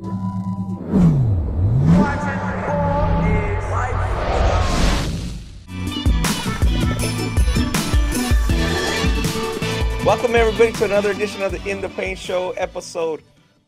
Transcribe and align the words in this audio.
Welcome 0.00 0.14
everybody 10.34 10.72
to 10.72 10.84
another 10.86 11.10
edition 11.10 11.42
of 11.42 11.52
the 11.52 11.62
In 11.66 11.82
the 11.82 11.90
Paint 11.90 12.18
Show, 12.18 12.52
episode 12.52 13.22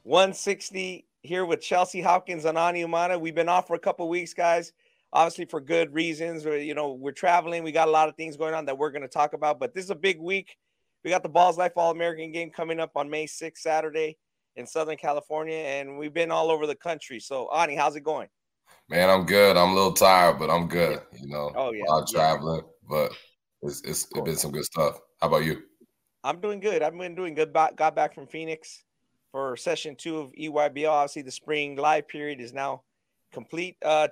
160. 0.05 1.05
Here 1.23 1.45
with 1.45 1.61
Chelsea 1.61 2.01
Hopkins 2.01 2.47
and 2.47 2.57
Ani 2.57 2.83
Umana. 2.83 3.21
We've 3.21 3.35
been 3.35 3.51
off 3.51 3.67
for 3.67 3.75
a 3.75 3.79
couple 3.79 4.09
weeks, 4.09 4.33
guys. 4.33 4.73
Obviously 5.13 5.45
for 5.45 5.61
good 5.61 5.93
reasons. 5.93 6.47
We're, 6.47 6.57
You 6.57 6.73
know, 6.73 6.93
we're 6.93 7.13
traveling. 7.13 7.63
We 7.63 7.73
got 7.73 7.89
a 7.89 7.91
lot 7.91 8.09
of 8.09 8.17
things 8.17 8.39
going 8.39 8.55
on 8.55 8.65
that 8.65 8.79
we're 8.79 8.91
going 8.91 9.03
to 9.03 9.09
talk 9.09 9.35
about. 9.35 9.61
But 9.61 9.75
this 9.75 9.85
is 9.85 9.91
a 9.91 9.95
big 9.95 10.19
week. 10.19 10.57
We 11.05 11.11
got 11.11 11.23
the 11.23 11.29
Ballislife 11.29 11.73
All 11.77 11.91
American 11.91 12.33
game 12.33 12.49
coming 12.49 12.81
up 12.81 12.93
on 12.97 13.11
May 13.11 13.27
6th, 13.27 13.59
Saturday 13.59 14.17
in 14.57 14.67
Southern 14.67 14.97
California, 14.97 15.57
and 15.57 15.99
we've 15.99 16.15
been 16.15 16.31
all 16.31 16.51
over 16.51 16.67
the 16.67 16.75
country. 16.75 17.21
So, 17.21 17.49
Ani, 17.55 17.75
how's 17.75 17.97
it 17.97 18.03
going? 18.03 18.29
Man, 18.89 19.09
I'm 19.09 19.25
good. 19.25 19.57
I'm 19.57 19.71
a 19.71 19.75
little 19.75 19.93
tired, 19.93 20.39
but 20.39 20.51
I'm 20.51 20.69
good. 20.69 21.01
You 21.19 21.29
know, 21.29 21.53
oh 21.55 21.73
yeah, 21.73 21.85
of 21.89 22.09
traveling, 22.09 22.63
but 22.89 23.13
it's 23.63 23.81
it's, 23.83 24.07
it's 24.15 24.21
been 24.21 24.37
some 24.37 24.53
good 24.53 24.65
stuff. 24.65 25.01
How 25.21 25.29
about 25.29 25.45
you? 25.45 25.63
I'm 26.25 26.41
doing 26.41 26.61
good. 26.61 26.83
I've 26.83 26.97
been 26.97 27.15
doing 27.15 27.35
good. 27.35 27.53
Got 27.53 27.97
back 27.97 28.15
from 28.15 28.27
Phoenix 28.27 28.85
for 29.31 29.57
session 29.57 29.97
two 29.97 30.19
of 30.19 30.33
EYBL. 30.33 30.91
Obviously, 30.91 31.23
the 31.23 31.31
spring 31.31 31.77
live 31.77 32.07
period 32.09 32.41
is 32.41 32.53
now 32.53 32.83
complete. 33.33 33.77
Uh, 33.85 34.09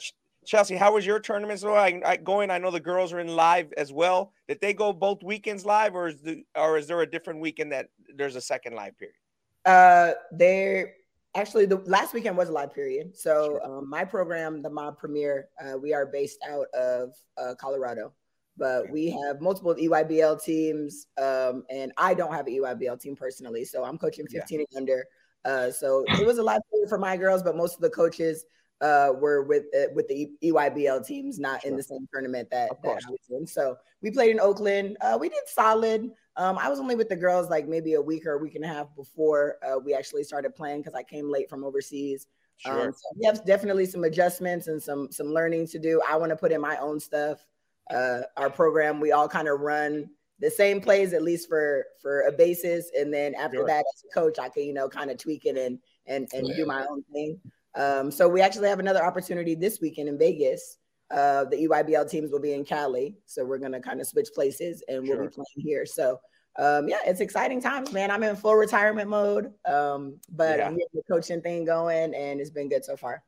Chelsea, 0.46 0.76
how 0.76 0.94
was 0.94 1.04
your 1.04 1.20
tournament? 1.20 1.60
So 1.60 1.74
I, 1.74 2.00
I 2.04 2.16
going. 2.16 2.50
I 2.50 2.58
know 2.58 2.70
the 2.70 2.80
girls 2.80 3.12
are 3.12 3.20
in 3.20 3.28
live 3.28 3.72
as 3.76 3.92
well. 3.92 4.32
Did 4.48 4.60
they 4.60 4.72
go 4.72 4.92
both 4.92 5.22
weekends 5.22 5.66
live, 5.66 5.94
or 5.94 6.08
is 6.08 6.20
the 6.22 6.42
or 6.54 6.78
is 6.78 6.86
there 6.86 7.00
a 7.02 7.10
different 7.10 7.40
weekend 7.40 7.72
that 7.72 7.88
there's 8.16 8.36
a 8.36 8.40
second 8.40 8.74
live 8.74 8.98
period? 8.98 9.14
Uh, 9.64 10.12
they 10.32 10.92
actually 11.34 11.66
the 11.66 11.76
last 11.86 12.14
weekend 12.14 12.36
was 12.36 12.48
a 12.48 12.52
live 12.52 12.74
period. 12.74 13.16
So 13.16 13.60
um, 13.64 13.88
my 13.88 14.04
program, 14.04 14.62
the 14.62 14.70
Mob 14.70 14.98
Premiere, 14.98 15.48
uh, 15.62 15.76
we 15.78 15.92
are 15.92 16.06
based 16.06 16.38
out 16.48 16.66
of 16.74 17.12
uh, 17.36 17.54
Colorado, 17.58 18.12
but 18.56 18.90
we 18.90 19.10
have 19.10 19.40
multiple 19.40 19.74
EYBL 19.74 20.42
teams, 20.42 21.06
um, 21.18 21.64
and 21.70 21.92
I 21.96 22.14
don't 22.14 22.32
have 22.32 22.46
an 22.46 22.54
EYBL 22.54 23.00
team 23.00 23.16
personally. 23.16 23.64
So 23.64 23.84
I'm 23.84 23.98
coaching 23.98 24.26
15 24.26 24.58
yeah. 24.58 24.64
and 24.70 24.76
under. 24.76 25.04
Uh, 25.44 25.70
so 25.70 26.04
it 26.08 26.26
was 26.26 26.38
a 26.38 26.42
live 26.42 26.60
period 26.70 26.88
for 26.88 26.98
my 26.98 27.16
girls, 27.16 27.42
but 27.42 27.56
most 27.56 27.74
of 27.74 27.80
the 27.80 27.90
coaches 27.90 28.44
uh, 28.80 29.12
were 29.18 29.42
with 29.42 29.64
uh, 29.76 29.92
with 29.94 30.08
the 30.08 30.30
EYBL 30.42 31.06
teams, 31.06 31.38
not 31.38 31.62
sure. 31.62 31.70
in 31.70 31.76
the 31.76 31.82
same 31.82 32.08
tournament 32.12 32.48
that, 32.50 32.70
that 32.82 33.00
I 33.06 33.10
was 33.10 33.20
in. 33.30 33.46
So 33.46 33.76
we 34.02 34.10
played 34.10 34.30
in 34.30 34.40
Oakland. 34.40 34.96
Uh, 35.00 35.18
we 35.20 35.28
did 35.28 35.46
solid. 35.46 36.10
Um, 36.36 36.58
I 36.58 36.68
was 36.68 36.78
only 36.78 36.94
with 36.94 37.08
the 37.08 37.16
girls 37.16 37.50
like 37.50 37.66
maybe 37.66 37.94
a 37.94 38.00
week 38.00 38.24
or 38.26 38.34
a 38.34 38.38
week 38.38 38.54
and 38.54 38.64
a 38.64 38.68
half 38.68 38.94
before 38.94 39.56
uh, 39.66 39.78
we 39.78 39.94
actually 39.94 40.24
started 40.24 40.54
playing 40.54 40.80
because 40.80 40.94
I 40.94 41.02
came 41.02 41.30
late 41.30 41.50
from 41.50 41.64
overseas. 41.64 42.26
Sure. 42.56 42.88
Um, 42.88 42.92
so 42.92 43.08
we 43.18 43.26
have 43.26 43.44
definitely 43.44 43.86
some 43.86 44.04
adjustments 44.04 44.68
and 44.68 44.82
some 44.82 45.10
some 45.10 45.28
learning 45.28 45.66
to 45.68 45.78
do. 45.78 46.00
I 46.08 46.16
want 46.16 46.30
to 46.30 46.36
put 46.36 46.52
in 46.52 46.60
my 46.60 46.76
own 46.76 47.00
stuff. 47.00 47.44
Uh, 47.90 48.22
our 48.36 48.50
program, 48.50 49.00
we 49.00 49.12
all 49.12 49.28
kind 49.28 49.48
of 49.48 49.60
run 49.60 50.10
the 50.40 50.50
same 50.50 50.80
plays 50.80 51.12
at 51.12 51.22
least 51.22 51.48
for 51.48 51.86
for 52.00 52.22
a 52.22 52.32
basis, 52.32 52.90
and 52.98 53.12
then 53.12 53.34
after 53.34 53.58
sure. 53.58 53.66
that, 53.66 53.84
as 53.94 54.04
a 54.04 54.14
coach, 54.14 54.38
I 54.38 54.48
can 54.48 54.64
you 54.64 54.74
know 54.74 54.88
kind 54.88 55.10
of 55.10 55.18
tweak 55.18 55.46
it 55.46 55.56
and 55.56 55.78
and 56.06 56.28
and 56.32 56.48
yeah. 56.48 56.56
do 56.56 56.66
my 56.66 56.84
own 56.86 57.02
thing. 57.12 57.40
Um, 57.74 58.10
so 58.10 58.28
we 58.28 58.40
actually 58.40 58.68
have 58.68 58.80
another 58.80 59.04
opportunity 59.04 59.54
this 59.54 59.80
weekend 59.80 60.08
in 60.08 60.18
Vegas. 60.18 60.78
Uh, 61.10 61.44
the 61.44 61.66
EYBL 61.66 62.08
teams 62.08 62.30
will 62.30 62.40
be 62.40 62.52
in 62.52 62.64
Cali, 62.64 63.16
so 63.26 63.44
we're 63.44 63.58
gonna 63.58 63.80
kind 63.80 64.00
of 64.00 64.06
switch 64.06 64.28
places 64.34 64.82
and 64.88 65.02
we'll 65.02 65.20
be 65.20 65.28
playing 65.28 65.46
here. 65.56 65.84
So 65.84 66.20
um, 66.58 66.88
yeah, 66.88 66.98
it's 67.06 67.20
exciting 67.20 67.60
times, 67.60 67.92
man. 67.92 68.10
I'm 68.10 68.22
in 68.22 68.36
full 68.36 68.54
retirement 68.54 69.08
mode, 69.08 69.52
um, 69.66 70.16
but 70.30 70.58
yeah. 70.58 70.66
I'm 70.66 70.72
getting 70.72 70.88
the 70.94 71.02
coaching 71.10 71.40
thing 71.40 71.64
going, 71.64 72.14
and 72.14 72.40
it's 72.40 72.50
been 72.50 72.68
good 72.68 72.84
so 72.84 72.96
far. 72.96 73.22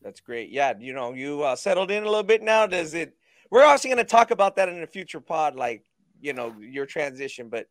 That's 0.00 0.20
great. 0.20 0.50
Yeah, 0.50 0.72
you 0.78 0.92
know, 0.92 1.12
you 1.12 1.42
uh, 1.42 1.56
settled 1.56 1.90
in 1.90 2.04
a 2.04 2.06
little 2.06 2.22
bit 2.22 2.42
now. 2.42 2.66
Does 2.66 2.94
it? 2.94 3.14
We're 3.50 3.64
also 3.64 3.88
going 3.88 3.98
to 3.98 4.04
talk 4.04 4.30
about 4.30 4.56
that 4.56 4.68
in 4.68 4.82
a 4.82 4.86
future 4.86 5.20
pod, 5.20 5.56
like 5.56 5.84
you 6.20 6.32
know 6.32 6.54
your 6.60 6.86
transition, 6.86 7.48
but 7.48 7.66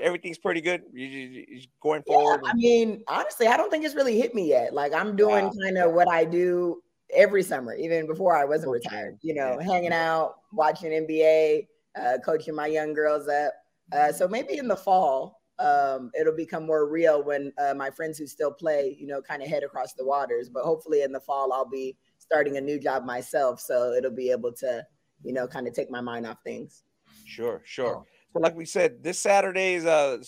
everything's 0.00 0.38
pretty 0.38 0.60
good. 0.60 0.82
You, 0.92 1.06
you 1.06 1.62
going 1.80 2.02
forward. 2.02 2.42
Yeah, 2.44 2.50
I 2.50 2.54
mean, 2.54 3.02
honestly, 3.08 3.46
I 3.46 3.56
don't 3.56 3.70
think 3.70 3.84
it's 3.86 3.94
really 3.94 4.18
hit 4.18 4.34
me 4.34 4.48
yet. 4.48 4.74
Like 4.74 4.92
I'm 4.92 5.16
doing 5.16 5.46
wow. 5.46 5.52
kind 5.62 5.78
of 5.78 5.92
what 5.92 6.08
I 6.08 6.26
do 6.26 6.82
every 7.14 7.42
summer, 7.42 7.74
even 7.74 8.06
before 8.06 8.36
I 8.36 8.44
wasn't 8.44 8.72
retired. 8.72 9.18
You 9.22 9.34
know, 9.34 9.58
yeah. 9.60 9.66
hanging 9.66 9.92
out, 9.92 10.36
watching 10.52 10.90
NBA, 10.90 11.66
uh, 12.00 12.18
coaching 12.24 12.54
my 12.54 12.66
young 12.66 12.94
girls 12.94 13.28
up. 13.28 13.54
Uh, 13.92 14.12
so 14.12 14.26
maybe 14.26 14.58
in 14.58 14.68
the 14.68 14.76
fall, 14.76 15.40
um, 15.58 16.10
it'll 16.18 16.34
become 16.34 16.66
more 16.66 16.88
real 16.88 17.22
when 17.22 17.52
uh, 17.58 17.74
my 17.74 17.90
friends 17.90 18.18
who 18.18 18.26
still 18.26 18.50
play, 18.50 18.96
you 18.98 19.06
know, 19.06 19.22
kind 19.22 19.42
of 19.42 19.48
head 19.48 19.62
across 19.62 19.92
the 19.94 20.04
waters. 20.04 20.48
But 20.48 20.64
hopefully 20.64 21.02
in 21.02 21.12
the 21.12 21.20
fall, 21.20 21.52
I'll 21.52 21.68
be 21.68 21.96
starting 22.18 22.56
a 22.56 22.60
new 22.60 22.78
job 22.78 23.04
myself, 23.04 23.60
so 23.60 23.92
it'll 23.92 24.10
be 24.10 24.30
able 24.30 24.52
to, 24.52 24.84
you 25.22 25.32
know, 25.32 25.46
kind 25.46 25.68
of 25.68 25.74
take 25.74 25.90
my 25.90 26.00
mind 26.00 26.26
off 26.26 26.38
things. 26.44 26.82
Sure, 27.24 27.62
sure. 27.64 28.04
So, 28.32 28.40
like 28.40 28.56
we 28.56 28.64
said, 28.64 29.02
this 29.02 29.18
Saturday 29.18 29.78
Saturday's 29.78 29.86
uh, 29.86 30.18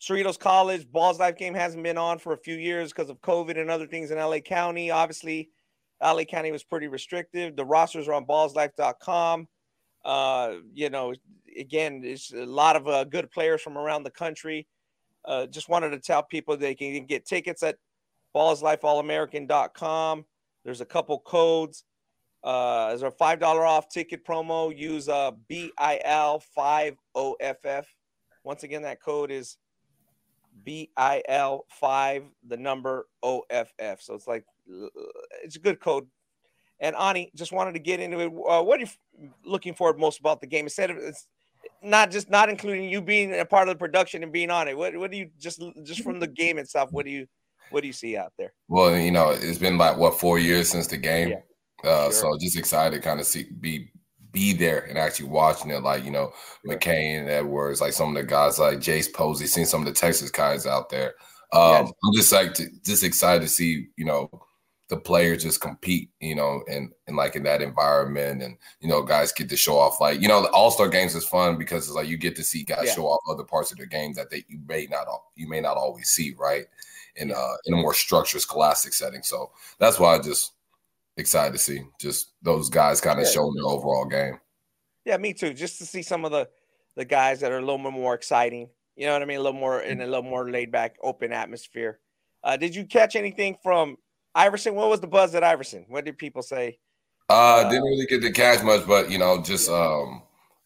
Cerritos 0.00 0.38
College 0.38 0.90
Ballislife 0.90 1.36
game 1.36 1.54
hasn't 1.54 1.82
been 1.82 1.98
on 1.98 2.18
for 2.18 2.32
a 2.32 2.38
few 2.38 2.56
years 2.56 2.92
because 2.92 3.10
of 3.10 3.20
COVID 3.20 3.58
and 3.58 3.70
other 3.70 3.86
things 3.86 4.10
in 4.10 4.18
LA 4.18 4.38
County. 4.38 4.90
Obviously, 4.90 5.50
LA 6.02 6.24
County 6.24 6.52
was 6.52 6.64
pretty 6.64 6.88
restrictive. 6.88 7.56
The 7.56 7.64
rosters 7.64 8.08
are 8.08 8.14
on 8.14 8.26
ballislife.com. 8.26 9.48
Uh, 10.04 10.54
you 10.72 10.90
know, 10.90 11.14
again, 11.58 12.02
it's 12.04 12.32
a 12.32 12.46
lot 12.46 12.76
of 12.76 12.86
uh, 12.86 13.04
good 13.04 13.30
players 13.30 13.60
from 13.60 13.76
around 13.76 14.04
the 14.04 14.10
country. 14.10 14.66
Uh, 15.24 15.46
just 15.46 15.68
wanted 15.68 15.90
to 15.90 15.98
tell 15.98 16.22
people 16.22 16.56
they 16.56 16.74
can 16.74 17.04
get 17.06 17.26
tickets 17.26 17.62
at 17.62 17.76
ballislifeallamerican.com. 18.34 20.24
There's 20.64 20.80
a 20.80 20.86
couple 20.86 21.18
codes. 21.18 21.84
Uh, 22.44 22.88
there's 22.88 23.02
a 23.02 23.10
five 23.10 23.40
dollar 23.40 23.64
off 23.66 23.88
ticket 23.88 24.24
promo. 24.24 24.76
Use 24.76 25.08
uh, 25.08 25.32
BIL 25.48 26.42
five 26.54 26.96
OFF. 27.14 27.86
Once 28.44 28.62
again, 28.62 28.82
that 28.82 29.02
code 29.02 29.30
is 29.30 29.56
BIL 30.64 31.66
five, 31.68 32.24
the 32.46 32.56
number 32.56 33.06
OFF. 33.22 34.00
So 34.00 34.14
it's 34.14 34.26
like 34.26 34.44
it's 35.42 35.56
a 35.56 35.60
good 35.60 35.80
code. 35.80 36.06
And 36.80 36.94
Ani, 36.94 37.32
just 37.34 37.52
wanted 37.52 37.72
to 37.72 37.80
get 37.80 37.98
into 37.98 38.20
it. 38.20 38.26
Uh, 38.26 38.62
what 38.62 38.78
are 38.78 38.84
you 38.84 39.30
looking 39.44 39.74
for 39.74 39.92
most 39.94 40.20
about 40.20 40.40
the 40.40 40.46
game? 40.46 40.66
Instead 40.66 40.90
of 40.90 40.98
it's 40.98 41.26
not 41.82 42.10
just 42.10 42.30
not 42.30 42.48
including 42.48 42.88
you 42.88 43.00
being 43.02 43.38
a 43.38 43.44
part 43.44 43.68
of 43.68 43.74
the 43.74 43.78
production 43.78 44.22
and 44.22 44.32
being 44.32 44.50
on 44.50 44.68
it. 44.68 44.76
What 44.76 44.96
what 44.96 45.10
do 45.10 45.16
you 45.16 45.30
just 45.38 45.62
just 45.82 46.02
from 46.02 46.20
the 46.20 46.26
game 46.26 46.58
itself? 46.58 46.90
What 46.92 47.04
do 47.04 47.10
you 47.10 47.26
what 47.70 47.80
do 47.82 47.86
you 47.86 47.92
see 47.92 48.16
out 48.16 48.32
there? 48.38 48.52
Well, 48.68 48.96
you 48.96 49.10
know, 49.10 49.30
it's 49.30 49.58
been 49.58 49.78
like 49.78 49.96
what 49.96 50.18
four 50.18 50.38
years 50.38 50.68
since 50.68 50.86
the 50.86 50.96
game, 50.96 51.30
yeah. 51.30 51.90
uh, 51.90 52.04
sure. 52.04 52.12
so 52.12 52.38
just 52.40 52.56
excited 52.56 52.96
to 52.96 53.02
kind 53.02 53.20
of 53.20 53.26
see 53.26 53.46
be 53.60 53.90
be 54.32 54.52
there 54.52 54.80
and 54.80 54.98
actually 54.98 55.28
watching 55.28 55.70
it. 55.70 55.82
Like 55.82 56.04
you 56.04 56.10
know, 56.10 56.32
McCain 56.66 57.26
Edwards, 57.28 57.80
like 57.80 57.92
some 57.92 58.08
of 58.08 58.14
the 58.14 58.28
guys 58.28 58.58
like 58.58 58.78
Jace 58.78 59.12
Posey, 59.12 59.46
seeing 59.46 59.66
some 59.66 59.80
of 59.80 59.86
the 59.86 59.92
Texas 59.92 60.30
guys 60.30 60.66
out 60.66 60.90
there. 60.90 61.14
Um, 61.52 61.86
yes. 61.86 61.92
I'm 62.04 62.14
just 62.14 62.32
like 62.32 62.54
to, 62.54 62.68
just 62.84 63.04
excited 63.04 63.42
to 63.42 63.48
see 63.48 63.88
you 63.96 64.04
know 64.04 64.30
the 64.88 64.96
players 64.96 65.42
just 65.42 65.60
compete, 65.60 66.10
you 66.20 66.34
know, 66.34 66.62
and 66.68 66.92
and 67.06 67.16
like 67.16 67.36
in 67.36 67.42
that 67.44 67.62
environment, 67.62 68.42
and 68.42 68.56
you 68.80 68.88
know, 68.88 69.02
guys 69.02 69.32
get 69.32 69.48
to 69.50 69.56
show 69.56 69.76
off. 69.76 70.00
Like 70.00 70.20
you 70.20 70.28
know, 70.28 70.42
the 70.42 70.50
All 70.50 70.70
Star 70.70 70.88
games 70.88 71.14
is 71.14 71.26
fun 71.26 71.58
because 71.58 71.86
it's 71.86 71.94
like 71.94 72.08
you 72.08 72.16
get 72.16 72.36
to 72.36 72.44
see 72.44 72.64
guys 72.64 72.84
yeah. 72.86 72.94
show 72.94 73.06
off 73.06 73.20
other 73.28 73.44
parts 73.44 73.70
of 73.70 73.76
their 73.76 73.86
game 73.86 74.14
that 74.14 74.30
they 74.30 74.44
you 74.48 74.60
may 74.66 74.86
not 74.90 75.06
you 75.36 75.48
may 75.48 75.60
not 75.60 75.76
always 75.76 76.08
see, 76.08 76.34
right? 76.38 76.64
In 77.16 77.30
uh 77.32 77.56
in 77.66 77.74
a 77.74 77.76
more 77.76 77.94
structured, 77.94 78.40
scholastic 78.40 78.94
setting. 78.94 79.22
So 79.22 79.50
that's 79.78 79.98
why 79.98 80.14
I 80.14 80.20
just 80.20 80.52
excited 81.18 81.52
to 81.52 81.58
see 81.58 81.82
just 82.00 82.32
those 82.42 82.70
guys 82.70 83.00
kind 83.00 83.18
of 83.18 83.26
yeah. 83.26 83.32
showing 83.32 83.54
their 83.54 83.66
overall 83.66 84.06
game. 84.06 84.38
Yeah, 85.04 85.16
me 85.18 85.34
too. 85.34 85.52
Just 85.52 85.78
to 85.78 85.86
see 85.86 86.02
some 86.02 86.24
of 86.24 86.30
the 86.30 86.48
the 86.96 87.04
guys 87.04 87.40
that 87.40 87.52
are 87.52 87.58
a 87.58 87.60
little 87.60 87.78
bit 87.78 87.92
more 87.92 88.14
exciting. 88.14 88.70
You 88.96 89.06
know 89.06 89.12
what 89.12 89.22
I 89.22 89.26
mean? 89.26 89.38
A 89.38 89.42
little 89.42 89.58
more 89.58 89.80
in 89.80 90.00
a 90.00 90.06
little 90.06 90.22
more 90.22 90.50
laid 90.50 90.72
back, 90.72 90.96
open 91.02 91.32
atmosphere. 91.32 92.00
Uh, 92.42 92.56
did 92.56 92.74
you 92.74 92.84
catch 92.84 93.16
anything 93.16 93.56
from 93.62 93.96
Iverson, 94.38 94.76
what 94.76 94.88
was 94.88 95.00
the 95.00 95.06
buzz 95.08 95.34
at 95.34 95.42
Iverson? 95.42 95.84
What 95.88 96.04
did 96.04 96.16
people 96.16 96.42
say? 96.42 96.78
Uh, 97.28 97.68
didn't 97.68 97.84
really 97.84 98.06
get 98.06 98.22
to 98.22 98.30
catch 98.30 98.62
much, 98.62 98.86
but 98.86 99.10
you 99.10 99.18
know, 99.18 99.42
just 99.42 99.68
um, 99.68 100.22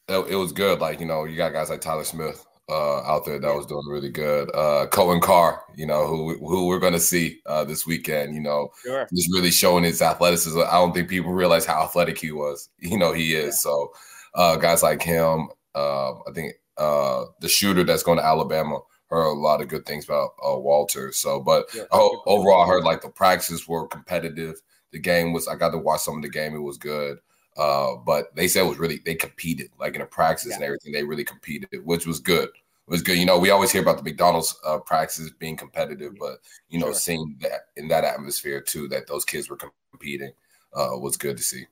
it, 0.08 0.32
it, 0.32 0.36
was 0.36 0.52
good. 0.52 0.78
Like 0.78 1.00
you 1.00 1.06
know, 1.06 1.24
you 1.24 1.36
got 1.36 1.54
guys 1.54 1.70
like 1.70 1.80
Tyler 1.80 2.04
Smith, 2.04 2.44
uh, 2.68 3.02
out 3.02 3.24
there 3.24 3.38
that 3.38 3.54
was 3.54 3.66
doing 3.66 3.86
really 3.88 4.10
good. 4.10 4.48
Uh, 4.54 4.86
Coen 4.86 5.20
Carr, 5.20 5.62
you 5.74 5.86
know, 5.86 6.06
who 6.06 6.36
who 6.38 6.66
we're 6.66 6.78
going 6.78 6.92
to 6.92 7.00
see 7.00 7.40
uh, 7.46 7.64
this 7.64 7.86
weekend. 7.86 8.34
You 8.34 8.40
know, 8.40 8.70
sure. 8.82 9.08
just 9.14 9.32
really 9.32 9.50
showing 9.50 9.84
his 9.84 10.00
athleticism. 10.00 10.60
I 10.60 10.72
don't 10.72 10.92
think 10.92 11.08
people 11.08 11.32
realize 11.32 11.66
how 11.66 11.82
athletic 11.82 12.18
he 12.18 12.32
was. 12.32 12.68
You 12.78 12.98
know, 12.98 13.12
he 13.12 13.34
is. 13.34 13.46
Yeah. 13.46 13.50
So 13.70 13.92
uh, 14.34 14.56
guys 14.56 14.82
like 14.82 15.02
him, 15.02 15.48
uh, 15.74 16.12
I 16.12 16.32
think 16.34 16.54
uh, 16.76 17.24
the 17.40 17.48
shooter 17.48 17.84
that's 17.84 18.02
going 18.02 18.18
to 18.18 18.24
Alabama. 18.24 18.80
Heard 19.08 19.26
a 19.26 19.32
lot 19.32 19.60
of 19.60 19.68
good 19.68 19.84
things 19.84 20.06
about 20.06 20.30
uh, 20.42 20.58
Walter. 20.58 21.12
So, 21.12 21.38
but 21.38 21.66
yeah. 21.74 21.82
overall, 21.92 22.62
I 22.62 22.66
heard 22.66 22.82
like 22.82 23.02
the 23.02 23.10
practices 23.10 23.68
were 23.68 23.86
competitive. 23.86 24.54
The 24.90 24.98
game 24.98 25.34
was. 25.34 25.48
I 25.48 25.54
got 25.54 25.70
to 25.72 25.78
watch 25.78 26.00
some 26.00 26.16
of 26.16 26.22
the 26.22 26.30
game. 26.30 26.54
It 26.54 26.60
was 26.60 26.78
good. 26.78 27.18
Uh, 27.56 27.96
but 27.96 28.34
they 28.34 28.48
said 28.48 28.64
it 28.64 28.68
was 28.68 28.78
really 28.78 29.00
they 29.04 29.14
competed 29.14 29.70
like 29.78 29.94
in 29.94 30.00
a 30.00 30.06
practice 30.06 30.48
yeah. 30.50 30.56
and 30.56 30.64
everything. 30.64 30.92
They 30.92 31.04
really 31.04 31.24
competed, 31.24 31.68
which 31.84 32.06
was 32.06 32.18
good. 32.18 32.48
It 32.48 32.90
was 32.90 33.02
good. 33.02 33.18
You 33.18 33.26
know, 33.26 33.38
we 33.38 33.50
always 33.50 33.70
hear 33.70 33.82
about 33.82 33.98
the 33.98 34.02
McDonald's 34.02 34.58
uh, 34.66 34.78
practices 34.78 35.30
being 35.38 35.56
competitive, 35.56 36.14
but 36.18 36.38
you 36.68 36.78
know, 36.78 36.86
sure. 36.86 36.94
seeing 36.94 37.36
that 37.40 37.68
in 37.76 37.88
that 37.88 38.04
atmosphere 38.04 38.60
too, 38.60 38.88
that 38.88 39.06
those 39.06 39.24
kids 39.24 39.50
were 39.50 39.58
competing, 39.90 40.32
uh, 40.74 40.90
was 40.94 41.16
good 41.16 41.36
to 41.36 41.42
see. 41.42 41.66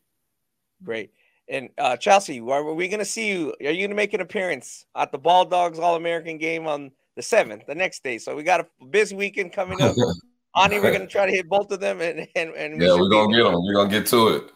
Great. 0.84 1.12
And 1.48 1.68
uh, 1.78 1.96
Chelsea, 1.96 2.40
are 2.40 2.74
we 2.74 2.86
going 2.86 3.00
to 3.00 3.04
see 3.04 3.28
you? 3.28 3.54
Are 3.60 3.70
you 3.70 3.80
going 3.80 3.90
to 3.90 3.96
make 3.96 4.14
an 4.14 4.20
appearance 4.20 4.86
at 4.94 5.10
the 5.10 5.18
Ball 5.18 5.44
Dogs 5.44 5.78
All 5.80 5.96
American 5.96 6.38
game 6.38 6.68
on 6.68 6.92
the 7.16 7.22
seventh, 7.22 7.66
the 7.66 7.74
next 7.74 8.04
day? 8.04 8.18
So 8.18 8.36
we 8.36 8.44
got 8.44 8.60
a 8.60 8.84
busy 8.86 9.16
weekend 9.16 9.52
coming 9.52 9.82
up. 9.82 9.96
Ani, 10.56 10.78
we're 10.78 10.92
going 10.92 11.00
to 11.00 11.06
try 11.06 11.26
to 11.26 11.32
hit 11.32 11.48
both 11.48 11.70
of 11.70 11.80
them, 11.80 12.00
and 12.00 12.26
and, 12.34 12.50
and 12.54 12.80
yeah, 12.80 12.94
we're 12.94 13.08
going 13.08 13.30
to 13.30 13.36
get 13.36 13.44
them. 13.44 13.62
We're 13.64 13.74
going 13.74 13.88
to 13.88 13.98
get 13.98 14.06
to 14.08 14.28
it. 14.28 14.52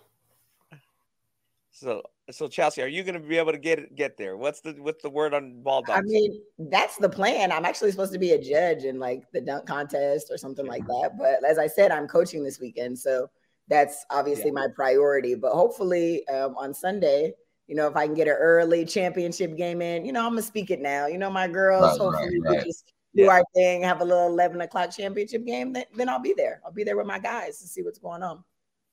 So 1.84 2.02
so 2.31 2.48
Chelsea, 2.48 2.81
are 2.81 2.88
you 2.88 3.02
going 3.02 3.20
to 3.20 3.20
be 3.20 3.36
able 3.36 3.52
to 3.52 3.58
get 3.58 3.94
get 3.94 4.16
there? 4.16 4.38
What's 4.38 4.62
the 4.62 4.72
what's 4.78 5.02
the 5.02 5.10
word 5.10 5.34
on 5.34 5.62
ball 5.62 5.82
dogs? 5.82 5.98
I 5.98 6.00
mean, 6.00 6.40
that's 6.58 6.96
the 6.96 7.10
plan. 7.10 7.52
I'm 7.52 7.66
actually 7.66 7.90
supposed 7.90 8.14
to 8.14 8.19
be 8.19 8.31
a 8.31 8.42
judge 8.42 8.84
in 8.84 8.98
like 8.98 9.31
the 9.32 9.42
dunk 9.42 9.66
contest 9.66 10.28
or 10.31 10.38
something 10.38 10.64
like 10.64 10.86
that. 10.86 11.10
But 11.19 11.44
as 11.44 11.58
I 11.58 11.66
said, 11.66 11.92
I'm 11.92 12.08
coaching 12.08 12.42
this 12.42 12.58
weekend, 12.58 12.98
so 12.98 13.28
that's 13.69 14.06
obviously 14.08 14.46
yeah. 14.46 14.52
my 14.52 14.69
priority. 14.75 15.34
But 15.34 15.52
hopefully 15.52 16.26
um, 16.28 16.56
on 16.56 16.72
Sunday, 16.72 17.34
you 17.66 17.75
know, 17.75 17.87
if 17.87 17.96
I 17.96 18.06
can 18.06 18.14
get 18.14 18.28
an 18.28 18.37
early 18.38 18.87
championship 18.87 19.54
game 19.54 19.82
in, 19.82 20.06
you 20.06 20.12
know, 20.12 20.25
I'm 20.25 20.30
gonna 20.30 20.40
speak 20.40 20.70
it 20.70 20.80
now. 20.80 21.06
You 21.06 21.19
know, 21.19 21.28
my 21.28 21.48
girls, 21.48 21.82
right, 21.82 22.00
hopefully 22.00 22.40
right, 22.40 22.50
right. 22.50 22.58
we 22.60 22.64
just 22.64 22.94
do 23.14 23.25
yeah. 23.25 23.30
our 23.30 23.44
thing, 23.54 23.82
have 23.82 24.00
a 24.00 24.04
little 24.06 24.28
11 24.28 24.58
o'clock 24.62 24.90
championship 24.90 25.44
game. 25.44 25.75
Then, 25.75 25.84
then 25.94 26.08
I'll 26.08 26.19
be 26.19 26.32
there. 26.34 26.62
I'll 26.64 26.72
be 26.72 26.82
there 26.82 26.96
with 26.96 27.06
my 27.06 27.19
guys 27.19 27.58
to 27.58 27.66
see 27.66 27.82
what's 27.82 27.98
going 27.98 28.22
on. 28.22 28.42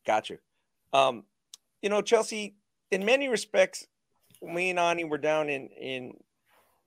Got 0.05 0.29
you. 0.29 0.39
Um, 0.91 1.23
you 1.81 1.89
know, 1.89 2.01
Chelsea 2.01 2.55
in 2.91 3.05
many 3.05 3.27
respects, 3.29 3.87
me 4.41 4.69
and 4.69 4.79
Ani 4.79 5.03
were 5.03 5.17
down 5.17 5.49
in 5.49 5.67
in 5.69 6.13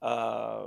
uh, 0.02 0.66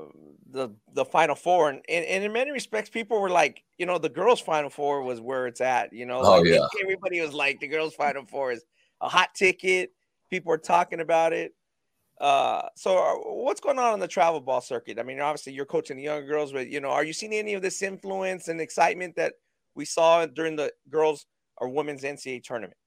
the 0.51 0.69
the 0.93 1.05
final 1.05 1.35
four, 1.35 1.69
and, 1.69 1.81
and, 1.87 2.05
and 2.05 2.23
in 2.23 2.33
many 2.33 2.51
respects, 2.51 2.89
people 2.89 3.21
were 3.21 3.29
like, 3.29 3.63
you 3.77 3.85
know, 3.85 3.97
the 3.97 4.09
girls' 4.09 4.41
final 4.41 4.69
four 4.69 5.03
was 5.03 5.21
where 5.21 5.47
it's 5.47 5.61
at. 5.61 5.93
You 5.93 6.05
know, 6.05 6.19
oh, 6.19 6.39
like, 6.39 6.45
yeah. 6.45 6.65
everybody 6.81 7.21
was 7.21 7.33
like, 7.33 7.59
the 7.59 7.67
girls' 7.67 7.93
final 7.93 8.25
four 8.25 8.51
is 8.51 8.65
a 8.99 9.07
hot 9.07 9.35
ticket. 9.35 9.91
People 10.29 10.51
are 10.51 10.57
talking 10.57 10.99
about 10.99 11.33
it. 11.33 11.53
Uh, 12.19 12.63
so 12.75 12.97
uh, 12.97 13.13
what's 13.31 13.61
going 13.61 13.77
on 13.77 13.93
on 13.93 13.99
the 13.99 14.07
travel 14.07 14.41
ball 14.41 14.59
circuit? 14.59 14.97
I 14.97 15.03
mean, 15.03 15.19
obviously 15.19 15.53
you're 15.53 15.65
coaching 15.65 15.97
the 15.97 16.03
younger 16.03 16.25
girls, 16.25 16.51
but 16.51 16.67
you 16.67 16.81
know, 16.81 16.89
are 16.89 17.03
you 17.03 17.13
seeing 17.13 17.33
any 17.33 17.53
of 17.53 17.61
this 17.61 17.83
influence 17.83 18.47
and 18.47 18.59
excitement 18.59 19.15
that 19.17 19.33
we 19.75 19.85
saw 19.85 20.25
during 20.25 20.55
the 20.55 20.73
girls 20.89 21.27
or 21.57 21.69
women's 21.69 22.01
NCAA 22.01 22.43
tournament? 22.43 22.77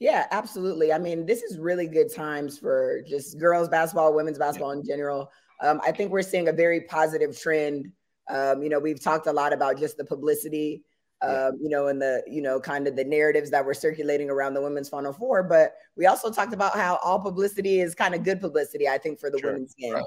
Yeah, 0.00 0.26
absolutely. 0.30 0.92
I 0.92 0.98
mean, 0.98 1.26
this 1.26 1.42
is 1.42 1.58
really 1.58 1.88
good 1.88 2.12
times 2.14 2.58
for 2.58 3.02
just 3.06 3.38
girls 3.38 3.68
basketball, 3.68 4.14
women's 4.14 4.38
basketball 4.38 4.70
in 4.70 4.84
general. 4.84 5.30
Um, 5.60 5.80
I 5.84 5.90
think 5.90 6.12
we're 6.12 6.22
seeing 6.22 6.48
a 6.48 6.52
very 6.52 6.82
positive 6.82 7.38
trend. 7.38 7.90
Um, 8.28 8.62
you 8.62 8.68
know, 8.68 8.78
we've 8.78 9.02
talked 9.02 9.26
a 9.26 9.32
lot 9.32 9.52
about 9.52 9.78
just 9.78 9.96
the 9.96 10.04
publicity, 10.04 10.84
um, 11.20 11.58
you 11.60 11.68
know, 11.68 11.88
and 11.88 12.00
the, 12.00 12.22
you 12.28 12.42
know, 12.42 12.60
kind 12.60 12.86
of 12.86 12.94
the 12.94 13.02
narratives 13.02 13.50
that 13.50 13.64
were 13.64 13.74
circulating 13.74 14.30
around 14.30 14.54
the 14.54 14.62
women's 14.62 14.88
Final 14.88 15.12
Four. 15.12 15.42
But 15.42 15.74
we 15.96 16.06
also 16.06 16.30
talked 16.30 16.52
about 16.52 16.74
how 16.74 17.00
all 17.02 17.18
publicity 17.18 17.80
is 17.80 17.96
kind 17.96 18.14
of 18.14 18.22
good 18.22 18.40
publicity, 18.40 18.86
I 18.88 18.98
think, 18.98 19.18
for 19.18 19.30
the 19.30 19.38
sure. 19.38 19.52
women's 19.52 19.74
game. 19.74 19.94
Right. 19.94 20.04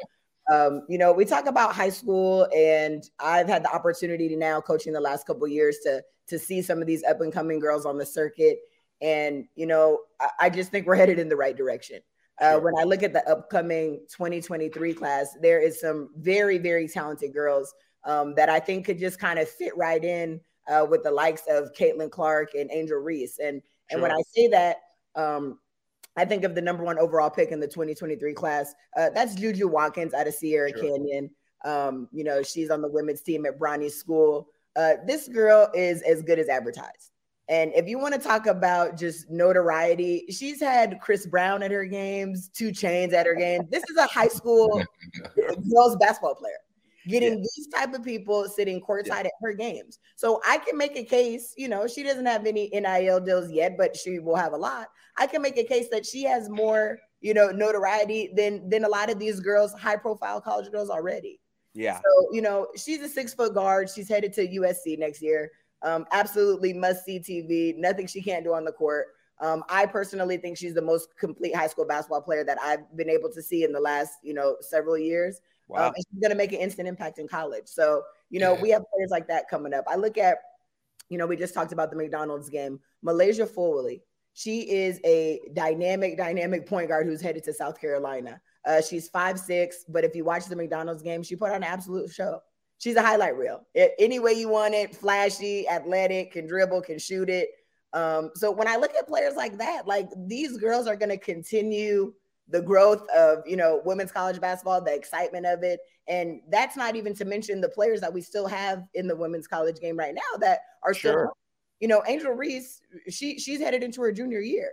Um, 0.51 0.83
you 0.87 0.97
know, 0.97 1.11
we 1.11 1.25
talk 1.25 1.47
about 1.47 1.75
high 1.75 1.89
school, 1.89 2.47
and 2.55 3.03
I've 3.19 3.47
had 3.47 3.63
the 3.63 3.73
opportunity 3.73 4.29
to 4.29 4.37
now 4.37 4.61
coaching 4.61 4.93
the 4.93 5.01
last 5.01 5.27
couple 5.27 5.47
years 5.47 5.79
to 5.83 6.01
to 6.27 6.39
see 6.39 6.61
some 6.61 6.79
of 6.79 6.87
these 6.87 7.03
up 7.03 7.19
and 7.19 7.33
coming 7.33 7.59
girls 7.59 7.85
on 7.85 7.97
the 7.97 8.05
circuit 8.05 8.59
and, 9.01 9.45
you 9.55 9.65
know, 9.65 9.99
I, 10.19 10.29
I 10.41 10.49
just 10.49 10.71
think 10.71 10.85
we're 10.85 10.95
headed 10.95 11.19
in 11.19 11.29
the 11.29 11.35
right 11.35 11.55
direction. 11.55 12.01
Uh, 12.39 12.59
when 12.59 12.73
I 12.77 12.83
look 12.83 13.03
at 13.03 13.13
the 13.13 13.27
upcoming 13.29 14.05
2023 14.11 14.93
class, 14.93 15.37
there 15.41 15.59
is 15.59 15.79
some 15.79 16.09
very, 16.17 16.57
very 16.57 16.87
talented 16.87 17.33
girls 17.33 17.73
um, 18.03 18.33
that 18.35 18.49
I 18.49 18.59
think 18.59 18.85
could 18.85 18.97
just 18.97 19.19
kind 19.19 19.37
of 19.37 19.47
fit 19.47 19.75
right 19.77 20.03
in 20.03 20.41
uh, 20.67 20.85
with 20.89 21.03
the 21.03 21.11
likes 21.11 21.43
of 21.47 21.71
Caitlin 21.73 22.09
Clark 22.09 22.55
and 22.55 22.71
Angel 22.71 22.97
Reese. 22.97 23.37
And 23.39 23.61
and 23.91 23.99
sure. 23.99 24.01
when 24.01 24.11
I 24.11 24.21
say 24.33 24.47
that, 24.47 24.77
um, 25.15 25.59
I 26.15 26.25
think 26.25 26.43
of 26.43 26.55
the 26.55 26.61
number 26.61 26.83
one 26.83 26.97
overall 26.97 27.29
pick 27.29 27.51
in 27.51 27.59
the 27.59 27.67
2023 27.67 28.33
class. 28.33 28.73
Uh, 28.97 29.09
that's 29.13 29.35
Juju 29.35 29.67
Watkins 29.67 30.13
out 30.13 30.27
of 30.27 30.33
Sierra 30.33 30.69
sure. 30.69 30.81
Canyon. 30.81 31.29
Um, 31.63 32.07
you 32.11 32.23
know, 32.23 32.41
she's 32.41 32.69
on 32.69 32.81
the 32.81 32.87
women's 32.87 33.21
team 33.21 33.45
at 33.45 33.59
Bronny 33.59 33.91
School. 33.91 34.47
Uh, 34.75 34.93
this 35.05 35.27
girl 35.27 35.69
is 35.75 36.01
as 36.01 36.21
good 36.21 36.39
as 36.39 36.49
advertised. 36.49 37.10
And 37.49 37.73
if 37.75 37.87
you 37.87 37.99
want 37.99 38.13
to 38.13 38.19
talk 38.19 38.45
about 38.45 38.97
just 38.97 39.29
notoriety, 39.29 40.25
she's 40.29 40.61
had 40.61 40.99
Chris 41.01 41.25
Brown 41.25 41.63
at 41.63 41.71
her 41.71 41.85
games, 41.85 42.49
2 42.49 42.69
Chainz 42.69 43.13
at 43.13 43.25
her 43.25 43.35
games. 43.35 43.65
This 43.69 43.83
is 43.89 43.97
a 43.97 44.05
high 44.05 44.29
school 44.29 44.81
girls 45.35 45.97
basketball 45.97 46.35
player 46.35 46.57
getting 47.07 47.39
yeah. 47.39 47.45
these 47.55 47.67
type 47.67 47.93
of 47.93 48.03
people 48.03 48.47
sitting 48.47 48.79
courtside 48.79 49.07
yeah. 49.07 49.19
at 49.19 49.31
her 49.41 49.53
games. 49.53 49.99
So 50.15 50.41
I 50.47 50.57
can 50.59 50.77
make 50.77 50.95
a 50.95 51.03
case, 51.03 51.53
you 51.57 51.67
know, 51.67 51.87
she 51.87 52.03
doesn't 52.03 52.25
have 52.25 52.45
any 52.45 52.69
NIL 52.69 53.19
deals 53.19 53.51
yet, 53.51 53.77
but 53.77 53.95
she 53.95 54.19
will 54.19 54.35
have 54.35 54.53
a 54.53 54.57
lot. 54.57 54.87
I 55.17 55.27
can 55.27 55.41
make 55.41 55.57
a 55.57 55.63
case 55.63 55.87
that 55.89 56.05
she 56.05 56.23
has 56.23 56.49
more, 56.49 56.99
you 57.21 57.33
know, 57.33 57.49
notoriety 57.49 58.31
than 58.35 58.69
than 58.69 58.85
a 58.85 58.89
lot 58.89 59.09
of 59.09 59.19
these 59.19 59.39
girls, 59.39 59.73
high 59.73 59.97
profile 59.97 60.41
college 60.41 60.71
girls 60.71 60.89
already. 60.89 61.39
Yeah. 61.73 61.97
So, 61.97 62.33
you 62.33 62.41
know, 62.41 62.67
she's 62.75 63.01
a 63.01 63.09
six 63.09 63.33
foot 63.33 63.53
guard. 63.53 63.89
She's 63.89 64.09
headed 64.09 64.33
to 64.33 64.47
USC 64.47 64.99
next 64.99 65.21
year. 65.21 65.51
Um, 65.83 66.05
absolutely 66.11 66.73
must 66.73 67.05
see 67.05 67.19
TV. 67.19 67.77
Nothing 67.77 68.07
she 68.07 68.21
can't 68.21 68.43
do 68.43 68.53
on 68.53 68.65
the 68.65 68.71
court. 68.71 69.07
Um, 69.39 69.63
I 69.69 69.87
personally 69.87 70.37
think 70.37 70.57
she's 70.57 70.75
the 70.75 70.81
most 70.81 71.17
complete 71.17 71.55
high 71.55 71.67
school 71.67 71.85
basketball 71.85 72.21
player 72.21 72.43
that 72.43 72.59
I've 72.61 72.95
been 72.95 73.09
able 73.09 73.31
to 73.31 73.41
see 73.41 73.63
in 73.63 73.71
the 73.71 73.79
last, 73.79 74.13
you 74.23 74.35
know, 74.35 74.55
several 74.61 74.97
years. 74.97 75.41
Wow. 75.67 75.87
Um, 75.87 75.93
and 75.95 76.05
she's 76.11 76.21
going 76.21 76.31
to 76.31 76.37
make 76.37 76.53
an 76.53 76.59
instant 76.59 76.87
impact 76.87 77.17
in 77.17 77.27
college. 77.27 77.65
So, 77.65 78.03
you 78.29 78.39
know, 78.39 78.53
yeah. 78.55 78.61
we 78.61 78.69
have 78.69 78.83
players 78.93 79.09
like 79.09 79.27
that 79.29 79.49
coming 79.49 79.73
up. 79.73 79.85
I 79.87 79.95
look 79.95 80.17
at, 80.17 80.37
you 81.09 81.17
know, 81.17 81.25
we 81.25 81.35
just 81.35 81.55
talked 81.55 81.71
about 81.71 81.89
the 81.89 81.97
McDonald's 81.97 82.49
game. 82.49 82.79
MiLaysia 83.03 83.47
Fulwiley, 83.47 84.01
she 84.33 84.69
is 84.69 84.99
a 85.03 85.41
dynamic, 85.53 86.17
dynamic 86.17 86.67
point 86.67 86.89
guard 86.89 87.07
who's 87.07 87.21
headed 87.21 87.43
to 87.45 87.53
South 87.53 87.81
Carolina. 87.81 88.39
Uh, 88.63 88.81
she's 88.81 89.09
five 89.09 89.39
six, 89.39 89.85
but 89.89 90.03
if 90.03 90.15
you 90.15 90.23
watch 90.23 90.45
the 90.45 90.55
McDonald's 90.55 91.01
game, 91.01 91.23
she 91.23 91.35
put 91.35 91.49
on 91.49 91.57
an 91.57 91.63
absolute 91.63 92.11
show 92.11 92.39
she's 92.81 92.95
a 92.95 93.01
highlight 93.01 93.37
reel. 93.37 93.61
It, 93.75 93.93
any 93.99 94.19
way 94.19 94.33
you 94.33 94.49
want 94.49 94.73
it, 94.73 94.95
flashy, 94.95 95.69
athletic, 95.69 96.33
can 96.33 96.47
dribble, 96.47 96.81
can 96.81 96.97
shoot 96.97 97.29
it. 97.29 97.49
Um, 97.93 98.31
so 98.35 98.49
when 98.49 98.67
I 98.67 98.75
look 98.75 98.95
at 98.95 99.07
players 99.07 99.35
like 99.35 99.57
that, 99.59 99.85
like 99.85 100.09
these 100.25 100.57
girls 100.57 100.87
are 100.87 100.95
going 100.95 101.09
to 101.09 101.17
continue 101.17 102.13
the 102.47 102.61
growth 102.61 103.07
of 103.15 103.39
you 103.45 103.55
know 103.55 103.81
women's 103.85 104.11
college 104.11 104.41
basketball, 104.41 104.81
the 104.81 104.93
excitement 104.93 105.45
of 105.45 105.63
it, 105.63 105.79
and 106.07 106.41
that's 106.49 106.75
not 106.75 106.95
even 106.95 107.13
to 107.15 107.25
mention 107.25 107.61
the 107.61 107.69
players 107.69 108.01
that 108.01 108.11
we 108.11 108.21
still 108.21 108.47
have 108.47 108.83
in 108.95 109.07
the 109.07 109.15
women's 109.15 109.47
college 109.47 109.79
game 109.79 109.97
right 109.97 110.15
now 110.15 110.37
that 110.39 110.61
are 110.83 110.93
sure. 110.93 111.11
still, 111.11 111.37
you 111.79 111.87
know, 111.87 112.03
Angel 112.07 112.31
Reese, 112.31 112.81
she 113.09 113.37
she's 113.37 113.59
headed 113.59 113.83
into 113.83 114.01
her 114.01 114.11
junior 114.11 114.39
year. 114.39 114.71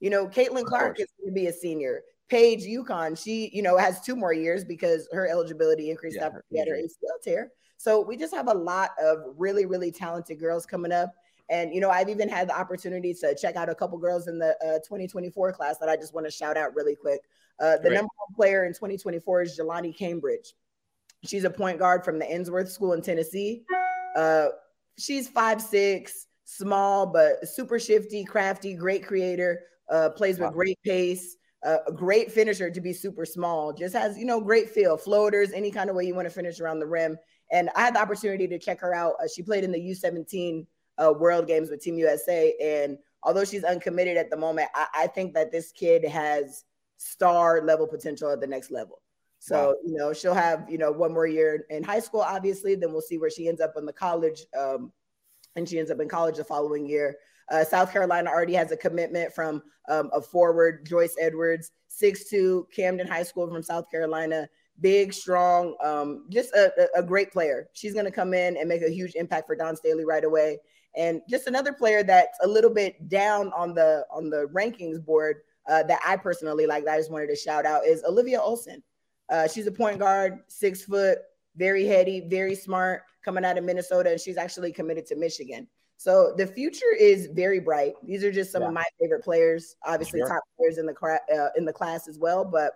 You 0.00 0.10
know, 0.10 0.28
Caitlin 0.28 0.64
Clark 0.64 1.00
is 1.00 1.08
going 1.18 1.34
to 1.34 1.34
be 1.34 1.48
a 1.48 1.52
senior. 1.52 2.02
Paige 2.28 2.64
UConn, 2.64 3.20
she, 3.22 3.50
you 3.52 3.62
know, 3.62 3.76
has 3.76 4.00
two 4.00 4.14
more 4.14 4.32
years 4.32 4.64
because 4.64 5.08
her 5.12 5.28
eligibility 5.28 5.90
increased 5.90 6.16
yeah, 6.16 6.26
after 6.26 6.44
she 6.50 6.58
had 6.58 6.68
her 6.68 6.74
ACL 6.74 7.22
tear. 7.22 7.52
So 7.78 8.00
we 8.00 8.16
just 8.16 8.34
have 8.34 8.48
a 8.48 8.54
lot 8.54 8.90
of 9.02 9.18
really, 9.36 9.64
really 9.64 9.90
talented 9.90 10.38
girls 10.38 10.66
coming 10.66 10.92
up. 10.92 11.14
And, 11.48 11.72
you 11.72 11.80
know, 11.80 11.90
I've 11.90 12.10
even 12.10 12.28
had 12.28 12.48
the 12.48 12.58
opportunity 12.58 13.14
to 13.14 13.34
check 13.34 13.56
out 13.56 13.70
a 13.70 13.74
couple 13.74 13.96
girls 13.96 14.28
in 14.28 14.38
the 14.38 14.50
uh, 14.62 14.78
2024 14.80 15.52
class 15.52 15.78
that 15.78 15.88
I 15.88 15.96
just 15.96 16.12
want 16.12 16.26
to 16.26 16.30
shout 16.30 16.58
out 16.58 16.74
really 16.74 16.94
quick. 16.94 17.20
Uh, 17.58 17.76
the 17.76 17.88
Great. 17.88 17.94
number 17.94 18.10
one 18.26 18.34
player 18.34 18.66
in 18.66 18.72
2024 18.72 19.42
is 19.42 19.58
Jaloni 19.58 19.96
Cambridge. 19.96 20.52
She's 21.24 21.44
a 21.44 21.50
point 21.50 21.78
guard 21.78 22.04
from 22.04 22.18
the 22.18 22.26
Ensworth 22.26 22.68
School 22.68 22.92
in 22.92 23.00
Tennessee. 23.00 23.64
Uh, 24.16 24.48
she's 24.98 25.28
five 25.28 25.60
six, 25.60 26.26
small 26.44 27.06
but 27.06 27.48
super 27.48 27.78
shifty, 27.78 28.24
crafty, 28.24 28.74
great 28.74 29.04
creator. 29.04 29.62
Uh, 29.90 30.10
plays 30.10 30.38
with 30.38 30.52
great 30.52 30.78
pace 30.84 31.36
a 31.62 31.92
great 31.92 32.30
finisher 32.30 32.70
to 32.70 32.80
be 32.80 32.92
super 32.92 33.24
small. 33.24 33.72
Just 33.72 33.94
has, 33.94 34.16
you 34.16 34.24
know, 34.24 34.40
great 34.40 34.70
feel, 34.70 34.96
floaters, 34.96 35.52
any 35.52 35.70
kind 35.70 35.90
of 35.90 35.96
way 35.96 36.04
you 36.04 36.14
want 36.14 36.26
to 36.26 36.34
finish 36.34 36.60
around 36.60 36.78
the 36.78 36.86
rim. 36.86 37.18
And 37.50 37.70
I 37.74 37.80
had 37.80 37.94
the 37.94 38.00
opportunity 38.00 38.46
to 38.48 38.58
check 38.58 38.80
her 38.80 38.94
out. 38.94 39.14
Uh, 39.22 39.26
she 39.26 39.42
played 39.42 39.64
in 39.64 39.72
the 39.72 39.80
U17 39.80 40.66
uh, 40.98 41.12
World 41.12 41.46
Games 41.46 41.70
with 41.70 41.82
Team 41.82 41.98
USA. 41.98 42.54
And 42.62 42.98
although 43.22 43.44
she's 43.44 43.64
uncommitted 43.64 44.16
at 44.16 44.30
the 44.30 44.36
moment, 44.36 44.68
I, 44.74 44.86
I 44.94 45.06
think 45.08 45.34
that 45.34 45.50
this 45.50 45.72
kid 45.72 46.04
has 46.04 46.64
star 46.98 47.62
level 47.62 47.86
potential 47.86 48.30
at 48.30 48.40
the 48.40 48.46
next 48.46 48.70
level. 48.70 49.02
So, 49.40 49.68
wow. 49.68 49.74
you 49.84 49.96
know, 49.96 50.12
she'll 50.12 50.34
have, 50.34 50.66
you 50.68 50.78
know, 50.78 50.90
one 50.92 51.12
more 51.12 51.26
year 51.26 51.64
in 51.70 51.82
high 51.82 52.00
school, 52.00 52.20
obviously. 52.20 52.74
Then 52.74 52.92
we'll 52.92 53.00
see 53.00 53.18
where 53.18 53.30
she 53.30 53.48
ends 53.48 53.60
up 53.60 53.74
in 53.76 53.86
the 53.86 53.92
college. 53.92 54.44
Um, 54.56 54.92
and 55.56 55.68
she 55.68 55.78
ends 55.78 55.90
up 55.90 56.00
in 56.00 56.08
college 56.08 56.36
the 56.36 56.44
following 56.44 56.86
year. 56.86 57.16
Uh, 57.50 57.64
South 57.64 57.92
Carolina 57.92 58.30
already 58.30 58.54
has 58.54 58.72
a 58.72 58.76
commitment 58.76 59.32
from 59.32 59.62
um, 59.88 60.10
a 60.12 60.20
forward, 60.20 60.86
Joyce 60.86 61.14
Edwards, 61.20 61.72
six-two, 61.88 62.66
Camden 62.74 63.06
High 63.06 63.22
School 63.22 63.48
from 63.48 63.62
South 63.62 63.90
Carolina. 63.90 64.48
Big, 64.80 65.12
strong, 65.12 65.74
um, 65.82 66.26
just 66.30 66.54
a, 66.54 66.88
a, 66.94 67.02
great 67.02 67.32
player. 67.32 67.68
She's 67.72 67.94
going 67.94 68.04
to 68.04 68.12
come 68.12 68.32
in 68.32 68.56
and 68.56 68.68
make 68.68 68.82
a 68.82 68.88
huge 68.88 69.16
impact 69.16 69.48
for 69.48 69.56
Dawn 69.56 69.74
Staley 69.74 70.04
right 70.04 70.22
away. 70.22 70.60
And 70.96 71.20
just 71.28 71.48
another 71.48 71.72
player 71.72 72.04
that's 72.04 72.38
a 72.44 72.46
little 72.46 72.70
bit 72.70 73.08
down 73.08 73.52
on 73.56 73.74
the 73.74 74.04
on 74.10 74.30
the 74.30 74.48
rankings 74.54 75.04
board 75.04 75.38
uh, 75.68 75.82
that 75.84 76.00
I 76.06 76.16
personally 76.16 76.66
like. 76.66 76.84
That 76.84 76.94
I 76.94 76.98
just 76.98 77.10
wanted 77.10 77.28
to 77.28 77.36
shout 77.36 77.66
out 77.66 77.86
is 77.86 78.04
Olivia 78.04 78.40
Olson. 78.40 78.82
Uh, 79.30 79.48
she's 79.48 79.66
a 79.66 79.72
point 79.72 79.98
guard, 79.98 80.38
six 80.46 80.82
foot, 80.82 81.18
very 81.56 81.84
heady, 81.84 82.26
very 82.28 82.54
smart, 82.54 83.02
coming 83.24 83.44
out 83.44 83.58
of 83.58 83.64
Minnesota, 83.64 84.10
and 84.10 84.20
she's 84.20 84.36
actually 84.36 84.72
committed 84.72 85.06
to 85.06 85.16
Michigan. 85.16 85.66
So 85.98 86.32
the 86.36 86.46
future 86.46 86.94
is 86.98 87.26
very 87.26 87.58
bright. 87.58 87.94
These 88.04 88.22
are 88.22 88.30
just 88.30 88.52
some 88.52 88.62
yeah. 88.62 88.68
of 88.68 88.74
my 88.74 88.84
favorite 89.00 89.24
players, 89.24 89.74
obviously 89.84 90.20
sure. 90.20 90.28
top 90.28 90.44
players 90.56 90.78
in 90.78 90.86
the 90.86 90.94
uh, 91.34 91.48
in 91.56 91.64
the 91.64 91.72
class 91.72 92.06
as 92.06 92.20
well. 92.20 92.44
But 92.44 92.72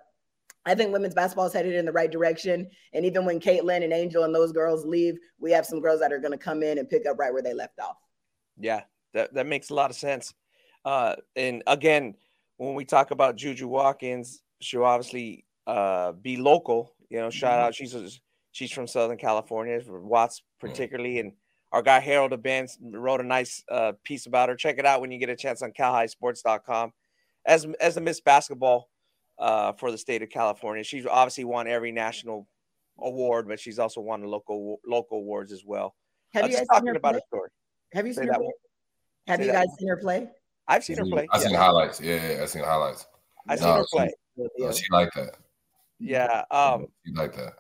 I 0.67 0.75
think 0.75 0.93
women's 0.93 1.15
basketball 1.15 1.47
is 1.47 1.53
headed 1.53 1.77
in 1.77 1.85
the 1.85 1.93
right 1.93 2.11
direction. 2.11 2.69
And 2.93 3.05
even 3.05 3.25
when 3.25 3.39
Caitlin 3.39 3.85
and 3.85 3.93
Angel 3.93 4.25
and 4.25 4.35
those 4.35 4.51
girls 4.51 4.85
leave, 4.85 5.19
we 5.39 5.53
have 5.53 5.65
some 5.65 5.81
girls 5.81 6.01
that 6.01 6.13
are 6.13 6.19
going 6.19 6.33
to 6.33 6.39
come 6.39 6.65
in 6.65 6.79
and 6.79 6.89
pick 6.89 7.07
up 7.07 7.17
right 7.17 7.33
where 7.33 7.43
they 7.43 7.55
left 7.55 7.79
off. 7.79 7.97
Yeah, 8.59 8.83
that, 9.15 9.33
that 9.35 9.47
makes 9.47 9.71
a 9.71 9.75
lot 9.75 9.91
of 9.91 9.97
sense. 9.97 10.35
Uh, 10.85 11.15
and 11.37 11.63
again, 11.69 12.17
when 12.57 12.75
we 12.75 12.85
talk 12.85 13.13
about 13.13 13.37
Juju 13.37 13.69
Watkins, 13.69 14.43
she'll 14.61 14.85
obviously 14.85 15.45
uh, 15.69 16.11
be 16.11 16.37
local. 16.37 16.93
You 17.09 17.19
know, 17.19 17.31
shout 17.31 17.53
mm-hmm. 17.53 17.67
out. 17.67 17.75
She's 17.77 18.21
she's 18.51 18.73
from 18.73 18.89
Southern 18.89 19.17
California, 19.17 19.81
Watts 19.87 20.43
particularly, 20.59 21.21
and 21.21 21.33
our 21.73 21.83
guy 21.83 22.01
Harold 22.01 22.33
Abens 22.33 22.79
wrote 22.81 23.21
a 23.21 23.25
nice 23.25 23.65
uh, 23.71 23.93
piece 24.05 24.27
about 24.27 24.49
her. 24.49 24.55
Check 24.55 24.79
it 24.79 24.87
out 24.87 25.01
when 25.01 25.11
you 25.11 25.19
get 25.19 25.31
a 25.31 25.37
chance 25.37 25.63
on 25.63 25.73
CalHiSports.com. 25.73 26.93
As 27.45 27.67
as 27.81 27.97
a 27.97 28.01
Miss 28.01 28.21
Basketball 28.21 28.89
uh, 29.39 29.73
for 29.73 29.91
the 29.91 29.99
state 29.99 30.23
of 30.23 30.31
California, 30.31 30.85
she's 30.85 31.07
obviously 31.07 31.45
won 31.45 31.67
every 31.67 31.91
national 31.91 32.47
award, 33.01 33.49
but 33.49 33.59
she's 33.59 33.79
also 33.79 34.01
won 34.01 34.21
the 34.21 34.29
local 34.29 34.81
local 34.87 35.19
awards 35.19 35.51
as 35.51 35.65
well. 35.65 35.95
Have 36.35 36.45
uh, 36.45 36.49
you 36.49 36.57
guys 36.57 36.67
talking 36.73 36.91
about 36.91 37.03
play? 37.03 37.13
her 37.15 37.21
story? 37.27 37.49
Have 37.95 38.07
you 38.07 38.13
seen 38.13 38.29
her 38.29 38.35
play? 38.35 38.51
Have 39.27 39.41
Say 39.41 39.47
you 39.47 39.53
guys 39.53 39.67
seen 39.79 39.89
her 39.89 39.97
play? 39.97 40.29
I've 40.69 40.85
seen 40.85 40.99
her 40.99 41.05
play. 41.05 41.27
I've 41.33 41.43
seen 41.43 41.55
highlights. 41.55 42.01
Yeah, 42.01 42.33
yeah, 42.35 42.43
I've 42.43 42.51
seen 42.51 42.65
highlights. 42.65 43.07
I've 43.49 43.61
no, 43.61 43.67
seen 43.67 43.77
her 43.77 43.87
play. 43.91 44.15
She, 44.37 44.65
no, 44.65 44.73
she 44.73 44.85
like 44.91 45.13
that. 45.15 45.37
Yeah. 45.99 46.45
Um, 46.51 46.87
she 47.05 47.13
like 47.15 47.35
that. 47.37 47.55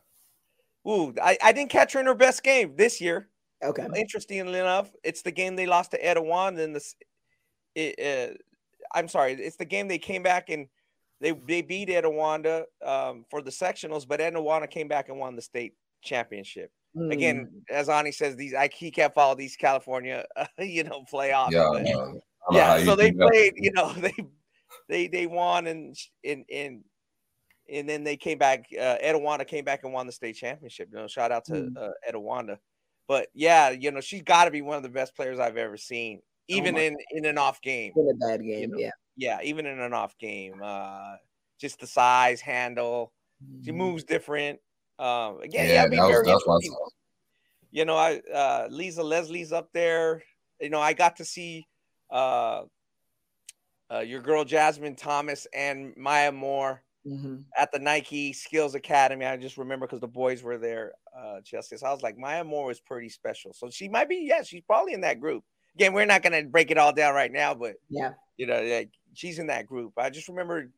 Ooh, 0.89 1.15
I, 1.23 1.39
I 1.43 1.53
didn't 1.53 1.71
catch 1.71 1.93
her 1.93 2.01
in 2.01 2.07
her 2.07 2.15
best 2.15 2.43
game 2.43 2.75
this 2.77 3.01
year. 3.01 3.29
Okay. 3.63 3.87
Interestingly 3.97 4.59
enough, 4.59 4.91
it's 5.05 5.23
the 5.23 5.31
game 5.31 5.57
they 5.57 5.67
lost 5.67 5.93
to 5.93 6.03
Etiwanda. 6.03 6.65
And 6.65 6.75
the, 6.75 6.95
it, 7.75 8.33
uh, 8.33 8.35
I'm 8.95 9.09
sorry, 9.09 9.33
it's 9.33 9.57
the 9.57 9.65
game 9.65 9.89
they 9.89 9.99
came 9.99 10.23
back 10.23 10.49
and 10.49 10.67
they 11.21 11.31
they 11.31 11.63
beat 11.63 11.89
Etiwanda 11.89 12.65
um, 12.85 13.25
for 13.31 13.41
the 13.41 13.51
sectionals, 13.51 14.07
but 14.07 14.21
Etiwanda 14.21 14.69
came 14.69 14.89
back 14.89 15.09
and 15.09 15.19
won 15.19 15.37
the 15.37 15.43
state 15.43 15.75
championship. 16.03 16.71
Mm. 16.97 17.13
Again, 17.13 17.63
as 17.71 17.89
Ani 17.89 18.13
says, 18.13 18.37
these 18.37 18.55
I 18.55 18.69
he 18.73 18.91
can't 18.91 19.15
follow 19.15 19.37
these 19.37 19.57
California, 19.57 20.25
uh, 20.37 20.47
you 20.59 20.85
know, 20.85 21.05
playoffs. 21.11 21.53
Yeah, 21.53 21.71
but, 21.73 22.55
yeah. 22.55 22.85
So 22.85 22.97
they 22.97 23.13
played, 23.13 23.55
you 23.57 23.73
know, 23.73 23.93
they 23.99 24.15
they 24.89 25.07
they 25.07 25.27
won 25.27 25.69
and 25.69 25.97
and 26.25 26.45
in 26.49 26.85
and 27.73 27.89
then 27.89 28.03
they 28.03 28.17
came 28.17 28.39
back. 28.39 28.67
Uh, 28.77 28.97
Etiwanda 29.03 29.47
came 29.47 29.65
back 29.65 29.85
and 29.85 29.93
won 29.93 30.07
the 30.07 30.13
state 30.13 30.37
championship. 30.37 30.89
You 30.93 30.99
know, 30.99 31.07
shout 31.07 31.31
out 31.31 31.45
to 31.47 31.53
mm. 31.53 31.77
uh, 31.77 31.91
Etiwanda. 32.11 32.59
But 33.09 33.29
yeah, 33.35 33.71
you 33.71 33.91
know, 33.91 34.01
she's 34.01 34.23
got 34.23 34.45
to 34.45 34.51
be 34.51 34.63
one 34.63 34.77
of 34.77 34.83
the 34.83 34.89
best 34.89 35.15
players 35.15 35.39
I've 35.39 35.57
ever 35.57 35.77
seen, 35.77 36.21
oh 36.23 36.55
even 36.55 36.77
oh 36.77 36.81
in 36.81 36.97
in 37.11 37.25
an 37.25 37.39
off 37.39 37.61
game. 37.61 37.93
In 37.97 38.09
a 38.11 38.15
bad 38.15 38.41
game, 38.41 38.61
you 38.61 38.69
know? 38.69 38.79
yeah, 38.79 38.91
yeah, 39.17 39.39
even 39.43 39.67
in 39.67 39.81
an 39.81 39.93
off 39.93 40.17
game. 40.19 40.61
Uh, 40.63 41.17
just 41.59 41.81
the 41.81 41.87
size, 41.87 42.41
handle, 42.41 43.13
she 43.63 43.71
mm-hmm. 43.71 43.79
moves 43.79 44.05
different. 44.05 44.59
Um, 44.99 45.41
again, 45.41 45.69
yeah, 45.69 45.73
yeah 45.73 45.89
be 45.89 45.97
very 45.97 46.29
You 47.71 47.85
know, 47.85 47.97
I 47.97 48.21
uh, 48.33 48.69
Lisa 48.71 49.03
Leslie's 49.03 49.53
up 49.53 49.71
there. 49.73 50.23
You 50.61 50.71
know, 50.71 50.81
I 50.81 50.93
got 50.93 51.17
to 51.17 51.25
see 51.25 51.67
uh, 52.11 52.63
uh, 53.93 54.01
your 54.01 54.21
girl 54.21 54.45
Jasmine 54.45 54.97
Thomas 54.97 55.47
and 55.53 55.95
Maya 55.97 56.33
Moore 56.33 56.83
mm-hmm. 57.07 57.37
at 57.57 57.73
the 57.73 57.79
Nike 57.79 58.33
Skills 58.33 58.75
Academy. 58.75 59.27
I 59.27 59.37
just 59.37 59.59
remember 59.59 59.87
because 59.87 60.01
the 60.01 60.09
boys 60.09 60.43
were 60.43 60.59
there, 60.59 60.93
uh, 61.17 61.41
Chelsea. 61.45 61.77
So 61.77 61.87
I 61.87 61.93
was 61.93 62.03
like, 62.03 62.19
Maya 62.19 62.45
Moore 62.45 62.67
was 62.67 62.81
pretty 62.81 63.09
special. 63.09 63.53
So 63.53 63.71
she 63.71 63.89
might 63.89 64.09
be, 64.09 64.27
yeah, 64.29 64.43
she's 64.43 64.63
probably 64.63 64.93
in 64.93 65.01
that 65.03 65.21
group. 65.21 65.45
Again, 65.75 65.93
we're 65.95 66.07
not 66.07 66.23
going 66.23 66.33
to 66.33 66.49
break 66.49 66.71
it 66.71 66.79
all 66.79 66.93
down 66.93 67.15
right 67.15 67.33
now, 67.33 67.55
but 67.55 67.77
yeah, 67.89 68.13
you 68.37 68.47
know, 68.47 68.63
like 68.63 68.91
she's 69.15 69.39
in 69.39 69.47
that 69.47 69.67
group. 69.67 69.95
I 69.97 70.11
just 70.11 70.29
remember 70.29 70.71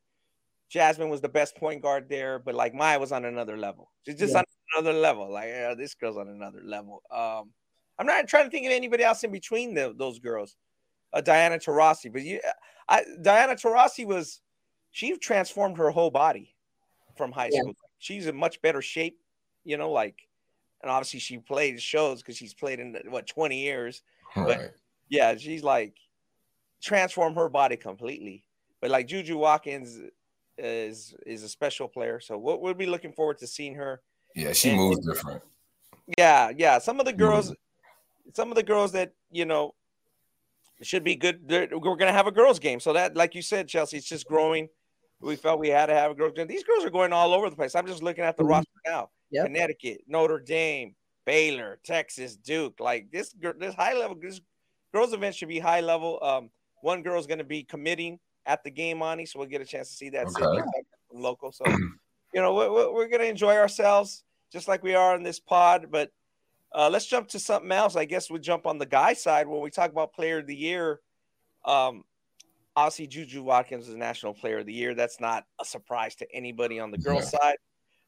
Jasmine 0.70 1.08
was 1.08 1.20
the 1.20 1.28
best 1.28 1.56
point 1.56 1.82
guard 1.82 2.08
there, 2.08 2.38
but 2.38 2.54
like 2.54 2.74
Maya 2.74 2.98
was 2.98 3.12
on 3.12 3.24
another 3.24 3.56
level. 3.56 3.90
She's 4.06 4.18
just 4.18 4.32
yeah. 4.32 4.38
on 4.38 4.44
another 4.76 4.98
level. 4.98 5.32
Like 5.32 5.48
this 5.76 5.94
girl's 5.94 6.16
on 6.16 6.28
another 6.28 6.60
level. 6.64 7.02
Um, 7.10 7.50
I'm 7.98 8.06
not 8.06 8.28
trying 8.28 8.44
to 8.44 8.50
think 8.50 8.66
of 8.66 8.72
anybody 8.72 9.04
else 9.04 9.24
in 9.24 9.30
between 9.30 9.74
the, 9.74 9.94
those 9.96 10.18
girls. 10.18 10.56
Uh, 11.12 11.20
Diana 11.20 11.58
Taurasi, 11.58 12.12
but 12.12 12.22
you, 12.22 12.40
I, 12.88 13.04
Diana 13.22 13.54
Taurasi 13.54 14.04
was 14.04 14.40
she 14.94 15.16
transformed 15.18 15.76
her 15.76 15.90
whole 15.90 16.12
body 16.12 16.54
from 17.16 17.32
high 17.32 17.50
yeah. 17.52 17.62
school. 17.62 17.74
She's 17.98 18.28
in 18.28 18.36
much 18.36 18.62
better 18.62 18.80
shape, 18.80 19.18
you 19.64 19.76
know, 19.76 19.90
like, 19.90 20.28
and 20.82 20.90
obviously 20.90 21.18
she 21.18 21.38
plays 21.38 21.82
shows 21.82 22.22
because 22.22 22.36
she's 22.36 22.54
played 22.54 22.78
in 22.78 22.96
what 23.08 23.26
20 23.26 23.58
years. 23.58 24.02
Right. 24.36 24.46
But 24.46 24.76
yeah, 25.08 25.36
she's 25.36 25.64
like 25.64 25.96
transformed 26.80 27.36
her 27.36 27.48
body 27.48 27.76
completely. 27.76 28.44
But 28.80 28.92
like 28.92 29.08
Juju 29.08 29.36
Watkins 29.36 30.00
is 30.58 31.12
is 31.26 31.42
a 31.42 31.48
special 31.48 31.88
player, 31.88 32.20
so 32.20 32.38
we'll, 32.38 32.60
we'll 32.60 32.74
be 32.74 32.86
looking 32.86 33.12
forward 33.12 33.38
to 33.38 33.48
seeing 33.48 33.74
her. 33.74 34.00
Yeah, 34.36 34.52
she 34.52 34.70
and, 34.70 34.78
moves 34.78 35.04
different. 35.04 35.42
Yeah, 36.16 36.52
yeah. 36.56 36.78
Some 36.78 37.00
of 37.00 37.06
the 37.06 37.12
girls, 37.12 37.52
some 38.32 38.50
of 38.50 38.54
the 38.54 38.62
girls 38.62 38.92
that 38.92 39.12
you 39.32 39.44
know 39.44 39.74
should 40.82 41.02
be 41.02 41.16
good. 41.16 41.40
We're 41.48 41.66
going 41.66 41.98
to 41.98 42.12
have 42.12 42.28
a 42.28 42.32
girls' 42.32 42.60
game, 42.60 42.78
so 42.78 42.92
that, 42.92 43.16
like 43.16 43.34
you 43.34 43.42
said, 43.42 43.66
Chelsea, 43.66 43.96
it's 43.96 44.08
just 44.08 44.28
growing 44.28 44.68
we 45.24 45.36
felt 45.36 45.58
we 45.58 45.68
had 45.68 45.86
to 45.86 45.94
have 45.94 46.10
a 46.10 46.14
girls. 46.14 46.34
These 46.46 46.64
girls 46.64 46.84
are 46.84 46.90
going 46.90 47.12
all 47.12 47.32
over 47.32 47.48
the 47.48 47.56
place. 47.56 47.74
I'm 47.74 47.86
just 47.86 48.02
looking 48.02 48.24
at 48.24 48.36
the 48.36 48.42
mm-hmm. 48.42 48.52
roster 48.52 48.70
now. 48.86 49.10
Yep. 49.30 49.46
Connecticut, 49.46 50.02
Notre 50.06 50.38
Dame, 50.38 50.94
Baylor, 51.24 51.78
Texas, 51.84 52.36
Duke. 52.36 52.78
Like 52.78 53.10
this, 53.10 53.34
this 53.58 53.74
high 53.74 53.94
level. 53.94 54.16
This 54.20 54.40
girls 54.92 55.12
event 55.12 55.34
should 55.34 55.48
be 55.48 55.58
high 55.58 55.80
level. 55.80 56.18
Um, 56.22 56.50
one 56.82 57.02
girl 57.02 57.18
is 57.18 57.26
going 57.26 57.38
to 57.38 57.44
be 57.44 57.64
committing 57.64 58.18
at 58.46 58.62
the 58.62 58.70
game, 58.70 58.98
Monty, 58.98 59.26
so 59.26 59.38
we'll 59.38 59.48
get 59.48 59.62
a 59.62 59.64
chance 59.64 59.88
to 59.88 59.94
see 59.94 60.10
that 60.10 60.26
okay. 60.26 60.62
local. 61.12 61.50
So, 61.50 61.64
you 62.34 62.40
know, 62.40 62.54
we're, 62.54 62.92
we're 62.92 63.08
going 63.08 63.22
to 63.22 63.28
enjoy 63.28 63.56
ourselves 63.56 64.22
just 64.52 64.68
like 64.68 64.82
we 64.82 64.94
are 64.94 65.14
on 65.14 65.22
this 65.22 65.40
pod. 65.40 65.86
But 65.90 66.12
uh, 66.74 66.90
let's 66.90 67.06
jump 67.06 67.28
to 67.28 67.38
something 67.38 67.72
else. 67.72 67.96
I 67.96 68.04
guess 68.04 68.30
we'll 68.30 68.40
jump 68.40 68.66
on 68.66 68.78
the 68.78 68.86
guy 68.86 69.14
side 69.14 69.48
when 69.48 69.62
we 69.62 69.70
talk 69.70 69.90
about 69.90 70.12
Player 70.12 70.38
of 70.38 70.46
the 70.46 70.56
Year. 70.56 71.00
Um, 71.64 72.04
obviously 72.76 73.06
Juju 73.06 73.42
Watkins 73.42 73.88
is 73.88 73.94
National 73.94 74.34
Player 74.34 74.58
of 74.58 74.66
the 74.66 74.72
Year. 74.72 74.94
That's 74.94 75.20
not 75.20 75.44
a 75.60 75.64
surprise 75.64 76.14
to 76.16 76.32
anybody 76.32 76.80
on 76.80 76.90
the 76.90 76.98
girls' 76.98 77.32
yeah. 77.32 77.40
side. 77.40 77.56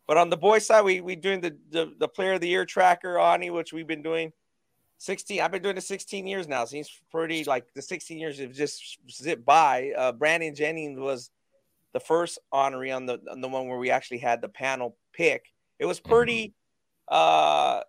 But 0.07 0.17
on 0.17 0.31
the 0.31 0.37
boys' 0.37 0.67
side, 0.67 0.85
we 0.85 1.01
we 1.01 1.17
doing 1.17 1.41
the, 1.41 1.57
the 1.71 1.93
the 1.99 2.09
Player 2.09 2.35
of 2.35 2.41
the 2.41 2.49
Year 2.49 2.65
tracker, 2.65 3.19
Ani, 3.19 3.51
which 3.51 3.73
we've 3.73 3.87
been 3.87 4.03
doing 4.03 4.33
16. 4.99 5.41
I've 5.41 5.51
been 5.51 5.63
doing 5.63 5.77
it 5.77 5.83
16 5.83 6.27
years 6.27 6.49
now. 6.49 6.65
Seems 6.65 6.91
pretty 7.11 7.45
like 7.45 7.67
the 7.75 7.83
16 7.83 8.19
years 8.19 8.39
have 8.39 8.53
just 8.53 8.99
zipped 9.11 9.45
by. 9.45 9.93
Uh, 9.97 10.13
Brandon 10.13 10.55
Jennings 10.55 10.99
was 10.99 11.31
the 11.93 12.01
first 12.01 12.39
honoree 12.53 12.95
on 12.95 13.07
the 13.07 13.21
on 13.31 13.41
the 13.41 13.49
one 13.49 13.69
where 13.69 13.79
we 13.79 13.91
actually 13.91 14.19
had 14.19 14.41
the 14.41 14.49
panel 14.49 14.97
pick. 15.13 15.53
It 15.79 15.87
was 15.87 16.01
pretty. 16.01 16.55
Mm-hmm. 17.11 17.79
Uh, 17.79 17.81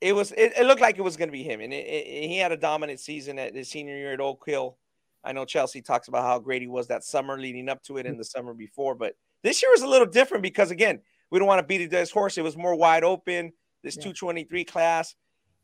it 0.00 0.14
was. 0.14 0.32
It, 0.32 0.52
it, 0.58 0.66
looked 0.66 0.80
like 0.80 0.98
it 0.98 1.02
was 1.02 1.16
going 1.16 1.28
to 1.28 1.32
be 1.32 1.42
him, 1.42 1.60
and 1.60 1.72
it, 1.72 1.86
it, 1.86 2.28
he 2.28 2.38
had 2.38 2.52
a 2.52 2.56
dominant 2.56 3.00
season 3.00 3.38
at 3.38 3.54
his 3.54 3.68
senior 3.68 3.96
year 3.96 4.12
at 4.12 4.20
Oak 4.20 4.42
Hill. 4.44 4.76
I 5.24 5.32
know 5.32 5.44
Chelsea 5.44 5.82
talks 5.82 6.08
about 6.08 6.24
how 6.24 6.38
great 6.38 6.62
he 6.62 6.68
was 6.68 6.88
that 6.88 7.04
summer 7.04 7.38
leading 7.38 7.68
up 7.68 7.82
to 7.84 7.98
it 7.98 8.06
and 8.06 8.18
the 8.18 8.24
summer 8.24 8.54
before, 8.54 8.94
but 8.94 9.14
this 9.42 9.62
year 9.62 9.70
was 9.70 9.82
a 9.82 9.86
little 9.86 10.06
different 10.06 10.42
because 10.42 10.70
again, 10.70 11.00
we 11.30 11.38
don't 11.38 11.48
want 11.48 11.60
to 11.60 11.66
beat 11.66 11.88
dead 11.90 12.10
horse. 12.10 12.36
It 12.38 12.42
was 12.42 12.56
more 12.56 12.74
wide 12.74 13.04
open. 13.04 13.52
This 13.82 13.96
yeah. 13.96 14.02
223 14.02 14.64
class, 14.64 15.14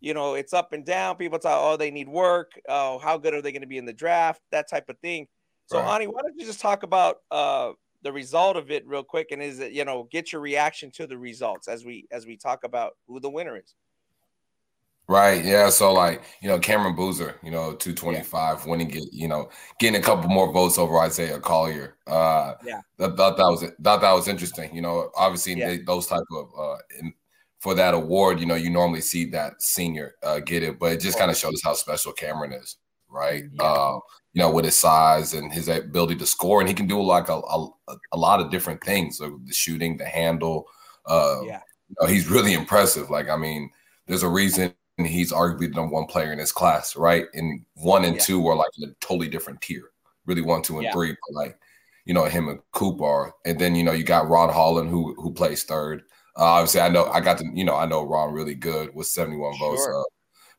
you 0.01 0.15
know, 0.15 0.35
it's 0.35 0.53
up 0.53 0.73
and 0.73 0.85
down. 0.85 1.17
People 1.17 1.39
talk, 1.39 1.59
oh, 1.61 1.77
they 1.77 1.91
need 1.91 2.09
work. 2.09 2.53
Oh, 2.69 2.99
how 2.99 3.19
good 3.19 3.35
are 3.35 3.43
they 3.43 3.53
going 3.53 3.63
to 3.63 3.69
be 3.69 3.79
in 3.79 3.85
the 3.85 3.93
draft? 3.93 4.41
That 4.51 4.69
type 4.69 4.89
of 4.89 4.99
thing. 4.99 5.29
So, 5.67 5.79
right. 5.79 5.97
Ani, 5.97 6.07
why 6.07 6.23
don't 6.23 6.35
you 6.37 6.47
just 6.47 6.61
talk 6.61 6.83
about 6.83 7.19
uh, 7.31 7.73
the 8.03 8.13
result 8.13 8.57
of 8.57 8.71
it 8.71 8.87
real 8.87 9.03
quick, 9.03 9.29
and 9.33 9.43
is 9.43 9.59
it 9.59 9.73
you 9.73 9.85
know 9.85 10.09
get 10.11 10.33
your 10.33 10.41
reaction 10.41 10.91
to 10.93 11.07
the 11.07 11.19
results 11.19 11.69
as 11.69 11.85
we 11.85 12.07
as 12.11 12.27
we 12.27 12.37
talk 12.37 12.65
about 12.65 12.93
who 13.07 13.21
the 13.21 13.31
winner 13.31 13.57
is. 13.57 13.75
Right. 15.09 15.43
Yeah. 15.43 15.71
So 15.71 15.91
like, 15.95 16.23
you 16.43 16.49
know, 16.49 16.59
Cameron 16.59 16.95
Boozer, 16.95 17.37
you 17.43 17.51
know, 17.51 17.73
225, 17.73 18.59
yeah. 18.59 18.71
winning 18.71 18.89
get, 18.89 19.05
you 19.11 19.27
know, 19.27 19.49
getting 19.81 19.99
a 19.99 20.05
couple 20.05 20.29
more 20.29 20.53
votes 20.53 20.77
over 20.77 20.99
Isaiah 20.99 21.41
Collier. 21.41 21.97
Uh 22.07 22.55
yeah. 22.63 22.83
That, 22.99 23.17
thought 23.17 23.39
that 23.39 23.45
was 23.45 23.65
thought 23.83 24.03
that 24.03 24.13
was 24.13 24.29
interesting. 24.29 24.75
You 24.75 24.83
know, 24.83 25.11
obviously 25.17 25.55
yeah. 25.55 25.69
they, 25.69 25.79
those 25.79 26.07
type 26.07 26.25
of 26.37 26.51
uh 26.59 26.77
in, 27.01 27.15
for 27.59 27.75
that 27.75 27.95
award, 27.95 28.39
you 28.39 28.45
know, 28.45 28.55
you 28.55 28.69
normally 28.69 29.01
see 29.01 29.25
that 29.31 29.63
senior 29.63 30.15
uh 30.23 30.41
get 30.41 30.63
it, 30.63 30.79
but 30.79 30.93
it 30.93 31.01
just 31.01 31.19
kind 31.19 31.31
of 31.31 31.39
shows 31.39 31.63
how 31.65 31.73
special 31.73 32.13
Cameron 32.13 32.53
is, 32.53 32.77
right? 33.09 33.45
Yeah. 33.55 33.63
Uh, 33.63 34.01
you 34.35 34.43
know, 34.43 34.51
with 34.51 34.67
his 34.67 34.77
size 34.77 35.33
and 35.33 35.51
his 35.51 35.69
ability 35.69 36.17
to 36.17 36.27
score, 36.27 36.61
and 36.61 36.69
he 36.69 36.75
can 36.75 36.87
do 36.87 37.01
like 37.03 37.31
a, 37.31 37.41
a, 37.41 37.69
a 38.13 38.17
lot 38.17 38.41
of 38.41 38.51
different 38.51 38.85
things, 38.85 39.21
like 39.21 39.33
the 39.47 39.55
shooting, 39.55 39.97
the 39.97 40.05
handle. 40.05 40.67
Uh, 41.07 41.41
yeah, 41.45 41.61
you 41.89 41.97
know, 42.01 42.07
he's 42.07 42.29
really 42.29 42.53
impressive. 42.53 43.11
Like, 43.11 43.29
I 43.31 43.37
mean, 43.37 43.71
there's 44.07 44.23
a 44.23 44.29
reason 44.29 44.75
he's 45.07 45.33
arguably 45.33 45.69
the 45.69 45.77
number 45.77 45.95
one 45.95 46.07
player 46.07 46.33
in 46.33 46.39
his 46.39 46.53
class, 46.53 46.97
right? 46.97 47.27
And 47.35 47.65
one 47.75 48.05
and 48.05 48.17
yeah. 48.17 48.23
two 48.23 48.47
are 48.47 48.57
like 48.57 48.71
a 48.83 48.87
totally 49.01 49.29
different 49.29 49.61
tier. 49.61 49.91
Really 50.27 50.43
one, 50.43 50.63
two, 50.63 50.75
and 50.75 50.85
yeah. 50.85 50.93
three, 50.93 51.13
but 51.13 51.35
like 51.35 51.59
you 52.05 52.15
know 52.15 52.25
him 52.25 52.49
and 52.49 52.61
Coop 52.73 53.01
are, 53.01 53.35
and 53.47 53.59
then 53.59 53.75
you 53.75 53.83
know 53.83 53.93
you 53.93 54.05
got 54.05 54.29
Ron 54.29 54.53
Holland 54.53 54.91
who 54.91 55.15
who 55.15 55.33
plays 55.33 55.65
third. 55.65 56.03
Uh, 56.37 56.45
obviously, 56.45 56.81
I 56.81 56.89
know 56.89 57.07
I 57.07 57.21
got 57.21 57.39
to 57.39 57.47
you 57.55 57.65
know 57.65 57.77
I 57.77 57.87
know 57.87 58.03
Ron 58.05 58.33
really 58.33 58.55
good 58.55 58.95
with 58.95 59.07
71 59.07 59.57
sure. 59.57 59.71
votes, 59.71 59.89
uh, 59.89 60.03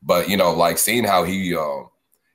but 0.01 0.29
you 0.29 0.37
know 0.37 0.51
like 0.53 0.77
seeing 0.77 1.03
how 1.03 1.23
he 1.23 1.55
uh, 1.55 1.83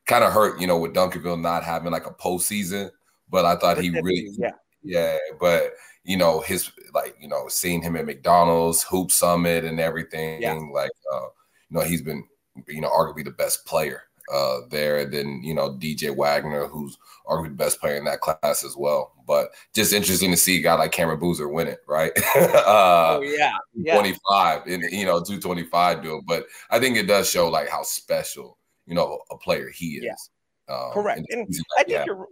kind 0.07 0.23
of 0.23 0.33
hurt 0.33 0.61
you 0.61 0.67
know 0.67 0.79
with 0.79 0.95
Duncanville 0.95 1.41
not 1.41 1.65
having 1.65 1.91
like 1.91 2.07
a 2.07 2.15
postseason, 2.15 2.91
but 3.29 3.45
I 3.45 3.57
thought 3.57 3.79
he 3.79 3.91
really 3.91 4.31
yeah 4.39 4.53
yeah, 4.85 5.17
but 5.41 5.73
you 6.05 6.17
know 6.17 6.41
his 6.41 6.71
like 6.93 7.17
you 7.19 7.27
know 7.27 7.49
seeing 7.49 7.83
him 7.83 7.97
at 7.97 8.07
McDonald's 8.07 8.83
Hoop 8.85 9.11
Summit 9.11 9.65
and 9.65 9.81
everything 9.81 10.43
yeah. 10.43 10.53
like 10.73 10.91
uh, 11.13 11.27
you 11.71 11.79
know, 11.79 11.85
he's 11.85 12.03
been, 12.03 12.25
you 12.69 12.81
know, 12.81 12.91
arguably 12.91 13.25
the 13.25 13.31
best 13.31 13.65
player 13.67 14.05
uh, 14.33 14.61
there. 14.71 14.99
And 14.99 15.13
then, 15.13 15.41
you 15.43 15.55
know, 15.55 15.71
DJ 15.71 16.15
Wagner, 16.15 16.67
who's 16.67 16.99
arguably 17.27 17.51
the 17.51 17.55
best 17.55 17.81
player 17.81 17.97
in 17.97 18.05
that 18.05 18.21
class 18.21 18.65
as 18.65 18.77
well. 18.77 19.13
But 19.27 19.51
just 19.75 19.93
interesting 19.93 20.31
to 20.31 20.37
see 20.37 20.59
a 20.59 20.63
guy 20.63 20.75
like 20.75 20.93
Cameron 20.93 21.19
Boozer 21.19 21.49
win 21.49 21.69
it, 21.69 21.81
right? 21.89 22.13
uh, 22.37 22.63
oh, 22.67 23.21
yeah. 23.23 23.57
yeah. 23.75 23.95
25 23.95 24.67
and, 24.67 24.83
you 24.85 25.05
know, 25.05 25.19
225 25.19 26.03
do 26.03 26.17
it. 26.17 26.25
But 26.27 26.47
I 26.71 26.79
think 26.79 26.97
it 26.97 27.07
does 27.07 27.29
show 27.29 27.49
like 27.49 27.69
how 27.69 27.83
special, 27.83 28.59
you 28.87 28.95
know, 28.95 29.21
a 29.31 29.37
player 29.37 29.71
he 29.71 29.97
is. 29.97 30.05
Yeah. 30.05 30.75
Um, 30.75 30.93
Correct. 30.93 31.21
And, 31.31 31.47
and 31.49 31.65
I 31.79 31.85
think 31.85 31.89
yeah. 31.91 32.05
you're, 32.07 32.27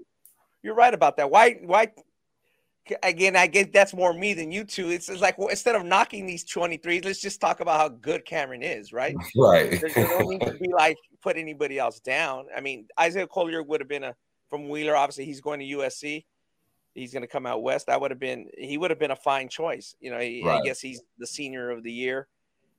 you're 0.63 0.75
right 0.75 0.95
about 0.95 1.17
that. 1.17 1.31
Why, 1.31 1.59
why 1.63 1.89
again, 3.03 3.37
I 3.37 3.47
get 3.47 3.73
that's 3.73 3.95
more 3.95 4.13
me 4.13 4.35
than 4.35 4.51
you 4.51 4.65
two. 4.65 4.91
It's, 4.91 5.09
it's 5.09 5.21
like 5.21 5.39
well, 5.39 5.49
instead 5.49 5.75
of 5.75 5.85
knocking 5.85 6.27
these 6.27 6.45
23s, 6.45 7.05
let's 7.05 7.21
just 7.21 7.41
talk 7.41 7.61
about 7.61 7.81
how 7.81 7.89
good 7.89 8.25
Cameron 8.25 8.63
is, 8.63 8.93
right? 8.93 9.15
Right. 9.37 9.81
There's 9.81 9.97
no 9.97 10.19
need 10.21 10.41
to 10.43 10.55
be 10.55 10.69
like 10.73 10.97
put 11.23 11.37
anybody 11.37 11.79
else 11.79 12.01
down. 12.01 12.47
I 12.55 12.61
mean, 12.61 12.87
Isaiah 13.01 13.27
Collier 13.27 13.63
would 13.63 13.81
have 13.81 13.89
been 13.89 14.05
a 14.05 14.15
from 14.49 14.69
Wheeler. 14.69 14.97
Obviously, 14.97 15.25
he's 15.25 15.41
going 15.41 15.61
to 15.61 15.67
USC. 15.67 16.25
He's 16.95 17.13
going 17.13 17.23
to 17.23 17.29
come 17.29 17.47
out 17.47 17.63
west. 17.63 17.87
That 17.87 18.01
would 18.01 18.11
have 18.11 18.21
been 18.21 18.49
he 18.59 18.77
would 18.79 18.91
have 18.91 18.99
been 18.99 19.11
a 19.11 19.17
fine 19.17 19.49
choice. 19.49 19.97
You 20.01 20.11
know, 20.11 20.19
right. 20.19 20.47
I 20.47 20.61
guess 20.63 20.81
he's 20.81 21.03
the 21.19 21.27
senior 21.27 21.71
of 21.71 21.83
the 21.83 21.93
year. 21.93 22.29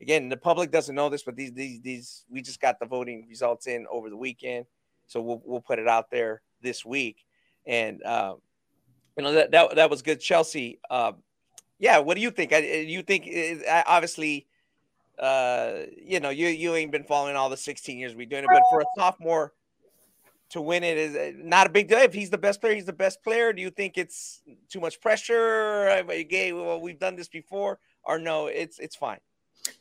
Again, 0.02 0.30
the 0.30 0.38
public 0.38 0.70
doesn't 0.70 0.94
know 0.94 1.10
this, 1.10 1.24
but 1.24 1.36
these 1.36 1.54
these 1.54 1.82
these 1.82 2.26
we 2.30 2.42
just 2.42 2.62
got 2.62 2.80
the 2.80 2.86
voting 2.86 3.26
results 3.28 3.68
in 3.68 3.88
over 3.90 4.10
the 4.10 4.18
weekend, 4.18 4.66
so 5.08 5.22
we'll 5.22 5.42
we'll 5.46 5.62
put 5.62 5.80
it 5.80 5.88
out 5.88 6.12
there 6.12 6.42
this 6.62 6.86
week. 6.86 7.26
And 7.66 8.04
um, 8.04 8.40
you 9.18 9.24
know 9.24 9.34
that 9.34 9.52
that, 9.52 9.76
that 9.76 9.90
was 9.90 10.02
good, 10.02 10.20
Chelsea. 10.20 10.80
Uh, 10.90 11.14
yeah, 11.80 12.00
what 12.00 12.16
do 12.16 12.22
you 12.22 12.32
think? 12.32 12.52
You 12.52 13.02
think 13.02 13.30
obviously, 13.86 14.48
uh, 15.20 15.74
you 16.02 16.20
know, 16.20 16.30
you 16.30 16.48
you 16.48 16.76
ain't 16.76 16.92
been 16.92 17.04
following 17.04 17.36
all 17.36 17.50
the 17.50 17.58
16 17.58 17.98
years 17.98 18.16
we 18.16 18.26
doing 18.26 18.44
it, 18.44 18.50
but 18.52 18.64
for 18.70 18.82
a 18.82 18.86
sophomore 18.98 19.54
to 20.54 20.62
win 20.62 20.84
it 20.84 20.98
is 20.98 21.16
uh, 21.16 21.32
not 21.38 21.68
a 21.68 21.70
big 21.70 21.88
deal. 21.88 21.98
If 21.98 22.14
he's 22.14 22.30
the 22.30 22.38
best 22.38 22.62
player, 22.62 22.76
he's 22.76 22.86
the 22.86 22.94
best 22.94 23.24
player. 23.24 23.54
Do 23.54 23.62
you 23.62 23.72
think 23.72 23.98
it's 23.98 24.42
too 24.70 24.80
much 24.80 25.02
pressure? 25.02 26.04
Gay, 26.30 26.54
well, 26.54 26.80
we've 26.80 27.00
done 27.00 27.16
this 27.16 27.28
before, 27.28 27.80
or 28.04 28.20
no? 28.20 28.48
It's 28.48 28.80
it's 28.80 28.96
fine. 28.96 29.20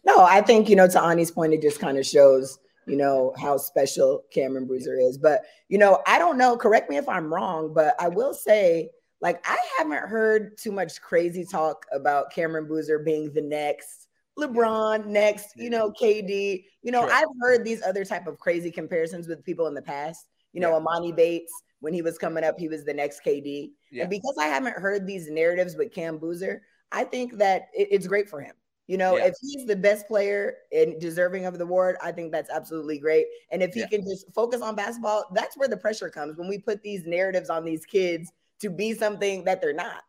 No, 0.05 0.25
I 0.25 0.41
think 0.41 0.69
you 0.69 0.77
know 0.77 0.89
to 0.89 1.03
Ani's 1.03 1.31
point, 1.31 1.53
it 1.53 1.63
just 1.63 1.79
kind 1.79 1.99
of 1.99 2.07
shows 2.07 2.59
you 2.87 2.97
know 2.97 3.33
how 3.39 3.57
special 3.57 4.25
Cameron 4.33 4.67
Boozer 4.67 4.99
is. 4.99 5.19
But 5.19 5.43
you 5.69 5.79
know, 5.79 6.03
I 6.07 6.19
don't 6.19 6.39
know. 6.39 6.57
Correct 6.57 6.91
me 6.91 6.97
if 6.97 7.09
I'm 7.09 7.33
wrong, 7.33 7.73
but 7.73 7.95
I 8.01 8.09
will 8.09 8.35
say 8.35 8.91
like 9.23 9.41
I 9.49 9.57
haven't 9.79 10.09
heard 10.09 10.59
too 10.59 10.73
much 10.73 11.01
crazy 11.01 11.45
talk 11.45 11.87
about 11.93 12.33
Cameron 12.33 12.67
Boozer 12.67 12.99
being 12.99 13.33
the 13.33 13.41
next 13.41 14.09
LeBron, 14.39 15.07
next, 15.07 15.53
you 15.57 15.71
know, 15.71 15.93
KD. 15.93 16.65
You 16.83 16.93
know, 16.93 17.09
I've 17.09 17.29
heard 17.41 17.65
these 17.65 17.83
other 17.83 18.05
type 18.05 18.27
of 18.27 18.39
crazy 18.39 18.71
comparisons 18.71 19.29
with 19.29 19.45
people 19.45 19.67
in 19.69 19.75
the 19.75 19.83
past. 19.83 20.27
You 20.53 20.61
know, 20.61 20.71
yeah. 20.71 20.81
Emoni 20.81 21.15
Bates, 21.15 21.53
when 21.81 21.95
he 21.95 22.03
was 22.03 22.19
coming 22.19 22.45
up, 22.45 22.59
he 22.59 22.69
was 22.69 22.85
the 22.85 22.95
next 22.95 23.23
KD. 23.25 23.71
Yeah. 23.91 24.03
And 24.03 24.11
because 24.11 24.37
I 24.39 24.47
haven't 24.47 24.77
heard 24.77 25.07
these 25.07 25.31
narratives 25.31 25.77
with 25.77 25.93
Cam 25.93 26.19
Boozer, 26.19 26.63
I 26.91 27.05
think 27.05 27.39
that 27.39 27.69
it, 27.75 27.89
it's 27.91 28.07
great 28.07 28.29
for 28.29 28.41
him. 28.41 28.55
You 28.89 28.97
know, 28.99 29.17
yeah. 29.17 29.27
if 29.27 29.35
he's 29.41 29.65
the 29.67 29.77
best 29.77 30.09
player 30.09 30.57
and 30.73 31.01
deserving 31.01 31.47
of 31.47 31.57
the 31.57 31.65
award, 31.65 31.97
I 32.03 32.11
think 32.11 32.33
that's 32.33 32.51
absolutely 32.51 32.99
great. 32.99 33.27
And 33.51 33.63
if 33.63 33.73
he 33.73 33.87
can 33.87 34.03
just 34.03 34.27
focus 34.35 34.61
on 34.61 34.75
basketball, 34.75 35.25
that's 35.33 35.57
where 35.57 35.69
the 35.69 35.77
pressure 35.77 36.11
comes 36.11 36.37
when 36.37 36.49
we 36.49 36.59
put 36.59 36.83
these 36.83 37.07
narratives 37.07 37.49
on 37.49 37.65
these 37.65 37.87
kids 37.87 38.33
to 38.63 38.71
be 38.71 38.95
something 38.95 39.45
that 39.45 39.61
they're 39.61 39.73
not. 39.73 40.03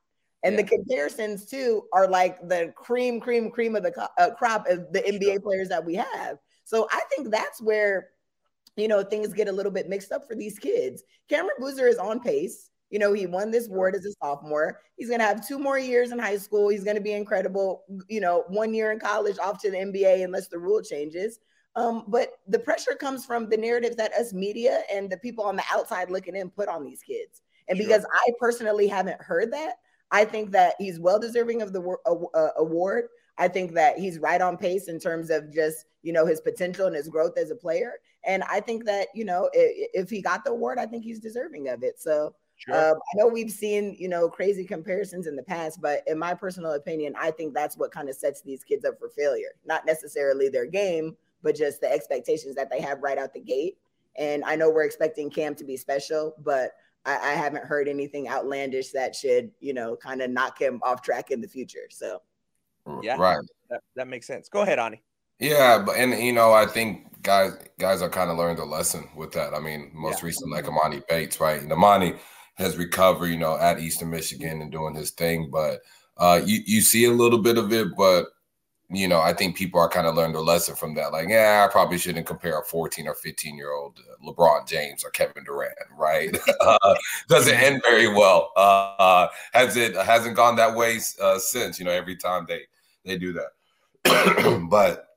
And 0.44 0.56
yeah. 0.56 0.62
the 0.62 0.68
comparisons 0.68 1.46
too 1.46 1.84
are 1.94 2.08
like 2.08 2.48
the 2.48 2.74
cream, 2.76 3.20
cream, 3.20 3.50
cream 3.50 3.76
of 3.76 3.84
the 3.84 4.10
uh, 4.18 4.32
crop 4.36 4.68
of 4.68 4.92
the 4.92 5.02
NBA 5.02 5.34
sure. 5.34 5.40
players 5.42 5.70
that 5.70 5.86
we 5.86 5.96
have. 5.96 6.38
So 6.66 6.88
I 6.92 7.02
think 7.10 7.32
that's 7.32 7.62
where, 7.62 8.10
you 8.76 8.88
know, 8.88 9.04
things 9.04 9.34
get 9.34 9.48
a 9.48 9.52
little 9.52 9.72
bit 9.72 9.90
mixed 9.90 10.12
up 10.12 10.28
for 10.28 10.36
these 10.36 10.60
kids. 10.60 11.04
Cameron 11.30 11.56
Boozer 11.60 11.88
is 11.88 11.98
on 11.98 12.20
pace. 12.20 12.70
You 12.90 13.00
know, 13.00 13.14
he 13.14 13.26
won 13.26 13.52
this 13.52 13.68
award 13.68 13.96
as 13.96 14.06
a 14.06 14.12
sophomore. 14.22 14.80
He's 14.98 15.08
going 15.08 15.20
to 15.20 15.26
have 15.26 15.48
two 15.48 15.58
more 15.58 15.80
years 15.80 16.12
in 16.12 16.20
high 16.20 16.38
school. 16.38 16.70
He's 16.70 16.84
going 16.84 16.96
to 16.96 17.02
be 17.02 17.14
incredible. 17.14 17.84
You 18.08 18.22
know, 18.22 18.44
one 18.50 18.74
year 18.74 18.92
in 18.92 19.00
college 19.00 19.40
off 19.40 19.60
to 19.62 19.72
the 19.72 19.78
NBA 19.78 20.24
unless 20.24 20.48
the 20.48 20.60
rule 20.60 20.82
changes. 20.82 21.40
Um, 21.76 22.04
but 22.08 22.34
the 22.48 22.60
pressure 22.60 22.96
comes 22.96 23.26
from 23.26 23.50
the 23.50 23.58
narratives 23.58 23.96
that 23.96 24.14
us 24.14 24.32
media 24.32 24.82
and 24.92 25.10
the 25.10 25.18
people 25.18 25.44
on 25.44 25.56
the 25.56 25.64
outside 25.72 26.12
looking 26.12 26.36
in 26.36 26.50
put 26.52 26.68
on 26.68 26.84
these 26.84 27.02
kids. 27.02 27.42
And 27.68 27.78
sure. 27.78 27.88
because 27.88 28.06
I 28.06 28.32
personally 28.40 28.88
haven't 28.88 29.22
heard 29.22 29.52
that, 29.54 29.76
I 30.12 30.26
think 30.26 30.52
that 30.52 30.76
he's 30.80 31.00
well 31.00 31.20
deserving 31.20 31.62
of 31.62 31.74
the 31.74 31.98
award. 32.58 33.06
I 33.38 33.48
think 33.48 33.74
that 33.74 33.98
he's 33.98 34.20
right 34.20 34.42
on 34.42 34.58
pace 34.58 34.88
in 34.88 35.00
terms 35.00 35.32
of 35.32 35.52
just, 35.52 35.86
you 36.04 36.14
know, 36.14 36.26
his 36.26 36.40
potential 36.40 36.86
and 36.86 36.96
his 36.96 37.10
growth 37.10 37.38
as 37.38 37.50
a 37.50 37.56
player. 37.56 37.94
And 38.26 38.44
I 38.44 38.60
think 38.60 38.86
that, 38.86 39.08
you 39.16 39.26
know, 39.26 39.50
if, 39.54 39.90
if 39.94 40.10
he 40.10 40.22
got 40.22 40.46
the 40.46 40.52
award, 40.52 40.78
I 40.78 40.86
think 40.86 41.04
he's 41.04 41.20
deserving 41.20 41.68
of 41.70 41.84
it. 41.84 42.00
So 42.00 42.36
sure. 42.58 42.76
um, 42.76 42.98
I 42.98 43.18
know 43.18 43.28
we've 43.28 43.52
seen, 43.52 43.96
you 43.98 44.08
know, 44.08 44.30
crazy 44.30 44.66
comparisons 44.66 45.26
in 45.26 45.36
the 45.36 45.44
past, 45.44 45.82
but 45.82 46.04
in 46.06 46.20
my 46.20 46.36
personal 46.36 46.74
opinion, 46.74 47.16
I 47.20 47.32
think 47.32 47.54
that's 47.56 47.76
what 47.76 47.92
kind 47.92 48.08
of 48.08 48.16
sets 48.16 48.42
these 48.42 48.64
kids 48.64 48.86
up 48.86 49.00
for 49.00 49.10
failure. 49.10 49.56
Not 49.66 49.86
necessarily 49.86 50.48
their 50.48 50.68
game, 50.68 51.18
but 51.42 51.56
just 51.56 51.82
the 51.82 51.92
expectations 51.92 52.56
that 52.56 52.70
they 52.70 52.82
have 52.82 53.02
right 53.02 53.18
out 53.18 53.34
the 53.34 53.42
gate. 53.42 53.78
And 54.16 54.44
I 54.46 54.56
know 54.56 54.70
we're 54.70 54.84
expecting 54.84 55.32
Cam 55.32 55.56
to 55.56 55.64
be 55.64 55.76
special, 55.76 56.36
but 56.44 56.74
I, 57.06 57.18
I 57.18 57.32
haven't 57.32 57.66
heard 57.66 57.88
anything 57.88 58.30
outlandish 58.30 58.92
that 58.92 59.16
should, 59.16 59.52
you 59.60 59.74
know, 59.74 59.96
kind 59.96 60.22
of 60.22 60.30
knock 60.30 60.60
him 60.60 60.80
off 60.84 61.02
track 61.02 61.32
in 61.32 61.42
the 61.42 61.48
future. 61.48 61.88
So, 61.90 62.22
yeah, 63.02 63.18
right. 63.18 63.40
That, 63.70 63.82
that 63.96 64.08
makes 64.08 64.28
sense. 64.28 64.50
Go 64.50 64.62
ahead, 64.62 64.80
Ani. 64.80 65.02
Yeah, 65.40 65.84
but 65.86 65.96
and 65.96 66.14
you 66.14 66.32
know, 66.32 66.54
I 66.54 66.66
think 66.66 67.22
guys 67.22 67.54
guys 67.80 68.02
are 68.02 68.10
kind 68.10 68.30
of 68.30 68.38
learned 68.38 68.60
a 68.60 68.66
lesson 68.66 69.10
with 69.16 69.32
that. 69.34 69.54
I 69.54 69.60
mean, 69.60 69.92
most 69.94 70.22
yeah. 70.22 70.28
recently, 70.28 70.62
like 70.62 70.66
Emoni 70.66 71.06
Bates, 71.08 71.40
right? 71.40 71.62
And 71.62 71.72
Emoni 71.72 72.18
has 72.56 72.78
recovered, 72.78 73.28
you 73.28 73.38
know, 73.38 73.58
at 73.58 73.80
Eastern 73.80 74.10
Michigan 74.10 74.62
and 74.62 74.72
doing 74.72 74.96
his 74.96 75.12
thing, 75.12 75.50
but 75.52 75.82
uh, 76.18 76.40
you 76.46 76.62
you 76.66 76.82
see 76.82 77.06
a 77.06 77.12
little 77.12 77.40
bit 77.40 77.58
of 77.58 77.74
it, 77.74 77.88
but 77.98 78.28
you 78.94 79.08
know, 79.08 79.20
I 79.20 79.34
think 79.34 79.56
people 79.56 79.80
are 79.80 79.90
kind 79.90 80.08
of 80.08 80.16
learned 80.16 80.36
a 80.36 80.42
lesson 80.42 80.76
from 80.76 80.94
that. 80.96 81.12
Like, 81.12 81.30
yeah, 81.30 81.66
I 81.68 81.72
probably 81.72 81.98
shouldn't 81.98 82.28
compare 82.28 82.60
a 82.60 82.64
14 82.64 83.08
or 83.08 83.16
15 83.16 83.58
year 83.58 83.72
old 83.72 84.00
uh, 84.00 84.26
LeBron 84.26 84.68
James 84.68 85.04
or 85.04 85.10
Kevin 85.10 85.44
Durant, 85.44 85.74
right? 85.98 86.36
uh, 86.62 86.96
doesn't 87.28 87.56
end 87.56 87.82
very 87.84 88.08
well. 88.08 88.52
Uh, 88.56 89.28
has 89.54 89.76
it 89.78 89.96
hasn't 89.96 90.36
gone 90.36 90.56
that 90.56 90.76
way 90.76 91.00
uh, 91.22 91.40
since? 91.40 91.80
You 91.80 91.86
know, 91.86 91.92
every 91.92 92.16
time 92.16 92.46
they 92.48 92.62
they 93.04 93.18
do 93.18 93.34
that. 93.34 94.68
but 94.70 95.08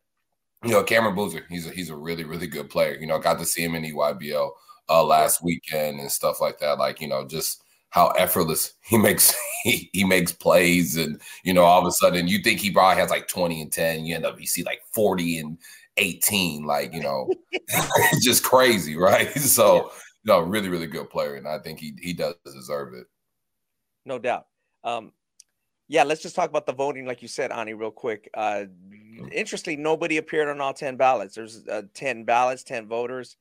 you 0.64 0.70
know, 0.72 0.82
Cameron 0.82 1.14
Boozer, 1.14 1.44
he's 1.48 1.66
a, 1.66 1.70
he's 1.70 1.90
a 1.90 1.96
really 1.96 2.24
really 2.24 2.46
good 2.46 2.70
player. 2.70 2.96
You 2.98 3.06
know, 3.06 3.18
got 3.18 3.38
to 3.38 3.44
see 3.44 3.62
him 3.62 3.74
in 3.74 3.84
EYBL 3.84 4.50
uh, 4.88 5.04
last 5.04 5.42
weekend 5.42 6.00
and 6.00 6.10
stuff 6.10 6.40
like 6.40 6.58
that. 6.60 6.78
Like, 6.78 7.00
you 7.00 7.08
know, 7.08 7.26
just 7.26 7.62
how 7.96 8.08
effortless 8.08 8.74
he 8.82 8.98
makes 8.98 9.34
he, 9.64 9.88
he 9.92 10.04
makes 10.04 10.30
plays 10.30 10.96
and 10.96 11.20
you 11.42 11.54
know 11.54 11.64
all 11.64 11.80
of 11.80 11.86
a 11.86 11.92
sudden 11.92 12.28
you 12.28 12.38
think 12.38 12.60
he 12.60 12.70
probably 12.70 13.00
has 13.00 13.10
like 13.10 13.26
20 13.26 13.62
and 13.62 13.72
10 13.72 14.04
you 14.04 14.14
end 14.14 14.26
up 14.26 14.38
you 14.38 14.46
see 14.46 14.62
like 14.62 14.82
40 14.92 15.38
and 15.38 15.58
18 15.96 16.64
like 16.64 16.92
you 16.92 17.02
know 17.02 17.28
it's 17.52 18.24
just 18.24 18.44
crazy 18.44 18.96
right? 18.96 19.32
So 19.38 19.90
you 20.24 20.32
know 20.32 20.40
really 20.40 20.68
really 20.68 20.86
good 20.86 21.08
player 21.08 21.36
and 21.36 21.48
i 21.48 21.58
think 21.58 21.80
he 21.80 21.94
he 22.00 22.12
does 22.12 22.34
deserve 22.44 22.92
it. 22.94 23.06
No 24.04 24.18
doubt. 24.18 24.46
Um 24.84 25.12
yeah 25.88 26.02
let's 26.02 26.22
just 26.22 26.36
talk 26.36 26.50
about 26.50 26.66
the 26.66 26.74
voting 26.74 27.06
like 27.06 27.22
you 27.22 27.28
said 27.28 27.50
ani 27.50 27.72
real 27.72 27.90
quick. 27.90 28.28
Uh 28.34 28.66
interestingly, 29.32 29.82
nobody 29.82 30.18
appeared 30.18 30.48
on 30.48 30.60
all 30.60 30.74
10 30.74 30.96
ballots. 30.96 31.34
There's 31.34 31.66
uh, 31.66 31.82
10 31.94 32.24
ballots, 32.24 32.62
10 32.62 32.86
voters. 32.86 33.38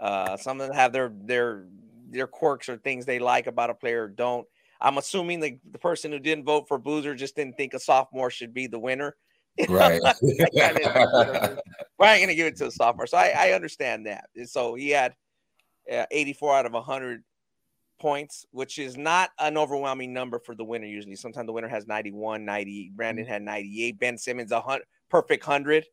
Uh, 0.00 0.36
some 0.38 0.60
of 0.60 0.66
them 0.66 0.74
have 0.74 0.92
their 0.92 1.12
their 1.14 1.66
their 2.12 2.26
quirks 2.26 2.68
or 2.68 2.76
things 2.76 3.04
they 3.04 3.18
like 3.18 3.46
about 3.46 3.70
a 3.70 3.74
player 3.74 4.04
or 4.04 4.08
don't. 4.08 4.46
I'm 4.80 4.98
assuming 4.98 5.40
the, 5.40 5.58
the 5.70 5.78
person 5.78 6.12
who 6.12 6.18
didn't 6.18 6.44
vote 6.44 6.66
for 6.68 6.78
Boozer 6.78 7.14
just 7.14 7.36
didn't 7.36 7.56
think 7.56 7.74
a 7.74 7.78
sophomore 7.78 8.30
should 8.30 8.52
be 8.52 8.66
the 8.66 8.78
winner. 8.78 9.16
Right. 9.68 10.00
We're 10.00 12.06
not 12.06 12.16
going 12.16 12.28
to 12.28 12.34
give 12.34 12.46
it 12.46 12.56
to 12.56 12.68
a 12.68 12.70
sophomore. 12.70 13.06
So 13.06 13.18
I, 13.18 13.34
I 13.36 13.52
understand 13.52 14.06
that. 14.06 14.24
So 14.46 14.74
he 14.74 14.88
had 14.88 15.14
uh, 15.92 16.06
84 16.10 16.56
out 16.56 16.66
of 16.66 16.72
100 16.72 17.22
points, 18.00 18.46
which 18.50 18.78
is 18.78 18.96
not 18.96 19.30
an 19.38 19.56
overwhelming 19.56 20.12
number 20.12 20.38
for 20.38 20.54
the 20.54 20.64
winner 20.64 20.86
usually. 20.86 21.16
Sometimes 21.16 21.46
the 21.46 21.52
winner 21.52 21.68
has 21.68 21.86
91, 21.86 22.44
90. 22.44 22.92
Brandon 22.94 23.24
had 23.24 23.42
98. 23.42 23.98
Ben 23.98 24.18
Simmons, 24.18 24.52
a 24.52 24.60
hundred, 24.60 24.84
perfect 25.08 25.46
100. 25.46 25.84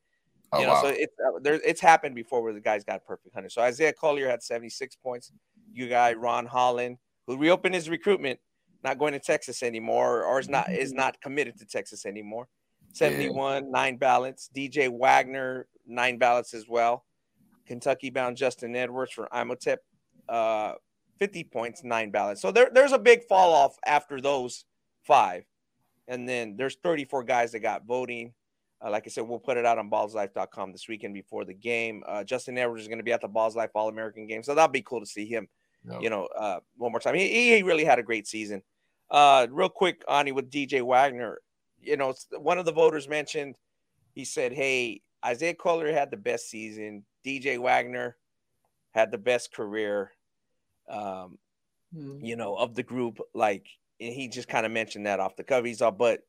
Oh, 0.52 0.60
you 0.60 0.66
know, 0.66 0.74
wow. 0.74 0.82
so 0.82 0.88
it's 0.88 1.14
uh, 1.24 1.40
there, 1.42 1.60
it's 1.64 1.80
happened 1.80 2.16
before 2.16 2.42
where 2.42 2.54
the 2.54 2.60
guys 2.60 2.84
got 2.84 3.06
perfect 3.06 3.36
100. 3.36 3.52
So 3.52 3.62
Isaiah 3.62 3.94
Collier 3.94 4.28
had 4.28 4.42
76 4.42 4.96
points. 4.96 5.32
You 5.72 5.90
got 5.90 6.18
Ron 6.18 6.46
Holland, 6.46 6.98
who 7.28 7.38
reopened 7.38 7.76
his 7.76 7.90
recruitment, 7.90 8.40
not 8.84 8.98
going 8.98 9.14
to 9.14 9.20
Texas 9.20 9.64
anymore, 9.64 10.24
or 10.24 10.40
is 10.40 10.50
not 10.50 10.72
is 10.72 10.94
not 10.94 11.22
committed 11.22 11.58
to 11.60 11.66
Texas 11.66 12.06
anymore. 12.06 12.48
71, 12.94 13.64
yeah. 13.66 13.70
nine 13.70 13.98
ballots. 13.98 14.50
DJ 14.56 14.90
Wagner, 14.90 15.68
nine 15.86 16.18
ballots 16.18 16.54
as 16.54 16.68
well. 16.68 17.06
Kentucky 17.68 18.10
bound 18.10 18.36
Justin 18.36 18.76
Edwards 18.76 19.14
for 19.14 19.30
Imhotep, 19.32 19.84
uh, 20.28 20.74
50 21.20 21.44
points, 21.46 21.84
nine 21.84 22.10
ballots. 22.10 22.42
So 22.42 22.52
there, 22.52 22.70
there's 22.74 22.94
a 22.94 23.00
big 23.00 23.24
fall 23.26 23.54
off 23.54 23.76
after 23.86 24.20
those 24.20 24.66
five. 25.04 25.44
And 26.08 26.28
then 26.28 26.56
there's 26.58 26.78
34 26.84 27.24
guys 27.24 27.52
that 27.52 27.60
got 27.60 27.86
voting. 27.86 28.34
Uh, 28.84 28.90
like 28.90 29.04
I 29.06 29.10
said, 29.10 29.28
we'll 29.28 29.40
put 29.40 29.58
it 29.58 29.66
out 29.66 29.78
on 29.78 29.90
ballislife.com 29.90 30.72
this 30.72 30.88
weekend 30.88 31.14
before 31.14 31.46
the 31.46 31.54
game. 31.54 32.04
Uh, 32.08 32.24
Justin 32.24 32.58
Edwards 32.58 32.82
is 32.82 32.88
going 32.88 32.98
to 32.98 33.04
be 33.04 33.12
at 33.12 33.22
the 33.22 33.30
Ballislife 33.30 33.70
All 33.76 33.90
American 33.90 34.26
game. 34.26 34.42
So 34.42 34.56
that'll 34.56 34.72
be 34.72 34.82
cool 34.82 35.02
to 35.02 35.06
see 35.06 35.26
him, 35.26 35.48
yep. 35.86 36.02
you 36.02 36.10
know, 36.10 36.26
uh, 36.38 36.60
one 36.78 36.92
more 36.92 37.00
time. 37.00 37.16
He, 37.16 37.56
he 37.56 37.64
really 37.64 37.86
had 37.86 38.00
a 38.00 38.04
great 38.04 38.28
season. 38.28 38.62
Uh, 39.12 39.48
real 39.50 39.70
quick, 39.70 40.04
Ani, 40.10 40.32
with 40.32 40.52
DJ 40.52 40.82
Wagner, 40.82 41.40
you 41.82 41.98
know, 41.98 42.14
one 42.38 42.58
of 42.58 42.66
the 42.66 42.72
voters 42.72 43.08
mentioned, 43.08 43.58
he 44.14 44.26
said, 44.26 44.54
Hey, 44.54 45.02
Isaiah 45.26 45.56
Collier 45.56 45.94
had 45.94 46.12
the 46.12 46.18
best 46.18 46.50
season. 46.50 47.06
DJ 47.26 47.60
Wagner 47.60 48.18
had 48.92 49.12
the 49.12 49.18
best 49.18 49.54
career 49.54 50.12
um, 50.90 51.38
mm-hmm. 51.96 52.24
you 52.24 52.36
know, 52.36 52.56
of 52.56 52.76
the 52.76 52.84
group. 52.84 53.20
Like 53.34 53.68
and 54.00 54.14
he 54.14 54.28
just 54.28 54.48
kind 54.48 54.66
of 54.66 54.72
mentioned 54.72 55.06
that 55.06 55.20
off 55.20 55.36
the 55.36 55.44
cuff. 55.44 55.66
He's 55.66 55.82
all, 55.82 55.92
but 55.92 56.22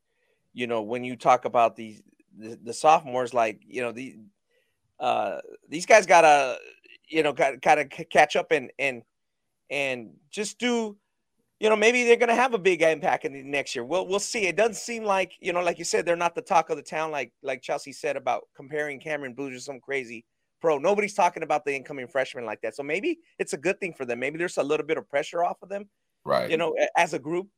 you 0.53 0.67
know, 0.67 0.83
when 0.83 1.05
you 1.05 1.17
talk 1.17 1.45
about 1.45 1.77
these 1.77 2.03
the, 2.37 2.59
the 2.63 2.75
sophomores, 2.75 3.35
like 3.35 3.61
you 3.67 3.83
know, 3.83 3.93
the 3.93 4.17
uh, 4.99 5.39
these 5.69 5.87
guys 5.87 6.07
gotta 6.07 6.59
you 7.09 7.23
know 7.23 7.33
kind 7.33 7.81
of 7.81 7.89
catch 8.11 8.37
up 8.37 8.53
and 8.53 8.71
and 8.79 9.03
and 9.71 10.11
just 10.31 10.59
do 10.59 10.97
you 11.61 11.69
know, 11.69 11.77
maybe 11.77 12.05
they're 12.05 12.17
going 12.17 12.31
to 12.31 12.35
have 12.35 12.55
a 12.55 12.59
big 12.59 12.81
impact 12.81 13.27
in 13.27 13.35
the 13.35 13.43
next 13.43 13.77
year. 13.77 13.85
We'll 13.85 14.07
we'll 14.07 14.19
see. 14.19 14.47
It 14.47 14.57
doesn't 14.57 14.77
seem 14.77 15.05
like 15.05 15.35
you 15.41 15.53
know, 15.53 15.63
like 15.63 15.79
you 15.79 15.85
said, 15.85 16.07
they're 16.07 16.17
not 16.17 16.35
the 16.35 16.41
talk 16.41 16.71
of 16.71 16.79
the 16.79 16.83
town, 16.83 17.11
like 17.11 17.33
like 17.43 17.61
Chelsea 17.61 17.93
said 17.93 18.17
about 18.17 18.49
comparing 18.57 18.99
Cameron 18.99 19.35
Boozer 19.35 19.57
to 19.57 19.61
some 19.61 19.79
crazy 19.79 20.25
pro. 20.63 20.79
Nobody's 20.79 21.15
talking 21.15 21.43
about 21.43 21.67
the 21.67 21.77
incoming 21.77 22.09
freshman 22.09 22.47
like 22.47 22.63
that. 22.63 22.75
So 22.75 22.83
maybe 22.83 23.19
it's 23.39 23.53
a 23.53 23.59
good 23.59 23.79
thing 23.79 23.93
for 23.93 24.07
them. 24.07 24.19
Maybe 24.19 24.39
there's 24.39 24.57
a 24.57 24.63
little 24.63 24.87
bit 24.87 24.97
of 24.97 25.09
pressure 25.09 25.45
off 25.45 25.59
of 25.63 25.69
them, 25.69 25.89
right? 26.25 26.51
You 26.51 26.57
know, 26.57 26.75
as 26.97 27.13
a 27.13 27.19
group. 27.19 27.49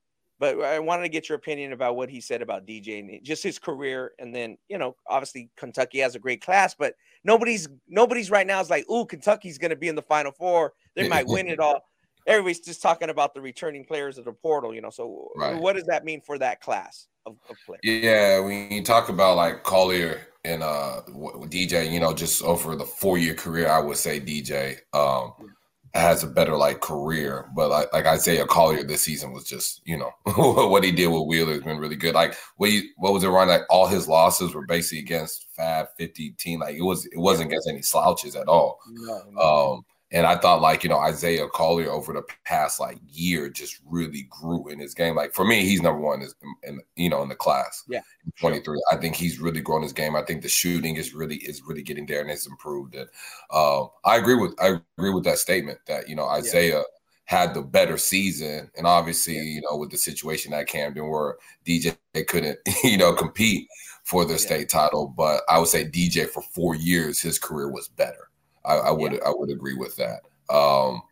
But 0.40 0.60
I 0.60 0.80
wanted 0.80 1.02
to 1.02 1.08
get 1.08 1.28
your 1.28 1.36
opinion 1.36 1.72
about 1.72 1.94
what 1.94 2.10
he 2.10 2.20
said 2.20 2.42
about 2.42 2.66
DJ 2.66 2.98
and 2.98 3.24
just 3.24 3.44
his 3.44 3.60
career, 3.60 4.10
and 4.18 4.34
then 4.34 4.58
you 4.68 4.78
know, 4.78 4.96
obviously 5.08 5.48
Kentucky 5.56 6.00
has 6.00 6.16
a 6.16 6.18
great 6.18 6.42
class, 6.42 6.74
but 6.74 6.94
nobody's 7.22 7.68
nobody's 7.86 8.28
right 8.28 8.46
now 8.46 8.60
is 8.60 8.68
like, 8.68 8.90
"Ooh, 8.90 9.06
Kentucky's 9.06 9.58
going 9.58 9.70
to 9.70 9.76
be 9.76 9.86
in 9.86 9.94
the 9.94 10.02
Final 10.02 10.32
Four. 10.32 10.72
They 10.96 11.06
might 11.06 11.28
win 11.28 11.46
it 11.46 11.60
all." 11.60 11.82
Everybody's 12.26 12.60
just 12.60 12.82
talking 12.82 13.10
about 13.10 13.34
the 13.34 13.40
returning 13.40 13.84
players 13.84 14.18
of 14.18 14.24
the 14.24 14.32
portal, 14.32 14.74
you 14.74 14.80
know. 14.80 14.90
So, 14.90 15.30
right. 15.36 15.60
what 15.60 15.74
does 15.74 15.84
that 15.86 16.04
mean 16.04 16.20
for 16.20 16.38
that 16.38 16.60
class 16.60 17.08
of, 17.26 17.36
of 17.50 17.56
players? 17.66 17.80
Yeah, 17.82 18.40
when 18.40 18.70
you 18.70 18.82
talk 18.82 19.08
about 19.08 19.36
like 19.36 19.62
Collier 19.62 20.20
and 20.44 20.62
uh 20.62 21.02
DJ, 21.06 21.90
you 21.90 22.00
know, 22.00 22.12
just 22.12 22.42
over 22.42 22.76
the 22.76 22.84
four 22.84 23.18
year 23.18 23.34
career, 23.34 23.68
I 23.68 23.80
would 23.80 23.96
say 23.96 24.20
DJ 24.20 24.78
um 24.92 25.32
has 25.94 26.22
a 26.22 26.26
better 26.26 26.56
like 26.56 26.80
career. 26.80 27.50
But 27.54 27.70
like 27.70 27.92
like 27.92 28.06
Isaiah 28.06 28.46
Collier 28.46 28.84
this 28.84 29.02
season 29.02 29.32
was 29.32 29.44
just, 29.44 29.82
you 29.84 29.96
know, 29.96 30.10
what 30.34 30.84
he 30.84 30.92
did 30.92 31.08
with 31.08 31.26
Wheeler 31.26 31.52
has 31.52 31.62
been 31.62 31.78
really 31.78 31.96
good. 31.96 32.14
Like 32.14 32.36
what 32.56 32.70
he, 32.70 32.90
what 32.96 33.12
was 33.12 33.24
it 33.24 33.28
Ryan? 33.28 33.48
Like 33.48 33.62
all 33.68 33.86
his 33.86 34.08
losses 34.08 34.54
were 34.54 34.66
basically 34.66 35.00
against 35.00 35.48
Fab 35.54 35.88
50 35.98 36.30
team. 36.32 36.60
Like 36.60 36.76
it 36.76 36.82
was 36.82 37.06
it 37.06 37.18
wasn't 37.18 37.50
against 37.50 37.68
any 37.68 37.82
slouches 37.82 38.36
at 38.36 38.48
all. 38.48 38.78
No, 38.88 39.22
no. 39.30 39.40
Um 39.40 39.84
and 40.12 40.26
I 40.26 40.36
thought 40.36 40.60
like, 40.60 40.84
you 40.84 40.90
know, 40.90 40.98
Isaiah 40.98 41.48
Collier 41.48 41.90
over 41.90 42.12
the 42.12 42.22
past 42.44 42.78
like 42.78 42.98
year 43.10 43.48
just 43.48 43.80
really 43.86 44.28
grew 44.28 44.68
in 44.68 44.78
his 44.78 44.92
game. 44.92 45.16
Like 45.16 45.32
for 45.32 45.44
me, 45.44 45.64
he's 45.64 45.80
number 45.80 46.00
one 46.00 46.20
in, 46.20 46.28
in 46.62 46.80
you 46.96 47.08
know, 47.08 47.22
in 47.22 47.30
the 47.30 47.34
class. 47.34 47.82
Yeah. 47.88 48.02
23. 48.38 48.62
Sure. 48.62 48.76
I 48.92 49.00
think 49.00 49.16
he's 49.16 49.40
really 49.40 49.62
grown 49.62 49.82
his 49.82 49.94
game. 49.94 50.14
I 50.14 50.22
think 50.22 50.42
the 50.42 50.50
shooting 50.50 50.96
is 50.96 51.14
really 51.14 51.36
is 51.36 51.62
really 51.62 51.82
getting 51.82 52.04
there 52.04 52.20
and 52.20 52.30
it's 52.30 52.46
improved. 52.46 52.94
And 52.94 53.08
um, 53.52 53.88
I 54.04 54.18
agree 54.18 54.34
with 54.34 54.54
I 54.60 54.80
agree 54.98 55.10
with 55.10 55.24
that 55.24 55.38
statement 55.38 55.78
that, 55.86 56.10
you 56.10 56.14
know, 56.14 56.26
Isaiah 56.26 56.78
yeah. 56.78 56.82
had 57.24 57.54
the 57.54 57.62
better 57.62 57.96
season. 57.96 58.70
And 58.76 58.86
obviously, 58.86 59.36
yeah. 59.36 59.42
you 59.42 59.62
know, 59.62 59.78
with 59.78 59.90
the 59.90 59.98
situation 59.98 60.52
at 60.52 60.68
Camden 60.68 61.08
where 61.08 61.36
DJ 61.64 61.96
couldn't, 62.28 62.58
you 62.84 62.98
know, 62.98 63.14
compete 63.14 63.66
for 64.04 64.26
the 64.26 64.32
yeah. 64.32 64.38
state 64.38 64.68
title. 64.68 65.08
But 65.16 65.40
I 65.48 65.58
would 65.58 65.68
say 65.68 65.86
DJ 65.86 66.28
for 66.28 66.42
four 66.42 66.74
years, 66.74 67.18
his 67.18 67.38
career 67.38 67.70
was 67.70 67.88
better. 67.88 68.28
I, 68.64 68.74
I 68.74 68.90
would 68.90 69.12
yeah. 69.12 69.18
I 69.26 69.32
would 69.34 69.50
agree 69.50 69.74
with 69.74 69.96
that. 69.96 70.20
Um, 70.54 71.02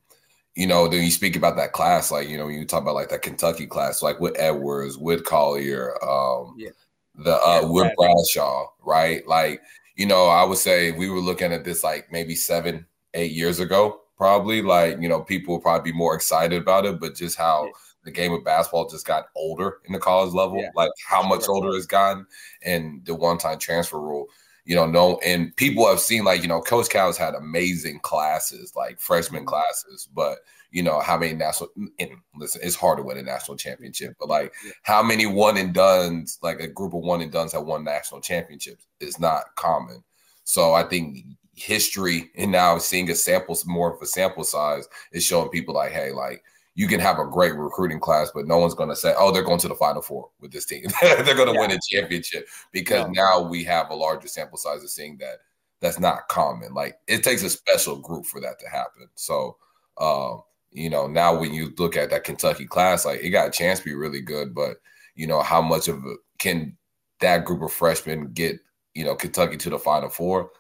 you 0.55 0.67
know, 0.67 0.89
then 0.89 1.05
you 1.05 1.11
speak 1.11 1.37
about 1.37 1.57
that 1.57 1.73
class, 1.73 2.11
like 2.11 2.29
you 2.29 2.37
know, 2.37 2.47
when 2.47 2.57
you 2.57 2.65
talk 2.65 2.83
about 2.83 2.95
like 2.95 3.09
that 3.11 3.23
Kentucky 3.23 3.67
class, 3.67 4.03
like 4.03 4.21
with 4.21 4.39
Edwards, 4.39 4.99
with 4.99 5.25
Collier, 5.25 5.95
um, 6.05 6.55
yeah. 6.59 6.71
the 7.15 7.35
uh, 7.37 7.61
yeah, 7.63 7.69
with 7.69 7.93
Bradshaw, 7.97 8.67
right? 8.85 9.27
Like, 9.27 9.63
you 9.97 10.07
know, 10.07 10.27
I 10.27 10.45
would 10.45 10.59
say 10.59 10.91
we 10.93 11.09
were 11.09 11.21
looking 11.21 11.53
at 11.53 11.65
this 11.65 11.85
like 11.85 12.11
maybe 12.11 12.35
seven, 12.35 12.87
eight 13.15 13.33
years 13.33 13.61
ago, 13.61 14.01
probably. 14.17 14.61
Like, 14.61 15.01
you 15.01 15.09
know, 15.09 15.23
people 15.23 15.55
will 15.55 15.63
probably 15.63 15.93
be 15.93 15.97
more 15.97 16.15
excited 16.15 16.61
about 16.61 16.85
it, 16.85 17.01
but 17.01 17.15
just 17.15 17.39
how 17.39 17.65
yeah. 17.65 17.71
the 18.05 18.11
game 18.11 18.33
of 18.33 18.45
basketball 18.45 18.89
just 18.89 19.07
got 19.07 19.29
older 19.37 19.79
in 19.87 19.93
the 19.93 19.99
college 20.01 20.35
level, 20.35 20.63
like 20.75 20.91
how 21.09 21.23
much 21.23 21.49
older 21.49 21.75
it's 21.77 21.87
gotten, 21.87 22.27
and 22.65 23.05
the 23.07 23.15
one-time 23.15 23.59
transfer 23.59 24.01
rule 24.01 24.27
you 24.64 24.75
know, 24.75 24.87
no, 24.87 25.18
and 25.25 25.55
people 25.57 25.87
have 25.87 26.01
seen 26.01 26.25
like, 26.25 26.42
you 26.42 26.49
know, 26.49 26.61
Coach 26.61 26.88
Cal's 26.88 27.16
had 27.16 27.35
amazing 27.35 28.01
classes, 28.01 28.75
like 28.77 29.01
freshman 29.01 29.42
mm-hmm. 29.42 29.49
classes, 29.49 30.09
but 30.14 30.38
you 30.70 30.83
know, 30.83 31.01
how 31.01 31.18
many 31.18 31.33
national 31.35 31.70
and 31.99 32.11
listen, 32.37 32.61
it's 32.62 32.77
hard 32.77 32.99
to 32.99 33.03
win 33.03 33.18
a 33.18 33.23
national 33.23 33.57
championship, 33.57 34.14
but 34.20 34.29
like 34.29 34.53
how 34.83 35.03
many 35.03 35.27
one 35.27 35.57
and 35.57 35.75
duns, 35.75 36.38
like 36.42 36.61
a 36.61 36.68
group 36.68 36.94
of 36.94 37.03
one 37.03 37.20
and 37.20 37.33
duns 37.33 37.53
have 37.53 37.64
won 37.64 37.85
national 37.85 38.20
championships 38.20 38.87
is 39.01 39.18
not 39.18 39.55
common. 39.57 40.05
So 40.44 40.73
I 40.75 40.85
think 40.85 41.25
history 41.55 42.31
and 42.37 42.53
now 42.53 42.79
seeing 42.79 43.11
a 43.11 43.14
sample 43.14 43.57
more 43.66 43.94
of 43.94 44.01
a 44.01 44.07
sample 44.07 44.44
size 44.44 44.88
is 45.12 45.25
showing 45.25 45.51
people 45.51 45.75
like, 45.75 45.92
hey, 45.92 46.12
like 46.12 46.42
you 46.81 46.88
can 46.88 46.99
have 46.99 47.19
a 47.19 47.27
great 47.27 47.55
recruiting 47.55 48.01
class, 48.01 48.31
but 48.35 48.47
no 48.47 48.57
one's 48.57 48.73
going 48.73 48.88
to 48.88 48.97
say, 48.97 49.12
"Oh, 49.19 49.31
they're 49.31 49.43
going 49.43 49.59
to 49.59 49.69
the 49.69 49.75
Final 49.75 50.01
Four 50.01 50.31
with 50.40 50.51
this 50.51 50.64
team. 50.64 50.87
they're 51.03 51.35
going 51.35 51.49
to 51.49 51.53
yeah. 51.53 51.61
win 51.61 51.73
a 51.73 51.79
championship," 51.90 52.49
because 52.73 53.05
yeah. 53.05 53.23
now 53.23 53.43
we 53.43 53.62
have 53.64 53.90
a 53.90 53.95
larger 53.95 54.29
sample 54.29 54.57
size 54.57 54.83
of 54.83 54.88
seeing 54.88 55.19
that 55.19 55.40
that's 55.83 56.01
not 56.01 56.29
common. 56.29 56.73
Like 56.73 56.97
it 57.07 57.23
takes 57.23 57.43
a 57.43 57.51
special 57.51 57.99
group 57.99 58.25
for 58.25 58.40
that 58.40 58.59
to 58.61 58.69
happen. 58.71 59.11
So, 59.14 59.59
um, 59.99 60.40
you 60.71 60.88
know, 60.88 61.07
now 61.07 61.38
when 61.38 61.53
you 61.53 61.75
look 61.77 61.99
at 61.99 62.09
that 62.09 62.25
Kentucky 62.25 62.64
class, 62.64 63.05
like 63.05 63.21
it 63.21 63.29
got 63.29 63.49
a 63.49 63.53
chance 63.53 63.81
to 63.81 63.85
be 63.85 63.93
really 63.93 64.23
good, 64.23 64.55
but 64.55 64.79
you 65.14 65.27
know, 65.27 65.43
how 65.43 65.61
much 65.61 65.87
of 65.87 66.03
it 66.07 66.19
can 66.38 66.79
that 67.21 67.45
group 67.45 67.61
of 67.61 67.75
freshmen 67.75 68.33
get? 68.33 68.59
You 68.95 69.05
know, 69.05 69.16
Kentucky 69.16 69.59
to 69.59 69.69
the 69.69 69.79
Final 69.79 70.09
Four. 70.09 70.51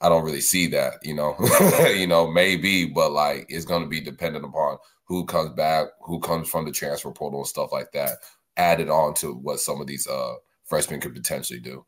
I 0.00 0.08
don't 0.08 0.24
really 0.24 0.40
see 0.42 0.68
that, 0.68 0.94
you 1.02 1.14
know. 1.14 1.34
you 1.92 2.06
know, 2.06 2.30
maybe, 2.30 2.86
but 2.86 3.10
like 3.10 3.46
it's 3.48 3.64
going 3.64 3.82
to 3.82 3.88
be 3.88 4.00
dependent 4.00 4.44
upon 4.44 4.78
who 5.04 5.24
comes 5.26 5.50
back, 5.50 5.88
who 6.02 6.18
comes 6.20 6.48
from 6.48 6.64
the 6.64 6.72
transfer 6.72 7.10
portal 7.10 7.40
and 7.40 7.48
stuff 7.48 7.72
like 7.72 7.92
that, 7.92 8.18
added 8.56 8.88
on 8.88 9.14
to 9.14 9.34
what 9.34 9.60
some 9.60 9.80
of 9.80 9.86
these 9.86 10.06
uh, 10.06 10.34
freshmen 10.64 11.00
could 11.00 11.14
potentially 11.14 11.60
do. 11.60 11.84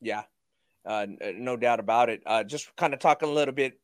Yeah, 0.00 0.22
uh, 0.84 1.06
no 1.34 1.56
doubt 1.56 1.80
about 1.80 2.08
it. 2.08 2.22
Uh, 2.26 2.44
just 2.44 2.74
kind 2.76 2.94
of 2.94 3.00
talking 3.00 3.28
a 3.28 3.32
little 3.32 3.54
bit 3.54 3.78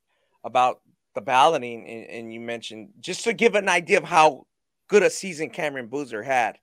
about 0.45 0.81
the 1.15 1.21
balloting, 1.21 1.87
and, 1.87 2.07
and, 2.07 2.33
you 2.33 2.41
mentioned 2.41 2.91
just 3.01 3.25
to 3.25 3.33
give 3.33 3.55
an 3.55 3.69
idea 3.69 3.99
of 3.99 4.05
how 4.05 4.47
good 4.89 5.03
a 5.03 5.11
season 5.11 5.51
Cameron 5.51 5.87
Boozer 5.87 6.23
had. 6.23 6.59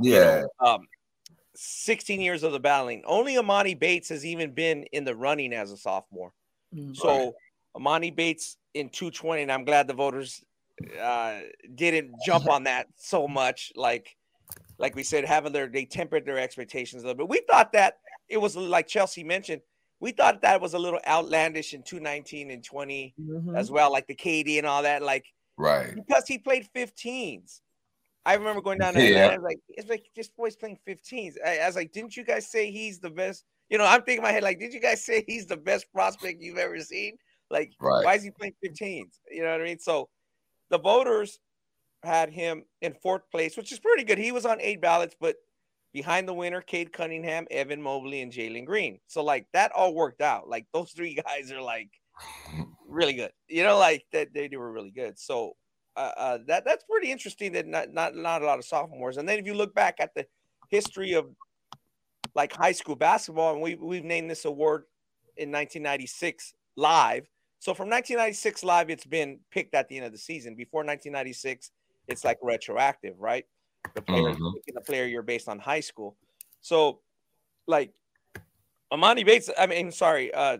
Yeah. 0.00 0.36
You 0.36 0.48
know, 0.60 0.68
um, 0.68 0.80
16 1.54 2.20
years 2.20 2.42
of 2.42 2.52
the 2.52 2.60
balloting. 2.60 3.02
Only 3.06 3.34
Emoni 3.34 3.78
Bates 3.78 4.08
has 4.08 4.26
even 4.26 4.52
been 4.52 4.84
in 4.92 5.04
the 5.04 5.14
running 5.14 5.52
as 5.52 5.70
a 5.70 5.76
sophomore. 5.76 6.32
Mm-hmm. 6.74 6.94
So 6.94 7.34
Emoni 7.76 8.14
Bates 8.14 8.56
in 8.74 8.88
220, 8.88 9.42
and 9.42 9.52
I'm 9.52 9.64
glad 9.64 9.86
the 9.86 9.94
voters 9.94 10.42
uh, 11.00 11.40
didn't 11.74 12.12
jump 12.24 12.48
on 12.48 12.64
that 12.64 12.88
so 12.96 13.28
much. 13.28 13.72
Like, 13.76 14.16
like 14.78 14.94
we 14.94 15.02
said, 15.02 15.24
having 15.24 15.52
their 15.52 15.68
they 15.68 15.84
tempered 15.84 16.26
their 16.26 16.38
expectations 16.38 17.02
a 17.02 17.06
little 17.06 17.18
bit. 17.18 17.28
We 17.28 17.42
thought 17.48 17.72
that 17.72 17.98
it 18.28 18.38
was 18.38 18.56
like 18.56 18.86
Chelsea 18.86 19.24
mentioned. 19.24 19.62
We 20.00 20.12
thought 20.12 20.42
that 20.42 20.60
was 20.60 20.74
a 20.74 20.78
little 20.78 21.00
outlandish 21.06 21.72
in 21.72 21.82
219 21.82 22.50
and 22.50 22.62
20 22.62 23.14
mm-hmm. 23.18 23.56
as 23.56 23.70
well, 23.70 23.90
like 23.90 24.06
the 24.06 24.14
KD 24.14 24.58
and 24.58 24.66
all 24.66 24.82
that. 24.82 25.02
Like, 25.02 25.24
right. 25.56 25.94
Because 25.94 26.26
he 26.26 26.38
played 26.38 26.68
15s. 26.74 27.60
I 28.26 28.34
remember 28.34 28.60
going 28.60 28.78
down 28.78 28.94
there 28.94 29.10
yeah. 29.10 29.24
and 29.24 29.32
I 29.32 29.36
was 29.36 29.44
like, 29.44 29.60
it's 29.68 29.88
like 29.88 30.06
this 30.16 30.28
boy's 30.28 30.56
playing 30.56 30.78
15s. 30.88 31.34
I, 31.44 31.58
I 31.58 31.66
was 31.66 31.76
like, 31.76 31.92
didn't 31.92 32.16
you 32.16 32.24
guys 32.24 32.50
say 32.50 32.70
he's 32.70 32.98
the 32.98 33.10
best? 33.10 33.44
You 33.68 33.78
know, 33.78 33.84
I'm 33.84 34.02
thinking 34.02 34.18
in 34.18 34.22
my 34.22 34.32
head, 34.32 34.42
like, 34.42 34.58
did 34.58 34.74
you 34.74 34.80
guys 34.80 35.04
say 35.04 35.24
he's 35.26 35.46
the 35.46 35.56
best 35.56 35.90
prospect 35.92 36.42
you've 36.42 36.58
ever 36.58 36.78
seen? 36.80 37.16
Like, 37.50 37.72
right. 37.80 38.04
why 38.04 38.14
is 38.14 38.22
he 38.22 38.30
playing 38.30 38.54
15s? 38.64 39.18
You 39.30 39.42
know 39.42 39.52
what 39.52 39.60
I 39.60 39.64
mean? 39.64 39.78
So 39.78 40.08
the 40.70 40.78
voters 40.78 41.38
had 42.02 42.30
him 42.30 42.64
in 42.80 42.94
fourth 42.94 43.22
place, 43.30 43.56
which 43.56 43.72
is 43.72 43.78
pretty 43.78 44.04
good. 44.04 44.18
He 44.18 44.32
was 44.32 44.46
on 44.46 44.60
eight 44.60 44.80
ballots, 44.80 45.16
but 45.18 45.36
behind 45.92 46.28
the 46.28 46.34
winner, 46.34 46.60
Cade 46.60 46.92
Cunningham, 46.92 47.46
Evan 47.50 47.80
Mobley, 47.80 48.20
and 48.20 48.32
Jalen 48.32 48.66
Green. 48.66 48.98
So 49.06 49.22
like 49.22 49.46
that 49.52 49.72
all 49.72 49.94
worked 49.94 50.20
out. 50.20 50.48
Like 50.48 50.66
those 50.72 50.92
three 50.92 51.14
guys 51.26 51.50
are 51.50 51.62
like 51.62 51.90
really 52.86 53.14
good. 53.14 53.32
You 53.48 53.64
know, 53.64 53.78
like 53.78 54.04
that 54.12 54.34
they, 54.34 54.48
they 54.48 54.56
were 54.56 54.72
really 54.72 54.90
good. 54.90 55.18
So 55.18 55.56
uh, 55.96 56.10
uh, 56.16 56.38
that 56.46 56.64
that's 56.64 56.84
pretty 56.84 57.10
interesting 57.10 57.52
that 57.52 57.66
not 57.66 57.92
not 57.92 58.14
not 58.14 58.42
a 58.42 58.46
lot 58.46 58.58
of 58.58 58.64
sophomores. 58.64 59.16
And 59.16 59.28
then 59.28 59.38
if 59.38 59.46
you 59.46 59.54
look 59.54 59.74
back 59.74 59.96
at 60.00 60.14
the 60.14 60.26
history 60.68 61.12
of 61.12 61.26
like 62.34 62.52
high 62.52 62.72
school 62.72 62.96
basketball, 62.96 63.52
and 63.52 63.62
we 63.62 63.76
we've 63.76 64.04
named 64.04 64.30
this 64.30 64.44
award 64.44 64.84
in 65.36 65.50
1996 65.50 66.54
live. 66.76 67.28
So 67.64 67.72
from 67.72 67.88
1996 67.88 68.62
live, 68.62 68.90
it's 68.90 69.06
been 69.06 69.38
picked 69.50 69.74
at 69.74 69.88
the 69.88 69.96
end 69.96 70.04
of 70.04 70.12
the 70.12 70.18
season. 70.18 70.54
Before 70.54 70.80
1996, 70.80 71.70
it's 72.08 72.22
like 72.22 72.36
retroactive, 72.42 73.18
right? 73.18 73.46
The 73.94 74.02
player, 74.02 74.34
mm-hmm. 74.34 74.48
the 74.74 74.82
player 74.82 75.06
you're 75.06 75.22
based 75.22 75.48
on 75.48 75.58
high 75.58 75.80
school. 75.80 76.14
So, 76.60 77.00
like 77.66 77.94
Emoni 78.92 79.24
Bates, 79.24 79.48
I 79.58 79.64
mean, 79.66 79.92
sorry, 79.92 80.30
uh, 80.34 80.58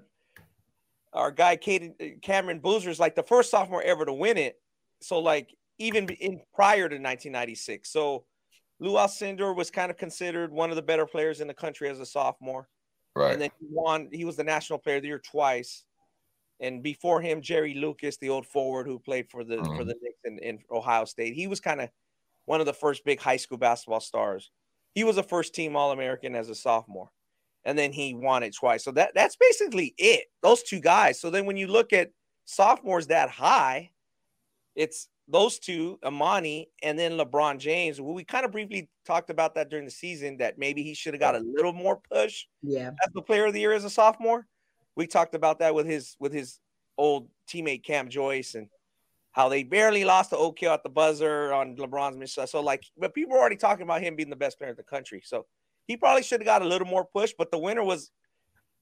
our 1.12 1.30
guy 1.30 1.58
Caden, 1.58 2.22
Cameron 2.22 2.60
Boozer 2.60 2.88
is 2.88 2.98
like 2.98 3.14
the 3.14 3.22
first 3.22 3.50
sophomore 3.50 3.82
ever 3.82 4.06
to 4.06 4.12
win 4.14 4.38
it. 4.38 4.58
So, 5.02 5.18
like 5.18 5.54
even 5.76 6.08
in 6.08 6.40
prior 6.54 6.88
to 6.88 6.94
1996, 6.94 7.86
so 7.86 8.24
Lou 8.80 8.94
Alcindor 8.94 9.54
was 9.54 9.70
kind 9.70 9.90
of 9.90 9.98
considered 9.98 10.50
one 10.50 10.70
of 10.70 10.76
the 10.76 10.82
better 10.82 11.04
players 11.04 11.42
in 11.42 11.48
the 11.48 11.54
country 11.54 11.90
as 11.90 12.00
a 12.00 12.06
sophomore. 12.06 12.66
Right. 13.14 13.34
And 13.34 13.42
then 13.42 13.50
he 13.60 13.66
won. 13.68 14.08
He 14.10 14.24
was 14.24 14.36
the 14.36 14.44
national 14.44 14.78
player 14.78 14.96
of 14.96 15.02
the 15.02 15.08
year 15.08 15.18
twice 15.18 15.84
and 16.60 16.82
before 16.82 17.20
him, 17.20 17.40
Jerry 17.40 17.74
Lucas, 17.74 18.16
the 18.16 18.28
old 18.28 18.46
forward 18.46 18.86
who 18.86 18.98
played 18.98 19.28
for 19.28 19.44
the 19.44 19.56
mm-hmm. 19.56 19.76
for 19.76 19.84
the 19.84 19.94
Knicks 20.00 20.20
in, 20.24 20.38
in 20.38 20.58
Ohio 20.70 21.04
State. 21.04 21.34
He 21.34 21.46
was 21.46 21.60
kind 21.60 21.80
of 21.80 21.90
one 22.46 22.60
of 22.60 22.66
the 22.66 22.72
first 22.72 23.04
big 23.04 23.20
high 23.20 23.36
school 23.36 23.58
basketball 23.58 24.00
stars. 24.00 24.50
He 24.94 25.04
was 25.04 25.18
a 25.18 25.22
first 25.22 25.54
team 25.54 25.74
All 25.76 25.90
American 25.90 26.34
as 26.34 26.48
a 26.48 26.54
sophomore, 26.54 27.10
and 27.64 27.76
then 27.76 27.92
he 27.92 28.14
won 28.14 28.42
it 28.42 28.54
twice. 28.54 28.84
So 28.84 28.92
that 28.92 29.12
that's 29.14 29.36
basically 29.36 29.94
it. 29.98 30.26
Those 30.42 30.62
two 30.62 30.80
guys. 30.80 31.20
So 31.20 31.30
then 31.30 31.46
when 31.46 31.56
you 31.56 31.66
look 31.66 31.92
at 31.92 32.12
sophomores 32.44 33.08
that 33.08 33.30
high, 33.30 33.90
it's 34.76 35.08
those 35.26 35.58
two, 35.58 35.98
Emoni, 36.04 36.66
and 36.82 36.98
then 36.98 37.12
LeBron 37.12 37.58
James. 37.58 38.00
We 38.00 38.24
kind 38.24 38.44
of 38.44 38.52
briefly 38.52 38.90
talked 39.06 39.30
about 39.30 39.54
that 39.54 39.70
during 39.70 39.86
the 39.86 39.90
season 39.90 40.36
that 40.36 40.58
maybe 40.58 40.82
he 40.82 40.94
should 40.94 41.14
have 41.14 41.20
got 41.20 41.34
a 41.34 41.40
little 41.40 41.72
more 41.72 42.00
push. 42.12 42.44
Yeah, 42.62 42.90
as 43.04 43.12
the 43.12 43.22
player 43.22 43.46
of 43.46 43.54
the 43.54 43.60
year 43.60 43.72
as 43.72 43.84
a 43.84 43.90
sophomore 43.90 44.46
we 44.96 45.06
talked 45.06 45.34
about 45.34 45.58
that 45.58 45.74
with 45.74 45.86
his 45.86 46.16
with 46.18 46.32
his 46.32 46.60
old 46.96 47.28
teammate 47.48 47.84
Cam 47.84 48.08
Joyce 48.08 48.54
and 48.54 48.68
how 49.32 49.48
they 49.48 49.64
barely 49.64 50.04
lost 50.04 50.30
to 50.30 50.54
Hill 50.56 50.72
at 50.72 50.84
the 50.84 50.88
buzzer 50.88 51.52
on 51.52 51.76
LeBron's 51.76 52.16
mission. 52.16 52.46
So 52.46 52.60
like, 52.60 52.84
but 52.96 53.14
people 53.14 53.32
were 53.32 53.40
already 53.40 53.56
talking 53.56 53.82
about 53.82 54.00
him 54.00 54.14
being 54.14 54.30
the 54.30 54.36
best 54.36 54.58
player 54.58 54.70
in 54.70 54.76
the 54.76 54.84
country. 54.84 55.22
So 55.24 55.46
he 55.88 55.96
probably 55.96 56.22
should 56.22 56.40
have 56.40 56.46
got 56.46 56.62
a 56.62 56.66
little 56.66 56.86
more 56.86 57.04
push. 57.04 57.34
But 57.36 57.50
the 57.50 57.58
winner 57.58 57.82
was, 57.82 58.12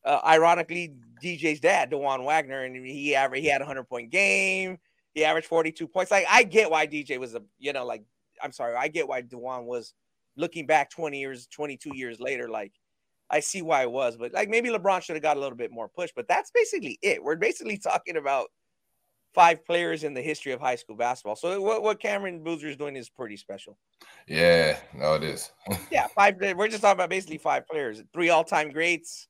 uh, 0.05 0.21
ironically, 0.25 0.95
DJ's 1.25 1.61
dad, 1.61 1.91
Dajuan 1.91 2.25
Wagner, 2.25 2.65
and 2.65 2.87
he 2.87 3.15
averaged 3.15 3.43
he 3.43 3.49
had 3.49 3.63
a 3.63 3.65
hundred 3.65 3.85
point 3.85 4.11
game. 4.11 4.79
He 5.15 5.25
averaged 5.25 5.47
forty 5.47 5.73
two 5.73 5.89
points. 5.89 6.11
Like 6.11 6.27
I 6.29 6.43
get 6.43 6.71
why 6.71 6.87
DJ 6.87 7.19
was 7.19 7.35
a 7.35 7.43
you 7.59 7.73
know 7.73 7.87
like 7.87 8.05
I'm 8.43 8.53
sorry 8.53 8.77
I 8.77 8.89
get 8.89 9.09
why 9.09 9.23
Dajuan 9.23 9.65
was 9.65 9.95
looking 10.37 10.67
back 10.67 10.91
twenty 10.91 11.21
years, 11.21 11.47
twenty 11.47 11.79
two 11.79 11.97
years 11.97 12.21
later 12.21 12.51
like 12.51 12.73
I 13.33 13.41
see 13.41 13.63
why 13.63 13.83
it 13.83 13.91
was, 13.91 14.17
but 14.19 14.33
like 14.33 14.51
maybe 14.51 14.69
LeBron 14.69 15.03
should 15.03 15.17
have 15.17 15.23
got 15.23 15.39
a 15.39 15.41
little 15.41 15.57
bit 15.57 15.73
more 15.73 15.89
push. 15.89 16.11
But 16.15 16.29
that's 16.29 16.51
basically 16.51 16.99
it. 17.01 17.25
We're 17.25 17.37
basically 17.37 17.79
talking 17.83 18.19
about 18.19 18.49
five 19.35 19.65
players 19.65 20.05
in 20.05 20.13
the 20.13 20.21
history 20.21 20.53
of 20.53 20.61
high 20.61 20.77
school 20.77 20.97
basketball. 20.97 21.37
So 21.37 21.61
what, 21.63 21.83
what 21.83 21.99
Cameron 21.99 22.45
Boozer 22.45 22.69
is 22.69 22.77
doing 22.77 22.95
is 22.95 23.09
pretty 23.09 23.39
special. 23.39 23.79
Yeah, 24.29 24.77
no, 24.95 25.15
it 25.15 25.23
is. 25.23 25.51
yeah, 25.91 26.09
five. 26.09 26.37
We're 26.39 26.69
just 26.69 26.83
talking 26.83 26.99
about 26.99 27.09
basically 27.09 27.39
five 27.39 27.67
players, 27.67 28.03
three 28.13 28.29
all-time 28.29 28.71
greats, 28.71 29.29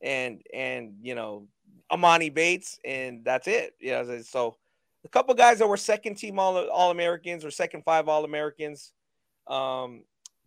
and 0.00 0.40
and 0.54 0.94
you 1.02 1.16
know 1.16 1.48
Emoni 1.90 2.32
Bates, 2.32 2.78
and 2.84 3.24
that's 3.24 3.48
it. 3.48 3.74
Yeah, 3.80 4.02
you 4.02 4.08
know, 4.08 4.22
so 4.22 4.56
a 5.04 5.08
couple 5.08 5.34
guys 5.34 5.58
that 5.58 5.66
were 5.66 5.76
second 5.76 6.14
team 6.14 6.38
all 6.38 6.56
all 6.68 6.92
Americans 6.92 7.44
or 7.44 7.50
second 7.50 7.82
five 7.82 8.08
all 8.08 8.24
Americans. 8.24 8.92
Um, 9.48 10.04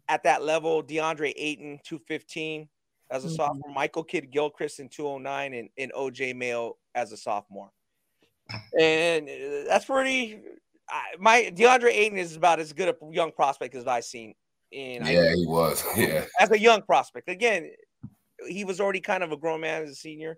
at 0.07 0.23
that 0.23 0.43
level, 0.43 0.83
DeAndre 0.83 1.33
Ayton, 1.35 1.79
215 1.83 2.69
as 3.11 3.23
a 3.23 3.27
mm-hmm. 3.27 3.35
sophomore, 3.35 3.73
Michael 3.73 4.03
Kidd 4.03 4.31
Gilchrist 4.31 4.79
in 4.79 4.89
209, 4.89 5.53
and, 5.53 5.69
and 5.77 5.93
OJ 5.93 6.35
Mayo 6.35 6.77
as 6.93 7.11
a 7.11 7.17
sophomore. 7.17 7.71
And 8.79 9.27
uh, 9.27 9.67
that's 9.67 9.85
pretty. 9.85 10.39
I, 10.87 11.15
my 11.19 11.51
DeAndre 11.55 11.91
Ayton 11.91 12.19
is 12.19 12.35
about 12.35 12.59
as 12.59 12.73
good 12.73 12.89
a 12.89 12.95
young 13.11 13.31
prospect 13.31 13.73
as 13.73 13.87
I've 13.87 14.05
seen. 14.05 14.35
In 14.71 15.03
yeah, 15.03 15.33
he 15.33 15.47
was. 15.47 15.83
Yeah, 15.97 16.25
as 16.39 16.51
a 16.51 16.59
young 16.59 16.83
prospect. 16.83 17.27
Again, 17.27 17.71
he 18.47 18.63
was 18.63 18.79
already 18.79 19.01
kind 19.01 19.23
of 19.23 19.31
a 19.31 19.37
grown 19.37 19.61
man 19.61 19.81
as 19.81 19.89
a 19.89 19.95
senior. 19.95 20.37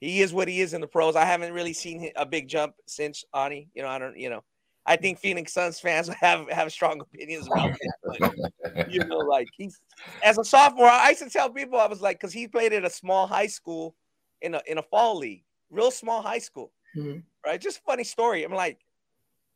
He 0.00 0.22
is 0.22 0.32
what 0.32 0.48
he 0.48 0.62
is 0.62 0.72
in 0.72 0.80
the 0.80 0.86
pros. 0.86 1.16
I 1.16 1.26
haven't 1.26 1.52
really 1.52 1.74
seen 1.74 2.10
a 2.16 2.24
big 2.24 2.48
jump 2.48 2.74
since 2.86 3.24
Ani. 3.34 3.68
You 3.74 3.82
know, 3.82 3.88
I 3.88 3.98
don't. 3.98 4.16
You 4.18 4.30
know, 4.30 4.44
I 4.86 4.96
think 4.96 5.18
Phoenix 5.18 5.52
Suns 5.52 5.80
fans 5.80 6.08
have 6.20 6.48
have 6.50 6.72
strong 6.72 7.00
opinions 7.00 7.46
about 7.46 7.72
that. 7.72 8.38
But, 8.74 8.90
you 8.90 9.04
know, 9.04 9.18
like 9.36 9.48
he's 9.56 9.80
as 10.22 10.38
a 10.38 10.44
sophomore, 10.44 10.88
I 10.88 11.10
used 11.10 11.22
to 11.22 11.30
tell 11.30 11.50
people 11.50 11.78
I 11.78 11.86
was 11.86 12.00
like, 12.00 12.18
because 12.18 12.32
he 12.32 12.48
played 12.48 12.72
at 12.72 12.84
a 12.84 12.90
small 12.90 13.26
high 13.26 13.46
school 13.46 13.94
in 14.42 14.54
a 14.54 14.62
in 14.66 14.78
a 14.78 14.82
fall 14.82 15.18
league, 15.18 15.44
real 15.70 15.90
small 15.90 16.22
high 16.22 16.38
school, 16.38 16.72
mm-hmm. 16.96 17.20
right? 17.44 17.60
Just 17.60 17.84
funny 17.84 18.04
story. 18.04 18.44
I'm 18.44 18.52
like, 18.52 18.78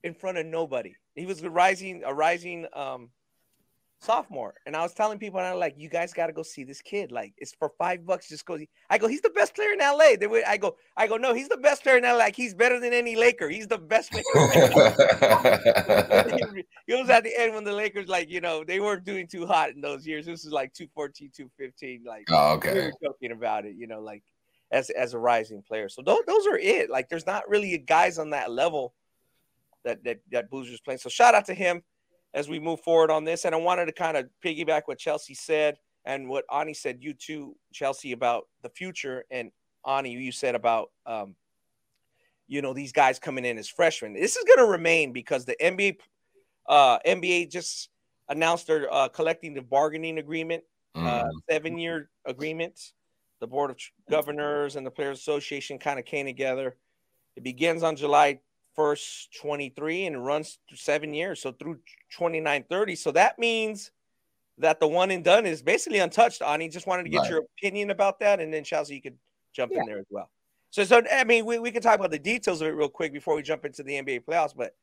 in 0.05 0.15
front 0.15 0.39
of 0.39 0.47
nobody. 0.47 0.95
He 1.15 1.27
was 1.27 1.43
a 1.43 1.51
rising 1.51 2.03
a 2.05 2.15
rising 2.15 2.67
um 2.73 3.11
sophomore. 4.01 4.55
And 4.67 4.77
I 4.77 4.83
was 4.83 4.95
telling 4.95 5.19
people, 5.19 5.39
and 5.41 5.49
I'm 5.49 5.59
like, 5.59 5.75
you 5.77 5.89
guys 5.89 6.13
got 6.13 6.29
to 6.29 6.33
go 6.33 6.43
see 6.43 6.65
this 6.65 6.81
kid. 6.81 7.11
Like, 7.13 7.35
it's 7.37 7.53
for 7.53 7.73
five 7.79 8.07
bucks. 8.07 8.29
Just 8.29 8.47
go. 8.47 8.59
I 8.91 8.99
go, 8.99 9.09
he's 9.09 9.21
the 9.21 9.31
best 9.31 9.55
player 9.55 9.73
in 9.73 9.79
LA. 9.79 10.17
They 10.19 10.27
would, 10.27 10.45
I 10.45 10.57
go, 10.57 10.77
I 10.97 11.07
go, 11.07 11.17
no, 11.17 11.35
he's 11.35 11.49
the 11.49 11.57
best 11.57 11.83
player 11.83 11.99
in 11.99 12.05
LA. 12.05 12.15
Like, 12.15 12.37
he's 12.37 12.55
better 12.55 12.81
than 12.81 12.93
any 12.93 13.17
Laker. 13.17 13.49
He's 13.49 13.67
the 13.67 13.79
best 13.79 14.13
player. 14.13 14.25
it 16.87 17.01
was 17.01 17.11
at 17.11 17.25
the 17.25 17.33
end 17.39 17.55
when 17.55 17.65
the 17.65 17.73
Lakers, 17.73 18.09
like, 18.09 18.31
you 18.31 18.41
know, 18.41 18.65
they 18.65 18.81
weren't 18.81 19.05
doing 19.05 19.27
too 19.27 19.47
hot 19.47 19.71
in 19.71 19.81
those 19.81 20.07
years. 20.07 20.27
This 20.27 20.45
is 20.45 20.53
like 20.53 20.73
214, 20.75 21.31
215. 21.35 22.05
Like, 22.07 22.29
oh, 22.31 22.55
okay. 22.55 22.75
We 22.75 22.81
were 22.81 22.93
joking 23.03 23.33
about 23.33 23.65
it, 23.67 23.75
you 23.77 23.87
know, 23.87 24.01
like 24.01 24.23
as 24.71 24.91
as 24.91 25.15
a 25.15 25.19
rising 25.19 25.63
player. 25.63 25.89
So 25.89 26.03
those, 26.03 26.21
those 26.27 26.47
are 26.47 26.59
it. 26.59 26.91
Like, 26.91 27.09
there's 27.09 27.27
not 27.27 27.49
really 27.49 27.77
guys 27.79 28.19
on 28.19 28.31
that 28.31 28.51
level 28.51 28.95
that 29.85 30.05
that 30.05 30.21
that 30.31 30.51
Boozer's 30.51 30.81
playing. 30.81 30.99
So 30.99 31.09
shout 31.09 31.35
out 31.35 31.47
to 31.47 31.55
him 31.55 31.83
as 32.35 32.49
we 32.49 32.59
move 32.59 32.81
forward 32.81 33.11
on 33.11 33.25
this. 33.25 33.45
And 33.45 33.55
I 33.55 33.59
wanted 33.59 33.87
to 33.87 33.93
kind 33.93 34.17
of 34.17 34.29
piggyback 34.45 34.83
what 34.87 34.99
Chelsea 34.99 35.35
said 35.35 35.79
and 36.05 36.29
what 36.29 36.45
Ani 36.53 36.75
said, 36.75 36.99
you 37.01 37.15
too, 37.15 37.57
Chelsea, 37.73 38.13
about 38.13 38.45
the 38.63 38.69
future. 38.71 39.25
And 39.31 39.51
Ani, 39.87 40.11
you 40.11 40.33
said 40.33 40.55
about, 40.55 40.91
um, 41.07 41.35
you 42.47 42.63
know, 42.63 42.73
these 42.73 42.93
guys 42.93 43.19
coming 43.19 43.45
in 43.45 43.59
as 43.59 43.69
freshmen. 43.69 44.15
This 44.15 44.37
is 44.37 44.45
going 44.45 44.59
to 44.59 44.71
remain 44.71 45.13
because 45.13 45.45
the 45.45 45.57
NBA, 45.61 45.97
uh, 46.69 46.99
NBA 47.07 47.51
just 47.51 47.91
announced 48.29 48.67
their 48.67 48.93
uh, 48.93 49.09
collective 49.09 49.69
bargaining 49.69 50.19
agreement, 50.19 50.65
uh, 50.95 51.01
mm. 51.01 51.25
uh, 51.25 51.31
seven 51.51 51.79
year 51.79 52.11
agreement. 52.25 52.93
The 53.41 53.47
Board 53.47 53.71
of 53.71 53.77
Governors 54.11 54.77
and 54.77 54.85
the 54.85 54.91
Players 54.91 55.19
Association 55.19 55.79
kind 55.79 55.99
of 55.99 56.05
came 56.05 56.27
together. 56.27 56.77
It 57.37 57.45
begins 57.45 57.85
on 57.85 57.95
July 57.95 58.41
first 58.79 59.35
23 59.41 60.07
and 60.07 60.25
runs 60.25 60.61
seven 60.73 61.13
years. 61.13 61.43
So 61.43 61.51
through 61.51 61.81
29 62.17 62.65
30. 62.71 62.95
So 62.95 63.11
that 63.11 63.37
means 63.37 63.91
that 64.59 64.79
the 64.79 64.87
one 64.87 65.11
and 65.11 65.25
done 65.25 65.47
is 65.47 65.63
basically 65.63 65.99
untouched. 65.99 66.43
Ani 66.43 66.69
just 66.69 66.87
wanted 66.87 67.03
to 67.03 67.09
get 67.09 67.23
right. 67.23 67.31
your 67.31 67.43
opinion 67.59 67.91
about 67.91 68.21
that. 68.21 68.39
And 68.39 68.55
then 68.55 68.63
Chelsea, 68.63 68.95
you 68.95 69.03
could 69.03 69.19
jump 69.53 69.73
yeah. 69.75 69.81
in 69.81 69.87
there 69.87 69.99
as 69.99 70.07
well. 70.11 70.31
So, 70.71 70.85
so 70.85 71.03
I 71.13 71.25
mean, 71.25 71.45
we, 71.45 71.59
we 71.59 71.73
can 71.73 71.83
talk 71.83 71.99
about 71.99 72.13
the 72.13 72.21
details 72.21 72.61
of 72.61 72.69
it 72.69 72.71
real 72.71 72.89
quick 72.89 73.13
before 73.13 73.35
we 73.35 73.43
jump 73.43 73.65
into 73.65 73.83
the 73.83 73.95
NBA 73.95 74.25
playoffs, 74.25 74.55
but 74.57 74.77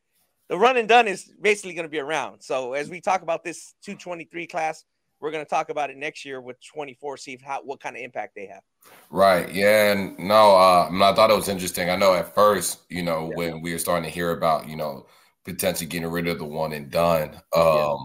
the 0.49 0.57
run 0.57 0.75
and 0.75 0.89
done 0.89 1.07
is 1.07 1.31
basically 1.41 1.73
going 1.73 1.85
to 1.85 1.89
be 1.89 1.99
around. 1.99 2.41
So 2.41 2.73
as 2.73 2.89
we 2.89 2.99
talk 2.99 3.21
about 3.21 3.45
this 3.45 3.75
223 3.85 4.45
class, 4.47 4.83
we're 5.19 5.31
going 5.31 5.43
to 5.43 5.49
talk 5.49 5.69
about 5.69 5.89
it 5.89 5.97
next 5.97 6.25
year 6.25 6.41
with 6.41 6.57
24, 6.65 7.17
see 7.17 7.39
how 7.43 7.61
what 7.63 7.79
kind 7.79 7.95
of 7.95 8.01
impact 8.01 8.35
they 8.35 8.47
have. 8.47 8.61
Right. 9.09 9.51
Yeah. 9.53 9.91
And 9.91 10.19
no, 10.19 10.55
uh, 10.55 10.89
I 10.91 11.13
thought 11.13 11.31
it 11.31 11.35
was 11.35 11.49
interesting. 11.49 11.89
I 11.89 11.95
know 11.95 12.13
at 12.13 12.33
first, 12.35 12.81
you 12.89 13.03
know, 13.03 13.29
yeah. 13.29 13.35
when 13.35 13.61
we 13.61 13.71
were 13.71 13.79
starting 13.79 14.03
to 14.03 14.09
hear 14.09 14.31
about, 14.31 14.67
you 14.67 14.75
know, 14.75 15.07
potentially 15.43 15.87
getting 15.87 16.09
rid 16.09 16.27
of 16.27 16.39
the 16.39 16.45
one 16.45 16.73
and 16.73 16.91
done, 16.91 17.35
um, 17.55 17.63
yeah. 17.65 17.95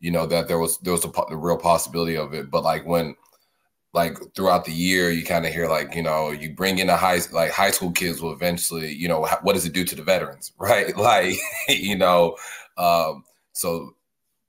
you 0.00 0.10
know, 0.10 0.26
that 0.26 0.48
there 0.48 0.58
was 0.58 0.78
there 0.78 0.92
was 0.92 1.04
a, 1.04 1.10
a 1.30 1.36
real 1.36 1.56
possibility 1.56 2.16
of 2.16 2.34
it. 2.34 2.50
But 2.50 2.64
like 2.64 2.86
when 2.86 3.16
like 3.94 4.16
throughout 4.34 4.64
the 4.64 4.72
year, 4.72 5.10
you 5.10 5.24
kind 5.24 5.46
of 5.46 5.52
hear 5.52 5.68
like 5.68 5.94
you 5.94 6.02
know 6.02 6.30
you 6.30 6.54
bring 6.54 6.78
in 6.78 6.90
a 6.90 6.96
high 6.96 7.20
like 7.32 7.50
high 7.50 7.70
school 7.70 7.90
kids 7.90 8.20
will 8.20 8.32
eventually 8.32 8.92
you 8.92 9.08
know 9.08 9.26
what 9.42 9.54
does 9.54 9.64
it 9.64 9.72
do 9.72 9.84
to 9.84 9.94
the 9.94 10.02
veterans, 10.02 10.52
right? 10.58 10.96
Like 10.96 11.36
you 11.68 11.96
know, 11.96 12.36
um, 12.76 13.24
so 13.52 13.94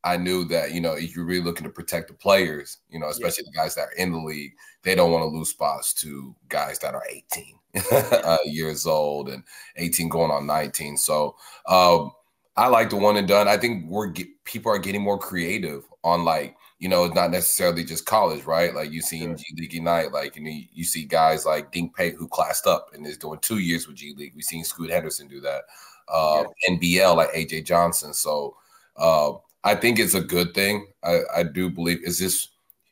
I 0.04 0.18
knew 0.18 0.46
that 0.46 0.72
you 0.72 0.82
know 0.82 0.94
if 0.94 1.16
you're 1.16 1.26
really 1.26 1.44
looking 1.44 1.66
to 1.66 1.70
protect 1.70 2.08
the 2.08 2.14
players, 2.14 2.78
you 2.90 3.00
know, 3.00 3.10
especially 3.10 3.46
yeah. 3.46 3.52
the 3.52 3.58
guys 3.58 3.76
that 3.76 3.88
are 3.90 3.94
in 3.94 4.12
the 4.12 4.20
league, 4.20 4.54
they 4.84 4.96
don't 4.96 5.12
want 5.12 5.24
to 5.24 5.38
lose 5.38 5.50
spots 5.50 5.94
to 5.96 6.36
guys 6.48 6.80
that 6.80 6.96
are 6.96 7.04
18 7.10 7.60
uh, 7.92 8.38
years 8.46 8.86
old 8.88 9.30
and 9.30 9.44
18 9.76 10.10
going 10.10 10.32
on 10.32 10.48
19. 10.48 10.98
So 10.98 11.36
um, 11.68 12.12
I 12.56 12.68
like 12.68 12.90
the 12.90 12.96
one 12.96 13.18
and 13.18 13.28
done. 13.28 13.48
I 13.48 13.58
think 13.58 13.90
we're 13.90 14.14
people 14.46 14.72
are 14.72 14.80
getting 14.80 15.02
more 15.02 15.20
creative 15.20 15.84
on 16.04 16.24
like 16.24 16.56
you 16.80 16.88
know, 16.88 17.04
it's 17.04 17.16
not 17.16 17.32
necessarily 17.32 17.84
just 17.84 18.06
college, 18.06 18.46
right? 18.46 18.74
Like 18.74 18.92
you 18.92 19.02
see 19.02 19.22
in 19.22 19.36
G 19.36 19.44
League 19.58 19.76
Ignite, 19.76 20.14
like 20.14 20.38
you 20.38 20.44
know, 20.44 20.52
you 20.74 20.86
see 20.86 21.04
guys 21.04 21.46
like 21.46 21.74
Dink 21.74 21.94
Pate 21.94 22.16
who 22.16 22.28
classed 22.30 22.68
up 22.68 22.92
and 22.94 23.06
is 23.06 23.18
doing 23.18 23.40
two 23.42 23.58
years 23.60 23.86
with 23.86 23.98
G 23.98 24.14
League. 24.16 24.32
We've 24.34 24.46
seen 24.46 24.64
Scoot 24.64 24.90
Henderson 24.90 25.28
do 25.28 25.42
that. 25.42 25.64
Uh, 26.08 26.46
yeah. 26.68 26.76
NBL 26.76 27.16
like 27.18 27.32
AJ 27.34 27.66
Johnson. 27.66 28.14
So 28.14 28.56
uh, 28.96 29.34
I 29.64 29.76
think 29.76 30.00
it's 30.00 30.14
a 30.14 30.22
good 30.22 30.54
thing. 30.54 30.88
I, 31.04 31.20
I 31.36 31.44
do 31.44 31.70
believe 31.70 32.04
is 32.04 32.20
this, 32.20 32.50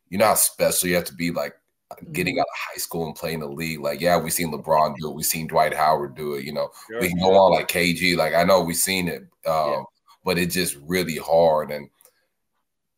you 0.10 0.18
know, 0.18 0.26
how 0.26 0.36
special 0.36 0.90
you 0.90 0.96
have 0.96 1.06
to 1.06 1.16
be 1.16 1.32
like 1.32 1.56
getting 2.12 2.36
mm-hmm. 2.36 2.42
out 2.42 2.48
of 2.48 2.74
high 2.74 2.78
school 2.78 3.06
and 3.06 3.16
playing 3.16 3.40
the 3.40 3.48
league. 3.48 3.80
Like, 3.80 4.02
yeah, 4.02 4.18
we've 4.18 4.34
seen 4.34 4.52
LeBron 4.52 4.96
do 5.00 5.10
it. 5.10 5.16
We've 5.16 5.26
seen 5.26 5.48
Dwight 5.48 5.74
Howard 5.74 6.16
do 6.16 6.34
it. 6.34 6.44
You 6.44 6.54
know, 6.54 6.70
sure. 6.88 7.02
we 7.02 7.10
can 7.10 7.20
go 7.20 7.36
on 7.36 7.54
like 7.54 7.68
KG. 7.68 8.18
Like, 8.18 8.34
I 8.34 8.44
know 8.44 8.62
we've 8.62 8.76
seen 8.76 9.08
it, 9.08 9.22
um, 9.46 9.70
yeah. 9.70 9.84
but 10.26 10.38
it's 10.38 10.56
just 10.56 10.78
really 10.86 11.18
hard. 11.18 11.72
And 11.72 11.90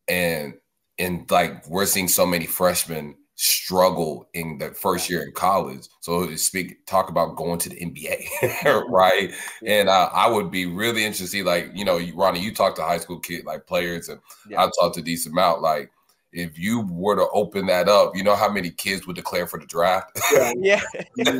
and 0.08 0.56
and 0.98 1.30
like 1.30 1.68
we're 1.68 1.86
seeing 1.86 2.08
so 2.08 2.26
many 2.26 2.46
freshmen 2.46 3.16
struggle 3.42 4.28
in 4.34 4.58
the 4.58 4.70
first 4.72 5.10
year 5.10 5.24
in 5.24 5.32
college. 5.32 5.88
So 6.02 6.28
to 6.28 6.38
speak 6.38 6.86
talk 6.86 7.10
about 7.10 7.38
going 7.38 7.58
to 7.60 7.70
the 7.70 7.78
NBA, 7.78 8.84
right? 8.90 9.32
Yeah. 9.62 9.80
And 9.80 9.90
uh, 9.90 10.10
I 10.12 10.30
would 10.30 10.52
be 10.52 10.66
really 10.66 11.06
interested. 11.06 11.24
to 11.24 11.30
see, 11.30 11.44
like 11.44 11.72
you 11.74 11.86
know, 11.86 12.00
Ronnie, 12.16 12.42
you 12.42 12.54
talk 12.54 12.76
to 12.76 12.82
high 12.82 12.98
school 12.98 13.18
kid 13.18 13.46
like 13.46 13.66
players, 13.66 14.10
and 14.10 14.20
yeah. 14.50 14.62
I 14.62 14.70
talk 14.80 14.94
to 14.96 15.02
decent 15.02 15.34
amount. 15.34 15.62
Like 15.62 15.90
if 16.34 16.60
you 16.60 16.82
were 16.92 17.16
to 17.16 17.30
open 17.30 17.68
that 17.68 17.88
up, 17.88 18.14
you 18.14 18.24
know 18.24 18.36
how 18.36 18.52
many 18.52 18.72
kids 18.72 19.08
would 19.08 19.16
declare 19.16 19.48
for 19.48 19.58
the 19.58 19.66
draft? 19.66 20.20
yeah. 20.58 20.82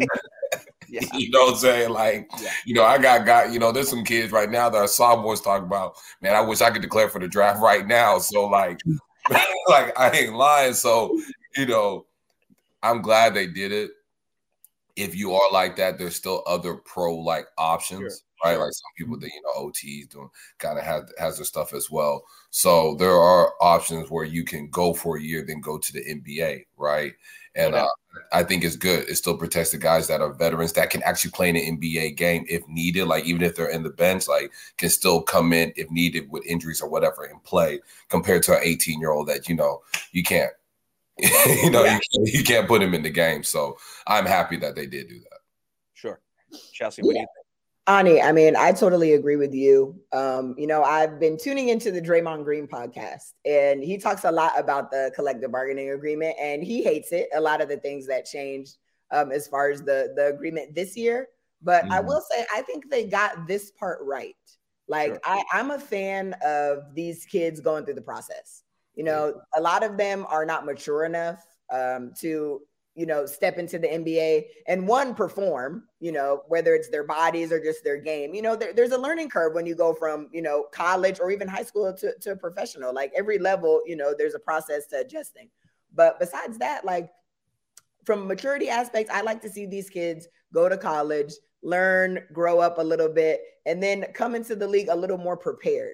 Yeah. 0.92 1.02
you 1.14 1.30
know 1.30 1.42
what 1.42 1.54
I'm 1.54 1.60
saying? 1.60 1.90
Like, 1.92 2.28
yeah. 2.42 2.50
you 2.66 2.74
know, 2.74 2.84
I 2.84 2.98
got 2.98 3.24
got, 3.24 3.54
you 3.54 3.60
know, 3.60 3.72
there's 3.72 3.88
some 3.88 4.04
kids 4.04 4.32
right 4.32 4.50
now 4.50 4.72
that 4.72 4.78
are 4.80 4.88
sophomores 4.88 5.40
talking 5.40 5.68
about, 5.68 5.98
man, 6.20 6.34
I 6.34 6.42
wish 6.42 6.62
I 6.62 6.72
could 6.72 6.82
declare 6.82 7.10
for 7.10 7.20
the 7.20 7.28
draft 7.28 7.62
right 7.62 7.86
now. 7.86 8.18
So 8.18 8.48
like 8.48 8.80
like 9.68 9.98
I 10.00 10.10
ain't 10.12 10.34
lying. 10.34 10.74
So, 10.74 11.20
you 11.56 11.66
know, 11.66 12.06
I'm 12.84 13.02
glad 13.02 13.34
they 13.34 13.48
did 13.48 13.72
it. 13.72 13.92
If 14.96 15.16
you 15.16 15.34
are 15.34 15.52
like 15.52 15.76
that, 15.78 15.98
there's 15.98 16.16
still 16.16 16.44
other 16.46 16.76
pro 16.76 17.16
like 17.16 17.48
options, 17.58 18.00
sure. 18.44 18.52
right? 18.52 18.60
Like 18.60 18.74
some 18.74 18.92
people 18.98 19.18
that 19.20 19.30
you 19.30 19.42
know 19.42 19.66
OTs 19.66 20.10
doing 20.10 20.30
kind 20.58 20.78
of 20.78 20.84
have 20.84 21.10
has 21.18 21.38
their 21.38 21.46
stuff 21.46 21.74
as 21.74 21.90
well. 21.90 22.24
So 22.50 22.96
there 22.96 23.16
are 23.16 23.54
options 23.62 24.10
where 24.10 24.26
you 24.26 24.44
can 24.44 24.70
go 24.70 24.94
for 24.94 25.18
a 25.18 25.22
year, 25.22 25.46
then 25.46 25.62
go 25.62 25.78
to 25.78 25.94
the 25.94 26.02
NBA, 26.02 26.66
right? 26.78 27.14
And 27.56 27.76
uh, 27.76 27.88
I 28.32 28.44
think 28.44 28.64
it's 28.64 28.76
good. 28.76 29.10
It 29.10 29.16
still 29.16 29.38
protects 29.38 29.72
the 29.72 29.78
guys 29.78 30.08
that 30.08 30.22
are 30.22 30.34
veterans 30.34 30.74
that 30.74 30.90
can 30.90 31.02
actually 31.04 31.32
play 31.32 31.50
in 31.50 31.56
an 31.56 31.80
NBA 31.80 32.16
game 32.16 32.46
if 32.48 32.68
needed. 32.68 33.06
Like 33.06 33.26
even 33.26 33.42
if 33.42 33.56
they're 33.56 33.70
in 33.70 33.84
the 33.84 33.90
bench, 33.90 34.28
like 34.28 34.52
can 34.78 34.90
still 34.90 35.22
come 35.22 35.52
in 35.52 35.74
if 35.76 35.90
needed 35.90 36.30
with 36.30 36.46
injuries 36.46 36.82
or 36.82 36.90
whatever 36.90 37.24
and 37.24 37.44
play. 37.44 37.80
Compared 38.10 38.44
to 38.44 38.54
an 38.54 38.62
18 38.64 39.00
year 39.00 39.12
old 39.12 39.28
that 39.28 39.50
you 39.50 39.56
know 39.56 39.82
you 40.12 40.24
can't, 40.24 40.52
you 41.64 41.70
know, 41.70 41.84
yeah. 41.84 41.94
you, 41.94 42.00
can't, 42.00 42.34
you, 42.34 42.44
can't 42.44 42.68
put 42.68 42.82
him 42.82 42.94
in 42.94 43.04
the 43.04 43.10
game. 43.10 43.44
So 43.44 43.78
I'm 44.08 44.26
happy 44.26 44.58
that 44.58 44.76
they 44.76 44.86
did 44.86 45.10
do 45.10 45.20
that. 45.20 45.40
Sure, 45.94 46.20
Chelsea. 46.74 47.02
What 47.02 47.16
yeah. 47.16 47.22
do 47.22 47.22
you 47.22 47.28
think? 47.28 47.40
Ani, 47.88 48.22
I 48.22 48.32
mean, 48.32 48.56
I 48.56 48.72
totally 48.72 49.14
agree 49.14 49.36
with 49.36 49.54
you. 49.54 50.00
Um, 50.12 50.54
you 50.60 50.68
know, 50.68 50.84
I've 50.84 51.20
been 51.20 51.38
tuning 51.38 51.70
into 51.70 51.92
the 51.92 52.00
Draymond 52.00 52.44
Green 52.44 52.68
podcast, 52.68 53.34
and 53.46 53.84
he 53.84 53.98
talks 53.98 54.26
a 54.26 54.32
lot 54.32 54.52
about 54.60 54.92
the 54.92 55.12
collective 55.16 55.52
bargaining 55.52 55.90
agreement, 55.90 56.36
and 56.40 56.64
he 56.64 56.84
hates 56.84 57.12
it. 57.12 57.30
A 57.36 57.42
lot 57.42 57.62
of 57.62 57.68
the 57.68 57.78
things 57.78 58.06
that 58.06 58.26
changed 58.26 58.78
um, 59.12 59.32
as 59.32 59.48
far 59.48 59.72
as 59.72 59.82
the 59.82 60.14
the 60.16 60.28
agreement 60.28 60.76
this 60.76 60.96
year, 60.96 61.30
but 61.64 61.84
mm. 61.86 61.92
I 61.92 62.00
will 62.00 62.22
say 62.30 62.46
I 62.54 62.62
think 62.62 62.92
they 62.92 63.08
got 63.08 63.48
this 63.48 63.72
part 63.72 64.00
right. 64.04 64.36
Like, 64.88 65.12
sure. 65.12 65.20
I, 65.24 65.44
I'm 65.54 65.72
a 65.72 65.80
fan 65.80 66.36
of 66.46 66.96
these 66.96 67.26
kids 67.26 67.60
going 67.60 67.86
through 67.86 67.94
the 67.96 68.02
process. 68.02 68.64
You 69.00 69.06
know, 69.06 69.40
a 69.56 69.62
lot 69.62 69.82
of 69.82 69.96
them 69.96 70.26
are 70.28 70.46
not 70.46 70.66
mature 70.66 71.06
enough 71.06 71.46
um, 71.72 72.12
to 72.20 72.60
you 72.96 73.06
know, 73.06 73.26
step 73.26 73.58
into 73.58 73.80
the 73.80 73.88
NBA 73.88 74.44
and 74.68 74.86
one 74.86 75.16
perform, 75.16 75.86
you 76.02 76.12
know, 76.12 76.42
whether 76.50 76.76
it's 76.76 76.90
their 76.90 77.06
bodies 77.06 77.50
or 77.50 77.64
just 77.64 77.82
their 77.82 77.96
game. 77.96 78.34
You 78.34 78.42
know, 78.42 78.58
there, 78.58 78.74
there's 78.74 78.92
a 78.92 78.98
learning 78.98 79.30
curve 79.30 79.54
when 79.54 79.66
you 79.66 79.74
go 79.74 79.94
from, 79.94 80.28
you 80.34 80.42
know, 80.42 80.66
college 80.74 81.22
or 81.22 81.32
even 81.32 81.48
high 81.48 81.64
school 81.64 81.94
to, 81.94 82.14
to 82.20 82.36
professional. 82.36 82.94
Like 82.94 83.14
every 83.16 83.40
level, 83.40 83.82
you 83.86 83.96
know, 83.96 84.14
there's 84.18 84.36
a 84.36 84.40
process 84.40 84.86
to 84.88 85.00
adjusting. 85.00 85.50
But 85.96 86.20
besides 86.20 86.58
that, 86.58 86.84
like 86.84 87.10
from 88.04 88.28
maturity 88.28 88.68
aspects, 88.68 89.14
I 89.14 89.22
like 89.22 89.42
to 89.44 89.50
see 89.50 89.66
these 89.66 89.90
kids 89.90 90.28
go 90.54 90.68
to 90.68 90.78
college, 90.78 91.32
learn, 91.64 92.20
grow 92.34 92.60
up 92.60 92.80
a 92.80 92.84
little 92.84 93.08
bit, 93.08 93.40
and 93.66 93.82
then 93.82 94.08
come 94.14 94.36
into 94.36 94.58
the 94.58 94.68
league 94.68 94.90
a 94.90 94.96
little 94.96 95.18
more 95.18 95.38
prepared. 95.38 95.94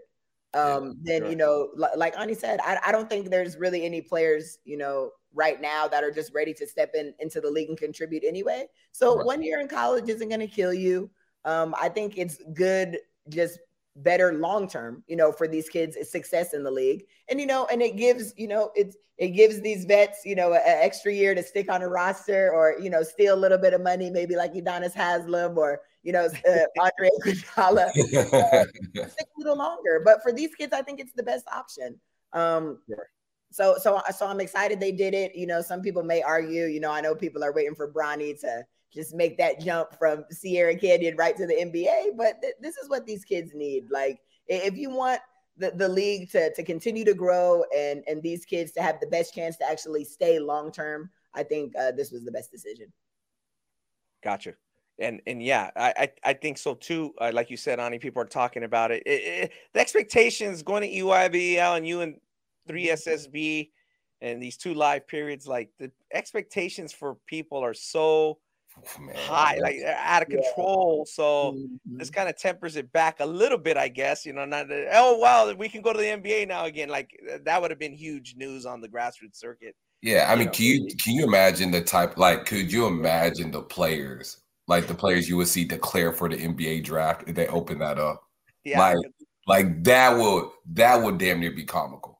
Um, 0.55 0.85
yeah, 0.85 0.91
then 1.03 1.21
sure. 1.21 1.29
you 1.31 1.35
know, 1.35 1.69
like 1.95 2.17
Ani 2.17 2.33
said, 2.33 2.59
I, 2.63 2.79
I 2.85 2.91
don't 2.91 3.09
think 3.09 3.29
there's 3.29 3.57
really 3.57 3.85
any 3.85 4.01
players, 4.01 4.57
you 4.63 4.77
know, 4.77 5.11
right 5.33 5.59
now 5.59 5.87
that 5.87 6.03
are 6.03 6.11
just 6.11 6.33
ready 6.33 6.53
to 6.53 6.65
step 6.65 6.91
in 6.95 7.13
into 7.19 7.41
the 7.41 7.49
league 7.51 7.69
and 7.69 7.77
contribute 7.77 8.23
anyway. 8.25 8.65
So 8.93 9.17
right. 9.17 9.25
one 9.25 9.43
year 9.43 9.59
in 9.59 9.67
college 9.67 10.07
isn't 10.07 10.29
going 10.29 10.39
to 10.39 10.47
kill 10.47 10.73
you. 10.73 11.11
Um, 11.43 11.75
I 11.79 11.89
think 11.89 12.17
it's 12.17 12.39
good, 12.53 12.97
just 13.29 13.59
better 13.95 14.33
long 14.33 14.67
term, 14.67 15.03
you 15.07 15.15
know, 15.15 15.31
for 15.31 15.47
these 15.47 15.69
kids' 15.69 15.97
success 16.09 16.53
in 16.53 16.63
the 16.63 16.71
league. 16.71 17.05
And 17.29 17.39
you 17.39 17.45
know, 17.45 17.67
and 17.71 17.81
it 17.81 17.95
gives, 17.95 18.33
you 18.37 18.47
know, 18.47 18.71
it's 18.75 18.97
it 19.17 19.29
gives 19.29 19.61
these 19.61 19.85
vets, 19.85 20.21
you 20.25 20.35
know, 20.35 20.53
an 20.53 20.61
extra 20.65 21.13
year 21.13 21.33
to 21.33 21.41
stick 21.41 21.71
on 21.71 21.81
a 21.81 21.87
roster 21.87 22.51
or 22.53 22.75
you 22.79 22.89
know, 22.89 23.03
steal 23.03 23.35
a 23.35 23.39
little 23.39 23.57
bit 23.57 23.73
of 23.73 23.81
money, 23.81 24.09
maybe 24.09 24.35
like 24.35 24.53
Udonis 24.53 24.93
Haslem 24.93 25.57
or 25.57 25.81
you 26.03 26.11
know, 26.11 26.25
uh, 26.25 26.79
Andre 26.79 27.09
Iguodala, 27.25 27.87
uh, 27.87 28.65
stick 29.07 29.27
a 29.35 29.39
little 29.39 29.57
longer. 29.57 30.01
But 30.03 30.21
for 30.21 30.31
these 30.31 30.53
kids, 30.55 30.73
I 30.73 30.81
think 30.81 30.99
it's 30.99 31.13
the 31.13 31.23
best 31.23 31.47
option. 31.47 31.99
Um. 32.33 32.79
So 33.51 33.77
so 33.81 34.01
so 34.13 34.27
I'm 34.27 34.41
excited 34.41 34.81
they 34.81 34.91
did 34.91 35.13
it. 35.13 35.33
You 35.33 35.47
know, 35.47 35.61
some 35.61 35.81
people 35.81 36.03
may 36.03 36.21
argue, 36.21 36.65
you 36.65 36.81
know, 36.81 36.91
I 36.91 36.99
know 36.99 37.15
people 37.15 37.41
are 37.41 37.53
waiting 37.53 37.75
for 37.75 37.89
Bronny 37.89 38.37
to 38.41 38.65
just 38.95 39.13
make 39.13 39.37
that 39.37 39.59
jump 39.59 39.93
from 39.99 40.23
Sierra 40.31 40.75
Canyon 40.75 41.17
right 41.17 41.35
to 41.35 41.45
the 41.45 41.53
NBA, 41.53 42.17
but 42.17 42.41
th- 42.41 42.55
this 42.61 42.77
is 42.77 42.89
what 42.89 43.05
these 43.05 43.25
kids 43.25 43.51
need. 43.53 43.91
Like 43.91 44.19
if 44.47 44.77
you 44.77 44.89
want 44.89 45.19
the, 45.57 45.71
the 45.71 45.87
league 45.87 46.31
to, 46.31 46.53
to 46.53 46.63
continue 46.63 47.05
to 47.05 47.13
grow 47.13 47.63
and 47.75 48.03
and 48.07 48.23
these 48.23 48.45
kids 48.45 48.71
to 48.73 48.81
have 48.81 48.99
the 48.99 49.07
best 49.07 49.33
chance 49.33 49.57
to 49.57 49.69
actually 49.69 50.05
stay 50.05 50.39
long 50.39 50.71
term, 50.71 51.09
I 51.33 51.43
think 51.43 51.73
uh, 51.77 51.91
this 51.91 52.11
was 52.11 52.23
the 52.23 52.31
best 52.31 52.51
decision. 52.51 52.91
Gotcha. 54.23 54.53
And 54.97 55.21
and 55.27 55.43
yeah, 55.43 55.71
I 55.75 55.93
I, 55.97 56.09
I 56.23 56.33
think 56.33 56.57
so 56.57 56.73
too. 56.73 57.13
Uh, 57.19 57.31
like 57.33 57.49
you 57.49 57.57
said, 57.57 57.79
Ani, 57.79 57.99
people 57.99 58.21
are 58.21 58.27
talking 58.27 58.63
about 58.63 58.91
it. 58.91 59.03
It, 59.05 59.21
it. 59.21 59.51
The 59.73 59.81
expectations 59.81 60.63
going 60.63 60.83
to 60.83 60.89
EYBL 60.89 61.77
and 61.77 61.85
you 61.85 62.01
and 62.01 62.15
three 62.67 62.87
SSB 62.87 63.71
and 64.21 64.41
these 64.41 64.57
two 64.57 64.73
live 64.73 65.05
periods, 65.07 65.47
like 65.47 65.69
the 65.79 65.91
expectations 66.13 66.93
for 66.93 67.17
people 67.27 67.63
are 67.63 67.73
so 67.73 68.39
oh, 68.77 69.09
high, 69.15 69.57
like 69.61 69.77
they're 69.79 69.97
out 69.97 70.21
of 70.21 70.29
control. 70.29 71.05
Yeah. 71.05 71.11
So 71.13 71.23
mm-hmm. 71.53 71.97
this 71.97 72.09
kind 72.09 72.29
of 72.29 72.37
tempers 72.37 72.75
it 72.75 72.91
back 72.91 73.19
a 73.19 73.25
little 73.25 73.57
bit, 73.57 73.77
I 73.77 73.87
guess. 73.87 74.25
You 74.25 74.33
know, 74.33 74.45
not 74.45 74.67
oh 74.93 75.17
wow, 75.17 75.53
we 75.53 75.69
can 75.69 75.81
go 75.81 75.93
to 75.93 75.99
the 75.99 76.05
NBA 76.05 76.47
now 76.47 76.65
again. 76.65 76.89
Like 76.89 77.11
that 77.43 77.61
would 77.61 77.71
have 77.71 77.79
been 77.79 77.93
huge 77.93 78.35
news 78.35 78.65
on 78.65 78.81
the 78.81 78.89
grassroots 78.89 79.35
circuit. 79.35 79.75
Yeah, 80.01 80.27
I 80.31 80.35
mean, 80.35 80.45
know? 80.45 80.51
can 80.51 80.65
you 80.65 80.87
can 81.03 81.13
you 81.13 81.23
imagine 81.23 81.71
the 81.71 81.81
type? 81.81 82.17
Like, 82.17 82.45
could 82.45 82.71
you 82.71 82.85
imagine 82.85 83.51
the 83.51 83.61
players, 83.61 84.41
like 84.67 84.87
the 84.87 84.93
players 84.93 85.27
you 85.27 85.37
would 85.37 85.47
see 85.47 85.65
declare 85.65 86.11
for 86.11 86.29
the 86.29 86.37
NBA 86.37 86.83
draft 86.83 87.27
if 87.27 87.35
they 87.35 87.47
open 87.47 87.79
that 87.79 87.97
up? 87.97 88.23
Yeah, 88.63 88.79
like, 88.79 88.97
like 89.47 89.83
that 89.83 90.17
would 90.17 90.49
that 90.73 91.01
would 91.01 91.17
damn 91.17 91.39
near 91.39 91.51
be 91.51 91.63
comical 91.63 92.15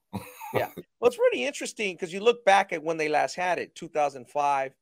yeah. 0.55 0.69
Well, 0.99 1.09
it's 1.09 1.19
really 1.19 1.45
interesting 1.45 1.93
because 1.93 2.11
you 2.11 2.19
look 2.19 2.43
back 2.45 2.73
at 2.73 2.81
when 2.81 2.97
they 2.97 3.09
last 3.09 3.35
had 3.35 3.59
it, 3.59 3.75
2005. 3.75 4.73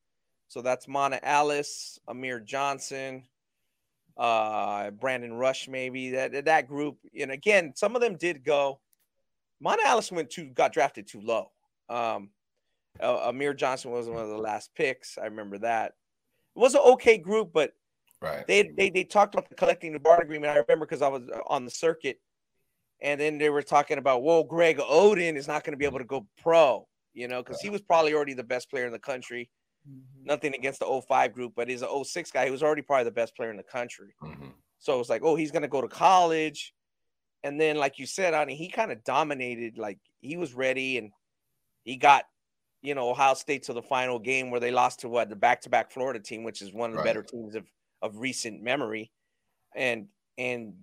So 0.54 0.62
that's 0.62 0.86
Monta 0.86 1.18
Ellis, 1.24 1.97
Amir 2.08 2.39
Johnson, 2.39 3.24
uh, 4.16 4.91
Brandon 4.91 5.34
Rush, 5.34 5.68
maybe 5.68 6.12
that 6.12 6.45
that 6.45 6.68
group. 6.68 6.99
And 7.20 7.32
again, 7.32 7.74
some 7.76 7.95
of 7.95 8.04
them 8.04 8.18
did 8.18 8.43
go. 8.43 8.80
Monta 9.66 9.84
Ellis 9.84 10.12
went 10.12 10.30
too, 10.30 10.51
got 10.54 10.72
drafted 10.72 11.08
too 11.08 11.22
low. 11.22 11.49
Um, 11.89 12.30
uh, 13.01 13.30
Amir 13.30 13.56
Johnson 13.56 13.89
was 13.89 14.08
one 14.08 14.22
of 14.22 14.30
the 14.30 14.38
last 14.38 14.70
picks. 14.76 15.18
I 15.18 15.26
remember 15.26 15.58
that. 15.58 15.93
It 16.56 16.60
was 16.60 16.76
an 16.76 16.82
okay 16.82 17.18
group, 17.18 17.49
but 17.51 17.74
right. 18.22 18.45
they 18.45 18.72
they 18.78 18.91
they 18.91 19.06
talked 19.06 19.34
about 19.34 19.49
the 19.49 19.56
collecting 19.56 19.91
the 19.91 19.99
bar 19.99 20.22
agreement. 20.22 20.51
I 20.51 20.60
remember 20.60 20.86
because 20.86 21.01
I 21.01 21.08
was 21.08 21.24
on 21.47 21.66
the 21.66 21.72
circuit 21.72 22.20
and 23.01 23.20
then 23.20 23.39
they 23.39 23.49
were 23.49 23.64
talking 23.64 23.97
about, 23.97 24.22
well, 24.22 24.43
Greg 24.43 24.78
Oden 24.78 25.36
is 25.36 25.47
not 25.47 25.64
going 25.64 25.74
to 25.74 25.78
be 25.78 25.86
able 25.86 25.97
to 25.97 26.06
go 26.06 26.28
pro. 26.43 26.88
you 27.16 27.28
know, 27.28 27.41
because 27.41 27.60
he 27.60 27.72
was 27.72 27.82
probably 27.82 28.14
already 28.14 28.36
the 28.36 28.43
best 28.43 28.70
player 28.70 28.86
in 28.86 28.91
the 28.91 28.99
country. 28.99 29.49
Mm-hmm. 29.89 30.25
Nothing 30.25 30.53
against 30.55 30.79
the 30.79 31.01
05 31.07 31.34
group, 31.34 31.53
but 31.55 31.67
he's 31.67 31.81
an 31.81 32.03
06 32.03 32.31
guy. 32.31 32.45
He 32.45 32.51
was 32.51 32.63
already 32.63 32.81
probably 32.81 33.05
the 33.05 33.11
best 33.11 33.36
player 33.36 33.51
in 33.51 33.57
the 33.57 33.63
country. 33.63 34.13
Mm-hmm. 34.21 34.49
So 34.79 34.99
it's 34.99 35.09
like, 35.09 35.23
oh, 35.23 35.36
he's 35.36 35.51
gonna 35.51 35.67
go 35.67 35.81
to 35.81 35.88
college. 35.88 36.73
And 37.43 37.59
then, 37.59 37.75
like 37.75 37.99
you 37.99 38.05
said, 38.05 38.34
I 38.34 38.45
mean, 38.45 38.57
he 38.57 38.69
kind 38.69 38.91
of 38.91 39.03
dominated, 39.03 39.77
like 39.77 39.99
he 40.21 40.38
was 40.38 40.53
ready 40.53 40.97
and 40.97 41.11
he 41.84 41.97
got, 41.97 42.23
you 42.81 42.95
know, 42.95 43.09
Ohio 43.09 43.34
State 43.34 43.63
to 43.63 43.73
the 43.73 43.81
final 43.81 44.17
game 44.17 44.49
where 44.49 44.61
they 44.61 44.71
lost 44.71 45.01
to 45.01 45.09
what 45.09 45.29
the 45.29 45.36
back-to-back 45.36 45.91
Florida 45.91 46.19
team, 46.19 46.43
which 46.43 46.61
is 46.61 46.73
one 46.73 46.89
of 46.89 46.95
the 46.95 46.99
right. 46.99 47.05
better 47.05 47.23
teams 47.23 47.55
of, 47.55 47.65
of 48.01 48.17
recent 48.17 48.61
memory. 48.61 49.11
And 49.75 50.07
and 50.38 50.73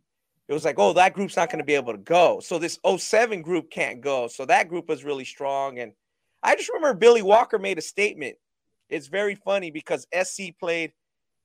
it 0.48 0.52
was 0.52 0.64
like, 0.64 0.78
oh, 0.78 0.92
that 0.94 1.14
group's 1.14 1.36
not 1.36 1.48
going 1.48 1.60
to 1.60 1.64
be 1.64 1.76
able 1.76 1.92
to 1.92 1.98
go. 1.98 2.40
So 2.40 2.58
this 2.58 2.78
07 2.84 3.40
group 3.40 3.70
can't 3.70 4.00
go. 4.00 4.26
So 4.26 4.44
that 4.46 4.68
group 4.68 4.88
was 4.88 5.04
really 5.04 5.24
strong. 5.24 5.78
And 5.78 5.92
I 6.42 6.56
just 6.56 6.68
remember 6.68 6.98
Billy 6.98 7.22
Walker 7.22 7.56
made 7.56 7.78
a 7.78 7.82
statement. 7.82 8.36
It's 8.90 9.08
very 9.08 9.34
funny 9.34 9.70
because 9.70 10.06
SC 10.12 10.58
played 10.58 10.92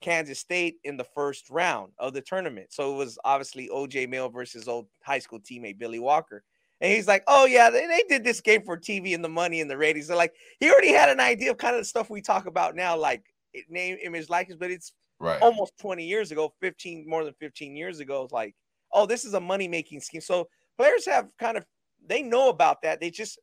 Kansas 0.02 0.40
State 0.40 0.76
in 0.84 0.98
the 0.98 1.04
first 1.04 1.50
round 1.50 1.94
of 2.00 2.14
the 2.14 2.22
tournament. 2.22 2.68
So 2.72 2.94
it 2.94 2.98
was 2.98 3.18
obviously 3.24 3.70
OJ 3.74 4.10
Mayo 4.10 4.30
versus 4.30 4.68
old 4.68 4.88
high 5.04 5.20
school 5.20 5.40
teammate 5.40 5.80
Billy 5.80 6.00
Walker. 6.00 6.44
And 6.82 6.92
he's 6.92 7.08
like, 7.08 7.24
oh, 7.28 7.46
yeah, 7.46 7.70
they, 7.70 7.88
they 7.88 8.04
did 8.10 8.24
this 8.24 8.42
game 8.42 8.62
for 8.64 8.78
TV 8.78 9.16
and 9.16 9.24
the 9.24 9.30
money 9.30 9.62
and 9.62 9.70
the 9.70 9.78
ratings. 9.78 10.08
So 10.08 10.18
like, 10.18 10.34
he 10.60 10.70
already 10.70 10.92
had 10.92 11.10
an 11.10 11.22
idea 11.22 11.52
of 11.52 11.58
kind 11.58 11.76
of 11.76 11.82
the 11.82 11.86
stuff 11.86 12.10
we 12.10 12.22
talk 12.22 12.48
about 12.48 12.76
now, 12.76 12.98
like 12.98 13.24
name, 13.70 13.98
image, 14.04 14.30
likeness, 14.30 14.58
but 14.60 14.72
it's 14.72 14.92
right. 15.20 15.42
almost 15.42 15.78
20 15.80 16.06
years 16.06 16.32
ago, 16.32 16.54
15, 16.62 17.06
more 17.08 17.24
than 17.24 17.34
15 17.40 17.78
years 17.78 18.00
ago. 18.00 18.24
It's 18.24 18.34
like, 18.34 18.56
oh, 18.92 19.06
this 19.06 19.24
is 19.24 19.34
a 19.34 19.40
money 19.40 19.70
making 19.70 20.02
scheme. 20.02 20.22
So 20.22 20.50
players 20.78 21.06
have 21.06 21.30
kind 21.40 21.58
of 21.58 21.66
they 22.08 22.22
know 22.22 22.50
about 22.50 22.82
that. 22.84 23.00
They 23.00 23.10
just 23.10 23.40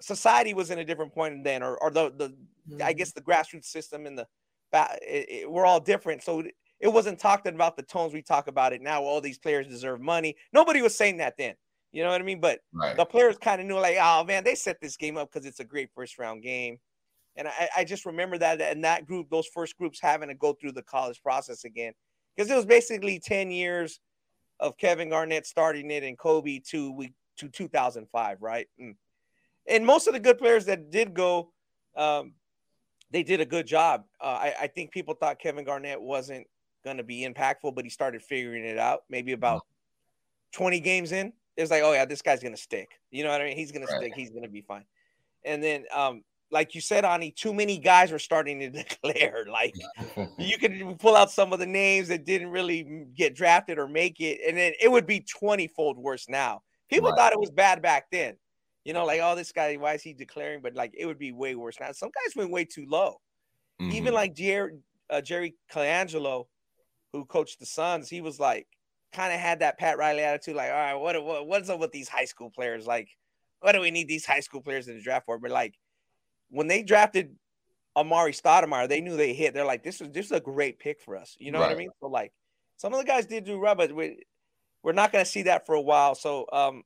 society 0.00 0.54
was 0.54 0.70
in 0.70 0.78
a 0.78 0.84
different 0.84 1.14
point 1.14 1.44
then, 1.44 1.62
or 1.62 1.76
or 1.82 1.90
the 1.90 2.12
the 2.16 2.28
mm-hmm. 2.28 2.82
I 2.82 2.92
guess 2.92 3.12
the 3.12 3.20
grassroots 3.20 3.66
system 3.66 4.06
and 4.06 4.18
the 4.18 4.26
it, 4.72 5.26
it, 5.28 5.50
we're 5.50 5.66
all 5.66 5.80
different. 5.80 6.22
So 6.22 6.44
it 6.80 6.88
wasn't 6.88 7.18
talked 7.18 7.46
about 7.46 7.76
the 7.76 7.82
tones 7.82 8.12
we 8.12 8.22
talk 8.22 8.48
about 8.48 8.72
it 8.72 8.82
now. 8.82 9.02
All 9.02 9.20
these 9.20 9.38
players 9.38 9.66
deserve 9.66 10.00
money. 10.00 10.36
Nobody 10.52 10.82
was 10.82 10.94
saying 10.94 11.18
that 11.18 11.34
then. 11.38 11.54
You 11.92 12.02
know 12.02 12.10
what 12.10 12.20
I 12.20 12.24
mean? 12.24 12.40
But 12.40 12.60
right. 12.74 12.96
the 12.96 13.06
players 13.06 13.38
kind 13.38 13.60
of 13.60 13.66
knew, 13.66 13.78
like, 13.78 13.96
oh 13.98 14.24
man, 14.24 14.44
they 14.44 14.54
set 14.54 14.80
this 14.80 14.96
game 14.96 15.16
up 15.16 15.32
because 15.32 15.46
it's 15.46 15.60
a 15.60 15.64
great 15.64 15.88
first 15.94 16.18
round 16.18 16.42
game. 16.42 16.78
And 17.36 17.48
I, 17.48 17.68
I 17.78 17.84
just 17.84 18.06
remember 18.06 18.38
that 18.38 18.60
and 18.60 18.84
that 18.84 19.06
group, 19.06 19.30
those 19.30 19.46
first 19.46 19.76
groups 19.78 20.00
having 20.00 20.28
to 20.28 20.34
go 20.34 20.52
through 20.52 20.72
the 20.72 20.82
college 20.82 21.22
process 21.22 21.64
again. 21.64 21.92
Because 22.34 22.50
it 22.50 22.56
was 22.56 22.66
basically 22.66 23.18
10 23.18 23.50
years 23.50 23.98
of 24.60 24.76
Kevin 24.76 25.08
Garnett 25.08 25.46
starting 25.46 25.90
it 25.90 26.02
and 26.02 26.18
Kobe 26.18 26.60
to 26.70 26.92
we 26.92 27.12
to 27.38 27.48
2005, 27.48 28.42
right? 28.42 28.66
And, 28.78 28.94
mm. 28.94 28.96
And 29.68 29.84
most 29.84 30.06
of 30.06 30.14
the 30.14 30.20
good 30.20 30.38
players 30.38 30.66
that 30.66 30.90
did 30.90 31.14
go, 31.14 31.52
um, 31.96 32.34
they 33.10 33.22
did 33.22 33.40
a 33.40 33.44
good 33.44 33.66
job. 33.66 34.04
Uh, 34.20 34.24
I, 34.26 34.54
I, 34.62 34.66
think 34.66 34.90
people 34.90 35.14
thought 35.14 35.38
Kevin 35.38 35.64
Garnett 35.64 36.00
wasn't 36.00 36.46
going 36.84 36.98
to 36.98 37.02
be 37.02 37.26
impactful, 37.26 37.74
but 37.74 37.84
he 37.84 37.90
started 37.90 38.22
figuring 38.22 38.64
it 38.64 38.78
out. 38.78 39.02
Maybe 39.08 39.32
about 39.32 39.64
20 40.52 40.80
games 40.80 41.12
in, 41.12 41.32
it 41.56 41.60
was 41.60 41.70
like, 41.70 41.82
oh 41.82 41.92
yeah, 41.92 42.04
this 42.04 42.22
guy's 42.22 42.42
going 42.42 42.54
to 42.54 42.60
stick. 42.60 42.88
You 43.10 43.24
know 43.24 43.30
what 43.30 43.40
I 43.40 43.44
mean? 43.44 43.56
He's 43.56 43.72
going 43.72 43.86
right. 43.86 43.90
to 43.90 43.96
stick. 43.96 44.14
He's 44.14 44.30
going 44.30 44.42
to 44.42 44.48
be 44.48 44.60
fine. 44.60 44.84
And 45.44 45.62
then 45.62 45.84
um, 45.94 46.22
like 46.50 46.74
you 46.74 46.80
said, 46.80 47.04
Ani, 47.04 47.30
too 47.30 47.52
many 47.52 47.78
guys 47.78 48.12
were 48.12 48.18
starting 48.18 48.60
to 48.60 48.70
declare. 48.82 49.46
Like 49.50 49.74
you 50.38 50.58
could 50.58 50.98
pull 50.98 51.16
out 51.16 51.30
some 51.30 51.52
of 51.52 51.58
the 51.58 51.66
names 51.66 52.08
that 52.08 52.24
didn't 52.24 52.50
really 52.50 53.06
get 53.14 53.34
drafted 53.34 53.78
or 53.78 53.88
make 53.88 54.20
it, 54.20 54.40
and 54.46 54.56
then 54.56 54.72
it 54.80 54.90
would 54.90 55.06
be 55.06 55.20
20 55.20 55.68
fold 55.68 55.98
worse 55.98 56.28
now. 56.28 56.62
People 56.88 57.10
right. 57.10 57.18
thought 57.18 57.32
it 57.32 57.40
was 57.40 57.50
bad 57.50 57.82
back 57.82 58.06
then. 58.12 58.36
You 58.86 58.92
know, 58.92 59.04
like, 59.04 59.20
oh, 59.20 59.34
this 59.34 59.50
guy, 59.50 59.74
why 59.74 59.94
is 59.94 60.02
he 60.02 60.12
declaring? 60.12 60.60
But 60.62 60.76
like, 60.76 60.94
it 60.96 61.06
would 61.06 61.18
be 61.18 61.32
way 61.32 61.56
worse 61.56 61.76
now. 61.80 61.90
Some 61.90 62.10
guys 62.14 62.36
went 62.36 62.52
way 62.52 62.64
too 62.64 62.86
low. 62.88 63.16
Mm-hmm. 63.82 63.90
Even 63.90 64.14
like 64.14 64.32
Jerry, 64.32 64.78
uh, 65.10 65.20
Jerry 65.20 65.56
Colangelo, 65.72 66.44
who 67.12 67.24
coached 67.24 67.58
the 67.58 67.66
Suns, 67.66 68.08
he 68.08 68.20
was 68.20 68.38
like, 68.38 68.68
kind 69.12 69.34
of 69.34 69.40
had 69.40 69.58
that 69.58 69.76
Pat 69.76 69.98
Riley 69.98 70.22
attitude, 70.22 70.54
like, 70.54 70.70
all 70.70 70.76
right, 70.76 70.94
what, 70.94 71.24
what 71.24 71.48
what's 71.48 71.68
up 71.68 71.80
with 71.80 71.90
these 71.90 72.08
high 72.08 72.26
school 72.26 72.48
players? 72.48 72.86
Like, 72.86 73.08
what 73.58 73.72
do 73.72 73.80
we 73.80 73.90
need 73.90 74.06
these 74.06 74.24
high 74.24 74.38
school 74.38 74.60
players 74.62 74.86
in 74.86 74.94
the 74.94 75.02
draft 75.02 75.26
for? 75.26 75.36
But 75.40 75.50
like, 75.50 75.74
when 76.50 76.68
they 76.68 76.84
drafted 76.84 77.34
Amar'e 77.96 78.40
Stoudemire, 78.40 78.88
they 78.88 79.00
knew 79.00 79.16
they 79.16 79.34
hit. 79.34 79.52
They're 79.52 79.64
like, 79.64 79.82
this 79.82 80.00
is 80.00 80.10
this 80.12 80.26
is 80.26 80.32
a 80.32 80.38
great 80.40 80.78
pick 80.78 81.00
for 81.00 81.16
us. 81.16 81.36
You 81.40 81.50
know 81.50 81.58
right. 81.58 81.70
what 81.70 81.74
I 81.74 81.78
mean? 81.78 81.90
So 81.98 82.06
like, 82.06 82.32
some 82.76 82.94
of 82.94 83.00
the 83.00 83.04
guys 83.04 83.26
did 83.26 83.46
do 83.46 83.58
right, 83.58 83.76
but 83.76 83.92
we, 83.92 84.20
we're 84.84 84.92
not 84.92 85.10
going 85.10 85.24
to 85.24 85.30
see 85.30 85.42
that 85.42 85.66
for 85.66 85.74
a 85.74 85.80
while. 85.80 86.14
So 86.14 86.46
um, 86.52 86.84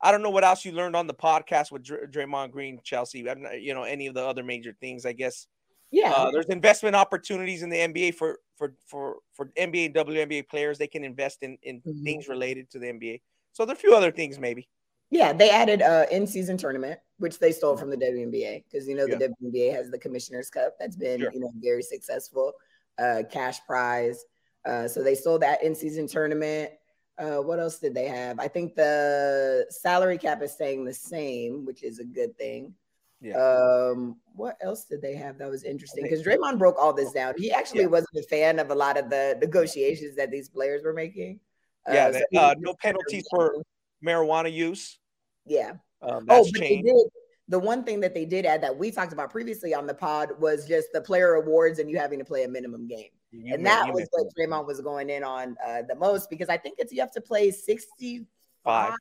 I 0.00 0.10
don't 0.10 0.22
know 0.22 0.30
what 0.30 0.44
else 0.44 0.64
you 0.64 0.72
learned 0.72 0.96
on 0.96 1.06
the 1.06 1.14
podcast 1.14 1.72
with 1.72 1.84
Dr- 1.84 2.10
Draymond 2.10 2.50
Green, 2.50 2.80
Chelsea. 2.82 3.22
Not, 3.22 3.60
you 3.60 3.74
know, 3.74 3.84
any 3.84 4.06
of 4.06 4.14
the 4.14 4.24
other 4.24 4.42
major 4.42 4.74
things, 4.80 5.06
I 5.06 5.12
guess. 5.12 5.46
Yeah, 5.90 6.10
uh, 6.10 6.30
there's 6.30 6.46
investment 6.46 6.96
opportunities 6.96 7.62
in 7.62 7.70
the 7.70 7.76
NBA 7.76 8.14
for 8.16 8.40
for 8.56 8.74
for 8.86 9.16
for 9.32 9.46
NBA 9.56 9.86
and 9.86 9.94
WNBA 9.94 10.48
players. 10.48 10.76
They 10.76 10.88
can 10.88 11.04
invest 11.04 11.42
in 11.42 11.56
in 11.62 11.80
mm-hmm. 11.80 12.02
things 12.02 12.28
related 12.28 12.70
to 12.70 12.78
the 12.78 12.86
NBA. 12.86 13.20
So 13.52 13.64
there 13.64 13.74
are 13.74 13.76
a 13.76 13.80
few 13.80 13.94
other 13.94 14.10
things 14.10 14.38
maybe. 14.38 14.68
Yeah, 15.10 15.32
they 15.32 15.50
added 15.50 15.80
a 15.80 16.12
in-season 16.14 16.56
tournament, 16.56 16.98
which 17.18 17.38
they 17.38 17.52
stole 17.52 17.76
from 17.76 17.90
the 17.90 17.96
WNBA 17.96 18.64
because 18.64 18.88
you 18.88 18.96
know 18.96 19.06
the 19.06 19.18
yeah. 19.20 19.28
WNBA 19.40 19.72
has 19.72 19.90
the 19.90 19.98
Commissioner's 19.98 20.50
Cup 20.50 20.74
that's 20.80 20.96
been 20.96 21.20
sure. 21.20 21.30
you 21.32 21.38
know 21.38 21.52
very 21.62 21.82
successful, 21.82 22.52
uh, 22.98 23.22
cash 23.30 23.64
prize. 23.64 24.24
Uh, 24.66 24.88
so 24.88 25.02
they 25.02 25.14
stole 25.14 25.38
that 25.38 25.62
in-season 25.62 26.08
tournament. 26.08 26.72
Uh, 27.16 27.36
what 27.36 27.60
else 27.60 27.78
did 27.78 27.94
they 27.94 28.06
have? 28.06 28.40
I 28.40 28.48
think 28.48 28.74
the 28.74 29.66
salary 29.70 30.18
cap 30.18 30.42
is 30.42 30.52
staying 30.52 30.84
the 30.84 30.94
same, 30.94 31.64
which 31.64 31.82
is 31.82 32.00
a 32.00 32.04
good 32.04 32.36
thing. 32.36 32.74
Yeah. 33.20 33.36
Um, 33.36 34.16
what 34.34 34.56
else 34.60 34.84
did 34.84 35.00
they 35.00 35.14
have 35.14 35.38
that 35.38 35.48
was 35.48 35.64
interesting? 35.64 36.02
Because 36.02 36.22
Draymond 36.22 36.58
broke 36.58 36.76
all 36.78 36.92
this 36.92 37.12
down. 37.12 37.34
He 37.38 37.52
actually 37.52 37.82
yeah. 37.82 37.86
wasn't 37.86 38.16
a 38.18 38.22
fan 38.24 38.58
of 38.58 38.70
a 38.70 38.74
lot 38.74 38.98
of 38.98 39.08
the 39.08 39.38
negotiations 39.40 40.16
that 40.16 40.30
these 40.30 40.48
players 40.48 40.82
were 40.84 40.92
making. 40.92 41.40
Yeah, 41.88 42.06
uh, 42.06 42.12
so 42.12 42.38
uh, 42.38 42.54
no 42.58 42.74
penalties 42.74 43.24
for 43.30 43.62
marijuana 44.04 44.52
use. 44.52 44.98
Yeah. 45.46 45.72
Um, 46.02 46.26
oh, 46.28 46.44
but 46.52 46.60
changed. 46.60 46.86
they 46.86 46.92
did. 46.92 47.06
The 47.48 47.58
one 47.58 47.84
thing 47.84 48.00
that 48.00 48.14
they 48.14 48.24
did 48.24 48.46
add 48.46 48.62
that 48.62 48.76
we 48.76 48.90
talked 48.90 49.12
about 49.12 49.30
previously 49.30 49.74
on 49.74 49.86
the 49.86 49.94
pod 49.94 50.30
was 50.40 50.66
just 50.66 50.88
the 50.92 51.00
player 51.00 51.34
awards 51.34 51.78
and 51.78 51.90
you 51.90 51.98
having 51.98 52.18
to 52.18 52.24
play 52.24 52.44
a 52.44 52.48
minimum 52.48 52.88
game. 52.88 53.10
You 53.34 53.54
and 53.54 53.66
that 53.66 53.92
was 53.92 54.08
what 54.10 54.26
Draymond 54.38 54.66
was 54.66 54.80
going 54.80 55.10
in 55.10 55.24
on 55.24 55.56
uh, 55.66 55.82
the 55.88 55.94
most 55.94 56.30
because 56.30 56.48
I 56.48 56.56
think 56.56 56.76
it's 56.78 56.92
you 56.92 57.00
have 57.00 57.12
to 57.12 57.20
play 57.20 57.50
65 57.50 58.26
Five. 58.64 58.94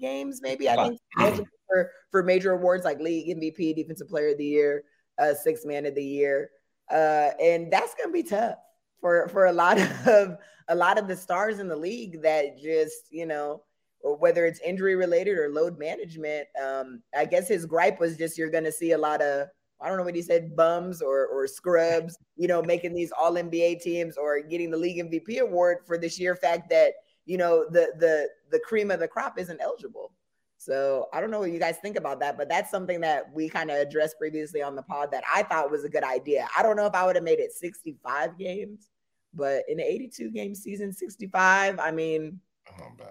games, 0.00 0.40
maybe. 0.42 0.66
Five. 0.66 0.96
I 1.16 1.30
think 1.30 1.48
for, 1.68 1.90
for 2.10 2.22
major 2.22 2.52
awards 2.52 2.84
like 2.84 3.00
league 3.00 3.36
MVP, 3.36 3.74
defensive 3.76 4.08
player 4.08 4.30
of 4.30 4.38
the 4.38 4.44
year, 4.44 4.84
uh, 5.18 5.34
six 5.34 5.64
man 5.64 5.86
of 5.86 5.94
the 5.94 6.04
year. 6.04 6.50
Uh, 6.90 7.30
and 7.40 7.72
that's 7.72 7.94
gonna 7.94 8.12
be 8.12 8.22
tough 8.22 8.56
for 9.00 9.28
for 9.28 9.46
a 9.46 9.52
lot 9.52 9.78
of 10.06 10.36
a 10.68 10.74
lot 10.74 10.98
of 10.98 11.08
the 11.08 11.16
stars 11.16 11.58
in 11.58 11.68
the 11.68 11.76
league 11.76 12.22
that 12.22 12.58
just, 12.58 13.10
you 13.10 13.26
know, 13.26 13.62
whether 14.02 14.46
it's 14.46 14.60
injury 14.60 14.94
related 14.94 15.36
or 15.36 15.50
load 15.50 15.78
management. 15.78 16.46
Um, 16.62 17.02
I 17.16 17.24
guess 17.24 17.48
his 17.48 17.66
gripe 17.66 18.00
was 18.00 18.16
just 18.16 18.38
you're 18.38 18.50
going 18.50 18.64
to 18.64 18.72
see 18.72 18.92
a 18.92 18.98
lot 18.98 19.20
of 19.20 19.48
I 19.80 19.88
don't 19.88 19.96
know 19.96 20.04
what 20.04 20.14
he 20.14 20.22
said 20.22 20.54
bums 20.54 21.00
or 21.00 21.26
or 21.26 21.46
scrubs, 21.46 22.18
you 22.36 22.48
know, 22.48 22.62
making 22.62 22.94
these 22.94 23.12
All 23.12 23.32
NBA 23.32 23.80
teams 23.80 24.16
or 24.16 24.40
getting 24.40 24.70
the 24.70 24.76
league 24.76 24.98
MVP 24.98 25.40
award 25.40 25.78
for 25.86 25.96
the 25.96 26.08
sheer 26.08 26.36
fact 26.36 26.70
that 26.70 26.92
you 27.26 27.38
know 27.38 27.64
the 27.70 27.92
the 27.98 28.28
the 28.50 28.60
cream 28.60 28.90
of 28.90 29.00
the 29.00 29.08
crop 29.08 29.38
isn't 29.38 29.60
eligible. 29.60 30.12
So 30.60 31.08
I 31.14 31.22
don't 31.22 31.30
know 31.30 31.38
what 31.38 31.52
you 31.52 31.58
guys 31.58 31.78
think 31.78 31.96
about 31.96 32.20
that, 32.20 32.36
but 32.36 32.50
that's 32.50 32.70
something 32.70 33.00
that 33.00 33.32
we 33.32 33.48
kind 33.48 33.70
of 33.70 33.78
addressed 33.78 34.18
previously 34.18 34.60
on 34.60 34.76
the 34.76 34.82
pod 34.82 35.10
that 35.12 35.24
I 35.34 35.42
thought 35.42 35.70
was 35.70 35.84
a 35.84 35.88
good 35.88 36.04
idea. 36.04 36.46
I 36.54 36.62
don't 36.62 36.76
know 36.76 36.84
if 36.84 36.94
I 36.94 37.06
would 37.06 37.16
have 37.16 37.24
made 37.24 37.38
it 37.38 37.52
65 37.52 38.36
games, 38.36 38.90
but 39.32 39.62
in 39.68 39.80
an 39.80 39.86
82 39.86 40.30
game 40.32 40.54
season, 40.54 40.92
65, 40.92 41.78
I 41.78 41.90
mean, 41.90 42.40
oh, 42.78 42.88
bad. 42.98 43.08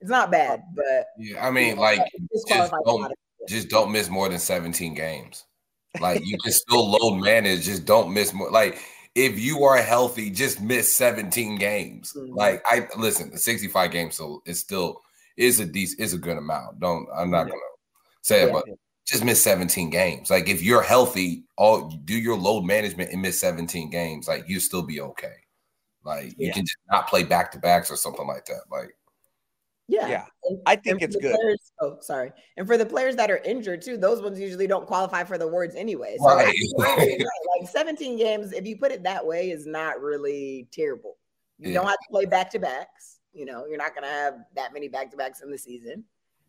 It's 0.00 0.10
not 0.10 0.30
bad, 0.30 0.62
but 0.76 1.06
yeah, 1.18 1.44
I 1.44 1.50
mean, 1.50 1.76
like 1.76 1.98
just 2.32 2.46
don't, 2.84 3.12
just 3.48 3.68
don't 3.68 3.90
miss 3.90 4.08
more 4.08 4.28
than 4.28 4.38
17 4.38 4.94
games. 4.94 5.46
Like 6.00 6.24
you 6.24 6.38
can 6.38 6.52
still 6.52 6.90
load 6.90 7.20
manage, 7.20 7.64
just 7.64 7.84
don't 7.84 8.12
miss 8.12 8.32
more. 8.32 8.50
Like 8.50 8.78
if 9.14 9.38
you 9.38 9.64
are 9.64 9.76
healthy, 9.76 10.30
just 10.30 10.60
miss 10.60 10.92
17 10.92 11.56
games. 11.56 12.12
Mm-hmm. 12.16 12.34
Like 12.34 12.62
I 12.66 12.88
listen, 12.96 13.36
65 13.36 13.90
games 13.90 14.16
so 14.16 14.42
it's 14.44 14.60
still 14.60 15.00
is 15.36 15.60
a 15.60 15.66
decent 15.66 16.00
is 16.00 16.14
a 16.14 16.18
good 16.18 16.36
amount. 16.36 16.80
Don't 16.80 17.06
I'm 17.16 17.30
not 17.30 17.44
gonna 17.44 17.60
say 18.22 18.44
it, 18.44 18.52
but 18.52 18.64
just 19.06 19.24
miss 19.24 19.42
17 19.42 19.90
games. 19.90 20.30
Like 20.30 20.48
if 20.48 20.62
you're 20.62 20.82
healthy, 20.82 21.44
all 21.56 21.88
do 22.04 22.14
your 22.14 22.36
load 22.36 22.64
management 22.64 23.10
and 23.10 23.22
miss 23.22 23.40
17 23.40 23.90
games, 23.90 24.26
like 24.26 24.48
you 24.48 24.60
still 24.60 24.82
be 24.82 25.00
okay. 25.00 25.34
Like 26.04 26.26
you 26.38 26.48
yeah. 26.48 26.52
can 26.52 26.64
just 26.64 26.76
not 26.90 27.08
play 27.08 27.24
back 27.24 27.52
to 27.52 27.58
backs 27.58 27.90
or 27.90 27.96
something 27.96 28.26
like 28.26 28.46
that. 28.46 28.62
Like 28.70 28.94
yeah. 29.88 30.08
Yeah. 30.08 30.24
And, 30.44 30.60
I 30.66 30.76
think 30.76 31.02
it's 31.02 31.16
good. 31.16 31.34
Players, 31.34 31.72
oh, 31.80 31.96
sorry. 32.00 32.32
And 32.56 32.66
for 32.66 32.76
the 32.76 32.86
players 32.86 33.16
that 33.16 33.30
are 33.30 33.38
injured 33.38 33.82
too, 33.82 33.96
those 33.96 34.22
ones 34.22 34.40
usually 34.40 34.66
don't 34.66 34.86
qualify 34.86 35.24
for 35.24 35.38
the 35.38 35.44
awards 35.46 35.74
anyway. 35.74 36.16
So 36.18 36.26
right. 36.26 36.54
like 36.76 37.68
17 37.68 38.16
games, 38.16 38.52
if 38.52 38.66
you 38.66 38.76
put 38.76 38.92
it 38.92 39.02
that 39.02 39.24
way, 39.24 39.50
is 39.50 39.66
not 39.66 40.00
really 40.00 40.68
terrible. 40.72 41.16
You 41.58 41.68
yeah. 41.70 41.74
don't 41.74 41.86
have 41.86 41.96
to 41.96 42.10
play 42.10 42.24
back 42.24 42.50
to 42.50 42.58
backs. 42.58 43.18
You 43.32 43.46
know, 43.46 43.66
you're 43.66 43.78
not 43.78 43.94
gonna 43.94 44.06
have 44.06 44.34
that 44.54 44.72
many 44.72 44.88
back 44.88 45.10
to 45.10 45.16
backs 45.16 45.40
in 45.40 45.50
the 45.50 45.58
season. 45.58 46.04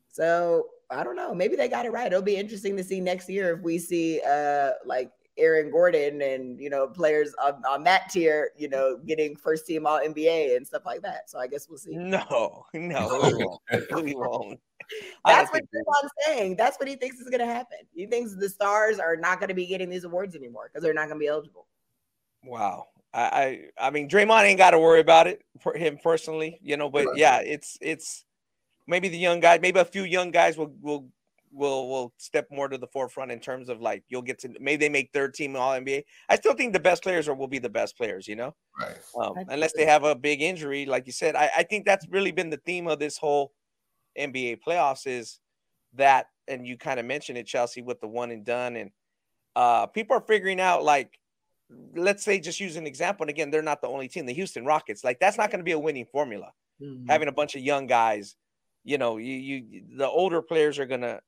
So 0.08 0.68
I 0.90 1.04
don't 1.04 1.16
know. 1.16 1.34
Maybe 1.34 1.56
they 1.56 1.68
got 1.68 1.86
it 1.86 1.92
right. 1.92 2.08
It'll 2.08 2.22
be 2.22 2.38
interesting 2.38 2.78
to 2.78 2.84
see 2.84 3.02
next 3.02 3.30
year 3.30 3.56
if 3.56 3.62
we 3.62 3.78
see 3.80 4.22
uh 4.22 4.72
like 4.86 5.12
Aaron 5.38 5.72
Gordon 5.72 6.22
and 6.22 6.60
you 6.60 6.70
know 6.70 6.88
players 6.88 7.34
on, 7.44 7.62
on 7.66 7.84
that 7.84 8.10
tier, 8.10 8.52
you 8.58 8.70
know, 8.70 8.98
getting 9.06 9.36
first 9.36 9.66
team 9.66 9.86
all 9.86 10.00
NBA 10.00 10.56
and 10.56 10.66
stuff 10.66 10.86
like 10.86 11.02
that. 11.02 11.30
So 11.30 11.40
I 11.40 11.48
guess 11.48 11.68
we'll 11.70 11.78
see. 11.78 11.96
No, 11.96 12.66
no, 12.74 13.20
we 13.24 13.46
won't. 13.46 14.04
we 14.04 14.16
won't. 14.16 14.60
That's 15.26 15.52
what 15.52 15.64
Draymond's 15.64 16.12
saying. 16.26 16.56
That's 16.58 16.78
what 16.78 16.88
he 16.88 16.96
thinks 16.96 17.18
is 17.18 17.30
going 17.30 17.40
to 17.40 17.46
happen. 17.46 17.80
He 17.94 18.06
thinks 18.06 18.36
the 18.36 18.50
stars 18.50 19.00
are 19.00 19.16
not 19.16 19.40
going 19.40 19.48
to 19.50 19.56
be 19.56 19.66
getting 19.66 19.90
these 19.90 20.04
awards 20.04 20.36
anymore 20.36 20.70
because 20.72 20.84
they're 20.84 20.94
not 20.94 21.08
going 21.08 21.20
to 21.20 21.24
be 21.24 21.28
eligible. 21.28 21.68
Wow. 22.44 22.88
I, 23.14 23.22
I 23.80 23.88
I 23.88 23.90
mean 23.92 24.10
Draymond 24.10 24.44
ain't 24.44 24.58
got 24.58 24.72
to 24.72 24.80
worry 24.80 25.00
about 25.00 25.28
it 25.28 25.42
for 25.62 25.76
him 25.76 25.98
personally, 26.02 26.60
you 26.62 26.78
know. 26.78 26.90
But 26.90 27.08
yeah, 27.16 27.40
it's 27.40 27.78
it's 27.82 28.26
maybe 28.88 29.08
the 29.10 29.18
young 29.18 29.40
guy, 29.40 29.58
maybe 29.58 29.80
a 29.80 29.86
few 29.86 30.04
young 30.04 30.32
guys 30.32 30.58
will 30.58 30.74
will 30.82 31.08
will 31.56 31.90
will 31.90 32.14
step 32.18 32.48
more 32.52 32.68
to 32.68 32.78
the 32.78 32.88
forefront 32.88 33.32
in 33.32 33.40
terms 33.40 33.70
of 33.70 33.82
like 33.82 34.04
you'll 34.10 34.22
get 34.22 34.40
to 34.40 34.50
maybe 34.60 34.86
they 34.86 34.90
make 34.90 35.10
third 35.14 35.34
team 35.34 35.56
All 35.56 35.72
NBA. 35.72 36.04
I 36.30 36.36
still 36.36 36.54
think 36.54 36.74
the 36.74 36.80
best 36.80 37.02
players 37.02 37.28
are 37.28 37.34
will 37.34 37.48
be 37.48 37.60
the 37.60 37.70
best 37.70 37.98
players, 37.98 38.28
you 38.28 38.36
know, 38.36 38.54
right? 38.80 38.98
Um, 39.20 39.34
unless 39.50 39.74
they 39.74 39.86
have 39.86 40.04
a 40.04 40.16
big 40.16 40.42
injury, 40.42 40.86
like 40.86 41.08
you 41.08 41.14
said. 41.14 41.36
I, 41.36 41.50
I 41.58 41.64
think 41.64 41.86
that's 41.86 42.06
really 42.10 42.32
been 42.32 42.50
the 42.50 42.62
theme 42.66 42.88
of 42.88 43.00
this 43.00 43.18
whole 43.18 43.52
NBA 44.20 44.60
playoffs 44.68 45.08
is 45.08 45.40
that, 45.94 46.28
and 46.48 46.68
you 46.68 46.78
kind 46.78 47.00
of 47.00 47.06
mentioned 47.06 47.38
it, 47.38 47.48
Chelsea, 47.48 47.82
with 47.82 48.02
the 48.02 48.08
one 48.08 48.32
and 48.32 48.46
done, 48.46 48.76
and 48.76 48.92
uh, 49.56 49.86
people 49.88 50.18
are 50.18 50.22
figuring 50.22 50.60
out 50.60 50.84
like 50.84 51.18
let's 51.96 52.24
say 52.24 52.40
just 52.40 52.60
use 52.60 52.76
an 52.76 52.86
example 52.86 53.24
and 53.24 53.30
again 53.32 53.50
they're 53.50 53.64
not 53.64 53.82
the 53.82 53.88
only 53.88 54.08
team 54.08 54.28
the 54.28 54.34
houston 54.34 54.66
rockets 54.66 55.04
like 55.04 55.20
that's 55.20 55.36
not 55.36 55.50
going 55.50 55.60
to 55.60 55.64
be 55.64 55.72
a 55.72 55.80
winning 55.80 56.06
formula 56.12 56.52
mm-hmm. 56.80 57.10
having 57.10 57.28
a 57.28 57.32
bunch 57.32 57.56
of 57.56 57.62
young 57.62 57.88
guys 57.88 58.36
you 58.84 59.00
know 59.00 59.18
you, 59.18 59.34
you 59.34 59.82
the 59.98 60.08
older 60.08 60.44
players 60.44 60.78
are 60.78 60.86
going 60.86 61.02
to 61.02 61.20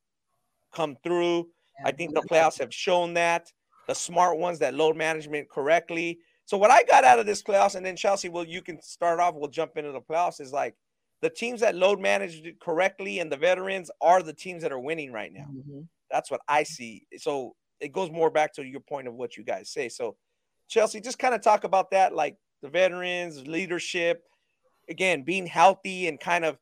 come 0.74 0.97
through. 1.03 1.49
I 1.84 1.91
think 1.91 2.13
the 2.13 2.22
playoffs 2.22 2.59
have 2.59 2.74
shown 2.74 3.13
that. 3.15 3.51
The 3.88 3.95
smart 3.95 4.38
ones 4.38 4.59
that 4.59 4.74
load 4.74 4.97
management 4.97 5.49
correctly. 5.49 6.20
So 6.45 6.57
what 6.57 6.72
i 6.72 6.84
got 6.84 7.03
out 7.03 7.20
of 7.20 7.26
this 7.26 7.43
playoffs 7.43 7.76
and 7.76 7.86
then 7.86 7.97
chelsea 7.97 8.30
well 8.30 8.45
you 8.45 8.61
can 8.61 8.82
start 8.82 9.20
off 9.20 9.36
we'll 9.36 9.49
jump 9.49 9.76
into 9.76 9.91
the 9.91 9.99
playoffs 9.99 10.39
is 10.39 10.53
like 10.53 10.76
the 11.22 11.30
teams 11.30 11.59
that 11.59 11.76
load 11.76 11.99
managed 11.99 12.47
correctly 12.61 13.20
and 13.20 13.30
the 13.30 13.36
veterans 13.36 13.91
are 14.01 14.24
the 14.24 14.34
teams 14.34 14.63
that 14.63 14.72
are 14.72 14.80
winning 14.80 15.11
right 15.11 15.34
now. 15.34 15.47
Mm-hmm. 15.53 15.82
that's 16.09 16.32
what 16.32 16.41
i 16.47 16.63
see. 16.63 17.05
So 17.18 17.55
it 17.80 17.91
goes 17.91 18.11
more 18.11 18.30
back 18.30 18.53
to 18.53 18.63
your 18.63 18.80
point 18.80 19.07
of 19.07 19.13
what 19.13 19.38
you 19.38 19.43
guys 19.43 19.70
say. 19.70 19.89
So 19.89 20.15
Chelsea, 20.68 20.99
just 20.99 21.20
kind 21.20 21.34
of 21.36 21.41
talk 21.41 21.63
about 21.63 21.91
that, 21.91 22.13
like 22.13 22.36
the 22.61 22.70
veterans, 22.70 23.47
leadership, 23.47 24.24
again, 24.89 25.24
being 25.24 25.45
healthy 25.45 26.07
and 26.07 26.20
kind 26.20 26.45
of, 26.45 26.57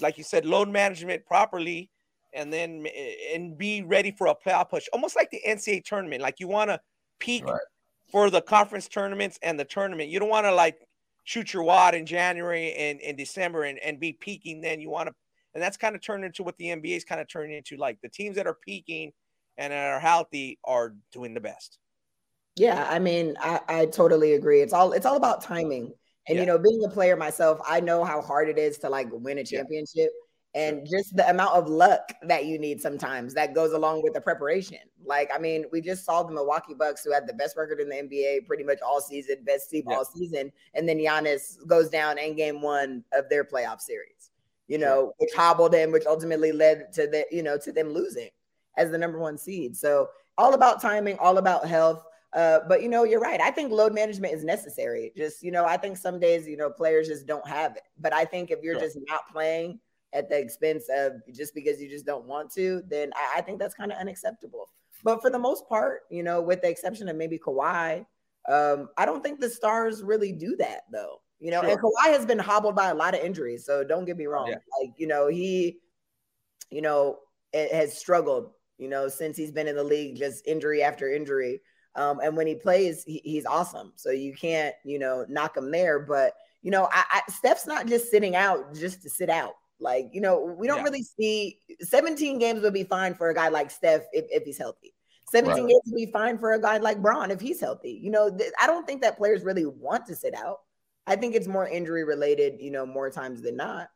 like 0.00 0.18
you 0.18 0.24
said, 0.24 0.46
load 0.46 0.68
management 0.68 1.26
properly, 1.26 1.90
and 2.34 2.52
then 2.52 2.86
eh, 2.92 3.34
and 3.34 3.56
be 3.56 3.82
ready 3.82 4.10
for 4.10 4.26
a 4.26 4.34
playoff 4.34 4.70
push, 4.70 4.86
almost 4.92 5.16
like 5.16 5.30
the 5.30 5.40
NCAA 5.46 5.84
tournament. 5.84 6.22
Like 6.22 6.40
you 6.40 6.48
want 6.48 6.70
to 6.70 6.80
peak 7.20 7.44
right. 7.44 7.60
for 8.10 8.30
the 8.30 8.42
conference 8.42 8.88
tournaments 8.88 9.38
and 9.42 9.58
the 9.58 9.64
tournament. 9.64 10.10
You 10.10 10.20
don't 10.20 10.28
want 10.28 10.46
to 10.46 10.54
like 10.54 10.76
shoot 11.24 11.52
your 11.52 11.62
wad 11.62 11.94
in 11.94 12.06
January 12.06 12.72
and 12.74 13.00
in 13.00 13.16
December 13.16 13.64
and, 13.64 13.78
and 13.78 13.98
be 13.98 14.12
peaking. 14.12 14.60
Then 14.60 14.80
you 14.80 14.90
want 14.90 15.08
to, 15.08 15.14
and 15.54 15.62
that's 15.62 15.76
kind 15.76 15.94
of 15.94 16.02
turned 16.02 16.24
into 16.24 16.42
what 16.42 16.56
the 16.58 16.66
NBA 16.66 16.96
is 16.96 17.04
kind 17.04 17.20
of 17.20 17.28
turning 17.28 17.56
into. 17.56 17.76
Like 17.76 17.98
the 18.02 18.08
teams 18.08 18.36
that 18.36 18.46
are 18.46 18.56
peaking 18.64 19.12
and 19.56 19.72
are 19.72 20.00
healthy 20.00 20.58
are 20.64 20.94
doing 21.12 21.34
the 21.34 21.40
best. 21.40 21.78
Yeah, 22.56 22.86
I 22.88 23.00
mean, 23.00 23.34
I, 23.40 23.60
I 23.68 23.86
totally 23.86 24.34
agree. 24.34 24.60
It's 24.60 24.72
all 24.72 24.92
it's 24.92 25.06
all 25.06 25.16
about 25.16 25.42
timing. 25.42 25.92
And 26.26 26.36
yeah. 26.36 26.42
you 26.42 26.46
know, 26.46 26.58
being 26.58 26.82
a 26.84 26.88
player 26.88 27.16
myself, 27.16 27.60
I 27.68 27.80
know 27.80 28.04
how 28.04 28.22
hard 28.22 28.48
it 28.48 28.58
is 28.58 28.78
to 28.78 28.88
like 28.88 29.08
win 29.10 29.38
a 29.38 29.44
championship. 29.44 30.10
Yeah. 30.14 30.23
And 30.54 30.86
just 30.88 31.16
the 31.16 31.28
amount 31.28 31.56
of 31.56 31.68
luck 31.68 32.12
that 32.22 32.46
you 32.46 32.60
need 32.60 32.80
sometimes 32.80 33.34
that 33.34 33.54
goes 33.54 33.72
along 33.72 34.02
with 34.04 34.14
the 34.14 34.20
preparation. 34.20 34.78
Like, 35.04 35.28
I 35.34 35.38
mean, 35.38 35.64
we 35.72 35.80
just 35.80 36.04
saw 36.04 36.22
the 36.22 36.32
Milwaukee 36.32 36.74
Bucks 36.74 37.04
who 37.04 37.12
had 37.12 37.26
the 37.26 37.32
best 37.32 37.56
record 37.56 37.80
in 37.80 37.88
the 37.88 37.96
NBA 37.96 38.46
pretty 38.46 38.62
much 38.62 38.78
all 38.80 39.00
season, 39.00 39.36
best 39.44 39.68
team 39.68 39.82
yeah. 39.88 39.96
all 39.96 40.04
season. 40.04 40.52
And 40.74 40.88
then 40.88 40.98
Giannis 40.98 41.56
goes 41.66 41.88
down 41.88 42.18
in 42.18 42.36
game 42.36 42.62
one 42.62 43.02
of 43.12 43.28
their 43.28 43.44
playoff 43.44 43.80
series, 43.80 44.30
you 44.68 44.78
know, 44.78 45.12
which 45.18 45.34
hobbled 45.34 45.74
him, 45.74 45.90
which 45.90 46.06
ultimately 46.06 46.52
led 46.52 46.92
to 46.92 47.08
the, 47.08 47.26
you 47.32 47.42
know, 47.42 47.58
to 47.58 47.72
them 47.72 47.88
losing 47.88 48.30
as 48.76 48.92
the 48.92 48.98
number 48.98 49.18
one 49.18 49.36
seed. 49.36 49.76
So 49.76 50.08
all 50.38 50.54
about 50.54 50.80
timing, 50.80 51.18
all 51.18 51.38
about 51.38 51.66
health. 51.66 52.04
Uh, 52.32 52.60
but 52.68 52.82
you 52.82 52.88
know, 52.88 53.04
you're 53.04 53.20
right. 53.20 53.40
I 53.40 53.50
think 53.50 53.70
load 53.70 53.92
management 53.92 54.34
is 54.34 54.44
necessary. 54.44 55.12
Just 55.16 55.42
you 55.42 55.52
know, 55.52 55.64
I 55.64 55.76
think 55.76 55.96
some 55.96 56.18
days 56.18 56.48
you 56.48 56.56
know 56.56 56.68
players 56.68 57.06
just 57.06 57.26
don't 57.26 57.46
have 57.46 57.76
it. 57.76 57.84
But 58.00 58.12
I 58.12 58.24
think 58.24 58.50
if 58.50 58.60
you're 58.62 58.74
sure. 58.74 58.82
just 58.82 58.98
not 59.08 59.28
playing 59.32 59.78
at 60.14 60.30
the 60.30 60.38
expense 60.38 60.86
of 60.88 61.12
just 61.32 61.54
because 61.54 61.80
you 61.80 61.88
just 61.88 62.06
don't 62.06 62.24
want 62.24 62.50
to, 62.52 62.82
then 62.88 63.10
I, 63.14 63.38
I 63.38 63.40
think 63.42 63.58
that's 63.58 63.74
kind 63.74 63.92
of 63.92 63.98
unacceptable. 63.98 64.70
But 65.02 65.20
for 65.20 65.28
the 65.28 65.38
most 65.38 65.68
part, 65.68 66.02
you 66.10 66.22
know, 66.22 66.40
with 66.40 66.62
the 66.62 66.70
exception 66.70 67.08
of 67.08 67.16
maybe 67.16 67.38
Kawhi, 67.38 68.06
um, 68.48 68.88
I 68.96 69.04
don't 69.04 69.22
think 69.22 69.40
the 69.40 69.50
stars 69.50 70.02
really 70.02 70.32
do 70.32 70.56
that 70.56 70.82
though. 70.90 71.20
You 71.40 71.50
know, 71.50 71.60
sure. 71.60 71.70
and 71.70 71.80
Kawhi 71.80 72.12
has 72.12 72.24
been 72.24 72.38
hobbled 72.38 72.74
by 72.74 72.88
a 72.88 72.94
lot 72.94 73.14
of 73.14 73.20
injuries. 73.20 73.66
So 73.66 73.84
don't 73.84 74.06
get 74.06 74.16
me 74.16 74.26
wrong. 74.26 74.48
Yeah. 74.48 74.56
Like, 74.80 74.94
you 74.96 75.06
know, 75.06 75.28
he, 75.28 75.78
you 76.70 76.80
know, 76.80 77.18
has 77.52 77.96
struggled, 77.96 78.52
you 78.78 78.88
know, 78.88 79.08
since 79.08 79.36
he's 79.36 79.52
been 79.52 79.68
in 79.68 79.76
the 79.76 79.84
league, 79.84 80.16
just 80.16 80.46
injury 80.46 80.82
after 80.82 81.12
injury. 81.12 81.60
Um, 81.96 82.20
and 82.20 82.36
when 82.36 82.46
he 82.46 82.54
plays, 82.54 83.04
he, 83.04 83.20
he's 83.24 83.46
awesome. 83.46 83.92
So 83.96 84.10
you 84.10 84.34
can't, 84.34 84.74
you 84.84 84.98
know, 84.98 85.26
knock 85.28 85.56
him 85.56 85.70
there. 85.70 86.00
But 86.00 86.32
you 86.62 86.70
know, 86.70 86.88
I, 86.90 87.04
I, 87.10 87.20
Steph's 87.30 87.66
not 87.66 87.86
just 87.86 88.10
sitting 88.10 88.34
out 88.34 88.74
just 88.74 89.02
to 89.02 89.10
sit 89.10 89.28
out. 89.28 89.52
Like, 89.84 90.08
you 90.12 90.20
know, 90.22 90.42
we 90.58 90.66
don't 90.66 90.78
yeah. 90.78 90.84
really 90.84 91.02
see 91.02 91.60
17 91.80 92.38
games 92.38 92.62
would 92.62 92.72
be 92.72 92.84
fine 92.84 93.14
for 93.14 93.28
a 93.28 93.34
guy 93.34 93.48
like 93.48 93.70
Steph 93.70 94.02
if, 94.12 94.24
if 94.30 94.44
he's 94.44 94.58
healthy. 94.58 94.94
17 95.30 95.52
right. 95.52 95.68
games 95.68 95.82
would 95.86 95.96
be 95.96 96.10
fine 96.10 96.38
for 96.38 96.52
a 96.52 96.60
guy 96.60 96.78
like 96.78 97.02
Bron 97.02 97.30
if 97.30 97.40
he's 97.40 97.60
healthy. 97.60 98.00
You 98.02 98.10
know, 98.10 98.34
th- 98.34 98.50
I 98.60 98.66
don't 98.66 98.86
think 98.86 99.02
that 99.02 99.18
players 99.18 99.44
really 99.44 99.66
want 99.66 100.06
to 100.06 100.16
sit 100.16 100.34
out. 100.34 100.60
I 101.06 101.16
think 101.16 101.34
it's 101.34 101.46
more 101.46 101.68
injury 101.68 102.02
related, 102.04 102.60
you 102.60 102.70
know, 102.70 102.86
more 102.86 103.10
times 103.10 103.42
than 103.42 103.56
not. 103.56 103.90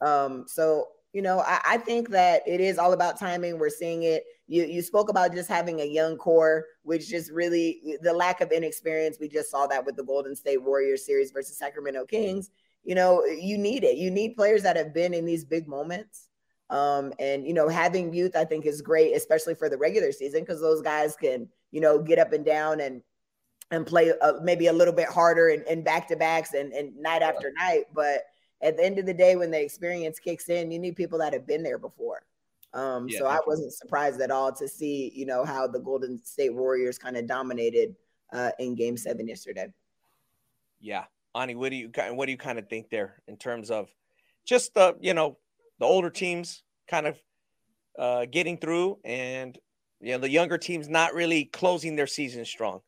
Um, 0.00 0.44
so 0.46 0.88
you 1.12 1.20
know, 1.20 1.40
I, 1.40 1.60
I, 1.66 1.76
think 1.76 2.08
that 2.10 2.42
it 2.46 2.60
is 2.60 2.78
all 2.78 2.94
about 2.94 3.18
timing. 3.18 3.58
We're 3.58 3.68
seeing 3.68 4.04
it. 4.04 4.24
You 4.46 4.64
you 4.64 4.80
spoke 4.80 5.10
about 5.10 5.34
just 5.34 5.48
having 5.48 5.80
a 5.80 5.84
young 5.84 6.16
core, 6.16 6.64
which 6.84 7.08
just 7.08 7.30
really 7.30 7.98
the 8.00 8.14
lack 8.14 8.40
of 8.40 8.50
inexperience. 8.50 9.18
We 9.20 9.28
just 9.28 9.50
saw 9.50 9.66
that 9.66 9.84
with 9.84 9.96
the 9.96 10.04
Golden 10.04 10.34
State 10.34 10.62
Warriors 10.62 11.04
series 11.04 11.30
versus 11.30 11.58
Sacramento 11.58 12.06
Kings. 12.06 12.50
You 12.84 12.94
know, 12.94 13.24
you 13.24 13.58
need 13.58 13.84
it. 13.84 13.96
You 13.96 14.10
need 14.10 14.36
players 14.36 14.62
that 14.64 14.76
have 14.76 14.92
been 14.92 15.14
in 15.14 15.24
these 15.24 15.44
big 15.44 15.68
moments. 15.68 16.28
Um, 16.70 17.12
and 17.18 17.46
you 17.46 17.52
know, 17.52 17.68
having 17.68 18.14
youth, 18.14 18.34
I 18.34 18.44
think, 18.44 18.64
is 18.64 18.80
great, 18.80 19.14
especially 19.14 19.54
for 19.54 19.68
the 19.68 19.76
regular 19.76 20.10
season, 20.10 20.40
because 20.40 20.60
those 20.60 20.80
guys 20.80 21.14
can, 21.14 21.48
you 21.70 21.80
know, 21.80 22.02
get 22.02 22.18
up 22.18 22.32
and 22.32 22.44
down 22.44 22.80
and 22.80 23.02
and 23.70 23.86
play 23.86 24.12
uh, 24.20 24.34
maybe 24.42 24.66
a 24.66 24.72
little 24.72 24.94
bit 24.94 25.08
harder 25.08 25.48
and, 25.48 25.62
and 25.64 25.84
back 25.84 26.06
to 26.08 26.16
backs 26.16 26.54
and, 26.54 26.72
and 26.72 26.96
night 26.96 27.22
after 27.22 27.52
night. 27.58 27.84
But 27.94 28.22
at 28.60 28.76
the 28.76 28.84
end 28.84 28.98
of 28.98 29.06
the 29.06 29.14
day, 29.14 29.36
when 29.36 29.50
the 29.50 29.60
experience 29.60 30.18
kicks 30.18 30.48
in, 30.48 30.70
you 30.70 30.78
need 30.78 30.96
people 30.96 31.18
that 31.18 31.32
have 31.32 31.46
been 31.46 31.62
there 31.62 31.78
before. 31.78 32.22
Um, 32.74 33.08
yeah, 33.08 33.18
so 33.18 33.26
I 33.26 33.38
wasn't 33.46 33.72
surprised 33.72 34.20
at 34.20 34.30
all 34.30 34.52
to 34.52 34.66
see, 34.66 35.12
you 35.14 35.26
know, 35.26 35.44
how 35.44 35.66
the 35.66 35.80
Golden 35.80 36.22
State 36.24 36.54
Warriors 36.54 36.98
kind 36.98 37.16
of 37.16 37.26
dominated 37.26 37.96
uh, 38.32 38.50
in 38.58 38.74
Game 38.74 38.96
Seven 38.96 39.28
yesterday. 39.28 39.72
Yeah, 40.80 41.04
Ani, 41.34 41.54
what 41.54 41.70
do 41.70 41.76
you 41.76 41.90
what 42.10 42.26
do 42.26 42.32
you 42.32 42.38
kind 42.38 42.58
of 42.58 42.68
think 42.68 42.90
there 42.90 43.22
in 43.26 43.36
terms 43.36 43.70
of 43.70 43.88
just 44.44 44.74
the 44.74 44.96
you 45.00 45.14
know 45.14 45.38
the 45.78 45.86
older 45.86 46.10
teams 46.10 46.62
kind 46.88 47.06
of 47.06 47.18
uh, 47.98 48.26
getting 48.30 48.58
through 48.58 48.98
and 49.04 49.58
you 50.00 50.12
know 50.12 50.18
the 50.18 50.30
younger 50.30 50.58
teams 50.58 50.88
not 50.88 51.14
really 51.14 51.44
closing 51.46 51.96
their 51.96 52.06
season 52.06 52.44
strong? 52.44 52.80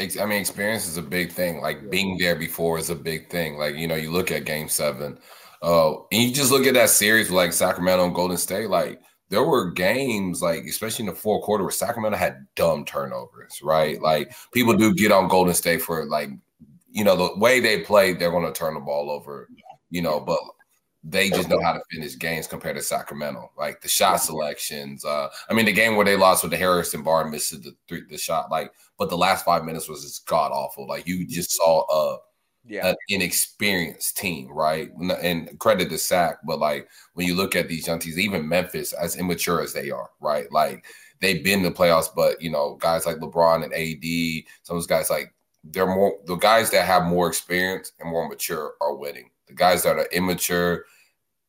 I 0.00 0.26
mean, 0.26 0.40
experience 0.40 0.88
is 0.88 0.96
a 0.96 1.02
big 1.02 1.30
thing. 1.30 1.60
Like 1.60 1.88
being 1.88 2.18
there 2.18 2.34
before 2.34 2.78
is 2.78 2.90
a 2.90 2.96
big 2.96 3.30
thing. 3.30 3.58
Like 3.58 3.76
you 3.76 3.86
know, 3.86 3.94
you 3.94 4.10
look 4.10 4.32
at 4.32 4.44
Game 4.44 4.68
Seven, 4.68 5.18
uh, 5.62 5.94
and 6.10 6.22
you 6.22 6.32
just 6.32 6.50
look 6.50 6.66
at 6.66 6.74
that 6.74 6.90
series 6.90 7.30
like 7.30 7.52
Sacramento 7.52 8.04
and 8.04 8.14
Golden 8.14 8.36
State. 8.36 8.68
Like 8.68 9.00
there 9.28 9.44
were 9.44 9.70
games, 9.70 10.42
like 10.42 10.64
especially 10.64 11.04
in 11.04 11.10
the 11.10 11.18
fourth 11.18 11.44
quarter, 11.44 11.62
where 11.62 11.70
Sacramento 11.70 12.18
had 12.18 12.46
dumb 12.56 12.84
turnovers. 12.84 13.60
Right, 13.62 14.02
like 14.02 14.34
people 14.52 14.74
do 14.74 14.92
get 14.94 15.12
on 15.12 15.28
Golden 15.28 15.54
State 15.54 15.80
for 15.80 16.04
like 16.06 16.30
you 16.94 17.02
know 17.02 17.16
the 17.16 17.36
way 17.38 17.60
they 17.60 17.80
play, 17.80 18.12
they're 18.12 18.30
going 18.30 18.46
to 18.46 18.52
turn 18.52 18.74
the 18.74 18.80
ball 18.80 19.10
over. 19.10 19.48
You 19.90 20.00
know, 20.00 20.20
but 20.20 20.38
they 21.02 21.28
just 21.28 21.48
know 21.48 21.60
how 21.60 21.74
to 21.74 21.80
finish 21.90 22.16
games 22.18 22.46
compared 22.46 22.76
to 22.76 22.82
Sacramento. 22.82 23.50
Like 23.58 23.82
the 23.82 23.88
shot 23.88 24.16
selections. 24.16 25.04
Uh, 25.04 25.28
I 25.50 25.54
mean, 25.54 25.66
the 25.66 25.72
game 25.72 25.96
where 25.96 26.04
they 26.04 26.16
lost 26.16 26.42
with 26.42 26.52
the 26.52 26.56
Harrison 26.56 27.02
Barnes 27.02 27.30
misses 27.30 27.60
the 27.62 27.74
three, 27.88 28.02
the 28.08 28.16
shot. 28.16 28.50
Like, 28.50 28.72
but 28.96 29.10
the 29.10 29.18
last 29.18 29.44
five 29.44 29.64
minutes 29.64 29.88
was 29.88 30.02
just 30.02 30.26
god 30.26 30.52
awful. 30.52 30.86
Like 30.86 31.06
you 31.06 31.26
just 31.26 31.50
saw 31.52 31.84
a 31.90 32.18
yeah. 32.66 32.86
an 32.86 32.94
inexperienced 33.08 34.16
team, 34.16 34.50
right? 34.52 34.90
And 35.20 35.58
credit 35.58 35.90
to 35.90 35.98
Sac, 35.98 36.38
but 36.46 36.60
like 36.60 36.88
when 37.14 37.26
you 37.26 37.34
look 37.34 37.56
at 37.56 37.68
these 37.68 37.88
young 37.88 37.98
teams, 37.98 38.18
even 38.18 38.48
Memphis, 38.48 38.92
as 38.92 39.16
immature 39.16 39.60
as 39.60 39.72
they 39.72 39.90
are, 39.90 40.10
right? 40.20 40.50
Like 40.52 40.84
they've 41.20 41.42
been 41.42 41.58
in 41.58 41.64
the 41.64 41.72
playoffs, 41.72 42.08
but 42.14 42.40
you 42.40 42.50
know, 42.50 42.76
guys 42.80 43.04
like 43.04 43.16
LeBron 43.16 43.64
and 43.64 43.74
AD, 43.74 44.44
some 44.62 44.76
of 44.76 44.80
those 44.80 44.86
guys 44.86 45.10
like 45.10 45.34
they're 45.64 45.86
more 45.86 46.18
the 46.26 46.36
guys 46.36 46.70
that 46.70 46.86
have 46.86 47.04
more 47.04 47.28
experience 47.28 47.92
and 48.00 48.10
more 48.10 48.28
mature 48.28 48.74
are 48.80 48.94
winning. 48.94 49.30
The 49.48 49.54
guys 49.54 49.82
that 49.82 49.96
are 49.96 50.08
immature 50.12 50.84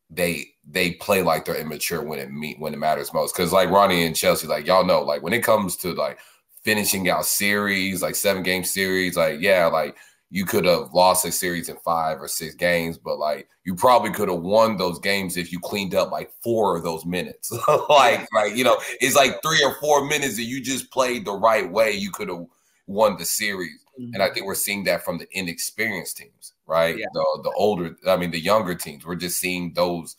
they 0.10 0.48
they 0.68 0.92
play 0.94 1.22
like 1.22 1.46
they're 1.46 1.56
immature 1.56 2.02
when 2.02 2.20
it 2.20 2.32
meet 2.32 2.60
when 2.60 2.74
it 2.74 2.78
matters 2.78 3.14
most. 3.14 3.36
Because 3.36 3.52
like 3.52 3.70
Ronnie 3.70 4.06
and 4.06 4.16
Chelsea, 4.16 4.48
like 4.48 4.66
y'all 4.66 4.86
know, 4.86 5.02
like 5.02 5.22
when 5.22 5.34
it 5.34 5.44
comes 5.44 5.76
to 5.78 5.94
like 5.94 6.20
finishing 6.64 7.10
out 7.10 7.26
series, 7.26 8.02
like 8.02 8.16
seven 8.16 8.44
game 8.44 8.64
series, 8.64 9.18
like 9.18 9.40
yeah, 9.42 9.66
like 9.68 9.98
you 10.32 10.46
could 10.46 10.66
have 10.66 10.94
lost 10.94 11.26
a 11.26 11.32
series 11.32 11.70
in 11.70 11.78
five 11.78 12.20
or 12.20 12.28
six 12.28 12.56
games, 12.56 12.98
but 12.98 13.18
like 13.18 13.48
you 13.64 13.76
probably 13.76 14.12
could 14.12 14.30
have 14.30 14.42
won 14.42 14.78
those 14.78 15.00
games 15.00 15.38
if 15.38 15.52
you 15.52 15.60
cleaned 15.60 15.96
up 15.96 16.12
like 16.12 16.32
four 16.44 16.76
of 16.76 16.84
those 16.84 17.06
minutes. 17.06 17.52
like, 17.90 18.28
like 18.34 18.56
you 18.56 18.64
know, 18.64 18.78
it's 19.02 19.16
like 19.16 19.42
three 19.42 19.64
or 19.64 19.76
four 19.76 20.06
minutes 20.06 20.36
that 20.36 20.44
you 20.44 20.62
just 20.62 20.92
played 20.92 21.26
the 21.26 21.34
right 21.34 21.72
way. 21.72 21.92
You 21.92 22.12
could 22.12 22.30
have 22.30 22.46
won 22.88 23.18
the 23.18 23.26
series. 23.26 23.85
Mm-hmm. 24.00 24.14
And 24.14 24.24
I 24.24 24.30
think 24.30 24.46
we're 24.46 24.56
seeing 24.56 24.84
that 24.86 25.06
from 25.06 25.18
the 25.18 25.28
inexperienced 25.32 26.18
teams, 26.18 26.54
right? 26.66 26.98
Yeah. 26.98 27.06
The 27.14 27.40
the 27.44 27.52
older, 27.52 27.96
I 28.08 28.18
mean, 28.18 28.32
the 28.32 28.40
younger 28.40 28.76
teams. 28.76 29.06
We're 29.06 29.16
just 29.16 29.40
seeing 29.40 29.74
those 29.74 30.16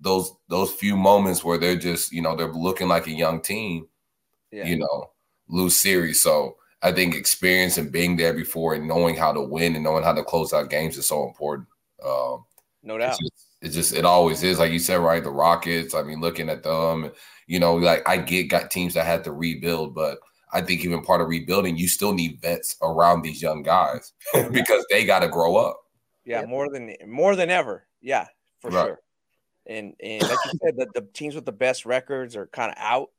those 0.00 0.32
those 0.48 0.72
few 0.72 0.96
moments 0.96 1.44
where 1.44 1.58
they're 1.58 1.76
just, 1.76 2.12
you 2.12 2.22
know, 2.22 2.36
they're 2.36 2.52
looking 2.52 2.88
like 2.88 3.06
a 3.06 3.12
young 3.12 3.40
team, 3.40 3.88
yeah. 4.50 4.64
you 4.64 4.78
know, 4.78 5.10
lose 5.48 5.76
series. 5.76 6.20
So 6.20 6.56
I 6.82 6.92
think 6.92 7.14
experience 7.14 7.78
and 7.78 7.90
being 7.90 8.16
there 8.16 8.32
before 8.32 8.74
and 8.74 8.86
knowing 8.86 9.16
how 9.16 9.32
to 9.32 9.42
win 9.42 9.74
and 9.74 9.84
knowing 9.84 10.04
how 10.04 10.12
to 10.12 10.22
close 10.22 10.52
out 10.52 10.70
games 10.70 10.96
is 10.96 11.06
so 11.06 11.26
important. 11.26 11.68
Um, 12.04 12.44
no 12.82 12.96
doubt. 12.96 13.10
It's 13.10 13.18
just, 13.18 13.46
it's 13.60 13.74
just, 13.74 13.92
it 13.92 14.04
always 14.04 14.44
is. 14.44 14.60
Like 14.60 14.70
you 14.70 14.78
said, 14.78 15.00
right? 15.00 15.22
The 15.22 15.30
Rockets. 15.30 15.94
I 15.94 16.02
mean, 16.02 16.20
looking 16.20 16.48
at 16.48 16.62
them, 16.62 17.10
you 17.48 17.58
know, 17.58 17.74
like 17.74 18.08
I 18.08 18.18
get 18.18 18.48
got 18.48 18.70
teams 18.70 18.94
that 18.94 19.04
had 19.04 19.24
to 19.24 19.32
rebuild, 19.32 19.94
but 19.94 20.18
I 20.52 20.60
think 20.60 20.84
even 20.84 21.02
part 21.02 21.20
of 21.20 21.28
rebuilding, 21.28 21.76
you 21.76 21.88
still 21.88 22.12
need 22.12 22.40
vets 22.40 22.76
around 22.82 23.22
these 23.22 23.42
young 23.42 23.62
guys 23.62 24.12
because 24.50 24.84
they 24.90 25.04
got 25.04 25.20
to 25.20 25.28
grow 25.28 25.56
up. 25.56 25.80
Yeah, 26.24 26.44
more 26.44 26.70
than 26.70 26.94
more 27.06 27.36
than 27.36 27.50
ever. 27.50 27.86
Yeah, 28.00 28.26
for 28.60 28.70
right. 28.70 28.86
sure. 28.86 29.00
And 29.66 29.94
and 30.02 30.22
like 30.22 30.38
you 30.44 30.58
said, 30.62 30.76
the, 30.76 30.86
the 30.94 31.06
teams 31.12 31.34
with 31.34 31.44
the 31.44 31.52
best 31.52 31.86
records 31.86 32.36
are 32.36 32.46
kind 32.46 32.70
of 32.70 32.76
out. 32.78 33.10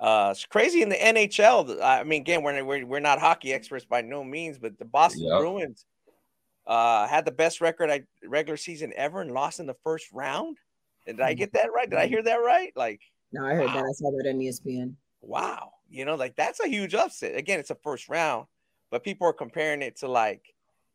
Uh, 0.00 0.28
it's 0.30 0.44
crazy 0.44 0.82
in 0.82 0.88
the 0.88 0.96
NHL. 0.96 1.82
I 1.82 2.04
mean, 2.04 2.20
again, 2.20 2.42
we're, 2.42 2.64
we're 2.64 2.86
we're 2.86 3.00
not 3.00 3.18
hockey 3.18 3.52
experts 3.52 3.84
by 3.84 4.02
no 4.02 4.22
means, 4.22 4.58
but 4.58 4.78
the 4.78 4.84
Boston 4.84 5.24
yep. 5.24 5.40
Bruins 5.40 5.84
uh, 6.68 7.08
had 7.08 7.24
the 7.24 7.32
best 7.32 7.60
record 7.60 7.90
I, 7.90 8.02
regular 8.24 8.56
season 8.56 8.92
ever 8.94 9.20
and 9.20 9.32
lost 9.32 9.58
in 9.58 9.66
the 9.66 9.76
first 9.82 10.06
round. 10.12 10.58
Did 11.06 11.20
I 11.20 11.32
get 11.32 11.54
that 11.54 11.72
right? 11.74 11.88
Did 11.88 11.98
I 11.98 12.06
hear 12.06 12.22
that 12.22 12.36
right? 12.36 12.70
Like, 12.76 13.00
no, 13.32 13.44
I 13.44 13.54
heard 13.54 13.66
wow. 13.66 13.74
that. 13.74 13.84
I 13.84 13.92
saw 13.92 14.10
that 14.10 14.28
on 14.28 14.38
ESPN. 14.38 14.94
Wow, 15.22 15.72
you 15.88 16.04
know, 16.04 16.14
like 16.14 16.36
that's 16.36 16.60
a 16.60 16.68
huge 16.68 16.94
upset. 16.94 17.36
Again, 17.36 17.58
it's 17.58 17.70
a 17.70 17.74
first 17.74 18.08
round, 18.08 18.46
but 18.90 19.04
people 19.04 19.26
are 19.26 19.32
comparing 19.32 19.82
it 19.82 19.96
to 19.96 20.08
like, 20.08 20.54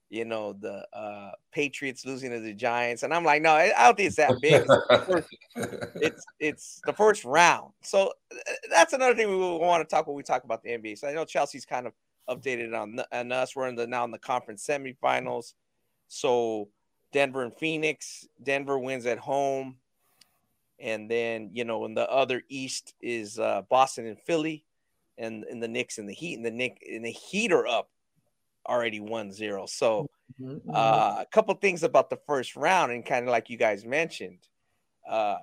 you 0.09 0.25
know, 0.25 0.53
the 0.53 0.85
uh, 0.93 1.31
Patriots 1.51 2.05
losing 2.05 2.31
to 2.31 2.39
the 2.39 2.53
Giants, 2.53 3.03
and 3.03 3.13
I'm 3.13 3.23
like, 3.23 3.41
no, 3.41 3.51
I 3.51 3.69
don't 3.69 3.97
think 3.97 4.07
it's 4.07 4.17
that 4.17 4.39
big. 4.41 4.63
It's, 4.65 5.05
first, 5.05 5.27
it's, 5.95 6.25
it's 6.39 6.81
the 6.85 6.93
first 6.93 7.25
round, 7.25 7.71
so 7.81 8.13
uh, 8.31 8.51
that's 8.69 8.93
another 8.93 9.15
thing 9.15 9.29
we 9.29 9.37
want 9.37 9.87
to 9.87 9.95
talk 9.95 10.07
when 10.07 10.15
we 10.15 10.23
talk 10.23 10.43
about 10.43 10.63
the 10.63 10.69
NBA. 10.69 10.99
So 10.99 11.07
I 11.07 11.13
know 11.13 11.25
Chelsea's 11.25 11.65
kind 11.65 11.87
of 11.87 11.93
updated 12.29 12.79
on 12.79 12.99
on 13.11 13.31
us. 13.31 13.55
We're 13.55 13.67
in 13.67 13.75
the 13.75 13.87
now 13.87 14.05
in 14.05 14.11
the 14.11 14.19
conference 14.19 14.65
semifinals, 14.65 15.53
so 16.07 16.69
Denver 17.13 17.43
and 17.43 17.55
Phoenix. 17.55 18.27
Denver 18.41 18.77
wins 18.77 19.05
at 19.05 19.19
home. 19.19 19.77
And 20.79 21.09
then, 21.09 21.51
you 21.53 21.63
know, 21.63 21.85
in 21.85 21.93
the 21.93 22.09
other 22.11 22.41
East 22.49 22.93
is 22.99 23.39
uh, 23.39 23.61
Boston 23.69 24.05
and 24.07 24.19
Philly 24.19 24.65
and, 25.17 25.43
and 25.45 25.61
the 25.61 25.67
Knicks 25.67 25.97
and 25.97 26.07
the 26.07 26.13
Heat. 26.13 26.35
And 26.35 26.45
the 26.45 26.51
Nick 26.51 26.83
and 26.89 27.05
the 27.05 27.11
Heat 27.11 27.51
are 27.51 27.67
up 27.67 27.89
already 28.67 28.99
1-0. 28.99 29.69
So 29.69 30.07
mm-hmm. 30.41 30.69
uh, 30.73 31.17
a 31.21 31.25
couple 31.31 31.53
things 31.55 31.83
about 31.83 32.09
the 32.09 32.19
first 32.27 32.55
round 32.55 32.91
and 32.91 33.05
kind 33.05 33.27
of 33.27 33.31
like 33.31 33.49
you 33.49 33.57
guys 33.57 33.85
mentioned. 33.85 34.39
Uh, 35.07 35.37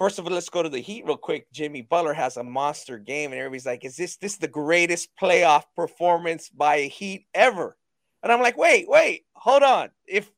first 0.00 0.18
of 0.18 0.26
all, 0.26 0.32
let's 0.32 0.48
go 0.48 0.62
to 0.62 0.68
the 0.68 0.80
Heat 0.80 1.04
real 1.04 1.16
quick. 1.16 1.50
Jimmy 1.52 1.82
Butler 1.82 2.14
has 2.14 2.36
a 2.36 2.42
monster 2.42 2.98
game, 2.98 3.32
and 3.32 3.38
everybody's 3.38 3.66
like, 3.66 3.84
"Is 3.84 3.96
this 3.96 4.16
this 4.16 4.36
the 4.36 4.48
greatest 4.48 5.10
playoff 5.20 5.64
performance 5.76 6.48
by 6.48 6.76
a 6.76 6.88
Heat 6.88 7.26
ever?" 7.34 7.76
And 8.22 8.32
I'm 8.32 8.40
like, 8.40 8.56
"Wait, 8.56 8.88
wait, 8.88 9.26
hold 9.34 9.62
on." 9.62 9.90
If 10.06 10.30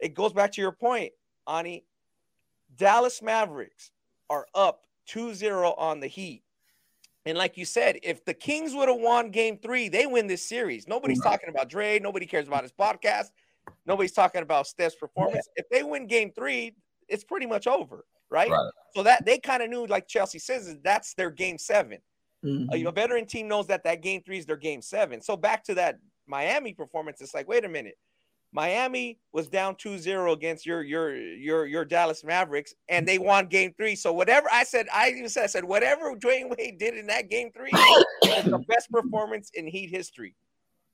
it 0.00 0.14
goes 0.14 0.32
back 0.32 0.52
to 0.52 0.60
your 0.60 0.72
point, 0.72 1.12
Ani, 1.46 1.84
Dallas 2.76 3.20
Mavericks 3.20 3.90
are 4.30 4.46
up 4.54 4.86
2-0 5.08 5.74
on 5.78 6.00
the 6.00 6.06
Heat. 6.06 6.42
And 7.24 7.38
like 7.38 7.56
you 7.56 7.64
said, 7.64 7.98
if 8.02 8.24
the 8.24 8.34
Kings 8.34 8.74
would 8.74 8.88
have 8.88 8.98
won 8.98 9.30
game 9.30 9.58
three, 9.58 9.88
they 9.88 10.06
win 10.06 10.26
this 10.26 10.46
series. 10.46 10.88
Nobody's 10.88 11.20
mm-hmm. 11.20 11.30
talking 11.30 11.48
about 11.48 11.68
Dre. 11.68 11.98
Nobody 11.98 12.26
cares 12.26 12.48
about 12.48 12.62
his 12.62 12.72
podcast. 12.72 13.26
Nobody's 13.86 14.12
talking 14.12 14.42
about 14.42 14.66
Steph's 14.66 14.96
performance. 14.96 15.48
Yeah. 15.56 15.62
If 15.62 15.68
they 15.70 15.82
win 15.84 16.06
game 16.06 16.32
three, 16.34 16.74
it's 17.08 17.22
pretty 17.22 17.46
much 17.46 17.66
over, 17.66 18.04
right? 18.28 18.50
right. 18.50 18.70
So 18.96 19.04
that 19.04 19.24
they 19.24 19.38
kind 19.38 19.62
of 19.62 19.70
knew, 19.70 19.86
like 19.86 20.08
Chelsea 20.08 20.40
says, 20.40 20.76
that's 20.82 21.14
their 21.14 21.30
game 21.30 21.58
7 21.58 21.98
mm-hmm. 22.44 22.74
A, 22.74 22.88
a 22.88 22.92
veteran 22.92 23.26
team 23.26 23.46
knows 23.46 23.68
that 23.68 23.84
that 23.84 24.02
game 24.02 24.22
three 24.24 24.38
is 24.38 24.46
their 24.46 24.56
game 24.56 24.82
seven. 24.82 25.20
So 25.20 25.36
back 25.36 25.62
to 25.64 25.74
that 25.74 25.98
Miami 26.26 26.74
performance, 26.74 27.20
it's 27.20 27.34
like, 27.34 27.48
wait 27.48 27.64
a 27.64 27.68
minute. 27.68 27.96
Miami 28.52 29.18
was 29.32 29.48
down 29.48 29.74
2-0 29.76 30.32
against 30.32 30.66
your 30.66 30.82
your 30.82 31.16
your 31.16 31.66
your 31.66 31.84
Dallas 31.84 32.22
Mavericks, 32.22 32.74
and 32.88 33.08
they 33.08 33.18
won 33.18 33.46
game 33.46 33.72
three. 33.76 33.96
So 33.96 34.12
whatever 34.12 34.48
I 34.52 34.64
said, 34.64 34.86
I 34.92 35.10
even 35.10 35.28
said 35.28 35.44
I 35.44 35.46
said 35.46 35.64
whatever 35.64 36.14
Dwyane 36.14 36.54
Wade 36.56 36.78
did 36.78 36.96
in 36.96 37.06
that 37.06 37.30
game 37.30 37.50
three 37.52 37.70
is 38.24 38.44
the 38.44 38.62
best 38.68 38.90
performance 38.90 39.50
in 39.54 39.66
Heat 39.66 39.88
history. 39.90 40.34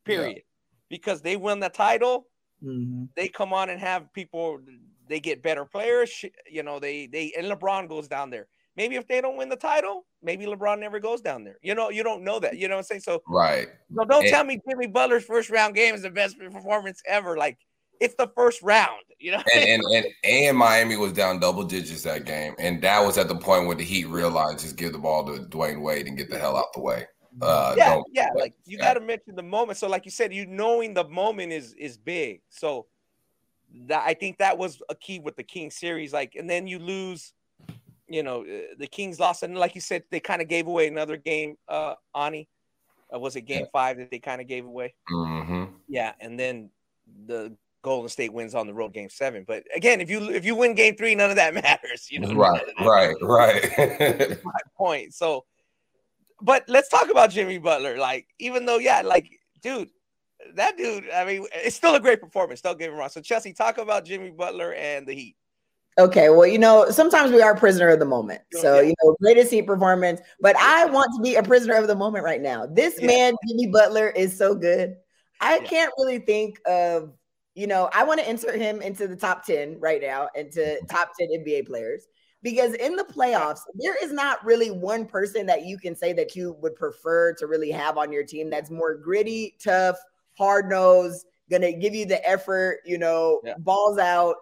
Period. 0.04 0.36
Yeah. 0.36 0.42
Because 0.88 1.20
they 1.20 1.36
win 1.36 1.59
the 1.61 1.68
title, 1.68 2.28
mm-hmm. 2.64 3.04
they 3.16 3.28
come 3.28 3.52
on 3.52 3.70
and 3.70 3.80
have 3.80 4.12
people 4.12 4.61
they 5.09 5.18
get 5.18 5.42
better 5.42 5.64
players. 5.64 6.24
You 6.48 6.62
know, 6.62 6.78
they 6.78 7.06
they 7.06 7.32
and 7.36 7.46
LeBron 7.46 7.88
goes 7.88 8.06
down 8.06 8.30
there. 8.30 8.46
Maybe 8.79 8.95
if 8.95 9.09
they 9.09 9.20
don't 9.20 9.37
win 9.37 9.49
the 9.49 9.57
title, 9.57 10.07
maybe 10.22 10.47
LeBron 10.47 10.79
never 10.79 11.01
goes 11.01 11.20
down 11.20 11.43
there. 11.43 11.59
You 11.62 11.74
know, 11.74 11.91
you 11.91 12.05
don't 12.05 12.22
know 12.22 12.39
that. 12.39 12.57
You 12.57 12.68
know 12.68 12.76
what 12.76 12.83
I'm 12.83 12.85
saying? 12.85 13.01
So 13.01 13.24
right. 13.26 13.66
So 13.93 14.05
don't 14.05 14.22
and, 14.22 14.31
tell 14.31 14.45
me 14.45 14.61
Jimmy 14.68 14.87
Butler's 14.87 15.24
first 15.24 15.51
round 15.51 15.74
game 15.74 15.97
is 15.97 16.03
the 16.03 16.11
best 16.11 16.39
performance 16.39 17.03
ever. 17.05 17.37
Like 17.37 17.59
it's 18.01 18.14
the 18.14 18.31
first 18.37 18.62
round, 18.62 19.03
you 19.18 19.33
know. 19.33 19.43
And, 19.53 19.68
and, 19.68 19.83
and 19.93 20.07
and 20.22 20.57
Miami 20.57 20.97
was 20.97 21.12
down 21.12 21.41
double 21.41 21.64
digits 21.64 22.05
that 22.05 22.24
game, 22.24 22.55
and 22.61 22.81
that 22.83 23.05
was 23.05 23.18
at 23.18 23.26
the 23.26 23.35
point 23.35 23.66
where 23.66 23.74
the 23.74 23.83
Heat 23.83 24.05
realized 24.05 24.61
just 24.61 24.76
give 24.76 24.93
the 24.93 24.99
ball 24.99 25.26
to 25.26 25.43
Dwyane 25.43 25.83
Wade 25.83 26.07
and 26.07 26.16
get 26.16 26.31
the 26.31 26.39
hell 26.39 26.57
out 26.57 26.72
the 26.72 26.81
way. 26.81 27.05
Uh, 27.43 27.74
yeah, 27.76 28.01
yeah. 28.12 28.29
Like 28.37 28.55
you 28.64 28.79
got 28.79 28.95
to 28.95 29.01
mention 29.01 29.35
the 29.35 29.43
moment. 29.43 29.79
So, 29.79 29.89
like 29.89 30.05
you 30.05 30.12
said, 30.12 30.33
you 30.33 30.47
knowing 30.47 30.95
the 30.95 31.09
moment 31.09 31.53
is 31.53 31.74
is 31.74 31.99
big. 31.99 32.43
So 32.49 32.87
that 33.89 34.05
I 34.07 34.14
think 34.14 34.39
that 34.39 34.57
was 34.57 34.81
a 34.89 34.95
key 34.95 35.18
with 35.18 35.35
the 35.35 35.43
King 35.43 35.72
series. 35.72 36.12
Like, 36.12 36.37
and 36.37 36.49
then 36.49 36.68
you 36.68 36.79
lose 36.79 37.33
you 38.09 38.22
know, 38.22 38.42
uh, 38.42 38.74
the 38.78 38.86
Kings 38.86 39.20
lost, 39.20 39.42
and 39.42 39.56
like 39.56 39.74
you 39.74 39.80
said, 39.80 40.02
they 40.11 40.20
kind 40.20 40.42
of 40.42 40.48
gave 40.48 40.66
away 40.66 40.88
another 40.88 41.16
game. 41.16 41.56
Uh, 41.68 41.94
Ani, 42.14 42.48
uh, 43.14 43.18
was 43.18 43.36
it 43.36 43.42
Game. 43.42 43.66
Five 43.72 43.98
that 43.98 44.11
they 44.11 44.18
kind 44.18 44.40
of 44.40 44.46
gave 44.46 44.64
away? 44.64 44.94
Mm-hmm. 45.11 45.64
Yeah, 45.88 46.12
and 46.20 46.38
then 46.38 46.70
the 47.26 47.56
Golden 47.82 48.09
State 48.09 48.32
wins 48.32 48.54
on 48.54 48.66
the 48.66 48.74
road, 48.74 48.92
Game 48.92 49.09
Seven. 49.09 49.44
But 49.46 49.64
again, 49.74 50.00
if 50.00 50.11
you 50.11 50.30
if 50.30 50.44
you 50.44 50.54
win 50.54 50.74
Game 50.74 50.96
Three, 50.96 51.14
none 51.14 51.30
of 51.30 51.36
that 51.36 51.54
matters. 51.62 52.09
You 52.11 52.20
know, 52.20 52.34
right, 52.34 52.62
right, 52.80 53.14
right. 53.20 54.44
my 54.44 54.61
point. 54.76 55.14
So, 55.14 55.44
but 56.40 56.64
let's 56.68 56.88
talk 56.88 57.11
about 57.11 57.30
Jimmy 57.30 57.59
Butler. 57.59 57.98
Like, 57.98 58.26
even 58.38 58.66
though, 58.66 58.78
yeah, 58.78 59.02
like, 59.02 59.30
dude, 59.62 59.90
that 60.54 60.76
dude. 60.76 61.09
I 61.11 61.24
mean, 61.24 61.46
it's 61.52 61.76
still 61.76 61.94
a 61.94 62.00
great 62.00 62.20
performance. 62.20 62.61
Don't 62.61 62.78
get 62.78 62.92
me 62.92 62.98
wrong. 62.98 63.09
So, 63.09 63.20
Chelsea, 63.20 63.52
talk 63.52 63.78
about 63.78 64.04
Jimmy 64.04 64.30
Butler 64.30 64.74
and 64.74 65.06
the 65.06 65.14
Heat. 65.14 65.36
Okay, 65.99 66.30
well, 66.30 66.46
you 66.46 66.59
know, 66.59 66.88
sometimes 66.90 67.32
we 67.32 67.42
are 67.42 67.57
prisoner 67.57 67.88
of 67.88 67.99
the 67.99 68.05
moment. 68.05 68.40
Oh, 68.55 68.62
so, 68.62 68.80
you 68.80 68.94
know, 69.03 69.16
greatest 69.20 69.51
heat 69.51 69.66
performance, 69.66 70.20
but 70.40 70.55
I 70.57 70.84
want 70.84 71.11
to 71.16 71.22
be 71.22 71.34
a 71.34 71.42
prisoner 71.42 71.74
of 71.74 71.88
the 71.88 71.96
moment 71.96 72.24
right 72.24 72.40
now. 72.40 72.66
This 72.66 73.01
yeah. 73.01 73.09
man, 73.09 73.34
Jimmy 73.49 73.66
Butler, 73.66 74.11
is 74.11 74.36
so 74.36 74.55
good. 74.55 74.94
I 75.40 75.59
can't 75.61 75.92
really 75.99 76.20
think 76.20 76.61
of, 76.66 77.12
you 77.55 77.66
know, 77.66 77.90
I 77.92 78.05
want 78.05 78.20
to 78.20 78.30
insert 78.30 78.55
him 78.55 78.80
into 78.80 79.09
the 79.09 79.16
top 79.16 79.44
10 79.44 79.80
right 79.80 80.01
now, 80.01 80.28
into 80.36 80.61
mm-hmm. 80.61 80.86
top 80.86 81.11
10 81.18 81.30
NBA 81.30 81.66
players. 81.66 82.07
Because 82.40 82.74
in 82.74 82.94
the 82.94 83.03
playoffs, 83.03 83.62
there 83.74 83.96
is 84.01 84.12
not 84.12 84.44
really 84.44 84.70
one 84.70 85.05
person 85.05 85.46
that 85.46 85.64
you 85.64 85.76
can 85.76 85.96
say 85.96 86.12
that 86.12 86.36
you 86.36 86.53
would 86.61 86.76
prefer 86.76 87.34
to 87.34 87.49
really 87.49 87.72
have 87.72 87.99
on 87.99 88.12
your 88.12 88.22
team 88.22 88.49
that's 88.49 88.70
more 88.70 88.94
gritty, 88.94 89.57
tough, 89.61 89.96
hard 90.36 90.68
nosed, 90.68 91.26
gonna 91.51 91.72
give 91.72 91.96
you 91.96 92.07
the 92.07 92.24
effort, 92.28 92.78
you 92.84 92.96
know, 92.96 93.40
yeah. 93.42 93.55
balls 93.59 93.99
out 93.99 94.36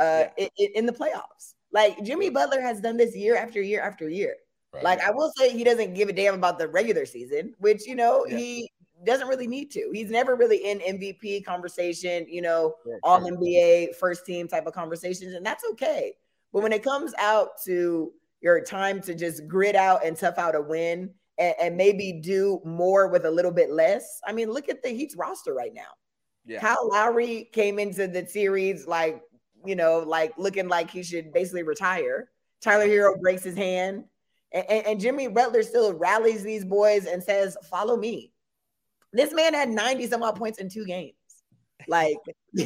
uh, 0.00 0.24
yeah. 0.36 0.48
in, 0.58 0.68
in, 0.74 0.86
the 0.86 0.92
playoffs. 0.92 1.54
Like 1.72 2.02
Jimmy 2.02 2.30
Butler 2.30 2.60
has 2.60 2.80
done 2.80 2.96
this 2.96 3.14
year 3.14 3.36
after 3.36 3.60
year 3.60 3.82
after 3.82 4.08
year. 4.08 4.36
Right. 4.72 4.82
Like 4.82 5.00
I 5.00 5.10
will 5.10 5.32
say, 5.36 5.50
he 5.50 5.64
doesn't 5.64 5.94
give 5.94 6.08
a 6.08 6.12
damn 6.12 6.34
about 6.34 6.58
the 6.58 6.68
regular 6.68 7.04
season, 7.04 7.54
which 7.58 7.86
you 7.86 7.94
know 7.94 8.24
yeah. 8.28 8.36
he 8.36 8.72
doesn't 9.04 9.28
really 9.28 9.46
need 9.46 9.70
to. 9.72 9.90
He's 9.92 10.10
never 10.10 10.36
really 10.36 10.58
in 10.58 10.78
MVP 10.80 11.44
conversation, 11.44 12.26
you 12.28 12.42
know, 12.42 12.74
yeah, 12.86 12.96
all 13.02 13.20
NBA 13.20 13.96
first 13.96 14.26
team 14.26 14.48
type 14.48 14.66
of 14.66 14.74
conversations, 14.74 15.34
and 15.34 15.44
that's 15.44 15.64
okay. 15.72 16.14
But 16.52 16.62
when 16.62 16.72
it 16.72 16.82
comes 16.82 17.12
out 17.18 17.50
to 17.64 18.12
your 18.40 18.60
time 18.62 19.00
to 19.02 19.14
just 19.14 19.46
grit 19.46 19.76
out 19.76 20.04
and 20.04 20.16
tough 20.16 20.38
out 20.38 20.54
a 20.54 20.60
win 20.60 21.10
and, 21.38 21.54
and 21.60 21.76
maybe 21.76 22.20
do 22.22 22.60
more 22.64 23.08
with 23.08 23.24
a 23.24 23.30
little 23.30 23.52
bit 23.52 23.70
less, 23.70 24.20
I 24.26 24.32
mean, 24.32 24.50
look 24.50 24.68
at 24.68 24.82
the 24.82 24.90
Heat's 24.90 25.16
roster 25.16 25.54
right 25.54 25.74
now. 25.74 25.82
Yeah. 26.46 26.60
Kyle 26.60 26.88
Lowry 26.90 27.50
came 27.52 27.78
into 27.78 28.08
the 28.08 28.26
series 28.26 28.86
like 28.86 29.22
you 29.64 29.76
know, 29.76 29.98
like 30.00 30.32
looking 30.36 30.68
like 30.68 30.90
he 30.90 31.02
should 31.02 31.32
basically 31.32 31.62
retire. 31.62 32.28
Tyler 32.60 32.86
Herro 32.86 33.20
breaks 33.20 33.42
his 33.42 33.56
hand. 33.56 34.04
And, 34.52 34.64
and, 34.68 34.86
and 34.86 35.00
Jimmy 35.00 35.28
Butler 35.28 35.62
still 35.62 35.94
rallies 35.94 36.42
these 36.42 36.64
boys 36.64 37.06
and 37.06 37.22
says, 37.22 37.56
Follow 37.70 37.96
me. 37.96 38.32
This 39.12 39.32
man 39.32 39.54
had 39.54 39.68
90 39.68 40.06
some 40.06 40.22
odd 40.22 40.36
points 40.36 40.58
in 40.58 40.68
two 40.68 40.84
games. 40.84 41.14
Like, 41.88 42.16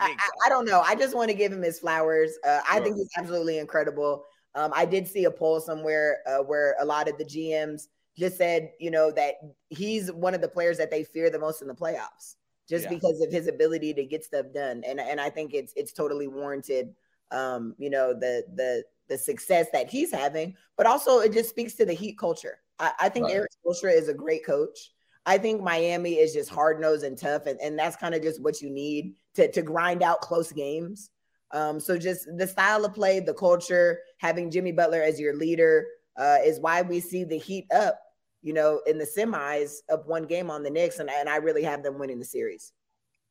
I, 0.00 0.16
I, 0.46 0.48
don't 0.48 0.64
know. 0.64 0.80
I 0.80 0.94
just 0.94 1.14
want 1.14 1.30
to 1.30 1.36
give 1.36 1.52
him 1.52 1.62
his 1.62 1.78
flowers. 1.78 2.32
Uh, 2.44 2.60
I 2.68 2.80
think 2.80 2.96
he's 2.96 3.10
absolutely 3.16 3.58
incredible. 3.58 4.24
Um, 4.54 4.72
I 4.74 4.84
did 4.84 5.06
see 5.06 5.24
a 5.24 5.30
poll 5.30 5.60
somewhere 5.60 6.18
uh, 6.26 6.38
where 6.38 6.74
a 6.80 6.84
lot 6.84 7.08
of 7.08 7.18
the 7.18 7.24
GMs 7.24 7.86
just 8.16 8.36
said, 8.36 8.72
you 8.80 8.90
know, 8.90 9.10
that 9.12 9.36
he's 9.68 10.10
one 10.10 10.34
of 10.34 10.40
the 10.40 10.48
players 10.48 10.78
that 10.78 10.90
they 10.90 11.04
fear 11.04 11.30
the 11.30 11.38
most 11.38 11.62
in 11.62 11.68
the 11.68 11.74
playoffs, 11.74 12.36
just 12.70 12.84
yeah. 12.84 12.90
because 12.90 13.20
of 13.20 13.32
his 13.32 13.48
ability 13.48 13.92
to 13.94 14.04
get 14.04 14.24
stuff 14.24 14.46
done. 14.54 14.82
And 14.86 15.00
and 15.00 15.20
I 15.20 15.28
think 15.28 15.52
it's 15.52 15.72
it's 15.76 15.92
totally 15.92 16.28
warranted. 16.28 16.94
Um, 17.32 17.74
you 17.78 17.90
know, 17.90 18.14
the 18.14 18.44
the 18.54 18.84
the 19.08 19.18
success 19.18 19.66
that 19.72 19.90
he's 19.90 20.12
having, 20.12 20.56
but 20.76 20.86
also 20.86 21.18
it 21.18 21.32
just 21.32 21.50
speaks 21.50 21.74
to 21.74 21.84
the 21.84 21.92
Heat 21.92 22.16
culture. 22.16 22.58
I, 22.78 22.92
I 23.00 23.08
think 23.08 23.26
right. 23.26 23.34
Erik 23.34 23.50
Spoelstra 23.66 23.92
is 23.92 24.08
a 24.08 24.14
great 24.14 24.46
coach. 24.46 24.92
I 25.26 25.36
think 25.36 25.60
Miami 25.60 26.14
is 26.14 26.32
just 26.32 26.48
hard 26.48 26.80
nosed 26.80 27.04
and 27.04 27.18
tough, 27.18 27.46
and, 27.46 27.60
and 27.60 27.78
that's 27.78 27.96
kind 27.96 28.14
of 28.14 28.22
just 28.22 28.40
what 28.40 28.62
you 28.62 28.70
need 28.70 29.16
to 29.34 29.50
to 29.50 29.62
grind 29.62 30.02
out 30.02 30.20
close 30.20 30.52
games. 30.52 31.10
Um, 31.52 31.80
so 31.80 31.98
just 31.98 32.28
the 32.36 32.46
style 32.46 32.84
of 32.84 32.94
play, 32.94 33.18
the 33.18 33.34
culture, 33.34 33.98
having 34.18 34.50
Jimmy 34.50 34.70
Butler 34.70 35.02
as 35.02 35.18
your 35.18 35.34
leader 35.34 35.86
uh, 36.16 36.38
is 36.44 36.60
why 36.60 36.82
we 36.82 37.00
see 37.00 37.24
the 37.24 37.38
Heat 37.38 37.66
up, 37.74 38.00
you 38.42 38.52
know, 38.52 38.80
in 38.86 38.98
the 38.98 39.06
semis 39.06 39.76
of 39.88 40.06
one 40.06 40.24
game 40.24 40.50
on 40.50 40.62
the 40.62 40.70
Knicks, 40.70 40.98
and, 40.98 41.10
and 41.10 41.28
I 41.28 41.36
really 41.36 41.62
have 41.62 41.82
them 41.82 41.98
winning 41.98 42.18
the 42.18 42.24
series. 42.24 42.72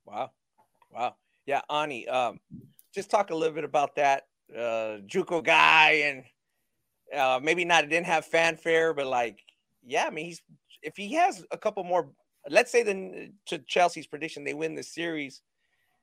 Wow, 0.06 0.32
wow, 0.92 1.16
yeah, 1.46 1.62
Ani, 1.70 2.08
um, 2.08 2.40
just 2.94 3.10
talk 3.10 3.30
a 3.30 3.36
little 3.36 3.56
bit 3.56 3.64
about 3.64 3.96
that 3.96 4.24
uh, 4.56 4.98
JUCO 5.08 5.44
guy, 5.44 5.92
and 6.06 6.24
uh, 7.16 7.40
maybe 7.42 7.66
not 7.66 7.90
didn't 7.90 8.08
have 8.08 8.26
fanfare, 8.26 8.94
but 8.94 9.08
like, 9.08 9.40
yeah, 9.84 10.06
I 10.06 10.10
mean, 10.10 10.26
he's 10.26 10.42
if 10.82 10.96
he 10.96 11.14
has 11.16 11.44
a 11.52 11.58
couple 11.58 11.84
more, 11.84 12.10
let's 12.50 12.72
say 12.72 12.84
the 12.84 13.32
to 13.48 13.60
Chelsea's 13.60 14.08
prediction, 14.08 14.44
they 14.44 14.54
win 14.54 14.76
the 14.76 14.84
series 14.84 15.42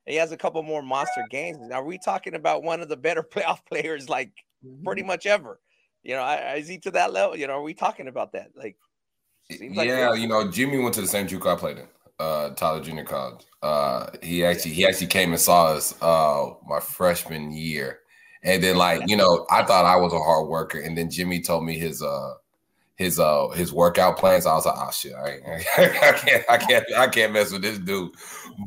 he 0.07 0.15
has 0.15 0.31
a 0.31 0.37
couple 0.37 0.63
more 0.63 0.81
monster 0.81 1.25
games. 1.29 1.57
Now, 1.59 1.81
are 1.81 1.85
we 1.85 1.97
talking 1.97 2.33
about 2.33 2.63
one 2.63 2.81
of 2.81 2.89
the 2.89 2.97
better 2.97 3.23
playoff 3.35 3.59
players, 3.65 4.09
like 4.09 4.31
mm-hmm. 4.65 4.83
pretty 4.83 5.03
much 5.03 5.25
ever? 5.25 5.59
You 6.03 6.15
know, 6.15 6.21
I 6.21 6.55
is 6.55 6.67
he 6.67 6.77
to 6.79 6.91
that 6.91 7.11
level? 7.11 7.35
You 7.35 7.47
know, 7.47 7.53
are 7.53 7.61
we 7.61 7.73
talking 7.73 8.07
about 8.07 8.31
that? 8.31 8.51
Like, 8.55 8.77
yeah, 9.49 10.09
like 10.09 10.19
you 10.19 10.27
know, 10.27 10.49
Jimmy 10.49 10.79
went 10.79 10.95
to 10.95 11.01
the 11.01 11.07
same 11.07 11.27
JUCO 11.27 11.55
I 11.55 11.59
played 11.59 11.77
in, 11.77 11.87
uh, 12.19 12.49
Tyler 12.51 12.81
Junior 12.81 13.03
College. 13.03 13.45
Uh, 13.61 14.09
he 14.21 14.45
actually 14.45 14.73
he 14.73 14.85
actually 14.85 15.07
came 15.07 15.31
and 15.31 15.39
saw 15.39 15.67
us 15.67 15.99
uh 16.01 16.51
my 16.67 16.79
freshman 16.79 17.51
year, 17.51 17.99
and 18.43 18.63
then 18.63 18.77
like 18.77 19.07
you 19.07 19.15
know, 19.15 19.45
I 19.49 19.63
thought 19.63 19.85
I 19.85 19.95
was 19.97 20.13
a 20.13 20.19
hard 20.19 20.47
worker, 20.47 20.79
and 20.79 20.97
then 20.97 21.09
Jimmy 21.09 21.41
told 21.41 21.63
me 21.63 21.77
his 21.77 22.01
uh 22.01 22.33
his 22.97 23.19
uh 23.19 23.49
his 23.49 23.71
workout 23.71 24.17
plans. 24.17 24.45
I 24.45 24.53
was 24.53 24.65
like, 24.65 24.75
oh 24.77 24.91
shit, 24.91 25.13
I, 25.13 25.39
I 25.77 26.11
can't 26.13 26.45
I 26.49 26.57
can't 26.57 26.85
I 26.97 27.07
can't 27.07 27.33
mess 27.33 27.51
with 27.51 27.61
this 27.61 27.77
dude. 27.77 28.11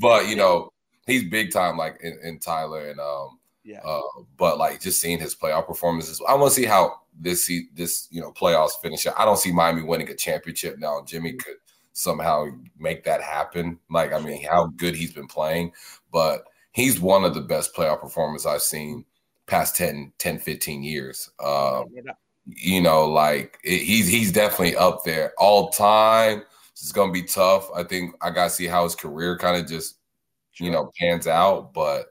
But 0.01 0.29
you 0.29 0.37
know, 0.37 0.73
he's 1.07 1.29
big 1.29 1.53
time 1.53 1.77
like 1.77 2.01
in, 2.03 2.19
in 2.23 2.39
Tyler 2.39 2.89
and 2.89 3.01
um 3.01 3.40
yeah. 3.65 3.81
Uh, 3.81 4.01
but 4.37 4.59
like 4.59 4.81
just 4.81 5.01
seeing 5.01 5.19
his 5.19 5.35
playoff 5.35 5.67
performances, 5.67 6.21
I 6.27 6.35
want 6.35 6.53
to 6.53 6.61
see 6.61 6.67
how 6.67 7.01
this 7.19 7.51
this 7.75 8.09
you 8.11 8.21
know 8.21 8.33
playoffs 8.33 8.81
finish. 8.83 9.07
I 9.07 9.25
don't 9.25 9.39
see 9.39 9.53
Miami 9.53 9.83
winning 9.83 10.09
a 10.09 10.15
championship 10.15 10.79
now. 10.79 11.03
Jimmy 11.07 11.35
could 11.35 11.57
somehow 11.93 12.47
make 12.79 13.05
that 13.05 13.23
happen. 13.23 13.79
Like 13.91 14.13
I 14.13 14.19
mean, 14.21 14.45
how 14.45 14.67
good 14.77 14.95
he's 14.95 15.13
been 15.13 15.29
playing, 15.29 15.73
but 16.13 16.45
he's 16.73 17.01
one 17.01 17.25
of 17.25 17.35
the 17.35 17.41
best 17.41 17.75
playoff 17.75 18.01
performers 18.01 18.47
I've 18.47 18.63
seen 18.63 19.05
past 19.47 19.77
10, 19.77 20.13
10 20.19 20.39
15 20.39 20.83
years. 20.83 21.29
Um, 21.45 21.87
you 22.47 22.81
know, 22.81 23.07
like 23.07 23.59
it, 23.65 23.83
he's 23.83 24.09
he's 24.09 24.33
definitely 24.33 24.77
up 24.77 25.05
there 25.05 25.33
all 25.39 25.71
time. 25.71 26.43
It's 26.73 26.93
gonna 26.93 27.13
be 27.13 27.25
tough. 27.25 27.69
I 27.75 27.83
think 27.85 28.15
I 28.23 28.31
gotta 28.31 28.51
see 28.51 28.67
how 28.67 28.85
his 28.85 28.95
career 28.95 29.37
kind 29.37 29.61
of 29.61 29.69
just 29.69 29.97
you 30.61 30.71
know, 30.71 30.91
pans 30.99 31.27
out. 31.27 31.73
But 31.73 32.07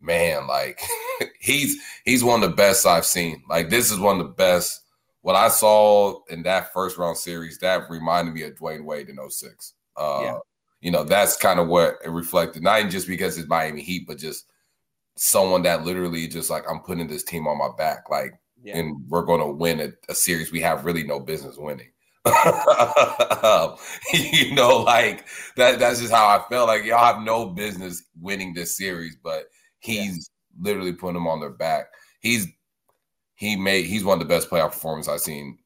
man, 0.00 0.46
like 0.46 0.80
he's 1.40 1.76
he's 2.04 2.24
one 2.24 2.42
of 2.42 2.50
the 2.50 2.56
best 2.56 2.86
I've 2.86 3.06
seen. 3.06 3.42
Like 3.48 3.70
this 3.70 3.90
is 3.90 3.98
one 3.98 4.20
of 4.20 4.26
the 4.26 4.32
best. 4.32 4.82
What 5.22 5.36
I 5.36 5.48
saw 5.48 6.20
in 6.30 6.42
that 6.44 6.72
first 6.72 6.96
round 6.96 7.18
series, 7.18 7.58
that 7.58 7.90
reminded 7.90 8.32
me 8.32 8.42
of 8.42 8.54
Dwyane 8.54 8.84
Wade 8.84 9.10
in 9.10 9.18
06. 9.30 9.74
Uh, 9.96 10.20
yeah. 10.22 10.38
You 10.80 10.90
know, 10.90 11.04
that's 11.04 11.36
kind 11.36 11.60
of 11.60 11.68
what 11.68 11.98
it 12.02 12.08
reflected. 12.08 12.62
Not 12.62 12.88
just 12.88 13.06
because 13.06 13.36
it's 13.36 13.48
Miami 13.48 13.82
Heat, 13.82 14.06
but 14.06 14.16
just 14.16 14.46
someone 15.16 15.62
that 15.62 15.84
literally 15.84 16.26
just 16.26 16.48
like 16.48 16.64
I'm 16.68 16.80
putting 16.80 17.06
this 17.06 17.22
team 17.22 17.46
on 17.46 17.58
my 17.58 17.68
back, 17.76 18.08
like, 18.08 18.32
yeah. 18.62 18.78
and 18.78 18.96
we're 19.08 19.26
going 19.26 19.40
to 19.40 19.52
win 19.52 19.80
a, 19.80 19.92
a 20.08 20.14
series 20.14 20.50
we 20.50 20.62
have 20.62 20.86
really 20.86 21.04
no 21.04 21.20
business 21.20 21.58
winning. 21.58 21.90
you 24.12 24.54
know, 24.54 24.82
like 24.86 25.26
that. 25.56 25.78
That's 25.78 26.00
just 26.00 26.12
how 26.12 26.26
I 26.26 26.42
felt. 26.48 26.68
Like 26.68 26.84
y'all 26.84 26.98
have 26.98 27.22
no 27.22 27.46
business 27.46 28.04
winning 28.20 28.52
this 28.52 28.76
series, 28.76 29.16
but 29.16 29.44
he's 29.80 30.30
yeah. 30.58 30.70
literally 30.70 30.92
putting 30.92 31.14
them 31.14 31.26
on 31.26 31.40
their 31.40 31.50
back. 31.50 31.86
He's 32.20 32.46
he 33.34 33.56
made 33.56 33.86
he's 33.86 34.04
one 34.04 34.20
of 34.20 34.26
the 34.26 34.32
best 34.32 34.50
playoff 34.50 34.72
performances 34.72 35.12
I've 35.12 35.20
seen. 35.20 35.58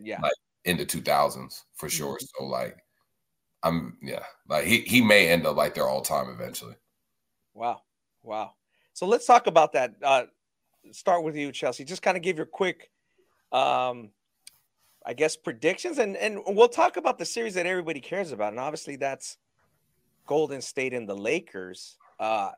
Yeah, 0.00 0.20
like 0.20 0.32
in 0.64 0.76
the 0.76 0.84
two 0.84 1.00
thousands 1.00 1.64
for 1.74 1.86
mm-hmm. 1.86 1.96
sure. 1.96 2.18
So 2.20 2.44
like, 2.44 2.76
I'm 3.62 3.96
yeah, 4.02 4.24
like 4.48 4.64
he 4.64 4.80
he 4.80 5.00
may 5.00 5.28
end 5.28 5.46
up 5.46 5.56
like 5.56 5.74
their 5.74 5.88
all 5.88 6.02
time 6.02 6.28
eventually. 6.30 6.74
Wow, 7.52 7.82
wow. 8.22 8.54
So 8.94 9.06
let's 9.06 9.26
talk 9.26 9.46
about 9.46 9.72
that. 9.72 9.94
Uh, 10.02 10.24
start 10.92 11.22
with 11.22 11.36
you, 11.36 11.52
Chelsea. 11.52 11.84
Just 11.84 12.02
kind 12.02 12.16
of 12.16 12.22
give 12.22 12.36
your 12.36 12.46
quick 12.46 12.90
um 13.52 14.10
I 15.06 15.14
guess 15.14 15.36
predictions 15.36 15.98
and 15.98 16.16
and 16.16 16.40
we'll 16.46 16.68
talk 16.68 16.96
about 16.96 17.18
the 17.18 17.24
series 17.24 17.54
that 17.54 17.66
everybody 17.66 18.00
cares 18.00 18.32
about 18.32 18.52
and 18.52 18.60
obviously 18.60 18.96
that's 18.96 19.36
Golden 20.26 20.60
State 20.60 20.94
and 20.94 21.08
the 21.08 21.16
Lakers. 21.16 21.96
Uh 22.18 22.50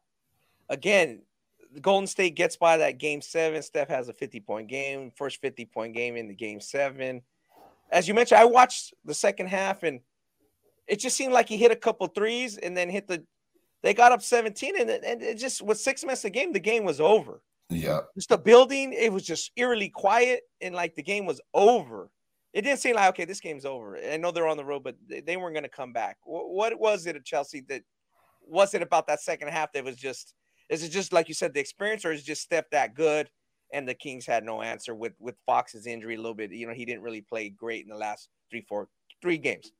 again, 0.68 1.22
Golden 1.80 2.06
State 2.06 2.34
gets 2.36 2.56
by 2.56 2.78
that 2.78 2.98
game 2.98 3.20
7. 3.20 3.62
Steph 3.62 3.88
has 3.88 4.08
a 4.08 4.12
50 4.12 4.40
point 4.40 4.68
game, 4.68 5.12
first 5.14 5.40
50 5.40 5.64
point 5.66 5.94
game 5.94 6.16
in 6.16 6.28
the 6.28 6.34
game 6.34 6.60
7. 6.60 7.22
As 7.90 8.08
you 8.08 8.14
mentioned, 8.14 8.40
I 8.40 8.44
watched 8.44 8.94
the 9.04 9.14
second 9.14 9.48
half 9.48 9.82
and 9.82 10.00
it 10.86 10.98
just 10.98 11.16
seemed 11.16 11.32
like 11.32 11.48
he 11.48 11.56
hit 11.56 11.72
a 11.72 11.76
couple 11.76 12.06
threes 12.08 12.56
and 12.56 12.76
then 12.76 12.88
hit 12.88 13.06
the 13.06 13.24
they 13.82 13.94
got 13.94 14.10
up 14.10 14.22
17 14.22 14.80
and, 14.80 14.90
and 14.90 15.22
it 15.22 15.36
just 15.36 15.62
with 15.62 15.78
6 15.78 16.02
minutes 16.04 16.24
a 16.24 16.30
game 16.30 16.52
the 16.52 16.60
game 16.60 16.84
was 16.84 17.00
over. 17.00 17.42
Yeah. 17.68 18.00
Just 18.14 18.28
the 18.28 18.38
building, 18.38 18.92
it 18.92 19.12
was 19.12 19.24
just 19.24 19.50
eerily 19.56 19.88
quiet 19.88 20.42
and 20.60 20.74
like 20.74 20.94
the 20.94 21.02
game 21.02 21.26
was 21.26 21.40
over 21.52 22.10
it 22.56 22.62
didn't 22.62 22.80
seem 22.80 22.96
like 22.96 23.10
okay, 23.10 23.26
this 23.26 23.40
game's 23.40 23.66
over. 23.66 23.98
I 23.98 24.16
know 24.16 24.30
they're 24.30 24.48
on 24.48 24.56
the 24.56 24.64
road, 24.64 24.82
but 24.82 24.96
they 25.08 25.36
weren't 25.36 25.52
going 25.52 25.64
to 25.64 25.68
come 25.68 25.92
back. 25.92 26.16
What, 26.24 26.80
was 26.80 27.04
it 27.04 27.14
at 27.14 27.22
Chelsea 27.22 27.60
that 27.68 27.82
was 28.40 28.72
it 28.72 28.80
about 28.80 29.08
that 29.08 29.20
second 29.20 29.48
half 29.48 29.72
that 29.74 29.84
was 29.84 29.96
just? 29.96 30.32
Is 30.68 30.82
it 30.82 30.90
just 30.90 31.12
like 31.12 31.28
you 31.28 31.34
said, 31.34 31.54
the 31.54 31.60
experience, 31.60 32.04
or 32.04 32.12
is 32.12 32.22
just 32.22 32.42
Steph 32.42 32.70
that 32.70 32.94
good? 32.94 33.30
And 33.72 33.88
the 33.88 33.94
Kings 33.94 34.26
had 34.26 34.44
no 34.44 34.62
answer 34.62 34.94
with 34.94 35.14
with 35.18 35.36
Fox's 35.46 35.86
injury 35.86 36.14
a 36.14 36.18
little 36.18 36.34
bit. 36.34 36.52
You 36.52 36.66
know, 36.66 36.74
he 36.74 36.84
didn't 36.84 37.02
really 37.02 37.20
play 37.20 37.48
great 37.48 37.84
in 37.84 37.88
the 37.88 37.96
last 37.96 38.28
three, 38.50 38.64
four, 38.68 38.88
three 39.20 39.38
games. 39.38 39.72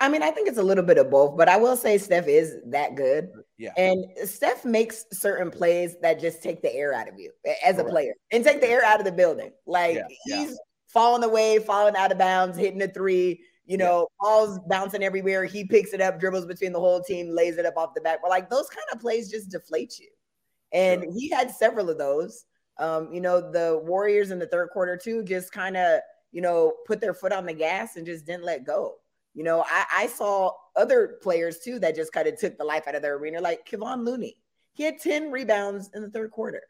I 0.00 0.08
mean, 0.08 0.22
I 0.22 0.30
think 0.30 0.48
it's 0.48 0.56
a 0.56 0.62
little 0.62 0.84
bit 0.84 0.96
of 0.96 1.10
both, 1.10 1.36
but 1.36 1.46
I 1.46 1.58
will 1.58 1.76
say 1.76 1.98
Steph 1.98 2.26
is 2.26 2.56
that 2.68 2.94
good. 2.94 3.28
Yeah. 3.58 3.72
And 3.76 4.06
Steph 4.24 4.64
makes 4.64 5.04
certain 5.12 5.50
plays 5.50 5.96
that 6.00 6.18
just 6.18 6.42
take 6.42 6.62
the 6.62 6.74
air 6.74 6.94
out 6.94 7.06
of 7.06 7.18
you 7.18 7.32
as 7.62 7.78
a 7.78 7.84
player 7.84 8.14
and 8.32 8.42
take 8.42 8.62
the 8.62 8.68
air 8.68 8.82
out 8.82 8.98
of 8.98 9.04
the 9.04 9.12
building. 9.12 9.50
Like 9.66 9.96
yeah. 9.96 10.06
he's 10.24 10.50
yeah 10.50 10.56
falling 10.94 11.24
away, 11.24 11.58
falling 11.58 11.96
out 11.96 12.12
of 12.12 12.18
bounds, 12.18 12.56
hitting 12.56 12.80
a 12.80 12.88
three, 12.88 13.42
you 13.66 13.76
know, 13.76 14.00
yeah. 14.00 14.26
balls 14.26 14.58
bouncing 14.68 15.02
everywhere. 15.02 15.44
He 15.44 15.64
picks 15.64 15.92
it 15.92 16.00
up, 16.00 16.20
dribbles 16.20 16.46
between 16.46 16.72
the 16.72 16.80
whole 16.80 17.02
team, 17.02 17.30
lays 17.30 17.56
it 17.56 17.66
up 17.66 17.76
off 17.76 17.94
the 17.94 18.00
back. 18.00 18.20
But 18.22 18.30
like 18.30 18.50
those 18.50 18.68
kind 18.68 18.86
of 18.92 19.00
plays 19.00 19.30
just 19.30 19.50
deflate 19.50 19.98
you. 19.98 20.08
And 20.72 21.02
sure. 21.02 21.12
he 21.12 21.30
had 21.30 21.50
several 21.50 21.88
of 21.88 21.98
those. 21.98 22.44
Um, 22.78 23.12
you 23.12 23.20
know, 23.20 23.40
the 23.40 23.80
Warriors 23.84 24.30
in 24.30 24.38
the 24.38 24.46
third 24.46 24.70
quarter 24.70 24.96
too 24.96 25.22
just 25.22 25.52
kind 25.52 25.76
of, 25.76 26.00
you 26.32 26.42
know, 26.42 26.72
put 26.86 27.00
their 27.00 27.14
foot 27.14 27.32
on 27.32 27.46
the 27.46 27.52
gas 27.54 27.96
and 27.96 28.04
just 28.04 28.26
didn't 28.26 28.44
let 28.44 28.66
go. 28.66 28.96
You 29.32 29.44
know, 29.44 29.64
I, 29.68 29.84
I 29.92 30.06
saw 30.08 30.52
other 30.76 31.18
players 31.22 31.60
too 31.60 31.78
that 31.80 31.96
just 31.96 32.12
kind 32.12 32.28
of 32.28 32.38
took 32.38 32.58
the 32.58 32.64
life 32.64 32.86
out 32.86 32.94
of 32.94 33.02
their 33.02 33.16
arena, 33.16 33.40
like 33.40 33.66
Kevon 33.68 34.04
Looney. 34.04 34.36
He 34.72 34.82
had 34.82 34.98
10 34.98 35.30
rebounds 35.30 35.90
in 35.94 36.02
the 36.02 36.10
third 36.10 36.32
quarter. 36.32 36.62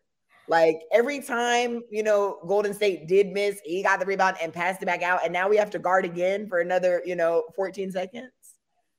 Like 0.49 0.82
every 0.92 1.20
time, 1.20 1.82
you 1.90 2.03
know, 2.03 2.38
Golden 2.47 2.74
State 2.74 3.09
did 3.09 3.28
miss, 3.28 3.61
he 3.64 3.82
got 3.82 3.99
the 3.99 4.07
rebound 4.07 4.36
and 4.42 4.53
passed 4.53 4.82
it 4.82 4.86
back 4.86 5.03
out. 5.03 5.24
And 5.24 5.32
now 5.32 5.49
we 5.49 5.57
have 5.57 5.70
to 5.70 5.78
guard 5.78 6.05
again 6.05 6.49
for 6.49 6.61
another, 6.61 7.03
you 7.05 7.16
know, 7.16 7.45
14 7.57 7.90
seconds. 7.90 8.30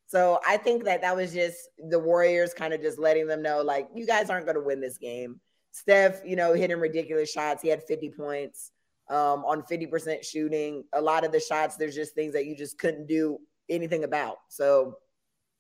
So 0.08 0.40
I 0.48 0.58
think 0.58 0.86
that 0.86 1.02
that 1.02 1.16
was 1.16 1.34
just 1.34 1.58
the 1.90 2.00
Warriors 2.00 2.54
kind 2.54 2.74
of 2.74 2.82
just 2.82 3.00
letting 3.00 3.28
them 3.28 3.42
know, 3.42 3.62
like, 3.62 3.90
you 3.94 4.06
guys 4.06 4.30
aren't 4.30 4.46
going 4.46 4.56
to 4.56 4.62
win 4.62 4.80
this 4.80 4.98
game. 4.98 5.40
Steph, 5.72 6.22
you 6.26 6.36
know, 6.36 6.54
hitting 6.54 6.80
ridiculous 6.80 7.32
shots. 7.32 7.62
He 7.62 7.68
had 7.68 7.84
50 7.84 8.12
points 8.12 8.72
um, 9.10 9.44
on 9.46 9.64
50% 9.64 10.24
shooting. 10.24 10.84
A 10.94 11.02
lot 11.02 11.26
of 11.26 11.32
the 11.32 11.40
shots, 11.40 11.76
there's 11.76 11.96
just 11.96 12.16
things 12.16 12.34
that 12.34 12.46
you 12.46 12.56
just 12.56 12.78
couldn't 12.78 13.08
do 13.08 13.40
anything 13.70 14.04
about. 14.04 14.38
So 14.48 14.98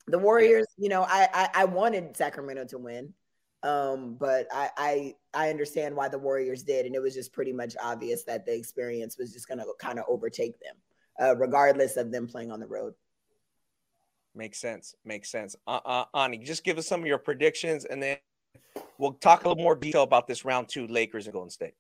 the 0.08 0.20
Warriors, 0.20 0.68
you 0.78 0.90
know, 0.90 1.04
I, 1.04 1.28
I, 1.34 1.50
I 1.62 1.66
wanted 1.66 2.16
Sacramento 2.16 2.66
to 2.66 2.78
win. 2.78 3.14
Um, 3.66 4.16
but 4.20 4.46
I, 4.54 4.70
I 4.78 5.16
I 5.34 5.50
understand 5.50 5.96
why 5.96 6.08
the 6.08 6.20
Warriors 6.20 6.62
did, 6.62 6.86
and 6.86 6.94
it 6.94 7.02
was 7.02 7.16
just 7.16 7.34
pretty 7.34 7.52
much 7.52 7.76
obvious 7.82 8.24
that 8.26 8.46
the 8.46 8.54
experience 8.56 9.18
was 9.18 9.34
just 9.34 9.48
going 9.48 9.58
to 9.58 9.66
kind 9.80 9.98
of 9.98 10.06
overtake 10.08 10.54
them, 10.60 10.76
uh, 11.20 11.36
regardless 11.36 11.98
of 11.98 12.12
them 12.12 12.28
playing 12.28 12.52
on 12.52 12.60
the 12.60 12.68
road. 12.68 12.94
Makes 14.36 14.60
sense. 14.60 14.94
Makes 15.04 15.32
sense. 15.32 15.56
Uh, 15.66 15.80
uh, 15.84 16.06
Ani, 16.14 16.38
just 16.38 16.64
give 16.64 16.78
us 16.78 16.88
some 16.88 17.02
of 17.02 17.08
your 17.08 17.18
predictions, 17.18 17.86
and 17.86 18.04
then 18.04 18.18
we'll 19.00 19.14
talk 19.14 19.46
a 19.46 19.48
little 19.50 19.64
more 19.64 19.76
detail 19.76 20.04
about 20.04 20.28
this 20.28 20.46
round 20.46 20.70
two 20.70 20.86
Lakers 20.86 21.26
and 21.26 21.34
Golden 21.34 21.50
State. 21.50 21.74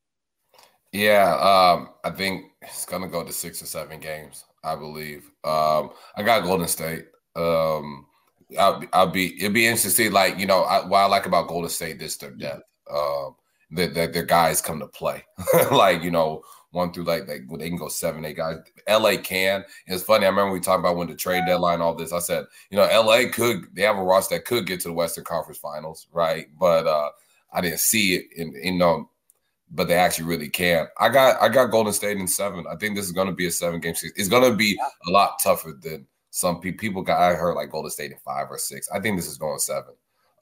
Yeah, 0.91 1.36
um, 1.36 1.89
I 2.03 2.09
think 2.09 2.45
it's 2.63 2.86
gonna 2.86 3.09
go 3.09 3.23
to 3.23 3.31
six 3.31 3.61
or 3.61 3.67
seven 3.67 3.99
games. 3.99 4.45
I 4.63 4.75
believe. 4.75 5.29
Um, 5.43 5.91
I 6.15 6.23
got 6.23 6.45
Golden 6.45 6.67
State. 6.67 7.05
Um, 7.36 8.07
I'll, 8.60 8.84
I'll 8.93 9.08
be 9.08 9.36
it'll 9.38 9.54
be 9.54 9.66
interesting 9.66 9.91
to 9.91 9.96
see 9.96 10.10
like 10.10 10.38
you 10.38 10.46
know 10.46 10.62
I, 10.62 10.86
what 10.86 11.00
I 11.00 11.06
like 11.06 11.26
about 11.26 11.48
Golden 11.48 11.70
State 11.70 12.00
this 12.00 12.18
their 12.18 12.32
depth. 12.32 12.64
Um, 12.91 13.36
that 13.72 13.93
their, 13.93 14.08
their 14.08 14.26
guys 14.26 14.62
come 14.62 14.80
to 14.80 14.88
play. 14.88 15.24
like 15.72 16.04
you 16.04 16.12
know 16.12 16.43
one 16.72 16.91
through 16.91 17.06
like 17.06 17.28
like 17.28 17.43
they 17.58 17.70
can 17.70 17.78
go 17.78 17.88
seven 17.88 18.26
eight 18.26 18.38
guys. 18.38 18.58
LA 18.88 19.18
can. 19.18 19.64
It's 19.88 20.04
funny. 20.04 20.26
I 20.26 20.30
remember 20.30 20.54
we 20.54 20.60
talked 20.60 20.80
about 20.80 20.98
when 20.98 21.08
the 21.08 21.16
trade 21.16 21.43
deadline 21.48 21.82
all 21.82 21.96
this. 21.96 22.14
I 22.14 22.20
said 22.20 22.46
you 22.70 22.78
know 22.78 22.86
LA 22.86 23.30
could 23.32 23.66
they 23.74 23.82
have 23.84 23.98
a 23.98 24.04
roster 24.04 24.36
that 24.36 24.46
could 24.46 24.68
get 24.68 24.80
to 24.82 24.89
the 24.89 24.93
Western 24.93 25.24
Conference 25.24 25.58
Finals, 25.58 26.08
right? 26.12 26.48
But 26.60 26.86
uh, 26.86 27.10
I 27.52 27.62
didn't 27.62 27.80
see 27.80 28.16
it 28.16 28.26
in 28.36 28.54
you 28.54 28.78
know 28.78 29.10
but 29.72 29.88
they 29.88 29.96
actually 29.96 30.26
really 30.26 30.50
can. 30.50 30.88
I 31.00 31.10
got 31.10 31.41
I 31.41 31.50
got 31.50 31.72
Golden 31.72 31.93
State 31.93 32.18
in 32.18 32.28
seven. 32.28 32.66
I 32.70 32.76
think 32.76 32.96
this 32.96 33.06
is 33.06 33.12
going 33.12 33.28
to 33.28 33.34
be 33.34 33.48
a 33.48 33.52
seven 33.52 33.80
game 33.80 33.96
series. 33.96 34.14
It's 34.16 34.30
going 34.30 34.50
to 34.50 34.56
be 34.56 34.80
a 35.08 35.12
lot 35.12 35.39
tougher 35.43 35.78
than 35.82 36.08
some 36.36 36.59
people. 36.59 36.77
People 36.77 37.01
got 37.01 37.21
I 37.21 37.33
heard 37.33 37.55
like 37.55 37.71
Golden 37.71 37.89
State 37.89 38.11
in 38.11 38.17
five 38.17 38.47
or 38.49 38.57
six. 38.57 38.89
I 38.93 38.99
think 38.99 39.15
this 39.15 39.27
is 39.27 39.38
going 39.38 39.57
seven. 39.57 39.93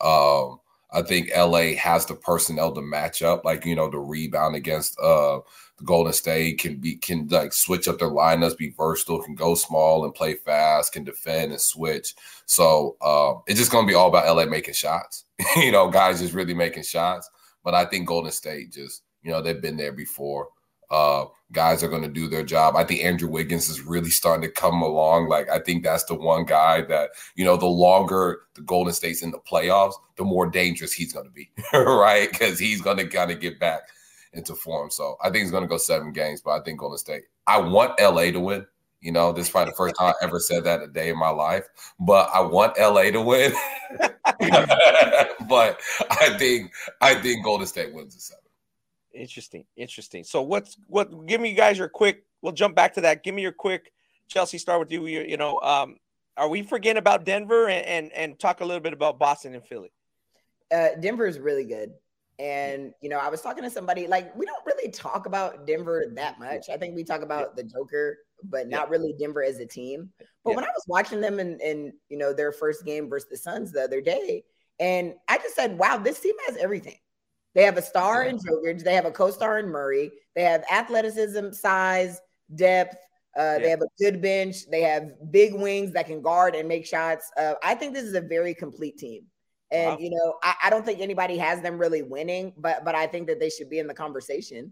Um, 0.02 0.60
I 0.92 1.04
think 1.04 1.30
LA 1.38 1.76
has 1.76 2.08
the 2.08 2.16
personnel 2.16 2.72
to 2.72 2.82
match 2.82 3.22
up, 3.22 3.46
like 3.46 3.64
you 3.64 3.76
know, 3.76 3.92
the 3.92 4.00
rebound 4.00 4.56
against 4.56 5.00
uh 5.00 5.40
the 5.78 5.84
Golden 5.84 6.12
State 6.12 6.60
can 6.60 6.78
be 6.78 6.96
can 6.96 7.28
like 7.28 7.54
switch 7.54 7.88
up 7.88 8.00
their 8.00 8.10
lineups, 8.10 8.58
be 8.58 8.74
versatile, 8.76 9.22
can 9.22 9.36
go 9.36 9.54
small 9.54 10.04
and 10.04 10.16
play 10.16 10.34
fast, 10.34 10.94
can 10.94 11.04
defend 11.04 11.52
and 11.52 11.62
switch. 11.62 12.16
So 12.48 12.98
uh, 13.00 13.36
it's 13.46 13.60
just 13.60 13.72
gonna 13.72 13.86
be 13.86 13.94
all 13.94 14.10
about 14.10 14.36
LA 14.36 14.46
making 14.46 14.74
shots. 14.74 15.26
you 15.58 15.72
know, 15.72 15.92
guys 15.92 16.22
just 16.22 16.34
really 16.34 16.56
making 16.56 16.84
shots. 16.84 17.30
But 17.64 17.76
I 17.76 17.86
think 17.86 18.08
Golden 18.08 18.32
State 18.32 18.72
just 18.72 19.04
you 19.22 19.30
know, 19.30 19.44
they've 19.44 19.62
been 19.62 19.78
there 19.78 19.94
before. 19.94 20.50
Uh, 20.90 21.26
guys 21.54 21.84
are 21.84 21.88
going 21.88 22.02
to 22.02 22.10
do 22.10 22.28
their 22.28 22.44
job. 22.44 22.76
I 22.76 22.84
think 22.84 23.04
Andrew 23.04 23.30
Wiggins 23.30 23.70
is 23.70 23.82
really 23.82 24.10
starting 24.10 24.42
to 24.42 24.54
come 24.54 24.82
along. 24.82 25.30
Like, 25.30 25.50
I 25.50 25.60
think 25.60 25.84
that's 25.84 26.04
the 26.06 26.16
one 26.16 26.46
guy 26.46 26.82
that, 26.82 27.12
you 27.36 27.46
know, 27.46 27.56
the 27.56 27.68
longer 27.68 28.42
the 28.56 28.62
Golden 28.62 28.94
State's 28.94 29.22
in 29.22 29.32
the 29.32 29.40
playoffs, 29.40 29.94
the 30.18 30.24
more 30.24 30.50
dangerous 30.50 30.92
he's 30.92 31.14
going 31.14 31.26
to 31.26 31.32
be, 31.32 31.50
right? 31.74 32.30
Because 32.30 32.60
he's 32.60 32.82
going 32.82 32.98
to 32.98 33.08
kind 33.08 33.32
of 33.32 33.40
get 33.40 33.60
back 33.60 33.84
into 34.34 34.56
form. 34.56 34.90
So 34.90 35.16
I 35.22 35.30
think 35.30 35.44
he's 35.44 35.52
going 35.52 35.64
to 35.64 35.70
go 35.70 35.78
seven 35.78 36.12
games, 36.12 36.42
but 36.42 36.52
I 36.52 36.64
think 36.64 36.80
Golden 36.80 36.98
State. 36.98 37.24
I 37.48 37.60
want 37.60 38.00
LA 38.00 38.32
to 38.32 38.40
win. 38.40 38.66
You 39.02 39.12
know, 39.12 39.34
this 39.34 39.48
is 39.48 39.52
probably 39.52 39.72
the 39.72 39.78
first 39.78 39.96
time 40.00 40.14
I 40.22 40.26
ever 40.26 40.40
said 40.40 40.64
that 40.64 40.82
a 40.82 40.88
day 40.88 41.10
in 41.10 41.20
my 41.20 41.30
life, 41.30 41.68
but 42.00 42.30
I 42.34 42.40
want 42.40 42.80
LA 42.80 43.12
to 43.12 43.22
win. 43.22 43.54
but 45.50 45.80
I 46.10 46.36
think 46.38 46.72
I 47.02 47.16
think 47.16 47.44
Golden 47.44 47.68
State 47.68 47.94
wins 47.94 48.16
the 48.16 48.22
seven. 48.22 48.43
Interesting, 49.14 49.66
interesting. 49.76 50.24
So 50.24 50.42
what's 50.42 50.78
what? 50.88 51.28
Give 51.28 51.40
me 51.40 51.50
you 51.50 51.56
guys 51.56 51.78
your 51.78 51.90
quick. 51.90 52.24
We'll 52.42 52.52
jump 52.52 52.76
back 52.76 52.96
to 52.96 53.02
that. 53.02 53.24
Give 53.24 53.36
me 53.36 53.44
your 53.44 53.52
quick. 53.52 53.92
Chelsea, 54.28 54.58
start 54.58 54.80
with 54.80 54.92
you. 54.92 55.06
You, 55.06 55.22
you 55.22 55.38
know, 55.38 55.60
um, 55.62 55.98
are 56.36 56.48
we 56.48 56.64
forgetting 56.64 56.98
about 56.98 57.24
Denver 57.24 57.68
and, 57.68 57.86
and 57.86 58.12
and 58.14 58.40
talk 58.40 58.62
a 58.62 58.66
little 58.66 58.82
bit 58.82 58.94
about 58.94 59.20
Boston 59.20 59.54
and 59.54 59.64
Philly? 59.64 59.92
Uh, 60.74 60.90
Denver 61.00 61.28
is 61.28 61.38
really 61.38 61.66
good, 61.66 61.94
and 62.40 62.94
you 63.02 63.10
know, 63.10 63.20
I 63.20 63.30
was 63.30 63.42
talking 63.42 63.64
to 63.64 63.70
somebody 63.70 64.08
like 64.08 64.36
we 64.36 64.48
don't 64.48 64.66
really 64.66 64.90
talk 64.90 65.28
about 65.28 65.68
Denver 65.68 66.06
that 66.16 66.40
much. 66.40 66.70
I 66.70 66.78
think 66.78 66.96
we 66.96 67.04
talk 67.04 67.22
about 67.22 67.56
the 67.56 67.64
Joker, 67.64 68.18
but 68.44 68.68
not 68.68 68.90
really 68.90 69.14
Denver 69.20 69.44
as 69.44 69.60
a 69.60 69.66
team. 69.66 70.10
But 70.44 70.52
yeah. 70.52 70.56
when 70.56 70.66
I 70.66 70.70
was 70.70 70.84
watching 70.88 71.22
them 71.22 71.40
in, 71.40 71.60
in 71.60 71.94
you 72.10 72.18
know 72.18 72.34
their 72.34 72.52
first 72.52 72.84
game 72.84 73.10
versus 73.10 73.30
the 73.30 73.38
Suns 73.38 73.72
the 73.72 73.84
other 73.84 74.02
day, 74.02 74.44
and 74.80 75.14
I 75.28 75.38
just 75.38 75.56
said, 75.56 75.78
"Wow, 75.78 75.98
this 75.98 76.20
team 76.20 76.34
has 76.48 76.58
everything." 76.58 76.98
They 77.54 77.64
have 77.64 77.78
a 77.78 77.82
star 77.82 78.24
in 78.24 78.38
Jokic. 78.38 78.84
They 78.84 78.96
have 78.96 79.06
a 79.06 79.12
co-star 79.12 79.60
in 79.60 79.68
Murray. 79.68 80.12
They 80.36 80.44
have 80.44 80.64
athleticism, 80.72 81.52
size, 81.52 82.20
depth. 82.56 82.96
Uh, 83.38 83.42
yeah. 83.42 83.60
They 83.60 83.70
have 83.70 83.82
a 83.82 83.88
good 84.00 84.22
bench. 84.22 84.68
They 84.70 84.82
have 84.82 85.12
big 85.32 85.54
wings 85.54 85.92
that 85.94 86.08
can 86.08 86.22
guard 86.22 86.56
and 86.56 86.68
make 86.68 86.86
shots. 86.86 87.32
Uh, 87.38 87.54
I 87.64 87.76
think 87.76 87.94
this 87.94 88.04
is 88.04 88.14
a 88.14 88.22
very 88.22 88.54
complete 88.54 88.98
team. 88.98 89.26
And 89.72 89.92
wow. 89.92 89.98
you 90.00 90.12
know, 90.12 90.36
I, 90.44 90.56
I, 90.66 90.70
don't 90.70 90.86
think 90.86 91.00
anybody 91.00 91.36
has 91.38 91.62
them 91.62 91.80
really 91.80 92.04
winning, 92.04 92.54
but 92.58 92.86
but 92.86 92.94
I 92.94 93.08
think 93.08 93.26
that 93.28 93.40
they 93.40 93.50
should 93.50 93.72
be 93.72 93.80
in 93.80 93.88
the 93.88 93.94
conversation. 93.94 94.72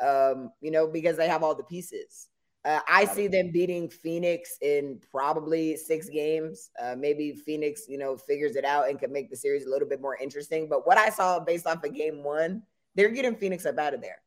Um, 0.00 0.50
you 0.60 0.72
know, 0.72 0.88
because 0.88 1.16
they 1.16 1.28
have 1.28 1.44
all 1.44 1.54
the 1.54 1.62
pieces. 1.62 2.29
Uh, 2.64 2.80
I 2.86 3.06
see 3.06 3.26
them 3.26 3.50
beating 3.52 3.88
Phoenix 3.88 4.58
in 4.60 5.00
probably 5.10 5.76
six 5.76 6.10
games. 6.10 6.70
Uh, 6.80 6.94
maybe 6.96 7.32
Phoenix, 7.32 7.84
you 7.88 7.96
know, 7.96 8.16
figures 8.16 8.54
it 8.54 8.66
out 8.66 8.90
and 8.90 8.98
can 8.98 9.10
make 9.10 9.30
the 9.30 9.36
series 9.36 9.64
a 9.64 9.70
little 9.70 9.88
bit 9.88 10.02
more 10.02 10.16
interesting. 10.20 10.68
But 10.68 10.86
what 10.86 10.98
I 10.98 11.08
saw 11.08 11.40
based 11.40 11.66
off 11.66 11.82
of 11.82 11.94
game 11.94 12.22
one, 12.22 12.62
they're 12.94 13.08
getting 13.08 13.34
Phoenix 13.34 13.64
up 13.64 13.78
out 13.78 13.94
of 13.94 14.02
there. 14.02 14.20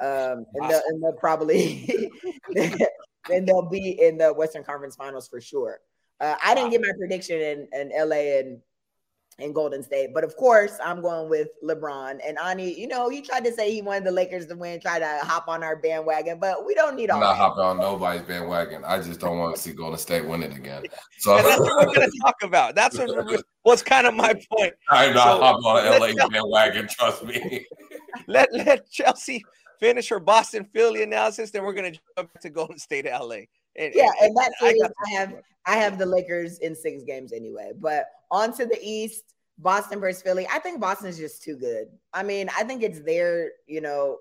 Um, 0.00 0.44
and, 0.54 0.70
they'll, 0.70 0.82
and 0.88 1.02
they'll 1.02 1.12
probably 1.12 2.10
and 3.32 3.46
they'll 3.46 3.68
be 3.68 4.02
in 4.02 4.18
the 4.18 4.32
Western 4.32 4.64
Conference 4.64 4.96
Finals 4.96 5.28
for 5.28 5.40
sure. 5.40 5.80
Uh, 6.20 6.34
I 6.42 6.54
didn't 6.54 6.70
get 6.70 6.80
my 6.80 6.92
prediction 6.98 7.40
in, 7.40 7.68
in 7.72 7.92
LA 7.96 8.38
and 8.38 8.60
and 9.38 9.54
Golden 9.54 9.82
State. 9.82 10.14
But 10.14 10.24
of 10.24 10.36
course, 10.36 10.78
I'm 10.84 11.02
going 11.02 11.28
with 11.28 11.48
LeBron. 11.62 12.18
And 12.26 12.38
Ani, 12.38 12.78
you 12.78 12.88
know, 12.88 13.08
he 13.08 13.20
tried 13.20 13.44
to 13.44 13.52
say 13.52 13.72
he 13.72 13.82
wanted 13.82 14.04
the 14.04 14.10
Lakers 14.10 14.46
to 14.46 14.56
win, 14.56 14.80
try 14.80 14.98
to 14.98 15.18
hop 15.22 15.48
on 15.48 15.62
our 15.62 15.76
bandwagon, 15.76 16.38
but 16.40 16.64
we 16.64 16.74
don't 16.74 16.96
need 16.96 17.10
all 17.10 17.18
I'm 17.18 17.22
not 17.22 17.32
that. 17.32 17.38
hopping 17.38 17.64
on 17.64 17.78
nobody's 17.78 18.22
bandwagon. 18.22 18.82
I 18.84 19.00
just 19.00 19.20
don't 19.20 19.38
want 19.38 19.54
to 19.54 19.60
see 19.60 19.72
Golden 19.72 19.98
State 19.98 20.24
win 20.24 20.42
it 20.42 20.56
again. 20.56 20.84
So 21.18 21.34
that's 21.36 21.58
what 21.58 21.88
we're 21.88 21.94
going 21.94 22.10
to 22.10 22.18
talk 22.22 22.36
about. 22.42 22.74
That's 22.74 22.98
what 22.98 23.42
what's 23.62 23.82
kind 23.82 24.06
of 24.06 24.14
my 24.14 24.34
point. 24.52 24.74
I'm 24.90 25.14
not 25.14 25.24
so, 25.24 25.40
hopping 25.40 25.64
on 25.64 26.00
LA 26.00 26.28
bandwagon. 26.28 26.86
Trust 26.88 27.24
me. 27.24 27.66
let 28.28 28.52
let 28.52 28.88
Chelsea 28.90 29.42
finish 29.80 30.08
her 30.08 30.20
Boston 30.20 30.68
Philly 30.72 31.02
analysis, 31.02 31.50
then 31.50 31.64
we're 31.64 31.72
going 31.72 31.92
to 31.92 32.00
jump 32.16 32.30
to 32.40 32.50
Golden 32.50 32.78
State 32.78 33.06
LA. 33.06 33.40
And, 33.78 33.92
yeah, 33.94 34.10
and, 34.20 34.28
and 34.28 34.36
that 34.36 34.52
series, 34.58 34.82
I, 34.82 34.88
I 34.88 35.18
have 35.18 35.34
I 35.66 35.76
have 35.76 35.98
the 35.98 36.06
Lakers 36.06 36.58
in 36.58 36.74
six 36.74 37.02
games 37.02 37.32
anyway. 37.32 37.72
But 37.78 38.06
on 38.30 38.52
to 38.56 38.66
the 38.66 38.78
East, 38.80 39.34
Boston 39.58 40.00
versus 40.00 40.22
Philly. 40.22 40.46
I 40.50 40.58
think 40.58 40.80
Boston 40.80 41.08
is 41.08 41.18
just 41.18 41.42
too 41.42 41.56
good. 41.56 41.88
I 42.12 42.22
mean, 42.22 42.48
I 42.56 42.62
think 42.62 42.82
it's 42.82 43.00
their, 43.00 43.50
you 43.66 43.80
know, 43.80 44.18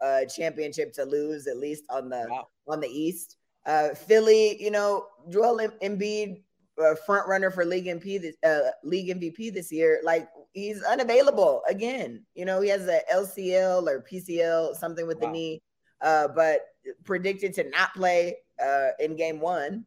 uh, 0.00 0.24
championship 0.24 0.92
to 0.94 1.04
lose 1.04 1.46
at 1.46 1.56
least 1.56 1.84
on 1.90 2.08
the 2.08 2.26
wow. 2.28 2.48
on 2.68 2.80
the 2.80 2.88
East. 2.88 3.36
Uh, 3.66 3.90
Philly, 3.90 4.62
you 4.62 4.70
know, 4.70 5.06
Joel 5.28 5.68
Embiid, 5.82 6.42
uh, 6.82 6.94
front 6.94 7.26
runner 7.28 7.50
for 7.50 7.64
league 7.64 7.86
MVP 7.86 8.20
this 8.20 8.36
uh, 8.44 8.70
league 8.84 9.08
MVP 9.08 9.52
this 9.52 9.72
year. 9.72 10.00
Like 10.04 10.28
he's 10.52 10.82
unavailable 10.82 11.62
again. 11.68 12.24
You 12.34 12.44
know, 12.44 12.60
he 12.60 12.68
has 12.68 12.86
a 12.88 13.00
LCL 13.12 13.88
or 13.88 14.04
PCL, 14.10 14.76
something 14.76 15.06
with 15.06 15.20
wow. 15.20 15.26
the 15.26 15.32
knee, 15.32 15.62
uh, 16.00 16.28
but 16.28 16.60
predicted 17.04 17.54
to 17.54 17.68
not 17.70 17.92
play 17.94 18.36
uh, 18.64 18.88
in 19.00 19.16
game 19.16 19.40
one. 19.40 19.84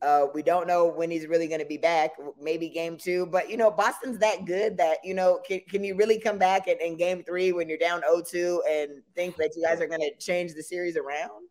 Uh, 0.00 0.26
we 0.34 0.42
don't 0.42 0.66
know 0.66 0.86
when 0.86 1.12
he's 1.12 1.28
really 1.28 1.46
going 1.46 1.60
to 1.60 1.66
be 1.66 1.76
back. 1.76 2.10
Maybe 2.40 2.68
game 2.68 2.96
two, 2.96 3.26
but 3.26 3.48
you 3.48 3.56
know, 3.56 3.70
Boston's 3.70 4.18
that 4.18 4.46
good 4.46 4.76
that 4.78 4.98
you 5.04 5.14
know, 5.14 5.38
can, 5.46 5.60
can 5.68 5.84
you 5.84 5.94
really 5.94 6.18
come 6.18 6.38
back 6.38 6.66
in, 6.66 6.76
in 6.80 6.96
game 6.96 7.22
three 7.22 7.52
when 7.52 7.68
you're 7.68 7.78
down 7.78 8.02
0-2 8.02 8.58
and 8.68 9.02
think 9.14 9.36
that 9.36 9.52
you 9.56 9.62
guys 9.62 9.80
are 9.80 9.86
going 9.86 10.00
to 10.00 10.12
change 10.18 10.54
the 10.54 10.62
series 10.62 10.96
around? 10.96 11.48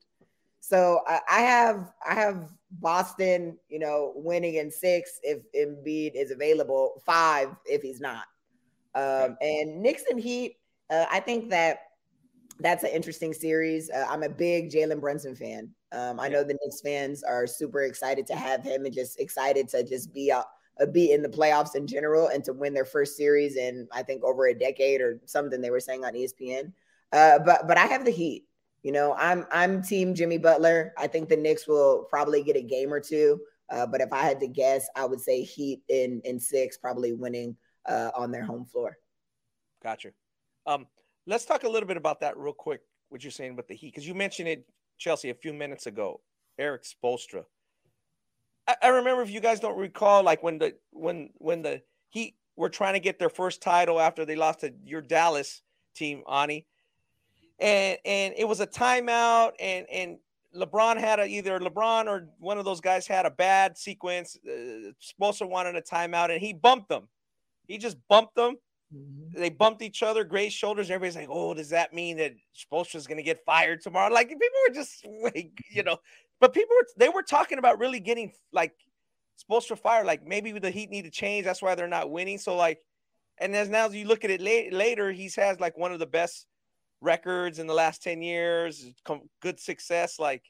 So 0.59 1.01
I, 1.07 1.41
have 1.41 1.91
I 2.07 2.13
have 2.13 2.49
Boston, 2.71 3.57
you 3.67 3.79
know, 3.79 4.13
winning 4.15 4.55
in 4.55 4.69
six 4.69 5.19
if 5.23 5.39
Embiid 5.53 6.11
is 6.13 6.31
available, 6.31 7.01
five 7.05 7.49
if 7.65 7.81
he's 7.81 7.99
not. 7.99 8.25
Um, 8.93 9.37
and 9.41 9.85
and 9.85 10.19
Heat, 10.19 10.57
uh, 10.89 11.05
I 11.09 11.19
think 11.19 11.49
that 11.49 11.79
that's 12.59 12.83
an 12.83 12.91
interesting 12.91 13.33
series. 13.33 13.89
Uh, 13.89 14.05
I'm 14.09 14.23
a 14.23 14.29
big 14.29 14.69
Jalen 14.69 15.01
Brunson 15.01 15.35
fan. 15.35 15.71
Um, 15.91 16.19
I 16.19 16.29
know 16.29 16.43
the 16.43 16.57
Knicks 16.61 16.81
fans 16.81 17.23
are 17.23 17.45
super 17.45 17.81
excited 17.81 18.25
to 18.27 18.35
have 18.35 18.63
him 18.63 18.85
and 18.85 18.93
just 18.93 19.19
excited 19.19 19.67
to 19.69 19.83
just 19.83 20.13
be 20.13 20.29
a 20.29 20.43
be 20.87 21.11
in 21.11 21.21
the 21.21 21.29
playoffs 21.29 21.75
in 21.75 21.85
general 21.85 22.27
and 22.27 22.43
to 22.43 22.53
win 22.53 22.73
their 22.73 22.85
first 22.85 23.15
series 23.15 23.55
in 23.55 23.87
I 23.91 24.03
think 24.03 24.23
over 24.23 24.47
a 24.47 24.57
decade 24.57 25.01
or 25.01 25.19
something 25.25 25.61
they 25.61 25.69
were 25.69 25.79
saying 25.79 26.03
on 26.03 26.13
ESPN. 26.13 26.71
Uh, 27.11 27.39
but 27.39 27.67
but 27.67 27.77
I 27.77 27.85
have 27.85 28.05
the 28.05 28.11
Heat. 28.11 28.45
You 28.83 28.91
know, 28.91 29.13
I'm 29.17 29.45
I'm 29.51 29.83
team 29.83 30.15
Jimmy 30.15 30.37
Butler. 30.37 30.93
I 30.97 31.07
think 31.07 31.29
the 31.29 31.37
Knicks 31.37 31.67
will 31.67 32.07
probably 32.09 32.41
get 32.41 32.55
a 32.55 32.61
game 32.61 32.91
or 32.93 32.99
two. 32.99 33.39
Uh, 33.69 33.85
but 33.85 34.01
if 34.01 34.11
I 34.11 34.21
had 34.21 34.39
to 34.41 34.47
guess, 34.47 34.89
I 34.95 35.05
would 35.05 35.21
say 35.21 35.43
Heat 35.43 35.83
in 35.87 36.21
in 36.23 36.39
six, 36.39 36.77
probably 36.77 37.13
winning 37.13 37.55
uh, 37.85 38.11
on 38.15 38.31
their 38.31 38.43
home 38.43 38.65
floor. 38.65 38.97
Gotcha. 39.83 40.11
Um, 40.65 40.87
let's 41.27 41.45
talk 41.45 41.63
a 41.63 41.69
little 41.69 41.87
bit 41.87 41.97
about 41.97 42.21
that 42.21 42.37
real 42.37 42.53
quick. 42.53 42.81
What 43.09 43.23
you're 43.23 43.31
saying 43.31 43.55
with 43.55 43.67
the 43.67 43.75
Heat, 43.75 43.93
because 43.93 44.07
you 44.07 44.15
mentioned 44.15 44.47
it 44.47 44.65
Chelsea 45.01 45.31
a 45.31 45.33
few 45.33 45.51
minutes 45.51 45.87
ago, 45.87 46.21
Erik 46.59 46.83
Spoelstra. 46.83 47.43
I, 48.67 48.75
I, 48.83 48.87
remember 48.89 49.23
if 49.23 49.31
you 49.31 49.41
guys 49.41 49.59
don't 49.59 49.77
recall, 49.77 50.23
like 50.23 50.43
when 50.43 50.59
the 50.59 50.75
when 50.91 51.31
when 51.39 51.63
the 51.63 51.81
Heat 52.09 52.35
were 52.55 52.69
trying 52.69 52.93
to 52.93 52.99
get 52.99 53.17
their 53.17 53.29
first 53.29 53.61
title 53.61 53.99
after 53.99 54.25
they 54.25 54.35
lost 54.35 54.59
to 54.59 54.73
your 54.85 55.01
Dallas 55.01 55.63
team, 55.95 56.23
Ani. 56.31 56.67
And 57.59 57.97
and 58.05 58.33
it 58.37 58.47
was 58.47 58.59
a 58.59 58.67
timeout, 58.67 59.53
and 59.59 59.87
and 59.91 60.17
LeBron 60.55 60.97
had 60.99 61.19
a, 61.19 61.25
either 61.25 61.59
LeBron 61.59 62.05
or 62.05 62.27
one 62.39 62.59
of 62.59 62.65
those 62.65 62.81
guys 62.81 63.07
had 63.07 63.25
a 63.25 63.31
bad 63.31 63.77
sequence. 63.77 64.37
Uh, 64.45 64.91
wanted 65.19 65.75
a 65.75 65.81
timeout, 65.81 66.29
and 66.29 66.39
he 66.39 66.53
bumped 66.53 66.89
them. 66.89 67.07
He 67.67 67.79
just 67.79 67.97
bumped 68.07 68.35
them. 68.35 68.57
Mm-hmm. 68.95 69.39
They 69.39 69.49
bumped 69.49 69.81
each 69.81 70.03
other, 70.03 70.23
great 70.23 70.51
shoulders. 70.51 70.89
Everybody's 70.89 71.15
like, 71.15 71.29
"Oh, 71.29 71.53
does 71.53 71.69
that 71.69 71.93
mean 71.93 72.17
that 72.17 72.33
Spoelstra's 72.55 73.07
going 73.07 73.17
to 73.17 73.23
get 73.23 73.45
fired 73.45 73.81
tomorrow?" 73.81 74.13
Like 74.13 74.27
people 74.29 74.47
were 74.67 74.73
just, 74.73 75.05
like, 75.23 75.51
you 75.69 75.83
know, 75.83 75.97
but 76.39 76.53
people 76.53 76.75
were 76.75 76.87
they 76.97 77.09
were 77.09 77.23
talking 77.23 77.57
about 77.57 77.79
really 77.79 77.99
getting 77.99 78.33
like 78.51 78.73
Spoelstra 79.41 79.77
fired. 79.77 80.05
Like 80.05 80.25
maybe 80.25 80.51
the 80.51 80.71
Heat 80.71 80.89
need 80.89 81.03
to 81.03 81.11
change. 81.11 81.45
That's 81.45 81.61
why 81.61 81.75
they're 81.75 81.87
not 81.87 82.11
winning. 82.11 82.37
So 82.37 82.55
like, 82.55 82.81
and 83.37 83.55
as 83.55 83.69
now 83.69 83.87
as 83.87 83.95
you 83.95 84.05
look 84.05 84.23
at 84.23 84.31
it 84.31 84.41
late, 84.41 84.73
later, 84.73 85.11
he's 85.11 85.35
has 85.35 85.59
like 85.59 85.77
one 85.77 85.91
of 85.91 85.99
the 85.99 86.05
best 86.05 86.47
records 87.01 87.59
in 87.59 87.67
the 87.67 87.73
last 87.73 88.03
10 88.03 88.21
years, 88.21 88.85
good 89.41 89.59
success. 89.59 90.19
Like, 90.19 90.43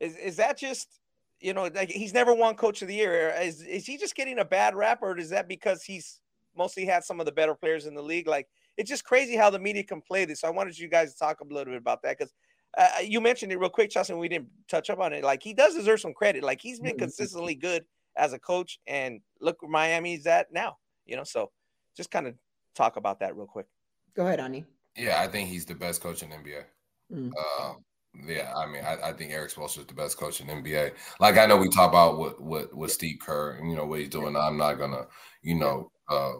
is, 0.00 0.16
is 0.16 0.36
that 0.36 0.58
just, 0.58 1.00
you 1.40 1.54
know, 1.54 1.70
like 1.74 1.90
he's 1.90 2.12
never 2.12 2.34
won 2.34 2.54
coach 2.54 2.82
of 2.82 2.88
the 2.88 2.94
year. 2.94 3.34
Is, 3.40 3.62
is 3.62 3.86
he 3.86 3.96
just 3.96 4.14
getting 4.14 4.38
a 4.38 4.44
bad 4.44 4.74
rap 4.74 4.98
or 5.02 5.16
is 5.18 5.30
that 5.30 5.48
because 5.48 5.82
he's 5.82 6.20
mostly 6.58 6.84
had 6.84 7.04
some 7.04 7.20
of 7.20 7.26
the 7.26 7.32
better 7.32 7.54
players 7.54 7.86
in 7.86 7.94
the 7.94 8.02
league? 8.02 8.26
Like, 8.26 8.48
it's 8.76 8.90
just 8.90 9.04
crazy 9.04 9.36
how 9.36 9.48
the 9.50 9.58
media 9.58 9.84
can 9.84 10.02
play 10.02 10.24
this. 10.24 10.40
So 10.40 10.48
I 10.48 10.50
wanted 10.50 10.78
you 10.78 10.88
guys 10.88 11.12
to 11.12 11.18
talk 11.18 11.40
a 11.40 11.44
little 11.44 11.72
bit 11.72 11.80
about 11.80 12.02
that 12.02 12.18
because 12.18 12.34
uh, 12.76 13.00
you 13.02 13.20
mentioned 13.20 13.52
it 13.52 13.58
real 13.58 13.70
quick, 13.70 13.90
Justin. 13.90 14.18
We 14.18 14.28
didn't 14.28 14.48
touch 14.68 14.90
up 14.90 14.98
on 14.98 15.12
it. 15.12 15.24
Like, 15.24 15.42
he 15.42 15.54
does 15.54 15.74
deserve 15.74 16.00
some 16.00 16.12
credit. 16.12 16.42
Like, 16.42 16.60
he's 16.60 16.80
been 16.80 16.98
consistently 16.98 17.54
good 17.54 17.84
as 18.16 18.32
a 18.32 18.38
coach, 18.38 18.80
and 18.86 19.20
look 19.40 19.62
where 19.62 19.70
Miami's 19.70 20.26
at 20.26 20.52
now. 20.52 20.76
You 21.06 21.16
know, 21.16 21.24
so 21.24 21.50
just 21.96 22.10
kind 22.10 22.26
of 22.26 22.34
talk 22.74 22.96
about 22.96 23.20
that 23.20 23.36
real 23.36 23.46
quick. 23.46 23.66
Go 24.14 24.26
ahead, 24.26 24.40
Ani. 24.40 24.66
Yeah, 24.96 25.20
I 25.20 25.28
think 25.28 25.48
he's 25.48 25.64
the 25.64 25.74
best 25.74 26.02
coach 26.02 26.22
in 26.22 26.30
NBA. 26.30 26.64
Mm. 27.12 27.30
Uh, 27.38 27.74
yeah, 28.26 28.52
I 28.56 28.66
mean, 28.66 28.82
I, 28.84 29.10
I 29.10 29.12
think 29.12 29.32
Erik 29.32 29.52
Spoelstra 29.52 29.80
is 29.80 29.86
the 29.86 29.94
best 29.94 30.16
coach 30.16 30.40
in 30.40 30.48
NBA. 30.48 30.92
Like 31.20 31.38
I 31.38 31.46
know 31.46 31.56
we 31.56 31.68
talk 31.68 31.88
about 31.88 32.18
what 32.18 32.40
what 32.40 32.74
what 32.74 32.90
Steve 32.90 33.18
Kerr 33.20 33.52
and 33.52 33.70
you 33.70 33.76
know 33.76 33.84
what 33.84 34.00
he's 34.00 34.08
doing. 34.08 34.36
I'm 34.36 34.56
not 34.56 34.74
gonna, 34.74 35.06
you 35.42 35.54
know, 35.54 35.90
uh, 36.08 36.32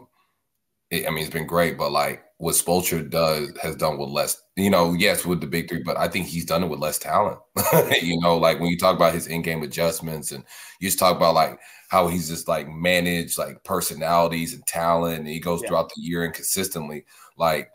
it, 0.91 1.07
I 1.07 1.11
mean, 1.11 1.25
it's 1.25 1.33
been 1.33 1.47
great, 1.47 1.77
but 1.77 1.93
like 1.93 2.25
what 2.39 2.55
Spoelstra 2.55 3.09
does 3.09 3.51
has 3.63 3.77
done 3.77 3.99
with 3.99 4.09
less. 4.11 4.43
You 4.57 4.71
know, 4.71 4.95
yes, 4.95 5.27
with 5.27 5.41
the 5.41 5.47
big 5.47 5.69
three, 5.69 5.83
but 5.83 5.97
I 5.97 6.09
think 6.09 6.27
he's 6.27 6.45
done 6.45 6.63
it 6.65 6.69
with 6.69 6.81
less 6.81 6.99
talent. 6.99 7.39
you 8.03 8.19
know, 8.21 8.39
like 8.39 8.61
when 8.61 8.71
you 8.71 8.79
talk 8.79 8.97
about 8.97 9.15
his 9.15 9.27
in-game 9.27 9.63
adjustments, 9.63 10.33
and 10.33 10.45
you 10.81 10.89
just 10.89 10.99
talk 10.99 11.17
about 11.17 11.35
like 11.35 11.59
how 11.89 12.09
he's 12.09 12.29
just 12.29 12.49
like 12.49 12.69
managed 12.69 13.39
like 13.39 13.63
personalities 13.65 14.55
and 14.55 14.67
talent, 14.67 15.19
and 15.19 15.29
he 15.29 15.41
goes 15.41 15.63
yeah. 15.63 15.69
throughout 15.69 15.91
the 15.95 16.01
year 16.01 16.25
and 16.25 16.35
consistently 16.35 17.05
like 17.37 17.71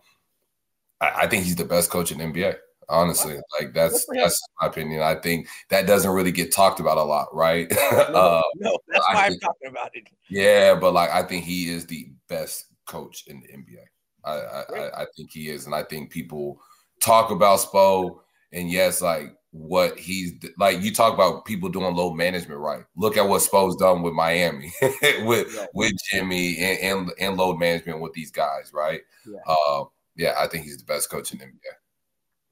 I, 1.02 1.12
I 1.22 1.28
think 1.28 1.44
he's 1.44 1.56
the 1.56 1.66
best 1.66 1.90
coach 1.90 2.12
in 2.12 2.20
NBA. 2.20 2.56
Honestly, 2.94 3.40
like 3.60 3.74
that's 3.74 4.06
that's 4.14 4.40
my 4.62 4.68
opinion. 4.68 5.02
I 5.02 5.16
think 5.16 5.48
that 5.70 5.88
doesn't 5.88 6.12
really 6.12 6.32
get 6.32 6.54
talked 6.54 6.80
about 6.80 7.00
a 7.00 7.04
lot, 7.04 7.28
right? 7.34 7.68
No, 7.92 8.20
uh, 8.20 8.42
no 8.58 8.78
that's 8.88 9.06
why 9.08 9.30
think, 9.30 9.44
I'm 9.44 9.50
talking 9.50 9.70
about 9.70 9.90
it. 9.94 10.08
Yeah, 10.30 10.76
but 10.76 10.94
like 10.94 11.10
I 11.10 11.24
think 11.24 11.44
he 11.44 11.70
is 11.70 11.88
the 11.88 12.12
best 12.30 12.66
coach 12.86 13.24
in 13.28 13.42
the 13.42 13.48
NBA. 13.48 13.84
I, 14.26 14.32
I, 14.32 15.02
I 15.02 15.06
think 15.18 15.32
he 15.32 15.50
is, 15.50 15.66
and 15.66 15.74
I 15.74 15.84
think 15.84 16.12
people 16.12 16.62
talk 17.00 17.32
about 17.32 17.60
Spo, 17.60 18.20
and 18.52 18.70
yes, 18.70 19.02
like 19.02 19.36
what 19.52 19.98
he's 19.98 20.34
like. 20.58 20.82
You 20.82 20.94
talk 20.94 21.14
about 21.14 21.46
people 21.46 21.70
doing 21.70 21.96
load 21.96 22.14
management, 22.14 22.60
right? 22.60 22.84
Look 22.96 23.18
at 23.18 23.28
what 23.28 23.42
Spo's 23.42 23.76
done 23.76 24.04
with 24.04 24.14
Miami, 24.14 24.72
with 24.82 25.54
yeah. 25.56 25.66
with 25.74 25.94
Jimmy, 26.12 26.58
and, 26.60 26.80
and, 26.80 27.12
and 27.20 27.38
load 27.38 27.60
management 27.60 28.02
with 28.02 28.14
these 28.14 28.32
guys, 28.32 28.72
right? 28.72 29.02
Yeah. 29.26 29.40
Uh, 29.48 29.86
yeah, 30.16 30.36
I 30.38 30.48
think 30.48 30.66
he's 30.66 30.78
the 30.78 30.86
best 30.86 31.10
coach 31.10 31.32
in 31.32 31.40
the 31.40 31.46
NBA. 31.46 31.83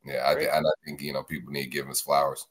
Yeah, 0.06 0.24
I 0.28 0.36
th- 0.36 0.50
and 0.52 0.66
I 0.66 0.72
think 0.86 1.02
you 1.02 1.14
know 1.14 1.24
people 1.24 1.52
need 1.52 1.64
to 1.64 1.70
give 1.70 1.84
him 1.84 1.90
his 1.90 2.02
flowers. 2.02 2.48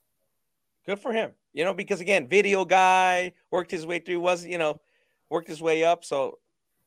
Good 0.86 0.98
for 0.98 1.12
him. 1.12 1.32
You 1.52 1.64
know, 1.64 1.74
because 1.74 2.00
again, 2.00 2.28
video 2.28 2.64
guy 2.64 3.32
worked 3.50 3.70
his 3.70 3.86
way 3.86 3.98
through, 3.98 4.20
was 4.20 4.44
you 4.44 4.58
know, 4.58 4.80
worked 5.28 5.48
his 5.48 5.60
way 5.60 5.84
up. 5.84 6.04
So 6.04 6.38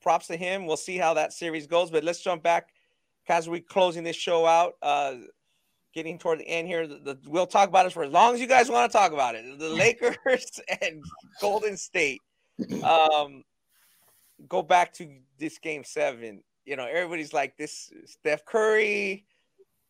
props 0.01 0.27
to 0.27 0.37
him. 0.37 0.65
We'll 0.65 0.77
see 0.77 0.97
how 0.97 1.13
that 1.15 1.33
series 1.33 1.67
goes. 1.67 1.91
But 1.91 2.03
let's 2.03 2.21
jump 2.21 2.43
back 2.43 2.69
as 3.27 3.49
we're 3.49 3.61
closing 3.61 4.03
this 4.03 4.15
show 4.15 4.45
out. 4.45 4.73
Uh 4.81 5.15
getting 5.93 6.17
toward 6.17 6.39
the 6.39 6.47
end 6.47 6.67
here. 6.67 6.87
The, 6.87 6.95
the, 6.95 7.19
we'll 7.27 7.45
talk 7.45 7.69
about 7.69 7.85
it 7.85 7.93
for 7.93 8.03
as 8.03 8.11
long 8.11 8.33
as 8.33 8.41
you 8.41 8.47
guys 8.47 8.67
want 8.67 8.91
to 8.91 8.97
talk 8.97 9.11
about 9.11 9.35
it. 9.35 9.59
The 9.59 9.69
Lakers 9.69 10.59
and 10.81 11.03
Golden 11.39 11.77
State. 11.77 12.21
Um 12.83 13.43
go 14.47 14.61
back 14.61 14.93
to 14.93 15.07
this 15.37 15.57
game 15.59 15.83
seven 15.83 16.41
you 16.65 16.75
know, 16.75 16.85
everybody's 16.85 17.33
like, 17.33 17.57
this 17.57 17.91
Steph 18.05 18.45
Curry, 18.45 19.25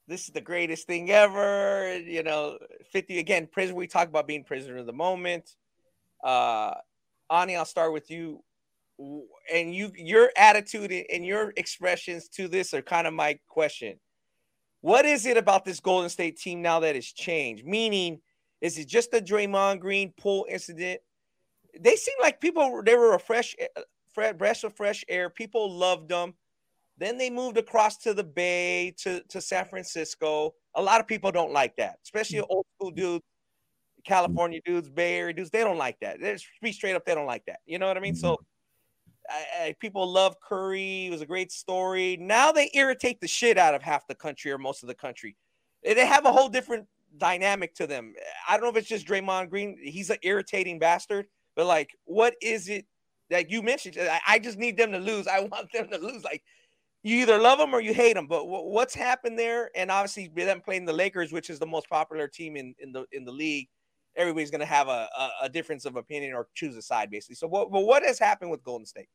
this 0.08 0.26
is 0.26 0.30
the 0.30 0.42
greatest 0.42 0.88
thing 0.88 1.10
ever. 1.12 1.98
You 2.00 2.24
know, 2.24 2.58
50 2.92 3.20
again, 3.20 3.48
prison. 3.52 3.76
We 3.76 3.88
talk 3.88 4.08
about 4.08 4.28
being 4.28 4.44
prisoner 4.44 4.78
of 4.78 4.86
the 4.86 4.94
moment. 4.94 5.56
Uh, 6.24 6.76
Ani, 7.30 7.56
I'll 7.56 7.66
start 7.66 7.94
with 7.94 8.10
you. 8.12 8.44
And 9.52 9.74
you, 9.74 9.92
your 9.96 10.32
attitude 10.38 10.92
and 11.12 11.26
your 11.26 11.52
expressions 11.58 12.30
to 12.30 12.48
this 12.48 12.74
are 12.74 12.82
kind 12.82 13.08
of 13.08 13.14
my 13.14 13.40
question. 13.48 14.00
What 14.82 15.06
is 15.06 15.26
it 15.26 15.38
about 15.38 15.66
this 15.66 15.80
Golden 15.80 16.10
State 16.10 16.38
team 16.38 16.62
now 16.62 16.82
that 16.82 16.96
has 16.96 17.06
changed? 17.06 17.66
Meaning, 17.66 18.20
is 18.62 18.78
it 18.78 18.88
just 18.88 19.12
the 19.12 19.22
Draymond 19.22 19.80
Green 19.80 20.14
Poole 20.18 20.46
incident? 20.50 21.00
They 21.80 21.96
seem 21.96 22.16
like 22.22 22.40
people 22.40 22.84
they 22.86 22.96
were 22.96 23.16
a 23.16 23.20
fresh, 23.20 23.56
fresh 24.14 24.64
of 24.64 24.76
fresh 24.76 25.04
air. 25.08 25.30
People 25.30 25.72
loved 25.72 26.10
them. 26.10 26.34
Then 26.98 27.18
they 27.18 27.30
moved 27.30 27.58
across 27.58 27.98
to 28.00 28.14
the 28.14 28.24
Bay 28.24 28.94
to, 29.00 29.22
to 29.30 29.42
San 29.42 29.66
Francisco. 29.66 30.54
A 30.76 30.82
lot 30.82 31.00
of 31.00 31.08
people 31.08 31.32
don't 31.32 31.52
like 31.52 31.76
that, 31.78 31.98
especially 32.04 32.40
mm. 32.40 32.46
old 32.50 32.66
school 32.76 32.92
dudes, 32.92 33.24
California 34.06 34.62
dudes, 34.64 34.90
Bay 34.90 35.18
Area 35.18 35.34
dudes. 35.34 35.50
They 35.50 35.64
don't 35.64 35.78
like 35.78 36.00
that. 36.02 36.20
They're 36.22 36.38
be 36.62 36.72
straight 36.72 36.96
up. 36.96 37.06
They 37.06 37.16
don't 37.16 37.26
like 37.26 37.46
that. 37.46 37.60
You 37.66 37.80
know 37.80 37.88
what 37.88 37.98
I 37.98 38.00
mean? 38.00 38.16
So 38.16 38.38
I, 39.30 39.46
I, 39.62 39.76
people 39.80 40.08
love 40.08 40.36
Curry. 40.42 41.08
It 41.08 41.12
was 41.12 41.22
a 41.22 41.26
great 41.26 41.52
story. 41.52 42.18
Now 42.20 42.52
they 42.52 42.70
irritate 42.74 43.22
the 43.22 43.28
shit 43.28 43.58
out 43.58 43.74
of 43.74 43.82
half 43.82 44.08
the 44.08 44.16
country 44.16 44.52
or 44.52 44.58
most 44.58 44.84
of 44.84 44.88
the 44.88 44.96
country. 44.96 45.36
They 45.84 46.06
have 46.06 46.26
a 46.26 46.32
whole 46.32 46.50
different 46.50 46.88
dynamic 47.18 47.76
to 47.76 47.88
them. 47.88 48.14
I 48.48 48.54
don't 48.54 48.64
know 48.64 48.70
if 48.70 48.78
it's 48.78 48.88
just 48.88 49.08
Draymond 49.08 49.50
Green. 49.50 49.78
He's 49.82 50.10
an 50.10 50.18
irritating 50.22 50.80
bastard. 50.80 51.28
But 51.56 51.66
like, 51.66 51.92
what 52.06 52.36
is 52.42 52.70
it 52.70 52.86
that 53.30 53.50
you 53.50 53.62
mentioned? 53.62 53.98
I, 54.00 54.20
I 54.28 54.40
just 54.40 54.58
need 54.58 54.78
them 54.78 54.92
to 54.92 54.98
lose. 54.98 55.28
I 55.28 55.42
want 55.42 55.72
them 55.72 55.90
to 55.90 55.98
lose. 55.98 56.24
Like 56.24 56.44
you 57.04 57.18
either 57.18 57.38
love 57.38 57.60
them 57.60 57.74
or 57.74 57.82
you 57.82 57.94
hate 57.94 58.14
them. 58.14 58.28
But 58.28 58.40
w- 58.40 58.70
what's 58.70 58.96
happened 58.96 59.38
there? 59.38 59.70
And 59.76 59.92
obviously, 59.92 60.30
them 60.30 60.62
playing 60.62 60.86
the 60.86 60.94
Lakers, 60.94 61.32
which 61.32 61.50
is 61.50 61.60
the 61.60 61.66
most 61.66 61.90
popular 61.90 62.28
team 62.28 62.56
in, 62.56 62.74
in 62.80 62.92
the 62.92 63.06
in 63.12 63.26
the 63.26 63.32
league, 63.32 63.68
everybody's 64.16 64.52
going 64.52 64.62
to 64.62 64.66
have 64.66 64.88
a, 64.88 65.10
a, 65.18 65.30
a, 65.44 65.50
difference 65.50 65.86
of 65.86 65.96
opinion 65.96 66.34
or 66.34 66.48
choose 66.54 66.76
a 66.76 66.82
side, 66.82 67.12
basically. 67.12 67.36
So, 67.36 67.48
what 67.48 67.72
what 67.72 68.04
has 68.04 68.20
happened 68.20 68.52
with 68.52 68.64
Golden 68.64 68.86
State? 68.86 69.10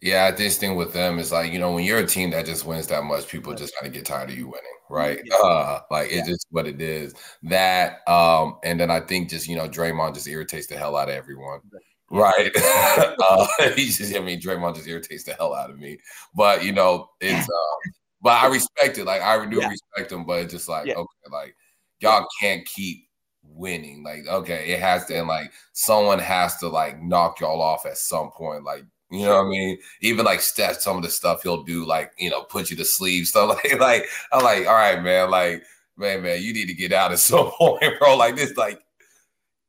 Yeah, 0.00 0.30
this 0.30 0.58
thing 0.58 0.76
with 0.76 0.92
them 0.92 1.18
is 1.18 1.32
like 1.32 1.52
you 1.52 1.58
know 1.58 1.72
when 1.72 1.84
you're 1.84 1.98
a 1.98 2.06
team 2.06 2.30
that 2.30 2.46
just 2.46 2.64
wins 2.64 2.86
that 2.88 3.04
much, 3.04 3.28
people 3.28 3.54
just 3.54 3.74
kind 3.74 3.86
of 3.86 3.92
get 3.92 4.04
tired 4.04 4.30
of 4.30 4.36
you 4.36 4.46
winning, 4.46 4.78
right? 4.88 5.20
Yeah. 5.24 5.36
Uh, 5.42 5.80
like 5.90 6.10
yeah. 6.10 6.18
it's 6.18 6.28
just 6.28 6.46
what 6.50 6.66
it 6.66 6.80
is. 6.80 7.14
That 7.42 8.06
um, 8.08 8.58
and 8.62 8.78
then 8.78 8.90
I 8.90 9.00
think 9.00 9.30
just 9.30 9.48
you 9.48 9.56
know 9.56 9.68
Draymond 9.68 10.14
just 10.14 10.28
irritates 10.28 10.66
the 10.66 10.76
hell 10.76 10.96
out 10.96 11.08
of 11.08 11.14
everyone. 11.14 11.60
Right. 11.72 11.82
uh, 12.12 13.46
he 13.74 13.86
just, 13.86 14.14
I 14.14 14.20
mean, 14.20 14.40
Draymond 14.40 14.76
just 14.76 14.88
irritates 14.88 15.24
the 15.24 15.34
hell 15.34 15.54
out 15.54 15.70
of 15.70 15.78
me. 15.78 15.98
But 16.34 16.64
you 16.64 16.72
know, 16.72 17.10
it's 17.20 17.48
uh, 17.48 17.90
but 18.22 18.42
I 18.42 18.46
respect 18.46 18.98
it. 18.98 19.04
Like 19.04 19.22
I 19.22 19.44
do 19.44 19.56
yeah. 19.56 19.68
respect 19.68 20.12
him, 20.12 20.24
but 20.24 20.40
it's 20.40 20.52
just 20.52 20.68
like, 20.68 20.86
yeah. 20.86 20.94
okay, 20.94 21.30
like 21.30 21.56
y'all 22.00 22.26
can't 22.40 22.64
keep 22.66 23.06
winning. 23.42 24.02
Like, 24.02 24.26
okay, 24.26 24.72
it 24.72 24.80
has 24.80 25.06
to 25.06 25.18
and 25.18 25.28
like 25.28 25.52
someone 25.72 26.18
has 26.18 26.56
to 26.58 26.68
like 26.68 27.00
knock 27.02 27.40
y'all 27.40 27.60
off 27.60 27.86
at 27.86 27.98
some 27.98 28.30
point. 28.30 28.64
Like, 28.64 28.84
you 29.10 29.24
know 29.24 29.36
what 29.36 29.46
I 29.46 29.50
mean? 29.50 29.78
Even 30.00 30.24
like 30.24 30.40
Steph, 30.40 30.80
some 30.80 30.96
of 30.96 31.02
the 31.02 31.10
stuff 31.10 31.42
he'll 31.42 31.62
do, 31.62 31.84
like, 31.84 32.12
you 32.18 32.30
know, 32.30 32.42
put 32.42 32.70
you 32.70 32.76
to 32.76 32.84
sleep. 32.84 33.26
So 33.26 33.46
like, 33.64 33.78
like 33.78 34.06
I'm 34.32 34.42
like, 34.42 34.66
all 34.66 34.74
right, 34.74 35.02
man, 35.02 35.30
like, 35.30 35.62
man, 35.96 36.22
man, 36.22 36.42
you 36.42 36.52
need 36.52 36.66
to 36.66 36.74
get 36.74 36.92
out 36.92 37.12
at 37.12 37.18
some 37.18 37.50
point, 37.50 37.98
bro. 37.98 38.16
Like 38.16 38.36
this, 38.36 38.56
like, 38.56 38.80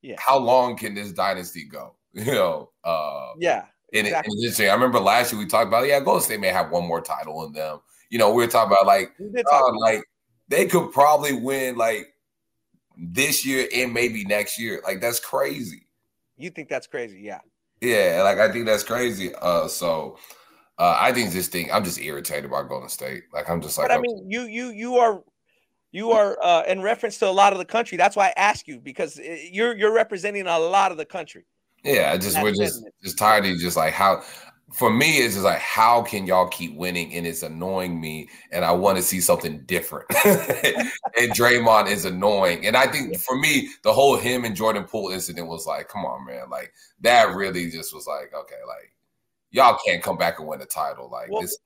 yeah, 0.02 0.16
how 0.20 0.38
long 0.38 0.78
can 0.78 0.94
this 0.94 1.12
dynasty 1.12 1.66
go? 1.66 1.97
You 2.14 2.32
know, 2.32 2.72
uh, 2.84 3.34
yeah. 3.38 3.66
And, 3.94 4.08
exactly. 4.08 4.34
interesting. 4.38 4.70
I 4.70 4.74
remember 4.74 5.00
last 5.00 5.32
year 5.32 5.40
we 5.40 5.46
talked 5.46 5.68
about, 5.68 5.88
yeah, 5.88 6.00
Golden 6.00 6.24
State 6.24 6.40
may 6.40 6.48
have 6.48 6.72
one 6.72 6.88
more 6.88 7.00
title 7.00 7.46
in 7.46 7.54
them. 7.54 7.80
You 8.10 8.18
know, 8.18 8.34
we 8.34 8.44
were 8.44 8.50
talking 8.50 8.72
about 8.72 8.88
like, 8.88 9.14
uh, 9.20 9.78
like 9.78 10.04
they 10.48 10.66
could 10.66 10.92
probably 10.92 11.34
win 11.34 11.76
like 11.76 12.08
this 12.98 13.46
year 13.46 13.68
and 13.74 13.94
maybe 13.94 14.26
next 14.26 14.60
year. 14.60 14.82
Like 14.84 15.00
that's 15.00 15.20
crazy. 15.20 15.86
You 16.38 16.50
think 16.50 16.70
that's 16.70 16.88
crazy? 16.88 17.20
Yeah. 17.22 17.40
Yeah, 17.82 18.22
like 18.24 18.40
I 18.40 18.52
think 18.52 18.66
that's 18.66 18.84
crazy. 18.84 19.34
Uh, 19.36 19.68
so 19.68 20.18
uh, 20.80 20.98
I 21.00 21.12
think 21.12 21.32
this 21.32 21.48
thing, 21.48 21.72
I'm 21.72 21.84
just 21.84 22.00
irritated 22.00 22.46
about 22.46 22.70
Golden 22.70 22.90
State. 22.90 23.24
Like 23.34 23.50
I'm 23.50 23.62
just 23.62 23.78
like, 23.78 23.88
but 23.88 23.96
I 23.96 24.00
mean, 24.00 24.30
you 24.30 24.42
you 24.42 24.70
you 24.70 24.96
are 24.98 25.24
you 25.92 26.12
are 26.12 26.38
uh, 26.42 26.64
in 26.68 26.82
reference 26.82 27.18
to 27.20 27.28
a 27.28 27.32
lot 27.32 27.54
of 27.54 27.60
the 27.60 27.66
country. 27.66 27.98
That's 27.98 28.16
why 28.16 28.28
I 28.28 28.34
ask 28.38 28.68
you 28.68 28.80
because 28.80 29.20
uh, 29.20 29.38
you're 29.52 29.76
you're 29.76 29.94
representing 29.94 30.48
a 30.48 30.60
lot 30.60 30.92
of 30.92 30.98
the 30.98 31.06
country. 31.06 31.46
Yeah, 31.84 32.12
I 32.14 32.18
just 32.18 32.42
we're 32.42 32.54
just 32.54 32.84
just 33.04 33.18
tired 33.18 33.46
of 33.46 33.58
just 33.58 33.78
like 33.78 33.94
how 33.94 34.24
for 34.74 34.92
me, 34.92 35.18
it's 35.18 35.36
just 35.36 35.46
like, 35.46 35.60
how 35.60 36.02
can 36.04 36.28
y'all 36.28 36.48
keep 36.48 36.76
winning? 36.76 37.14
And 37.14 37.26
it's 37.26 37.42
annoying 37.42 38.00
me, 38.00 38.30
and 38.52 38.66
I 38.66 38.72
want 38.74 38.98
to 38.98 39.04
see 39.04 39.22
something 39.22 39.64
different. 39.66 40.06
and 40.26 41.32
Draymond 41.32 41.90
is 41.90 42.06
annoying, 42.06 42.66
and 42.66 42.76
I 42.76 42.88
think 42.88 43.18
for 43.18 43.38
me, 43.38 43.70
the 43.84 43.94
whole 43.94 44.18
him 44.18 44.44
and 44.44 44.56
Jordan 44.56 44.84
Poole 44.84 45.10
incident 45.10 45.48
was 45.48 45.66
like, 45.66 45.88
come 45.88 46.06
on, 46.06 46.26
man, 46.26 46.50
like 46.50 46.74
that 47.02 47.34
really 47.36 47.72
just 47.72 47.94
was 47.94 48.08
like, 48.08 48.34
okay, 48.34 48.56
like 48.68 48.94
y'all 49.52 49.78
can't 49.86 50.04
come 50.04 50.18
back 50.18 50.40
and 50.40 50.48
win 50.48 50.60
the 50.60 50.66
title, 50.66 51.10
like 51.10 51.32
well, 51.32 51.42
this. 51.42 51.58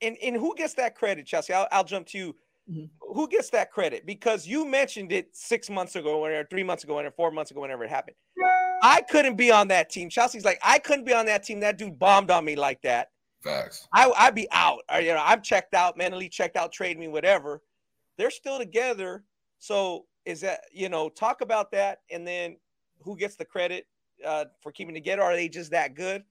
And 0.00 0.16
and 0.22 0.36
who 0.36 0.54
gets 0.54 0.74
that 0.74 0.94
credit, 0.94 1.26
Chelsea? 1.26 1.52
I'll, 1.52 1.68
I'll 1.72 1.84
jump 1.84 2.06
to 2.08 2.18
you. 2.18 2.36
Mm-hmm. 2.70 2.84
Who 3.14 3.28
gets 3.28 3.50
that 3.50 3.70
credit? 3.70 4.06
Because 4.06 4.46
you 4.46 4.66
mentioned 4.66 5.12
it 5.12 5.28
six 5.32 5.68
months 5.68 5.96
ago, 5.96 6.24
or 6.24 6.44
three 6.50 6.62
months 6.62 6.84
ago, 6.84 6.98
or 6.98 7.10
four 7.10 7.30
months 7.30 7.50
ago, 7.50 7.60
whenever 7.60 7.84
it 7.84 7.90
happened. 7.90 8.16
I 8.82 9.02
couldn't 9.02 9.36
be 9.36 9.50
on 9.50 9.68
that 9.68 9.90
team. 9.90 10.08
Chelsea's 10.08 10.44
like, 10.44 10.58
I 10.62 10.78
couldn't 10.78 11.04
be 11.04 11.12
on 11.12 11.26
that 11.26 11.44
team. 11.44 11.60
That 11.60 11.78
dude 11.78 11.98
bombed 11.98 12.30
on 12.30 12.44
me 12.44 12.56
like 12.56 12.82
that. 12.82 13.08
Facts. 13.44 13.86
I, 13.94 14.10
I'd 14.16 14.34
be 14.34 14.48
out. 14.50 14.80
Or, 14.92 15.00
you 15.00 15.14
know, 15.14 15.22
I'm 15.24 15.42
checked 15.42 15.74
out, 15.74 15.96
mentally 15.96 16.28
checked 16.28 16.56
out, 16.56 16.72
trade 16.72 16.98
me, 16.98 17.08
whatever. 17.08 17.62
They're 18.18 18.30
still 18.30 18.58
together. 18.58 19.24
So 19.58 20.06
is 20.24 20.40
that, 20.40 20.60
you 20.72 20.88
know, 20.88 21.08
talk 21.08 21.40
about 21.40 21.70
that 21.72 21.98
and 22.10 22.26
then 22.26 22.56
who 23.02 23.16
gets 23.16 23.36
the 23.36 23.44
credit 23.44 23.86
uh, 24.24 24.46
for 24.60 24.72
keeping 24.72 24.94
together? 24.94 25.22
Are 25.22 25.34
they 25.34 25.48
just 25.48 25.70
that 25.72 25.94
good? 25.94 26.22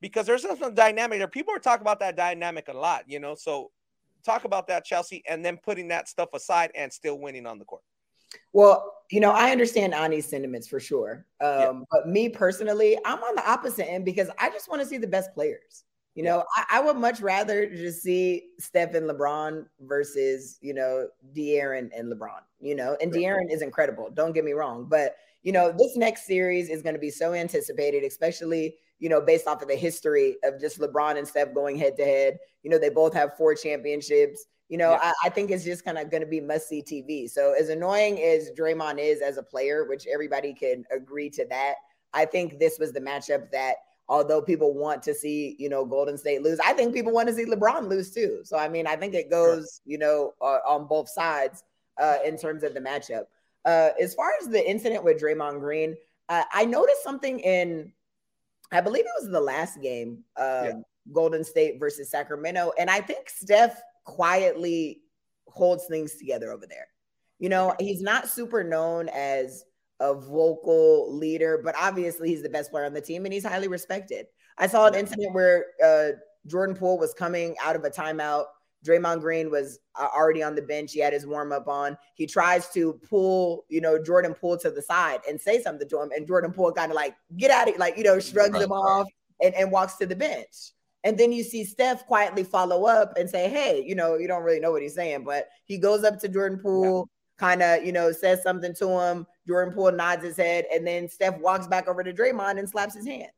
Because 0.00 0.26
there's 0.26 0.42
some 0.42 0.74
dynamic 0.74 1.18
there. 1.18 1.28
People 1.28 1.54
are 1.54 1.60
talking 1.60 1.82
about 1.82 2.00
that 2.00 2.16
dynamic 2.16 2.68
a 2.68 2.72
lot, 2.72 3.04
you 3.06 3.18
know. 3.18 3.34
So 3.34 3.70
talk 4.26 4.44
about 4.44 4.66
that, 4.68 4.84
Chelsea, 4.84 5.22
and 5.28 5.44
then 5.44 5.56
putting 5.56 5.88
that 5.88 6.08
stuff 6.08 6.28
aside 6.34 6.70
and 6.74 6.92
still 6.92 7.18
winning 7.18 7.46
on 7.46 7.58
the 7.58 7.64
court. 7.64 7.82
Well, 8.52 8.92
you 9.10 9.20
know, 9.20 9.30
I 9.30 9.50
understand 9.50 9.94
Ani's 9.94 10.26
sentiments 10.26 10.66
for 10.66 10.80
sure. 10.80 11.26
Um, 11.40 11.50
yeah. 11.50 11.72
But 11.90 12.08
me 12.08 12.28
personally, 12.28 12.98
I'm 13.04 13.22
on 13.22 13.34
the 13.36 13.48
opposite 13.48 13.88
end 13.88 14.04
because 14.04 14.28
I 14.38 14.50
just 14.50 14.68
want 14.68 14.82
to 14.82 14.88
see 14.88 14.98
the 14.98 15.06
best 15.06 15.32
players. 15.32 15.84
You 16.14 16.22
know, 16.22 16.44
I, 16.56 16.78
I, 16.78 16.80
would 16.80 16.96
much 16.96 17.20
rather 17.20 17.68
just 17.68 18.02
see 18.02 18.44
Steph 18.58 18.94
and 18.94 19.08
LeBron 19.08 19.66
versus, 19.80 20.56
you 20.62 20.72
know, 20.72 21.08
De'Aaron 21.36 21.90
and 21.94 22.10
LeBron, 22.10 22.40
you 22.58 22.74
know, 22.74 22.96
and 23.02 23.12
De'Aaron 23.12 23.52
is 23.52 23.60
incredible. 23.60 24.08
Don't 24.14 24.32
get 24.32 24.42
me 24.42 24.52
wrong. 24.52 24.86
But, 24.88 25.16
you 25.42 25.52
know, 25.52 25.74
this 25.76 25.94
next 25.94 26.26
series 26.26 26.70
is 26.70 26.80
going 26.80 26.94
to 26.94 26.98
be 26.98 27.10
so 27.10 27.34
anticipated, 27.34 28.02
especially, 28.02 28.76
you 28.98 29.08
know, 29.08 29.20
based 29.20 29.46
off 29.46 29.62
of 29.62 29.68
the 29.68 29.76
history 29.76 30.36
of 30.42 30.60
just 30.60 30.78
LeBron 30.78 31.18
and 31.18 31.26
Steph 31.26 31.54
going 31.54 31.76
head 31.76 31.96
to 31.96 32.04
head. 32.04 32.38
You 32.62 32.70
know, 32.70 32.78
they 32.78 32.88
both 32.88 33.14
have 33.14 33.36
four 33.36 33.54
championships. 33.54 34.46
You 34.68 34.78
know, 34.78 34.92
yeah. 34.92 35.12
I, 35.22 35.26
I, 35.26 35.28
think 35.28 35.50
it's 35.50 35.64
just 35.64 35.84
kind 35.84 35.96
of 35.96 36.10
going 36.10 36.22
to 36.22 36.28
be 36.28 36.40
must 36.40 36.68
see 36.68 36.82
TV. 36.82 37.30
So, 37.30 37.54
as 37.58 37.68
annoying 37.68 38.20
as 38.20 38.50
Draymond 38.50 38.98
is 38.98 39.20
as 39.20 39.36
a 39.36 39.42
player, 39.42 39.84
which 39.84 40.06
everybody 40.12 40.52
can 40.52 40.84
agree 40.90 41.30
to 41.30 41.44
that, 41.50 41.74
I 42.12 42.24
think 42.24 42.58
this 42.58 42.78
was 42.78 42.92
the 42.92 43.00
matchup 43.00 43.50
that, 43.52 43.76
although 44.08 44.42
people 44.42 44.74
want 44.74 45.04
to 45.04 45.14
see, 45.14 45.54
you 45.60 45.68
know, 45.68 45.84
Golden 45.84 46.18
State 46.18 46.42
lose, 46.42 46.58
I 46.64 46.72
think 46.72 46.94
people 46.94 47.12
want 47.12 47.28
to 47.28 47.34
see 47.34 47.44
LeBron 47.44 47.88
lose 47.88 48.10
too. 48.10 48.40
So, 48.42 48.58
I 48.58 48.68
mean, 48.68 48.88
I 48.88 48.96
think 48.96 49.14
it 49.14 49.30
goes, 49.30 49.82
you 49.84 49.98
know, 49.98 50.34
uh, 50.40 50.58
on 50.66 50.88
both 50.88 51.08
sides 51.08 51.62
uh, 52.00 52.16
in 52.24 52.36
terms 52.36 52.64
of 52.64 52.74
the 52.74 52.80
matchup. 52.80 53.26
Uh, 53.64 53.90
as 54.00 54.14
far 54.14 54.32
as 54.40 54.48
the 54.48 54.68
incident 54.68 55.04
with 55.04 55.20
Draymond 55.20 55.60
Green, 55.60 55.96
uh, 56.28 56.42
I 56.52 56.64
noticed 56.64 57.02
something 57.02 57.38
in, 57.40 57.92
I 58.72 58.80
believe 58.80 59.04
it 59.04 59.22
was 59.22 59.30
the 59.30 59.40
last 59.40 59.80
game, 59.80 60.24
yeah. 60.38 60.72
Um, 60.74 60.84
Golden 61.12 61.44
State 61.44 61.78
versus 61.78 62.10
Sacramento. 62.10 62.72
And 62.78 62.90
I 62.90 63.00
think 63.00 63.30
Steph 63.30 63.80
quietly 64.04 65.02
holds 65.48 65.86
things 65.86 66.16
together 66.16 66.50
over 66.50 66.66
there. 66.66 66.88
You 67.38 67.48
know, 67.48 67.74
he's 67.78 68.02
not 68.02 68.28
super 68.28 68.64
known 68.64 69.08
as 69.10 69.64
a 70.00 70.14
vocal 70.14 71.14
leader, 71.16 71.60
but 71.62 71.74
obviously 71.78 72.28
he's 72.28 72.42
the 72.42 72.48
best 72.48 72.70
player 72.70 72.84
on 72.84 72.94
the 72.94 73.00
team 73.00 73.24
and 73.24 73.32
he's 73.32 73.44
highly 73.44 73.68
respected. 73.68 74.26
I 74.58 74.66
saw 74.66 74.86
an 74.86 74.94
incident 74.94 75.34
where 75.34 75.66
uh, 75.84 76.08
Jordan 76.46 76.74
Poole 76.74 76.98
was 76.98 77.14
coming 77.14 77.54
out 77.62 77.76
of 77.76 77.84
a 77.84 77.90
timeout. 77.90 78.44
Draymond 78.84 79.20
Green 79.20 79.50
was 79.50 79.78
uh, 79.94 80.08
already 80.14 80.42
on 80.42 80.54
the 80.54 80.62
bench. 80.62 80.92
He 80.92 81.00
had 81.00 81.12
his 81.12 81.26
warm 81.26 81.52
up 81.52 81.68
on. 81.68 81.96
He 82.14 82.26
tries 82.26 82.68
to 82.70 82.94
pull, 83.08 83.64
you 83.68 83.80
know, 83.80 84.02
Jordan 84.02 84.34
Poole 84.34 84.58
to 84.58 84.70
the 84.70 84.82
side 84.82 85.20
and 85.28 85.40
say 85.40 85.60
something 85.60 85.88
to 85.88 86.00
him. 86.00 86.10
And 86.14 86.26
Jordan 86.26 86.52
Poole 86.52 86.72
kind 86.72 86.90
of 86.90 86.96
like, 86.96 87.16
get 87.36 87.50
out 87.50 87.68
of 87.68 87.76
like, 87.78 87.96
you 87.96 88.04
know, 88.04 88.20
shrugs 88.20 88.52
right, 88.52 88.62
him 88.62 88.70
right. 88.70 88.76
off 88.76 89.08
and, 89.42 89.54
and 89.54 89.70
walks 89.70 89.96
to 89.96 90.06
the 90.06 90.16
bench. 90.16 90.72
And 91.04 91.16
then 91.16 91.32
you 91.32 91.44
see 91.44 91.64
Steph 91.64 92.06
quietly 92.06 92.42
follow 92.42 92.86
up 92.86 93.16
and 93.16 93.30
say, 93.30 93.48
Hey, 93.48 93.84
you 93.86 93.94
know, 93.94 94.16
you 94.16 94.26
don't 94.26 94.42
really 94.42 94.60
know 94.60 94.72
what 94.72 94.82
he's 94.82 94.94
saying, 94.94 95.24
but 95.24 95.48
he 95.64 95.78
goes 95.78 96.04
up 96.04 96.18
to 96.20 96.28
Jordan 96.28 96.58
Poole, 96.58 97.08
yeah. 97.08 97.46
kind 97.46 97.62
of, 97.62 97.84
you 97.84 97.92
know, 97.92 98.10
says 98.10 98.42
something 98.42 98.74
to 98.74 98.88
him. 98.88 99.26
Jordan 99.46 99.72
Poole 99.72 99.92
nods 99.92 100.24
his 100.24 100.36
head, 100.36 100.64
and 100.72 100.84
then 100.84 101.08
Steph 101.08 101.38
walks 101.38 101.68
back 101.68 101.86
over 101.86 102.02
to 102.02 102.12
Draymond 102.12 102.58
and 102.58 102.68
slaps 102.68 102.96
his 102.96 103.06
hand. 103.06 103.30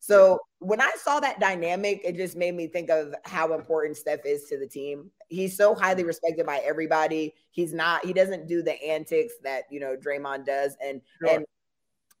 So 0.00 0.38
when 0.60 0.80
I 0.80 0.92
saw 1.02 1.20
that 1.20 1.40
dynamic, 1.40 2.00
it 2.04 2.16
just 2.16 2.36
made 2.36 2.54
me 2.54 2.66
think 2.66 2.88
of 2.88 3.14
how 3.24 3.52
important 3.52 3.96
Steph 3.96 4.24
is 4.24 4.44
to 4.44 4.58
the 4.58 4.66
team. 4.66 5.10
He's 5.28 5.56
so 5.56 5.74
highly 5.74 6.02
mm-hmm. 6.02 6.08
respected 6.08 6.46
by 6.46 6.58
everybody. 6.64 7.34
He's 7.50 7.74
not, 7.74 8.04
he 8.04 8.12
doesn't 8.12 8.46
do 8.46 8.62
the 8.62 8.82
antics 8.82 9.34
that, 9.42 9.64
you 9.70 9.80
know, 9.80 9.96
Draymond 9.96 10.46
does. 10.46 10.76
And, 10.82 11.00
sure. 11.20 11.34
and, 11.34 11.46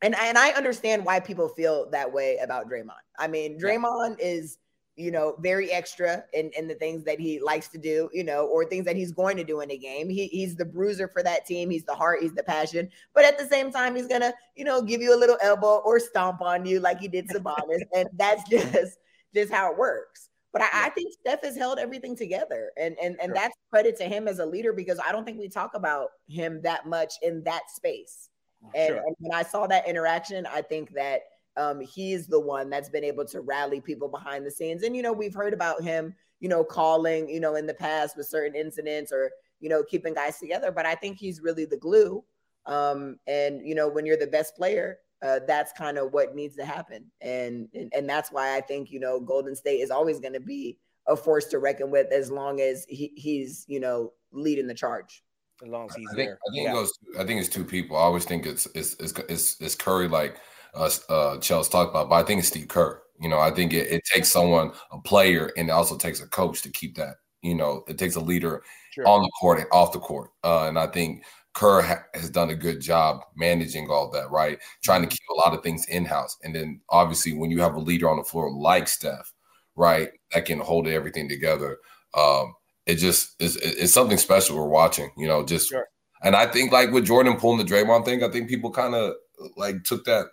and, 0.02 0.14
and 0.16 0.36
I 0.36 0.50
understand 0.50 1.04
why 1.04 1.20
people 1.20 1.48
feel 1.48 1.88
that 1.90 2.12
way 2.12 2.38
about 2.38 2.68
Draymond. 2.68 3.04
I 3.18 3.28
mean, 3.28 3.58
Draymond 3.58 4.16
is 4.18 4.58
you 4.98 5.12
know, 5.12 5.36
very 5.38 5.70
extra 5.70 6.24
in, 6.32 6.50
in 6.58 6.66
the 6.66 6.74
things 6.74 7.04
that 7.04 7.20
he 7.20 7.38
likes 7.38 7.68
to 7.68 7.78
do, 7.78 8.10
you 8.12 8.24
know, 8.24 8.46
or 8.46 8.64
things 8.64 8.84
that 8.84 8.96
he's 8.96 9.12
going 9.12 9.36
to 9.36 9.44
do 9.44 9.60
in 9.60 9.70
a 9.70 9.78
game. 9.78 10.08
He, 10.08 10.26
he's 10.26 10.56
the 10.56 10.64
bruiser 10.64 11.06
for 11.06 11.22
that 11.22 11.46
team. 11.46 11.70
He's 11.70 11.84
the 11.84 11.94
heart, 11.94 12.20
he's 12.20 12.34
the 12.34 12.42
passion. 12.42 12.90
But 13.14 13.24
at 13.24 13.38
the 13.38 13.46
same 13.46 13.70
time, 13.70 13.94
he's 13.94 14.08
going 14.08 14.22
to, 14.22 14.34
you 14.56 14.64
know, 14.64 14.82
give 14.82 15.00
you 15.00 15.14
a 15.14 15.16
little 15.16 15.38
elbow 15.40 15.82
or 15.84 16.00
stomp 16.00 16.42
on 16.42 16.66
you 16.66 16.80
like 16.80 16.98
he 16.98 17.06
did 17.06 17.28
Sabonis. 17.34 17.82
and 17.94 18.08
that's 18.14 18.48
just 18.48 18.98
just 19.34 19.52
how 19.52 19.70
it 19.70 19.78
works. 19.78 20.30
But 20.52 20.62
I, 20.62 20.86
I, 20.86 20.90
think 20.90 21.12
Steph 21.12 21.42
has 21.42 21.56
held 21.56 21.78
everything 21.78 22.16
together. 22.16 22.72
And 22.76 22.96
and, 23.00 23.16
and 23.20 23.28
sure. 23.28 23.34
that's 23.34 23.54
credit 23.70 23.96
to 23.98 24.04
him 24.04 24.26
as 24.26 24.40
a 24.40 24.46
leader 24.46 24.72
because 24.72 24.98
I 24.98 25.12
don't 25.12 25.24
think 25.24 25.38
we 25.38 25.48
talk 25.48 25.74
about 25.74 26.08
him 26.26 26.60
that 26.62 26.86
much 26.86 27.14
in 27.22 27.44
that 27.44 27.70
space. 27.70 28.30
Oh, 28.64 28.70
and, 28.74 28.88
sure. 28.88 28.96
and 28.96 29.16
when 29.20 29.38
I 29.38 29.44
saw 29.44 29.68
that 29.68 29.86
interaction, 29.86 30.44
I 30.46 30.62
think 30.62 30.92
that– 30.94 31.20
um, 31.58 31.80
he's 31.80 32.26
the 32.26 32.40
one 32.40 32.70
that's 32.70 32.88
been 32.88 33.04
able 33.04 33.24
to 33.26 33.40
rally 33.40 33.80
people 33.80 34.08
behind 34.08 34.46
the 34.46 34.50
scenes. 34.50 34.82
And, 34.84 34.96
you 34.96 35.02
know, 35.02 35.12
we've 35.12 35.34
heard 35.34 35.52
about 35.52 35.82
him, 35.82 36.14
you 36.40 36.48
know, 36.48 36.64
calling, 36.64 37.28
you 37.28 37.40
know, 37.40 37.56
in 37.56 37.66
the 37.66 37.74
past 37.74 38.16
with 38.16 38.26
certain 38.26 38.54
incidents 38.54 39.12
or, 39.12 39.30
you 39.60 39.68
know, 39.68 39.82
keeping 39.82 40.14
guys 40.14 40.38
together. 40.38 40.70
But 40.70 40.86
I 40.86 40.94
think 40.94 41.18
he's 41.18 41.42
really 41.42 41.64
the 41.64 41.76
glue. 41.76 42.24
Um, 42.66 43.18
and, 43.26 43.66
you 43.66 43.74
know, 43.74 43.88
when 43.88 44.06
you're 44.06 44.16
the 44.16 44.26
best 44.26 44.54
player, 44.56 44.98
uh, 45.20 45.40
that's 45.46 45.72
kind 45.72 45.98
of 45.98 46.12
what 46.12 46.36
needs 46.36 46.54
to 46.56 46.64
happen. 46.64 47.04
And, 47.20 47.68
and, 47.74 47.92
and 47.94 48.08
that's 48.08 48.30
why 48.30 48.56
I 48.56 48.60
think, 48.60 48.90
you 48.90 49.00
know, 49.00 49.18
Golden 49.18 49.56
State 49.56 49.80
is 49.80 49.90
always 49.90 50.20
going 50.20 50.34
to 50.34 50.40
be 50.40 50.78
a 51.08 51.16
force 51.16 51.46
to 51.46 51.58
reckon 51.58 51.90
with 51.90 52.12
as 52.12 52.30
long 52.30 52.60
as 52.60 52.86
he, 52.88 53.12
he's, 53.16 53.64
you 53.66 53.80
know, 53.80 54.12
leading 54.30 54.68
the 54.68 54.74
charge. 54.74 55.24
As 55.60 55.68
long 55.68 55.86
as 55.86 55.96
he's 55.96 56.06
I 56.12 56.14
think, 56.14 56.28
there. 56.28 56.38
I 56.46 56.52
think 56.52 56.64
yeah. 56.64 56.70
it 56.70 56.74
goes. 56.74 56.92
I 57.18 57.24
think 57.24 57.40
it's 57.40 57.48
two 57.48 57.64
people. 57.64 57.96
I 57.96 58.02
always 58.02 58.24
think 58.24 58.46
it's 58.46 58.66
it's 58.76 58.94
it's 59.00 59.12
it's, 59.28 59.60
it's 59.60 59.74
Curry 59.74 60.06
like 60.06 60.36
uh, 60.74 60.90
uh, 61.08 61.38
Chelsea 61.38 61.70
talked 61.70 61.90
about, 61.90 62.08
but 62.08 62.16
I 62.16 62.22
think 62.22 62.40
it's 62.40 62.48
Steve 62.48 62.68
Kerr. 62.68 63.02
You 63.20 63.28
know, 63.28 63.38
I 63.38 63.50
think 63.50 63.72
it, 63.72 63.90
it 63.90 64.04
takes 64.04 64.28
someone, 64.28 64.72
a 64.92 65.00
player, 65.00 65.50
and 65.56 65.68
it 65.68 65.72
also 65.72 65.96
takes 65.96 66.20
a 66.20 66.28
coach 66.28 66.62
to 66.62 66.70
keep 66.70 66.96
that. 66.96 67.16
You 67.42 67.54
know, 67.54 67.84
it 67.88 67.98
takes 67.98 68.16
a 68.16 68.20
leader 68.20 68.62
sure. 68.92 69.06
on 69.06 69.22
the 69.22 69.30
court 69.40 69.58
and 69.58 69.68
off 69.72 69.92
the 69.92 69.98
court. 69.98 70.30
Uh, 70.44 70.68
and 70.68 70.78
I 70.78 70.86
think 70.86 71.24
Kerr 71.54 71.82
ha- 71.82 72.04
has 72.14 72.30
done 72.30 72.50
a 72.50 72.54
good 72.54 72.80
job 72.80 73.22
managing 73.36 73.90
all 73.90 74.10
that, 74.10 74.30
right? 74.30 74.58
Trying 74.82 75.02
to 75.02 75.08
keep 75.08 75.20
a 75.30 75.34
lot 75.34 75.54
of 75.54 75.62
things 75.62 75.86
in 75.86 76.04
house. 76.04 76.36
And 76.42 76.54
then 76.54 76.80
obviously, 76.90 77.32
when 77.32 77.50
you 77.50 77.60
have 77.60 77.74
a 77.74 77.80
leader 77.80 78.08
on 78.08 78.18
the 78.18 78.24
floor 78.24 78.52
like 78.52 78.86
Steph, 78.86 79.32
right, 79.74 80.10
that 80.32 80.46
can 80.46 80.60
hold 80.60 80.86
everything 80.86 81.28
together, 81.28 81.78
um, 82.16 82.54
it 82.86 82.96
just 82.96 83.40
is 83.40 83.56
it's 83.56 83.92
something 83.92 84.18
special 84.18 84.56
we're 84.56 84.68
watching, 84.68 85.10
you 85.16 85.26
know, 85.26 85.44
just. 85.44 85.68
Sure. 85.68 85.86
And 86.22 86.34
I 86.34 86.46
think 86.46 86.72
like 86.72 86.90
with 86.90 87.06
Jordan 87.06 87.36
pulling 87.36 87.64
the 87.64 87.72
Draymond 87.72 88.04
thing, 88.04 88.24
I 88.24 88.28
think 88.28 88.48
people 88.48 88.72
kind 88.72 88.94
of 88.94 89.14
like 89.56 89.84
took 89.84 90.04
that 90.04 90.26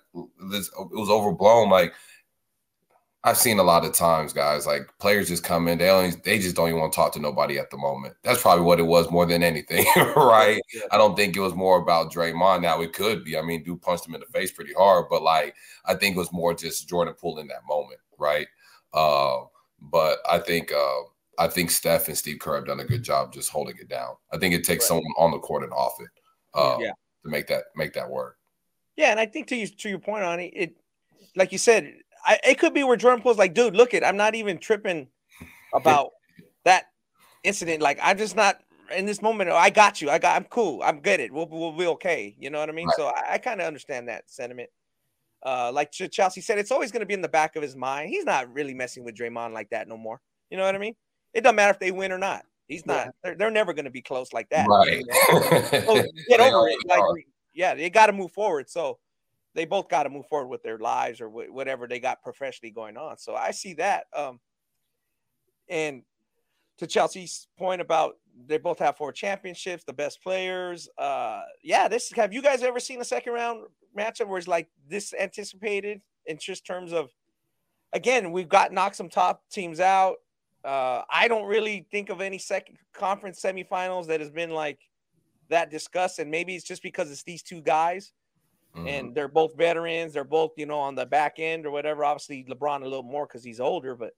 this 0.51 0.67
it 0.67 0.91
was 0.91 1.09
overblown. 1.09 1.69
Like 1.69 1.93
I've 3.25 3.37
seen 3.37 3.57
a 3.57 3.63
lot 3.63 3.83
of 3.83 3.93
times, 3.93 4.33
guys, 4.33 4.67
like 4.67 4.87
players 4.99 5.29
just 5.29 5.43
come 5.43 5.67
in, 5.67 5.79
they 5.79 5.89
only 5.89 6.11
they 6.23 6.37
just 6.37 6.55
don't 6.55 6.67
even 6.67 6.79
want 6.79 6.93
to 6.93 6.95
talk 6.95 7.11
to 7.13 7.19
nobody 7.19 7.57
at 7.57 7.71
the 7.71 7.77
moment. 7.77 8.13
That's 8.21 8.39
probably 8.39 8.63
what 8.63 8.79
it 8.79 8.83
was 8.83 9.09
more 9.09 9.25
than 9.25 9.41
anything, 9.41 9.83
right? 10.15 10.61
Yeah. 10.71 10.81
I 10.91 10.97
don't 10.97 11.15
think 11.15 11.35
it 11.35 11.39
was 11.39 11.55
more 11.55 11.81
about 11.81 12.13
Draymond. 12.13 12.61
Now 12.61 12.81
it 12.81 12.93
could 12.93 13.23
be. 13.23 13.35
I 13.35 13.41
mean, 13.41 13.63
dude 13.63 13.81
punched 13.81 14.07
him 14.07 14.13
in 14.13 14.19
the 14.19 14.27
face 14.27 14.51
pretty 14.51 14.73
hard, 14.73 15.05
but 15.09 15.23
like 15.23 15.55
I 15.85 15.95
think 15.95 16.15
it 16.15 16.19
was 16.19 16.31
more 16.31 16.53
just 16.53 16.87
Jordan 16.87 17.15
Poole 17.19 17.39
in 17.39 17.47
that 17.47 17.65
moment, 17.67 17.99
right? 18.19 18.47
Uh, 18.93 19.45
but 19.81 20.19
I 20.29 20.37
think 20.37 20.71
uh, 20.71 21.01
I 21.39 21.47
think 21.47 21.71
Steph 21.71 22.07
and 22.07 22.17
Steve 22.17 22.37
Kerr 22.37 22.57
have 22.57 22.67
done 22.67 22.79
a 22.79 22.85
good 22.85 23.01
job 23.01 23.33
just 23.33 23.49
holding 23.49 23.75
it 23.79 23.89
down. 23.89 24.13
I 24.31 24.37
think 24.37 24.53
it 24.53 24.63
takes 24.63 24.83
right. 24.83 24.87
someone 24.89 25.13
on 25.17 25.31
the 25.31 25.39
court 25.39 25.63
and 25.63 25.73
off 25.73 25.93
it 25.99 26.09
uh, 26.53 26.77
yeah. 26.79 26.91
to 27.23 27.29
make 27.29 27.47
that 27.47 27.63
make 27.75 27.93
that 27.93 28.07
work. 28.07 28.34
Yeah, 28.97 29.11
and 29.11 29.19
I 29.19 29.25
think 29.25 29.47
to 29.47 29.55
you 29.55 29.67
to 29.67 29.89
your 29.89 29.99
point 29.99 30.23
on 30.23 30.39
it, 30.39 30.51
it 30.55 30.77
like 31.35 31.51
you 31.51 31.57
said, 31.57 31.93
I, 32.25 32.39
it 32.43 32.59
could 32.59 32.73
be 32.73 32.83
where 32.83 32.97
Jordan 32.97 33.21
Poole's 33.21 33.37
like, 33.37 33.53
dude, 33.53 33.75
look 33.75 33.93
it, 33.93 34.03
I'm 34.03 34.17
not 34.17 34.35
even 34.35 34.57
tripping 34.57 35.07
about 35.73 36.11
that 36.63 36.85
incident. 37.43 37.81
Like 37.81 37.99
I'm 38.01 38.17
just 38.17 38.35
not 38.35 38.61
in 38.95 39.05
this 39.05 39.21
moment. 39.21 39.49
I 39.49 39.69
got 39.69 40.01
you. 40.01 40.09
I 40.09 40.19
got. 40.19 40.35
I'm 40.35 40.45
cool. 40.45 40.81
I'm 40.83 40.99
good. 40.99 41.19
It. 41.19 41.33
We'll 41.33 41.47
we'll 41.49 41.71
be 41.71 41.87
okay. 41.87 42.35
You 42.39 42.49
know 42.49 42.59
what 42.59 42.69
I 42.69 42.71
mean? 42.71 42.87
Right. 42.87 42.95
So 42.97 43.07
I, 43.07 43.33
I 43.33 43.37
kind 43.37 43.59
of 43.59 43.67
understand 43.67 44.07
that 44.07 44.29
sentiment. 44.29 44.69
uh, 45.45 45.71
like 45.71 45.91
Chelsea 45.91 46.41
said, 46.41 46.57
it's 46.57 46.71
always 46.71 46.91
going 46.91 47.01
to 47.01 47.05
be 47.05 47.13
in 47.13 47.21
the 47.21 47.29
back 47.29 47.55
of 47.55 47.61
his 47.61 47.75
mind. 47.75 48.09
He's 48.09 48.25
not 48.25 48.51
really 48.51 48.73
messing 48.73 49.03
with 49.03 49.15
Draymond 49.15 49.53
like 49.53 49.69
that 49.69 49.87
no 49.87 49.95
more. 49.95 50.19
You 50.49 50.57
know 50.57 50.63
what 50.65 50.75
I 50.75 50.79
mean? 50.79 50.95
It 51.33 51.41
doesn't 51.41 51.55
matter 51.55 51.71
if 51.71 51.79
they 51.79 51.91
win 51.91 52.11
or 52.11 52.17
not. 52.17 52.45
He's 52.67 52.85
not. 52.85 53.05
Yeah. 53.05 53.11
They're, 53.23 53.35
they're 53.35 53.51
never 53.51 53.73
going 53.73 53.85
to 53.85 53.91
be 53.91 54.01
close 54.01 54.33
like 54.33 54.49
that. 54.49 54.67
Right. 54.67 55.03
so 55.85 56.03
get 56.29 56.39
over 56.39 56.67
it. 56.67 56.77
Like, 56.87 57.27
yeah, 57.55 57.73
they 57.73 57.89
got 57.89 58.07
to 58.07 58.13
move 58.13 58.31
forward. 58.31 58.69
So 58.69 58.99
they 59.55 59.65
both 59.65 59.89
got 59.89 60.03
to 60.03 60.09
move 60.09 60.27
forward 60.27 60.49
with 60.49 60.61
their 60.61 60.77
lives 60.77 61.21
or 61.21 61.29
whatever 61.29 61.87
they 61.87 61.99
got 61.99 62.21
professionally 62.21 62.71
going 62.71 62.97
on. 62.97 63.17
So 63.17 63.33
I 63.33 63.51
see 63.51 63.73
that. 63.75 64.05
Um, 64.15 64.39
and 65.69 66.03
to 66.77 66.85
Chelsea's 66.85 67.47
point 67.57 67.81
about 67.81 68.17
they 68.47 68.57
both 68.57 68.79
have 68.79 68.97
four 68.97 69.13
championships, 69.13 69.85
the 69.85 69.93
best 69.93 70.21
players. 70.21 70.89
Uh, 70.97 71.41
yeah, 71.63 71.87
this 71.87 72.11
have 72.11 72.33
you 72.33 72.41
guys 72.41 72.63
ever 72.63 72.81
seen 72.81 72.99
a 72.99 73.05
second 73.05 73.33
round 73.33 73.63
matchup 73.97 74.27
where 74.27 74.37
it's 74.37 74.47
like 74.47 74.67
this 74.89 75.13
anticipated 75.13 76.01
in 76.25 76.37
just 76.37 76.65
terms 76.65 76.91
of 76.91 77.09
again, 77.93 78.33
we've 78.33 78.49
got 78.49 78.73
knocked 78.73 78.97
some 78.97 79.09
top 79.09 79.43
teams 79.49 79.79
out. 79.79 80.17
Uh, 80.65 81.03
I 81.09 81.27
don't 81.27 81.45
really 81.45 81.87
think 81.91 82.09
of 82.09 82.19
any 82.19 82.39
second 82.39 82.77
conference 82.93 83.41
semifinals 83.41 84.07
that 84.07 84.19
has 84.19 84.29
been 84.29 84.51
like 84.51 84.79
that 85.49 85.71
discussed, 85.71 86.19
and 86.19 86.29
maybe 86.29 86.55
it's 86.55 86.65
just 86.65 86.83
because 86.83 87.11
it's 87.11 87.23
these 87.23 87.43
two 87.43 87.61
guys, 87.61 88.13
mm-hmm. 88.75 88.87
and 88.87 89.15
they're 89.15 89.27
both 89.27 89.55
veterans. 89.55 90.13
They're 90.13 90.23
both 90.23 90.51
you 90.57 90.65
know 90.65 90.79
on 90.79 90.95
the 90.95 91.05
back 91.05 91.35
end 91.39 91.65
or 91.65 91.71
whatever. 91.71 92.03
Obviously, 92.03 92.45
LeBron 92.49 92.81
a 92.81 92.85
little 92.85 93.03
more 93.03 93.27
because 93.27 93.43
he's 93.43 93.59
older, 93.59 93.95
but 93.95 94.11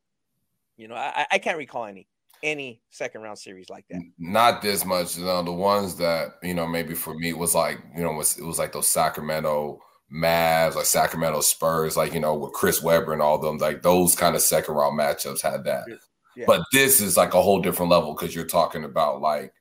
you 0.77 0.87
know 0.87 0.95
I, 0.95 1.25
I 1.31 1.37
can't 1.37 1.57
recall 1.57 1.85
any 1.85 2.07
any 2.43 2.81
second 2.89 3.21
round 3.21 3.37
series 3.39 3.69
like 3.69 3.85
that. 3.89 4.01
Not 4.17 4.61
this 4.61 4.85
much. 4.85 5.17
You 5.17 5.25
know, 5.25 5.43
the 5.43 5.51
ones 5.51 5.95
that 5.97 6.35
you 6.43 6.53
know 6.53 6.67
maybe 6.67 6.93
for 6.93 7.13
me 7.13 7.33
was 7.33 7.55
like 7.55 7.79
you 7.95 8.03
know 8.03 8.13
was, 8.13 8.37
it 8.37 8.43
was 8.43 8.59
like 8.59 8.71
those 8.71 8.87
Sacramento 8.87 9.81
Mavs, 10.13 10.75
like 10.75 10.85
Sacramento 10.85 11.41
Spurs, 11.41 11.97
like 11.97 12.13
you 12.13 12.19
know 12.19 12.35
with 12.35 12.53
Chris 12.53 12.81
Webber 12.81 13.13
and 13.13 13.21
all 13.21 13.37
them, 13.37 13.57
like 13.57 13.81
those 13.81 14.15
kind 14.15 14.35
of 14.35 14.41
second 14.41 14.75
round 14.75 14.99
matchups 14.99 15.41
had 15.41 15.63
that. 15.65 15.83
Yeah. 16.35 16.45
But 16.45 16.61
this 16.71 17.01
is 17.01 17.17
like 17.17 17.33
a 17.33 17.41
whole 17.41 17.61
different 17.61 17.91
level 17.91 18.13
because 18.13 18.35
you're 18.35 18.45
talking 18.45 18.83
about 18.83 19.21
like 19.21 19.53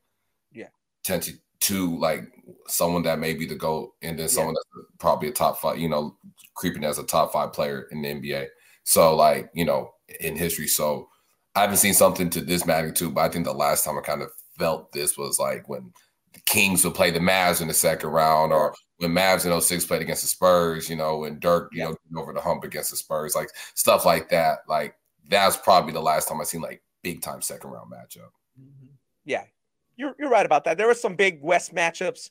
yeah, 0.52 0.68
potentially 1.02 1.38
to 1.66 1.98
like 1.98 2.24
someone 2.68 3.02
that 3.02 3.18
may 3.18 3.34
be 3.34 3.46
the 3.46 3.54
GOAT 3.54 3.92
and 4.02 4.18
then 4.18 4.28
someone 4.28 4.54
yeah. 4.54 4.60
that's 4.76 4.98
probably 4.98 5.28
a 5.28 5.32
top 5.32 5.60
five, 5.60 5.78
you 5.78 5.88
know, 5.88 6.16
creeping 6.54 6.84
as 6.84 6.98
a 6.98 7.04
top 7.04 7.32
five 7.32 7.52
player 7.52 7.88
in 7.90 8.02
the 8.02 8.08
NBA. 8.08 8.46
So 8.84 9.14
like, 9.16 9.50
you 9.54 9.64
know, 9.64 9.92
in 10.20 10.36
history. 10.36 10.68
So 10.68 11.08
I 11.54 11.62
haven't 11.62 11.78
seen 11.78 11.94
something 11.94 12.30
to 12.30 12.40
this 12.40 12.66
magnitude, 12.66 13.14
but 13.14 13.22
I 13.22 13.28
think 13.28 13.44
the 13.44 13.52
last 13.52 13.84
time 13.84 13.98
I 13.98 14.02
kind 14.02 14.22
of 14.22 14.30
felt 14.58 14.92
this 14.92 15.16
was 15.16 15.38
like 15.38 15.68
when 15.68 15.92
the 16.34 16.40
Kings 16.40 16.84
would 16.84 16.94
play 16.94 17.10
the 17.10 17.18
Mavs 17.18 17.60
in 17.60 17.68
the 17.68 17.74
second 17.74 18.10
round, 18.10 18.52
or 18.52 18.74
when 18.98 19.10
Mavs 19.10 19.50
in 19.50 19.60
06 19.60 19.86
played 19.86 20.02
against 20.02 20.22
the 20.22 20.28
Spurs, 20.28 20.88
you 20.88 20.96
know, 20.96 21.24
and 21.24 21.40
Dirk, 21.40 21.70
you 21.72 21.80
yeah. 21.80 21.88
know, 21.88 22.20
over 22.20 22.32
the 22.32 22.40
hump 22.40 22.62
against 22.62 22.90
the 22.90 22.96
Spurs, 22.96 23.34
like 23.34 23.48
stuff 23.74 24.04
like 24.04 24.28
that. 24.28 24.58
Like 24.68 24.96
that's 25.28 25.56
probably 25.56 25.92
the 25.92 26.00
last 26.00 26.28
time 26.28 26.40
I 26.40 26.44
seen 26.44 26.60
like 26.60 26.82
big 27.02 27.22
time 27.22 27.42
second 27.42 27.70
round 27.70 27.90
matchup. 27.90 28.30
Yeah, 29.24 29.44
you're 29.96 30.14
you're 30.18 30.30
right 30.30 30.46
about 30.46 30.64
that. 30.64 30.78
There 30.78 30.86
were 30.86 30.94
some 30.94 31.16
big 31.16 31.42
West 31.42 31.74
matchups 31.74 32.30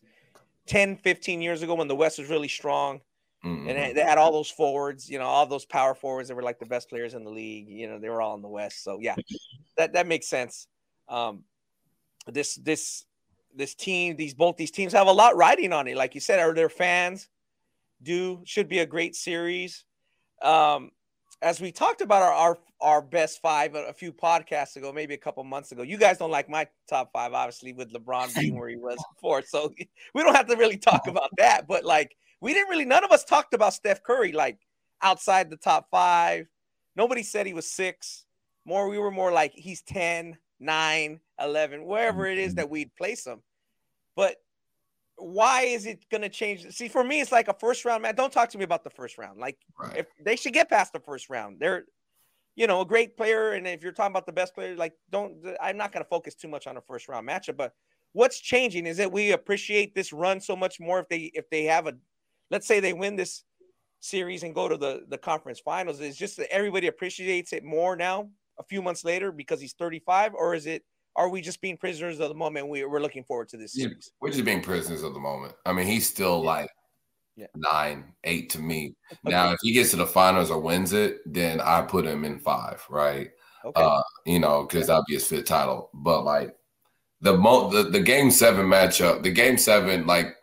10, 0.67 0.97
15 0.97 1.41
years 1.41 1.61
ago 1.61 1.75
when 1.75 1.87
the 1.87 1.95
West 1.95 2.19
was 2.19 2.29
really 2.29 2.47
strong. 2.47 3.01
Mm-hmm. 3.43 3.69
And 3.69 3.95
they 3.95 4.01
had 4.01 4.17
all 4.17 4.31
those 4.31 4.49
forwards, 4.49 5.07
you 5.07 5.19
know, 5.19 5.25
all 5.25 5.45
those 5.45 5.65
power 5.65 5.93
forwards 5.93 6.29
that 6.29 6.35
were 6.35 6.41
like 6.41 6.57
the 6.57 6.65
best 6.65 6.89
players 6.89 7.13
in 7.13 7.23
the 7.23 7.29
league. 7.29 7.69
You 7.69 7.87
know, 7.87 7.99
they 7.99 8.09
were 8.09 8.21
all 8.21 8.35
in 8.35 8.41
the 8.41 8.47
West. 8.47 8.83
So 8.83 8.99
yeah, 8.99 9.15
that 9.77 9.93
that 9.93 10.07
makes 10.07 10.27
sense. 10.27 10.67
Um, 11.07 11.43
this 12.27 12.55
this 12.55 13.05
this 13.55 13.75
team, 13.75 14.15
these 14.15 14.33
both 14.33 14.57
these 14.57 14.71
teams 14.71 14.93
have 14.93 15.07
a 15.07 15.11
lot 15.11 15.35
riding 15.35 15.73
on 15.73 15.87
it. 15.87 15.95
Like 15.95 16.15
you 16.15 16.21
said, 16.21 16.39
are 16.39 16.53
their 16.53 16.69
fans 16.69 17.29
do 18.01 18.41
should 18.45 18.67
be 18.67 18.79
a 18.79 18.85
great 18.85 19.15
series. 19.15 19.85
Um, 20.41 20.91
as 21.41 21.61
we 21.61 21.71
talked 21.71 22.01
about 22.01 22.21
our, 22.21 22.33
our 22.33 22.57
our 22.81 23.01
best 23.01 23.41
five 23.41 23.73
a, 23.73 23.93
few 23.93 24.11
podcasts 24.11 24.75
ago, 24.75 24.91
maybe 24.91 25.13
a 25.13 25.17
couple 25.17 25.43
months 25.43 25.71
ago. 25.71 25.81
You 25.81 25.97
guys 25.97 26.17
don't 26.17 26.31
like 26.31 26.49
my 26.49 26.67
top 26.89 27.11
five, 27.13 27.33
obviously, 27.33 27.73
with 27.73 27.91
LeBron 27.93 28.35
being 28.35 28.55
where 28.59 28.69
he 28.69 28.75
was 28.75 28.97
before. 29.15 29.41
So 29.41 29.73
we 30.13 30.23
don't 30.23 30.35
have 30.35 30.47
to 30.47 30.55
really 30.55 30.77
talk 30.77 31.07
about 31.07 31.29
that. 31.37 31.67
But 31.67 31.85
like 31.85 32.15
we 32.41 32.53
didn't 32.53 32.69
really, 32.69 32.85
none 32.85 33.03
of 33.03 33.11
us 33.11 33.23
talked 33.23 33.53
about 33.53 33.73
Steph 33.73 34.03
Curry 34.03 34.31
like 34.31 34.59
outside 35.01 35.49
the 35.49 35.57
top 35.57 35.87
five. 35.89 36.47
Nobody 36.95 37.23
said 37.23 37.45
he 37.45 37.53
was 37.53 37.69
six. 37.69 38.25
More, 38.65 38.89
we 38.89 38.97
were 38.97 39.11
more 39.11 39.31
like 39.31 39.53
he's 39.53 39.81
10, 39.83 40.37
9, 40.59 41.19
11, 41.39 41.85
wherever 41.85 42.25
it 42.25 42.37
is 42.37 42.51
mm-hmm. 42.51 42.55
that 42.57 42.69
we'd 42.69 42.95
place 42.95 43.25
him. 43.25 43.41
But 44.15 44.37
why 45.17 45.63
is 45.63 45.85
it 45.85 46.05
going 46.09 46.21
to 46.21 46.29
change? 46.29 46.65
See, 46.71 46.87
for 46.87 47.03
me, 47.03 47.21
it's 47.21 47.31
like 47.31 47.47
a 47.47 47.53
first 47.53 47.85
round 47.85 48.03
man. 48.03 48.15
Don't 48.15 48.33
talk 48.33 48.49
to 48.49 48.57
me 48.57 48.63
about 48.63 48.83
the 48.83 48.89
first 48.89 49.17
round. 49.17 49.39
Like, 49.39 49.57
right. 49.79 49.97
if 49.97 50.07
they 50.23 50.35
should 50.35 50.53
get 50.53 50.69
past 50.69 50.93
the 50.93 50.99
first 50.99 51.29
round, 51.29 51.57
they're, 51.59 51.85
you 52.55 52.67
know, 52.67 52.81
a 52.81 52.85
great 52.85 53.15
player. 53.17 53.53
And 53.53 53.67
if 53.67 53.81
you're 53.83 53.91
talking 53.91 54.11
about 54.11 54.25
the 54.25 54.33
best 54.33 54.53
player, 54.53 54.75
like, 54.75 54.93
don't, 55.09 55.37
I'm 55.61 55.77
not 55.77 55.91
going 55.91 56.03
to 56.03 56.09
focus 56.09 56.35
too 56.35 56.47
much 56.47 56.67
on 56.67 56.77
a 56.77 56.81
first 56.81 57.07
round 57.07 57.27
matchup. 57.27 57.57
But 57.57 57.73
what's 58.13 58.39
changing 58.39 58.85
is 58.85 58.97
that 58.97 59.11
we 59.11 59.31
appreciate 59.31 59.95
this 59.95 60.11
run 60.11 60.41
so 60.41 60.55
much 60.55 60.79
more 60.79 60.99
if 60.99 61.09
they, 61.09 61.31
if 61.33 61.49
they 61.49 61.63
have 61.63 61.87
a 61.87 61.93
let's 62.51 62.67
say 62.67 62.79
they 62.79 62.93
win 62.93 63.15
this 63.15 63.43
series 63.99 64.43
and 64.43 64.53
go 64.53 64.67
to 64.67 64.77
the, 64.77 65.03
the 65.09 65.17
conference 65.17 65.59
finals, 65.59 65.99
is 65.99 66.17
just 66.17 66.37
that 66.37 66.51
everybody 66.51 66.87
appreciates 66.87 67.53
it 67.53 67.63
more 67.63 67.95
now, 67.95 68.29
a 68.59 68.63
few 68.63 68.81
months 68.81 69.03
later, 69.03 69.31
because 69.31 69.59
he's 69.59 69.73
35, 69.73 70.33
or 70.33 70.53
is 70.53 70.65
it 70.65 70.83
are 71.15 71.29
we 71.29 71.41
just 71.41 71.61
being 71.61 71.77
prisoners 71.77 72.19
of 72.19 72.29
the 72.29 72.35
moment? 72.35 72.67
We, 72.67 72.83
we're 72.85 72.99
looking 72.99 73.23
forward 73.23 73.49
to 73.49 73.57
this 73.57 73.73
series. 73.73 74.11
we're 74.19 74.31
just 74.31 74.45
being 74.45 74.61
prisoners 74.61 75.03
of 75.03 75.13
the 75.13 75.19
moment. 75.19 75.53
I 75.65 75.73
mean, 75.73 75.87
he's 75.87 76.07
still 76.07 76.41
yeah. 76.41 76.49
like 76.49 76.69
yeah. 77.35 77.47
nine, 77.55 78.05
eight 78.23 78.49
to 78.51 78.59
me. 78.59 78.95
Okay. 79.11 79.19
Now, 79.31 79.51
if 79.51 79.59
he 79.61 79.73
gets 79.73 79.91
to 79.91 79.97
the 79.97 80.07
finals 80.07 80.51
or 80.51 80.59
wins 80.59 80.93
it, 80.93 81.19
then 81.25 81.61
I 81.61 81.81
put 81.81 82.05
him 82.05 82.25
in 82.25 82.39
five, 82.39 82.83
right? 82.89 83.29
Okay. 83.63 83.81
Uh, 83.81 84.01
you 84.25 84.39
know, 84.39 84.63
because 84.63 84.87
that'd 84.87 85.05
be 85.07 85.15
his 85.15 85.27
fifth 85.27 85.45
title. 85.45 85.89
But 85.93 86.23
like 86.23 86.55
the 87.21 87.35
mo 87.37 87.69
the, 87.69 87.83
the 87.83 88.01
game 88.01 88.29
seven 88.29 88.67
matchup, 88.67 89.23
the 89.23 89.31
game 89.31 89.57
seven, 89.57 90.05
like 90.05 90.35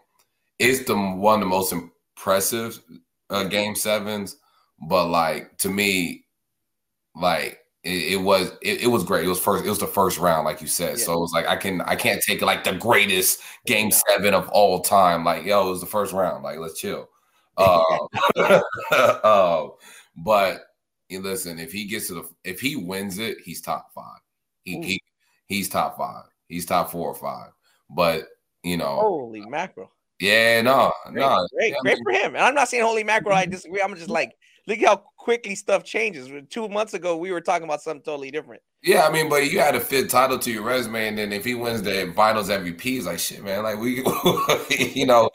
is 0.58 0.84
the 0.84 0.96
one 0.96 1.34
of 1.34 1.40
the 1.40 1.46
most 1.46 1.72
impressive 1.72 2.80
uh, 3.30 3.44
game 3.44 3.74
sevens, 3.74 4.36
but 4.88 5.08
like 5.08 5.56
to 5.58 5.68
me, 5.68 6.24
like 7.14 7.61
it, 7.84 8.12
it 8.12 8.16
was 8.16 8.52
it, 8.62 8.82
it, 8.82 8.86
was 8.86 9.04
great. 9.04 9.24
It 9.24 9.28
was 9.28 9.40
first. 9.40 9.64
It 9.64 9.68
was 9.68 9.78
the 9.78 9.86
first 9.86 10.18
round, 10.18 10.44
like 10.44 10.60
you 10.60 10.68
said. 10.68 10.98
Yeah. 10.98 11.04
So 11.04 11.14
it 11.14 11.20
was 11.20 11.32
like 11.32 11.46
I 11.46 11.56
can 11.56 11.80
I 11.82 11.96
can't 11.96 12.22
take 12.22 12.40
like 12.40 12.64
the 12.64 12.74
greatest 12.74 13.40
game 13.66 13.90
seven 13.90 14.34
of 14.34 14.48
all 14.50 14.80
time. 14.80 15.24
Like 15.24 15.44
yo, 15.44 15.66
it 15.66 15.70
was 15.70 15.80
the 15.80 15.86
first 15.86 16.12
round. 16.12 16.44
Like 16.44 16.58
let's 16.58 16.78
chill. 16.78 17.08
Uh, 17.56 17.82
uh, 18.92 19.68
but 20.16 20.60
listen, 21.10 21.58
if 21.58 21.72
he 21.72 21.84
gets 21.86 22.06
to 22.08 22.14
the 22.14 22.28
if 22.44 22.60
he 22.60 22.76
wins 22.76 23.18
it, 23.18 23.38
he's 23.44 23.60
top 23.60 23.92
five. 23.92 24.20
He, 24.64 24.80
he 24.82 25.02
he's 25.46 25.68
top 25.68 25.96
five. 25.98 26.24
He's 26.48 26.66
top 26.66 26.90
four 26.90 27.08
or 27.08 27.14
five. 27.14 27.50
But 27.90 28.28
you 28.62 28.76
know, 28.76 28.96
holy 29.00 29.40
mackerel. 29.40 29.90
Yeah, 30.20 30.62
no, 30.62 30.92
great, 31.06 31.16
no, 31.16 31.48
great, 31.52 31.74
great 31.82 31.98
for 32.04 32.12
him. 32.12 32.36
And 32.36 32.44
I'm 32.44 32.54
not 32.54 32.68
saying 32.68 32.84
holy 32.84 33.02
mackerel. 33.02 33.34
I 33.34 33.46
disagree. 33.46 33.82
I'm 33.82 33.94
just 33.96 34.08
like, 34.08 34.36
look 34.68 34.78
how 34.80 35.02
quickly 35.22 35.54
stuff 35.54 35.84
changes. 35.84 36.28
Two 36.50 36.68
months 36.68 36.94
ago, 36.94 37.16
we 37.16 37.30
were 37.30 37.40
talking 37.40 37.62
about 37.62 37.80
something 37.80 38.02
totally 38.02 38.32
different. 38.32 38.60
Yeah, 38.82 39.06
I 39.06 39.12
mean, 39.12 39.28
but 39.28 39.52
you 39.52 39.60
had 39.60 39.76
a 39.76 39.80
fit 39.80 40.10
title 40.10 40.36
to 40.40 40.50
your 40.50 40.64
resume, 40.64 41.06
and 41.06 41.16
then 41.16 41.32
if 41.32 41.44
he 41.44 41.54
wins 41.54 41.82
the 41.82 42.12
Finals 42.16 42.48
MVP, 42.48 42.80
he's 42.80 43.06
like, 43.06 43.20
shit, 43.20 43.44
man. 43.44 43.62
Like 43.62 43.78
we, 43.78 43.98
you 44.94 45.06
know, 45.06 45.30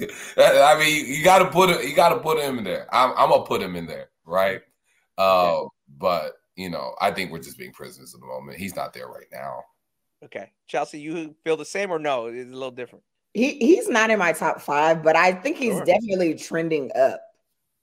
I 0.36 0.78
mean, 0.78 1.06
you 1.06 1.24
got 1.24 1.38
to 1.38 1.46
put 1.46 1.70
him, 1.70 1.88
You 1.88 1.96
got 1.96 2.10
to 2.10 2.20
put 2.20 2.38
him 2.38 2.58
in 2.58 2.64
there. 2.64 2.86
I'm, 2.92 3.12
I'm, 3.16 3.30
gonna 3.30 3.46
put 3.46 3.62
him 3.62 3.76
in 3.76 3.86
there, 3.86 4.10
right? 4.26 4.60
Uh, 5.16 5.60
okay. 5.60 5.68
but 5.98 6.32
you 6.56 6.68
know, 6.68 6.94
I 7.00 7.10
think 7.10 7.32
we're 7.32 7.42
just 7.42 7.58
being 7.58 7.72
prisoners 7.72 8.14
of 8.14 8.20
the 8.20 8.26
moment. 8.26 8.58
He's 8.58 8.76
not 8.76 8.92
there 8.92 9.08
right 9.08 9.26
now. 9.32 9.62
Okay, 10.22 10.52
Chelsea, 10.66 11.00
you 11.00 11.34
feel 11.44 11.56
the 11.56 11.64
same 11.64 11.90
or 11.90 11.98
no? 11.98 12.26
It's 12.26 12.50
a 12.50 12.52
little 12.52 12.70
different 12.70 13.04
he 13.34 13.58
he's 13.58 13.88
not 13.88 14.10
in 14.10 14.18
my 14.18 14.32
top 14.32 14.60
five, 14.60 15.02
but 15.02 15.16
I 15.16 15.32
think 15.32 15.56
he's 15.56 15.74
sure. 15.74 15.84
definitely 15.84 16.34
trending 16.34 16.90
up. 16.94 17.20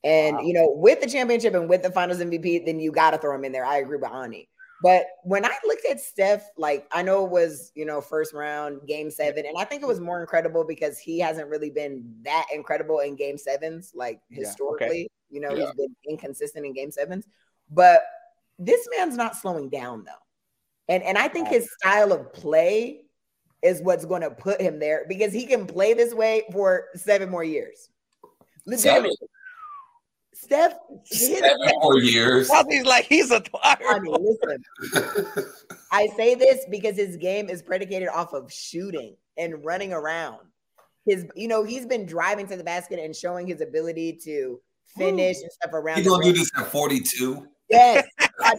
And 0.03 0.37
wow. 0.37 0.41
you 0.43 0.53
know, 0.53 0.71
with 0.75 1.01
the 1.01 1.07
championship 1.07 1.53
and 1.53 1.69
with 1.69 1.83
the 1.83 1.91
finals 1.91 2.19
MVP, 2.19 2.65
then 2.65 2.79
you 2.79 2.91
got 2.91 3.11
to 3.11 3.17
throw 3.17 3.35
him 3.35 3.45
in 3.45 3.51
there. 3.51 3.65
I 3.65 3.77
agree 3.77 3.97
with 3.97 4.11
Ani. 4.11 4.47
But 4.83 5.05
when 5.23 5.45
I 5.45 5.55
looked 5.63 5.85
at 5.85 6.01
Steph, 6.01 6.49
like 6.57 6.87
I 6.91 7.03
know 7.03 7.23
it 7.25 7.31
was, 7.31 7.71
you 7.75 7.85
know, 7.85 8.01
first 8.01 8.33
round, 8.33 8.81
game 8.87 9.11
seven, 9.11 9.45
and 9.45 9.55
I 9.57 9.63
think 9.63 9.83
it 9.83 9.87
was 9.87 9.99
more 9.99 10.21
incredible 10.21 10.63
because 10.63 10.97
he 10.97 11.19
hasn't 11.19 11.49
really 11.49 11.69
been 11.69 12.15
that 12.23 12.47
incredible 12.53 12.99
in 12.99 13.15
game 13.15 13.37
sevens, 13.37 13.91
like 13.93 14.21
historically. 14.29 14.87
Yeah, 14.87 15.03
okay. 15.03 15.07
You 15.29 15.41
know, 15.41 15.53
yeah. 15.53 15.65
he's 15.65 15.73
been 15.75 15.95
inconsistent 16.09 16.65
in 16.65 16.73
game 16.73 16.89
sevens. 16.89 17.27
But 17.69 18.01
this 18.57 18.87
man's 18.97 19.15
not 19.15 19.35
slowing 19.35 19.69
down 19.69 20.03
though. 20.03 20.11
And 20.89 21.03
and 21.03 21.17
I 21.17 21.27
think 21.27 21.47
his 21.47 21.69
style 21.79 22.11
of 22.11 22.33
play 22.33 23.03
is 23.61 23.81
what's 23.81 24.05
going 24.05 24.21
to 24.21 24.31
put 24.31 24.59
him 24.59 24.79
there 24.79 25.05
because 25.07 25.31
he 25.31 25.45
can 25.45 25.67
play 25.67 25.93
this 25.93 26.13
way 26.13 26.43
for 26.51 26.87
seven 26.95 27.29
more 27.29 27.43
years. 27.43 27.89
Legitimately. 28.65 29.15
Steph, 30.43 30.73
seven 31.03 31.59
more 31.81 31.99
years. 31.99 32.49
He's 32.67 32.83
like 32.83 33.05
he's 33.05 33.29
a 33.29 33.43
I 33.63 33.99
mean, 33.99 34.15
listen, 34.19 35.45
I 35.91 36.07
say 36.17 36.33
this 36.33 36.65
because 36.71 36.95
his 36.95 37.15
game 37.17 37.47
is 37.47 37.61
predicated 37.61 38.07
off 38.07 38.33
of 38.33 38.51
shooting 38.51 39.15
and 39.37 39.63
running 39.63 39.93
around. 39.93 40.39
His, 41.05 41.27
you 41.35 41.47
know, 41.47 41.63
he's 41.63 41.85
been 41.85 42.07
driving 42.07 42.47
to 42.47 42.55
the 42.55 42.63
basket 42.63 42.97
and 42.97 43.15
showing 43.15 43.45
his 43.45 43.61
ability 43.61 44.19
to 44.23 44.59
finish 44.97 45.37
and 45.41 45.51
stuff 45.51 45.73
around. 45.73 45.99
You 45.99 46.09
gonna 46.09 46.23
do 46.23 46.33
this 46.33 46.49
at 46.57 46.71
42? 46.71 47.47
Yes. 47.69 48.07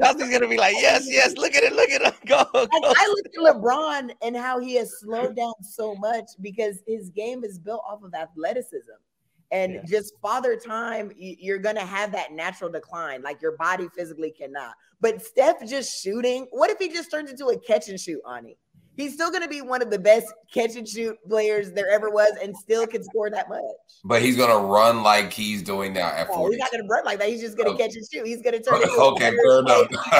Chelsea's 0.00 0.30
gonna 0.30 0.48
be 0.48 0.56
like, 0.56 0.74
yes, 0.78 1.04
yes, 1.06 1.36
look 1.36 1.54
at 1.54 1.64
it, 1.64 1.74
look 1.74 1.90
at 1.90 2.00
it, 2.00 2.14
go. 2.26 2.46
go. 2.50 2.66
I 2.72 3.14
look 3.14 3.26
at 3.26 3.56
LeBron 3.56 4.10
and 4.22 4.36
how 4.36 4.58
he 4.58 4.76
has 4.76 5.00
slowed 5.00 5.36
down 5.36 5.52
so 5.60 5.94
much 5.96 6.24
because 6.40 6.82
his 6.86 7.10
game 7.10 7.44
is 7.44 7.58
built 7.58 7.82
off 7.86 8.02
of 8.02 8.14
athleticism. 8.14 8.90
And 9.52 9.74
yeah. 9.74 9.82
just 9.86 10.14
father 10.20 10.56
time, 10.56 11.12
you're 11.14 11.58
gonna 11.58 11.84
have 11.84 12.10
that 12.12 12.32
natural 12.32 12.70
decline. 12.70 13.22
Like 13.22 13.40
your 13.42 13.56
body 13.58 13.88
physically 13.94 14.30
cannot. 14.30 14.74
But 15.00 15.22
Steph 15.22 15.68
just 15.68 16.02
shooting. 16.02 16.46
What 16.50 16.70
if 16.70 16.78
he 16.78 16.88
just 16.88 17.10
turns 17.10 17.30
into 17.30 17.46
a 17.46 17.58
catch 17.58 17.88
and 17.88 18.00
shoot, 18.00 18.20
Ani? 18.28 18.56
He's 18.96 19.14
still 19.14 19.30
going 19.30 19.42
to 19.42 19.48
be 19.48 19.62
one 19.62 19.80
of 19.80 19.90
the 19.90 19.98
best 19.98 20.26
catch 20.52 20.76
and 20.76 20.86
shoot 20.86 21.16
players 21.26 21.72
there 21.72 21.88
ever 21.88 22.10
was, 22.10 22.36
and 22.42 22.54
still 22.54 22.86
can 22.86 23.02
score 23.02 23.30
that 23.30 23.48
much. 23.48 23.62
But 24.04 24.20
he's 24.20 24.36
going 24.36 24.50
to 24.50 24.66
run 24.66 25.02
like 25.02 25.32
he's 25.32 25.62
doing 25.62 25.94
now 25.94 26.08
at 26.08 26.28
40. 26.28 26.54
he's 26.54 26.60
not 26.60 26.70
to 26.72 26.86
run 26.86 27.04
like 27.06 27.18
that. 27.18 27.30
He's 27.30 27.40
just 27.40 27.56
going 27.56 27.70
to 27.70 27.74
oh. 27.74 27.78
catch 27.78 27.96
and 27.96 28.06
shoot. 28.12 28.26
He's 28.26 28.42
going 28.42 28.52
to 28.52 28.62
turn. 28.62 28.82
okay, 28.84 29.30
fair 29.30 29.60
enough. 29.60 29.88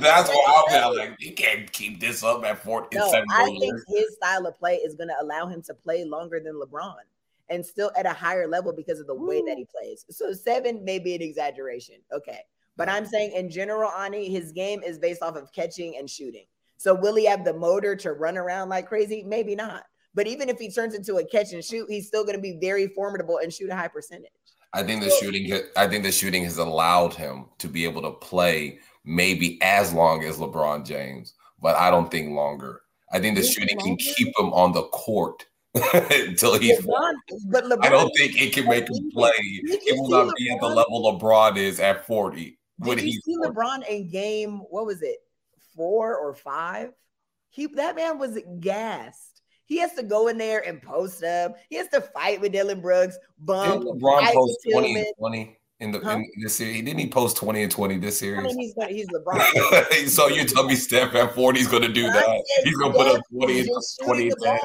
That's 0.00 0.30
what 0.30 0.72
I'm 0.72 0.96
like. 0.96 1.16
He 1.18 1.32
can't 1.32 1.70
keep 1.72 2.00
this 2.00 2.22
up 2.22 2.42
at 2.44 2.64
40. 2.64 2.96
No, 2.96 3.12
I 3.30 3.44
think 3.44 3.62
years. 3.62 3.84
his 3.88 4.14
style 4.14 4.46
of 4.46 4.58
play 4.58 4.76
is 4.76 4.94
going 4.94 5.08
to 5.08 5.16
allow 5.20 5.46
him 5.46 5.60
to 5.62 5.74
play 5.74 6.04
longer 6.04 6.40
than 6.40 6.54
LeBron 6.54 6.94
and 7.52 7.64
still 7.64 7.92
at 7.96 8.06
a 8.06 8.12
higher 8.12 8.48
level 8.48 8.72
because 8.72 8.98
of 8.98 9.06
the 9.06 9.14
Ooh. 9.14 9.26
way 9.26 9.42
that 9.46 9.56
he 9.56 9.66
plays. 9.66 10.04
So 10.10 10.32
seven 10.32 10.84
may 10.84 10.98
be 10.98 11.14
an 11.14 11.22
exaggeration. 11.22 11.96
Okay. 12.12 12.40
But 12.76 12.88
I'm 12.88 13.06
saying 13.06 13.32
in 13.32 13.50
general, 13.50 13.90
Ani, 13.90 14.30
his 14.30 14.50
game 14.52 14.82
is 14.82 14.98
based 14.98 15.22
off 15.22 15.36
of 15.36 15.52
catching 15.52 15.96
and 15.98 16.08
shooting. 16.08 16.46
So 16.78 16.94
will 16.94 17.14
he 17.14 17.26
have 17.26 17.44
the 17.44 17.52
motor 17.52 17.94
to 17.96 18.12
run 18.12 18.36
around 18.36 18.70
like 18.70 18.88
crazy? 18.88 19.22
Maybe 19.22 19.54
not. 19.54 19.84
But 20.14 20.26
even 20.26 20.48
if 20.48 20.58
he 20.58 20.70
turns 20.70 20.94
into 20.94 21.16
a 21.16 21.24
catch 21.24 21.52
and 21.52 21.64
shoot, 21.64 21.86
he's 21.88 22.06
still 22.06 22.24
going 22.24 22.36
to 22.36 22.42
be 22.42 22.58
very 22.60 22.88
formidable 22.88 23.38
and 23.38 23.52
shoot 23.52 23.70
a 23.70 23.76
high 23.76 23.88
percentage. 23.88 24.30
I 24.74 24.82
think 24.82 25.02
the 25.02 25.10
shooting 25.20 25.52
I 25.76 25.86
think 25.86 26.02
the 26.02 26.12
shooting 26.12 26.44
has 26.44 26.56
allowed 26.56 27.12
him 27.12 27.46
to 27.58 27.68
be 27.68 27.84
able 27.84 28.02
to 28.02 28.10
play 28.10 28.78
maybe 29.04 29.60
as 29.62 29.92
long 29.92 30.24
as 30.24 30.38
LeBron 30.38 30.86
James, 30.86 31.34
but 31.60 31.76
I 31.76 31.90
don't 31.90 32.10
think 32.10 32.30
longer. 32.30 32.80
I 33.12 33.20
think 33.20 33.36
the 33.36 33.42
shooting 33.42 33.78
can 33.78 33.96
keep 33.96 34.28
him 34.38 34.52
on 34.54 34.72
the 34.72 34.84
court 34.84 35.44
until 35.94 36.58
he's 36.58 36.80
LeBron, 36.80 37.14
but 37.46 37.64
LeBron, 37.64 37.84
I 37.84 37.88
don't 37.88 38.10
think 38.16 38.40
it 38.40 38.52
can 38.52 38.68
make 38.68 38.88
him 38.88 39.10
play. 39.10 39.32
It 39.38 39.98
will 39.98 40.10
not 40.10 40.26
LeBron, 40.26 40.32
be 40.36 40.50
at 40.50 40.60
the 40.60 40.66
level 40.66 41.18
LeBron 41.18 41.56
is 41.56 41.80
at 41.80 42.06
40. 42.06 42.58
Did 42.84 43.00
you 43.00 43.12
see 43.12 43.36
40. 43.36 43.50
LeBron 43.50 43.88
in 43.88 44.10
game, 44.10 44.58
what 44.68 44.84
was 44.84 45.02
it? 45.02 45.18
four 45.74 46.16
or 46.16 46.34
five, 46.34 46.90
he 47.50 47.66
that 47.66 47.96
man 47.96 48.18
was 48.18 48.38
gassed. 48.60 49.42
He 49.64 49.78
has 49.78 49.92
to 49.94 50.02
go 50.02 50.28
in 50.28 50.38
there 50.38 50.66
and 50.66 50.82
post 50.82 51.22
up. 51.24 51.56
He 51.70 51.76
has 51.76 51.88
to 51.88 52.00
fight 52.00 52.40
with 52.40 52.52
Dillon 52.52 52.80
Brooks. 52.80 53.16
Bump. 53.38 53.82
Didn't 53.82 54.00
LeBron 54.00 54.32
post 54.32 54.58
20 54.70 54.96
and 54.96 55.06
20 55.18 55.58
in 55.80 55.92
the 55.92 56.00
huh? 56.00 56.16
in 56.16 56.42
this 56.42 56.56
series. 56.56 56.76
He 56.76 56.82
didn't 56.82 57.00
he 57.00 57.08
post 57.08 57.36
20 57.38 57.62
and 57.62 57.72
20 57.72 57.98
this 57.98 58.18
series? 58.18 58.40
I 58.40 58.42
mean, 58.42 58.58
he's, 58.58 58.74
he's 58.88 59.06
LeBron. 59.26 60.08
so 60.08 60.28
you 60.28 60.44
tell 60.44 60.64
me 60.64 60.74
Steph 60.74 61.14
at 61.14 61.34
40 61.34 61.60
is 61.60 61.68
going 61.68 61.82
to 61.82 61.92
do 61.92 62.02
that. 62.02 62.44
He's 62.64 62.76
going 62.76 62.92
to 62.92 62.98
put 62.98 63.06
up 63.16 63.22
20 63.32 63.60
and 63.60 63.68
20 64.04 64.22
and 64.28 64.34
10. 64.42 64.58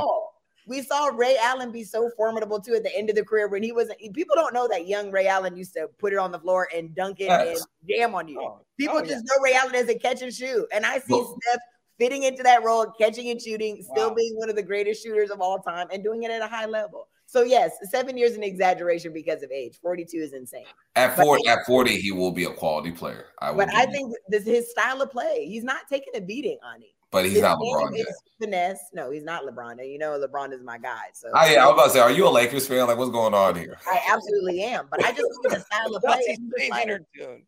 We 0.67 0.81
saw 0.81 1.07
Ray 1.07 1.37
Allen 1.41 1.71
be 1.71 1.83
so 1.83 2.11
formidable 2.17 2.59
too 2.59 2.75
at 2.75 2.83
the 2.83 2.95
end 2.95 3.09
of 3.09 3.15
the 3.15 3.23
career 3.23 3.47
when 3.47 3.63
he 3.63 3.71
wasn't. 3.71 3.99
People 4.13 4.35
don't 4.35 4.53
know 4.53 4.67
that 4.67 4.85
young 4.85 5.11
Ray 5.11 5.27
Allen 5.27 5.55
used 5.55 5.73
to 5.73 5.87
put 5.97 6.11
it 6.11 6.19
on 6.19 6.31
the 6.31 6.39
floor 6.39 6.67
and 6.75 6.93
dunk 6.93 7.21
it 7.21 7.27
yes. 7.27 7.59
and 7.59 7.89
jam 7.89 8.13
on 8.13 8.27
you. 8.27 8.39
Oh, 8.41 8.59
People 8.77 8.97
oh, 8.97 9.01
just 9.01 9.11
yeah. 9.11 9.37
know 9.37 9.43
Ray 9.43 9.53
Allen 9.53 9.75
as 9.75 9.87
a 9.87 9.95
catch 9.95 10.21
and 10.21 10.33
shoot, 10.33 10.67
and 10.73 10.85
I 10.85 10.99
see 10.99 11.23
Steph 11.23 11.61
fitting 11.97 12.23
into 12.23 12.43
that 12.43 12.63
role, 12.63 12.85
catching 12.99 13.29
and 13.29 13.41
shooting, 13.41 13.81
still 13.81 14.09
wow. 14.09 14.15
being 14.15 14.35
one 14.35 14.49
of 14.49 14.55
the 14.55 14.61
greatest 14.61 15.01
shooters 15.01 15.31
of 15.31 15.41
all 15.41 15.59
time, 15.59 15.87
and 15.91 16.03
doing 16.03 16.23
it 16.23 16.31
at 16.31 16.41
a 16.41 16.47
high 16.47 16.65
level. 16.65 17.07
So 17.29 17.43
yes, 17.43 17.71
seven 17.89 18.17
years 18.17 18.33
an 18.33 18.43
exaggeration 18.43 19.13
because 19.13 19.43
of 19.43 19.51
age. 19.51 19.79
Forty-two 19.81 20.17
is 20.17 20.33
insane. 20.33 20.65
At 20.95 21.15
forty, 21.15 21.47
at 21.47 21.65
forty, 21.65 21.99
he 21.99 22.11
will 22.11 22.31
be 22.31 22.45
a 22.45 22.51
quality 22.51 22.91
player. 22.91 23.27
I 23.39 23.51
but 23.53 23.73
I 23.73 23.85
think 23.85 24.13
this 24.29 24.45
his 24.45 24.69
style 24.71 25.01
of 25.01 25.11
play. 25.11 25.45
He's 25.45 25.63
not 25.63 25.81
taking 25.89 26.13
a 26.15 26.21
beating 26.21 26.57
on 26.63 26.81
it. 26.81 26.89
But 27.11 27.23
he's 27.25 27.35
His 27.35 27.41
not 27.41 27.57
LeBron. 27.59 27.97
Yet. 27.97 28.07
Finesse. 28.41 28.89
No, 28.93 29.11
he's 29.11 29.23
not 29.23 29.43
LeBron. 29.43 29.73
And 29.79 29.89
you 29.89 29.97
know 29.97 30.19
LeBron 30.19 30.51
is 30.53 30.61
my 30.61 30.77
guy. 30.77 31.05
So 31.13 31.29
oh, 31.33 31.45
yeah, 31.45 31.63
I 31.63 31.67
was 31.67 31.73
about 31.73 31.85
to 31.85 31.91
say, 31.91 31.99
are 31.99 32.11
you 32.11 32.27
a 32.27 32.29
Lakers 32.29 32.67
fan? 32.67 32.87
Like, 32.87 32.97
what's 32.97 33.11
going 33.11 33.33
on 33.33 33.55
here? 33.55 33.77
I 33.87 34.01
absolutely 34.09 34.61
am. 34.63 34.87
But 34.91 35.05
I 35.05 35.11
just 35.11 35.27
look 35.41 35.53
at 35.53 35.59
the 35.59 35.65
style 35.65 35.95
of 35.95 36.03
play. 37.15 37.39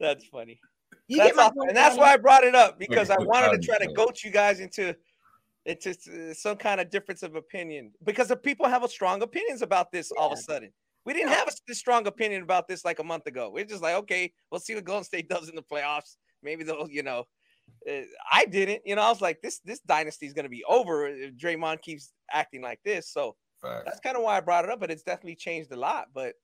That's 0.00 0.24
funny. 0.26 0.58
You 1.08 1.18
that's 1.18 1.36
get 1.36 1.36
my 1.36 1.66
and 1.68 1.76
that's 1.76 1.96
why 1.96 2.14
I 2.14 2.16
brought 2.16 2.44
it 2.44 2.54
up 2.54 2.78
because 2.78 3.10
I 3.10 3.16
wanted 3.20 3.50
to 3.50 3.72
oh, 3.72 3.76
try 3.76 3.86
to 3.86 3.92
goat 3.92 4.22
you 4.24 4.30
guys 4.30 4.60
into 4.60 4.96
into 5.66 5.94
some 6.34 6.56
kind 6.56 6.80
of 6.80 6.90
difference 6.90 7.22
of 7.22 7.36
opinion 7.36 7.92
because 8.04 8.28
the 8.28 8.36
people 8.36 8.66
have 8.66 8.82
a 8.82 8.88
strong 8.88 9.22
opinions 9.22 9.62
about 9.62 9.92
this 9.92 10.10
yeah. 10.14 10.22
all 10.22 10.32
of 10.32 10.38
a 10.38 10.42
sudden. 10.42 10.72
We 11.04 11.12
didn't 11.12 11.32
have 11.32 11.48
a 11.48 11.74
strong 11.74 12.06
opinion 12.06 12.42
about 12.42 12.68
this 12.68 12.84
like 12.84 13.00
a 13.00 13.04
month 13.04 13.26
ago. 13.26 13.50
We're 13.52 13.64
just 13.64 13.82
like, 13.82 13.96
okay, 13.96 14.32
we'll 14.50 14.60
see 14.60 14.74
what 14.74 14.84
Golden 14.84 15.04
State 15.04 15.28
does 15.28 15.48
in 15.48 15.56
the 15.56 15.62
playoffs. 15.62 16.16
Maybe 16.44 16.62
they'll, 16.62 16.88
you 16.88 17.02
know, 17.02 17.24
I 18.32 18.44
didn't. 18.46 18.82
You 18.84 18.96
know, 18.96 19.02
I 19.02 19.08
was 19.08 19.20
like, 19.20 19.42
this 19.42 19.60
this 19.64 19.80
dynasty 19.80 20.26
is 20.26 20.32
going 20.32 20.44
to 20.44 20.50
be 20.50 20.64
over 20.68 21.06
if 21.06 21.36
Draymond 21.36 21.82
keeps 21.82 22.12
acting 22.30 22.62
like 22.62 22.80
this. 22.84 23.10
So 23.10 23.36
Facts. 23.62 23.82
that's 23.86 24.00
kind 24.00 24.16
of 24.16 24.22
why 24.22 24.36
I 24.36 24.40
brought 24.40 24.64
it 24.64 24.70
up. 24.70 24.80
But 24.80 24.90
it's 24.90 25.02
definitely 25.02 25.36
changed 25.36 25.72
a 25.72 25.76
lot. 25.76 26.06
But 26.14 26.34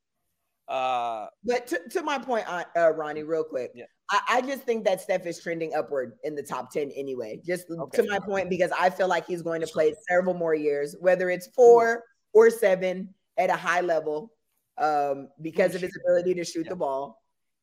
uh, 0.68 1.26
but 1.44 1.66
to, 1.66 1.80
to 1.90 2.02
my 2.02 2.18
point, 2.18 2.44
uh, 2.46 2.64
uh, 2.76 2.90
Ronnie, 2.90 3.22
real 3.22 3.42
quick, 3.42 3.72
yeah. 3.74 3.86
I, 4.10 4.20
I, 4.28 4.40
just 4.42 4.64
think 4.64 4.84
that 4.84 5.00
Steph 5.00 5.26
is 5.26 5.40
trending 5.40 5.72
upward 5.74 6.12
in 6.24 6.34
the 6.34 6.42
top 6.42 6.70
10 6.70 6.90
anyway. 6.94 7.40
Just 7.44 7.70
okay. 7.70 8.02
to 8.02 8.08
my 8.08 8.18
point, 8.18 8.50
because 8.50 8.70
I 8.78 8.90
feel 8.90 9.08
like 9.08 9.26
he's 9.26 9.40
going 9.40 9.62
to 9.62 9.66
play 9.66 9.94
several 10.10 10.34
more 10.34 10.54
years, 10.54 10.94
whether 11.00 11.30
it's 11.30 11.46
four 11.56 12.04
or 12.34 12.50
seven 12.50 13.14
at 13.38 13.48
a 13.48 13.56
high 13.56 13.80
level, 13.80 14.30
um, 14.76 15.28
because 15.40 15.74
of 15.74 15.80
his 15.80 15.98
ability 16.04 16.34
to 16.34 16.44
shoot 16.44 16.66
yeah. 16.66 16.70
the 16.70 16.76
ball. 16.76 17.18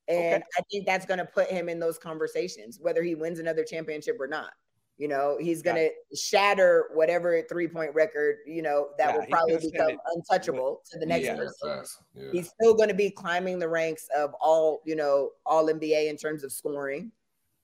And 0.07 0.35
okay. 0.35 0.43
I 0.57 0.61
think 0.71 0.85
that's 0.85 1.05
going 1.05 1.17
to 1.17 1.25
put 1.25 1.49
him 1.49 1.67
in 1.67 1.79
those 1.79 1.97
conversations, 1.97 2.79
whether 2.79 3.01
he 3.03 3.15
wins 3.15 3.39
another 3.39 3.63
championship 3.63 4.17
or 4.19 4.27
not. 4.27 4.51
You 4.97 5.09
know, 5.09 5.37
he's 5.39 5.61
going 5.61 5.75
to 5.75 5.83
yeah. 5.83 6.17
shatter 6.17 6.85
whatever 6.93 7.41
three 7.49 7.67
point 7.67 7.93
record, 7.93 8.37
you 8.45 8.61
know, 8.61 8.89
that 8.97 9.09
yeah, 9.09 9.17
will 9.17 9.25
probably 9.25 9.71
become 9.71 9.97
untouchable 10.15 10.81
to 10.89 10.99
the 10.99 11.05
next 11.05 11.25
yeah, 11.25 11.35
person. 11.35 11.83
He's 12.31 12.49
still 12.49 12.73
going 12.73 12.87
to 12.87 12.95
be 12.95 13.09
climbing 13.09 13.59
the 13.59 13.67
ranks 13.67 14.07
of 14.15 14.33
all, 14.39 14.81
you 14.85 14.95
know, 14.95 15.31
all 15.45 15.65
NBA 15.65 16.09
in 16.09 16.15
terms 16.15 16.45
of 16.45 16.53
scoring. 16.53 17.11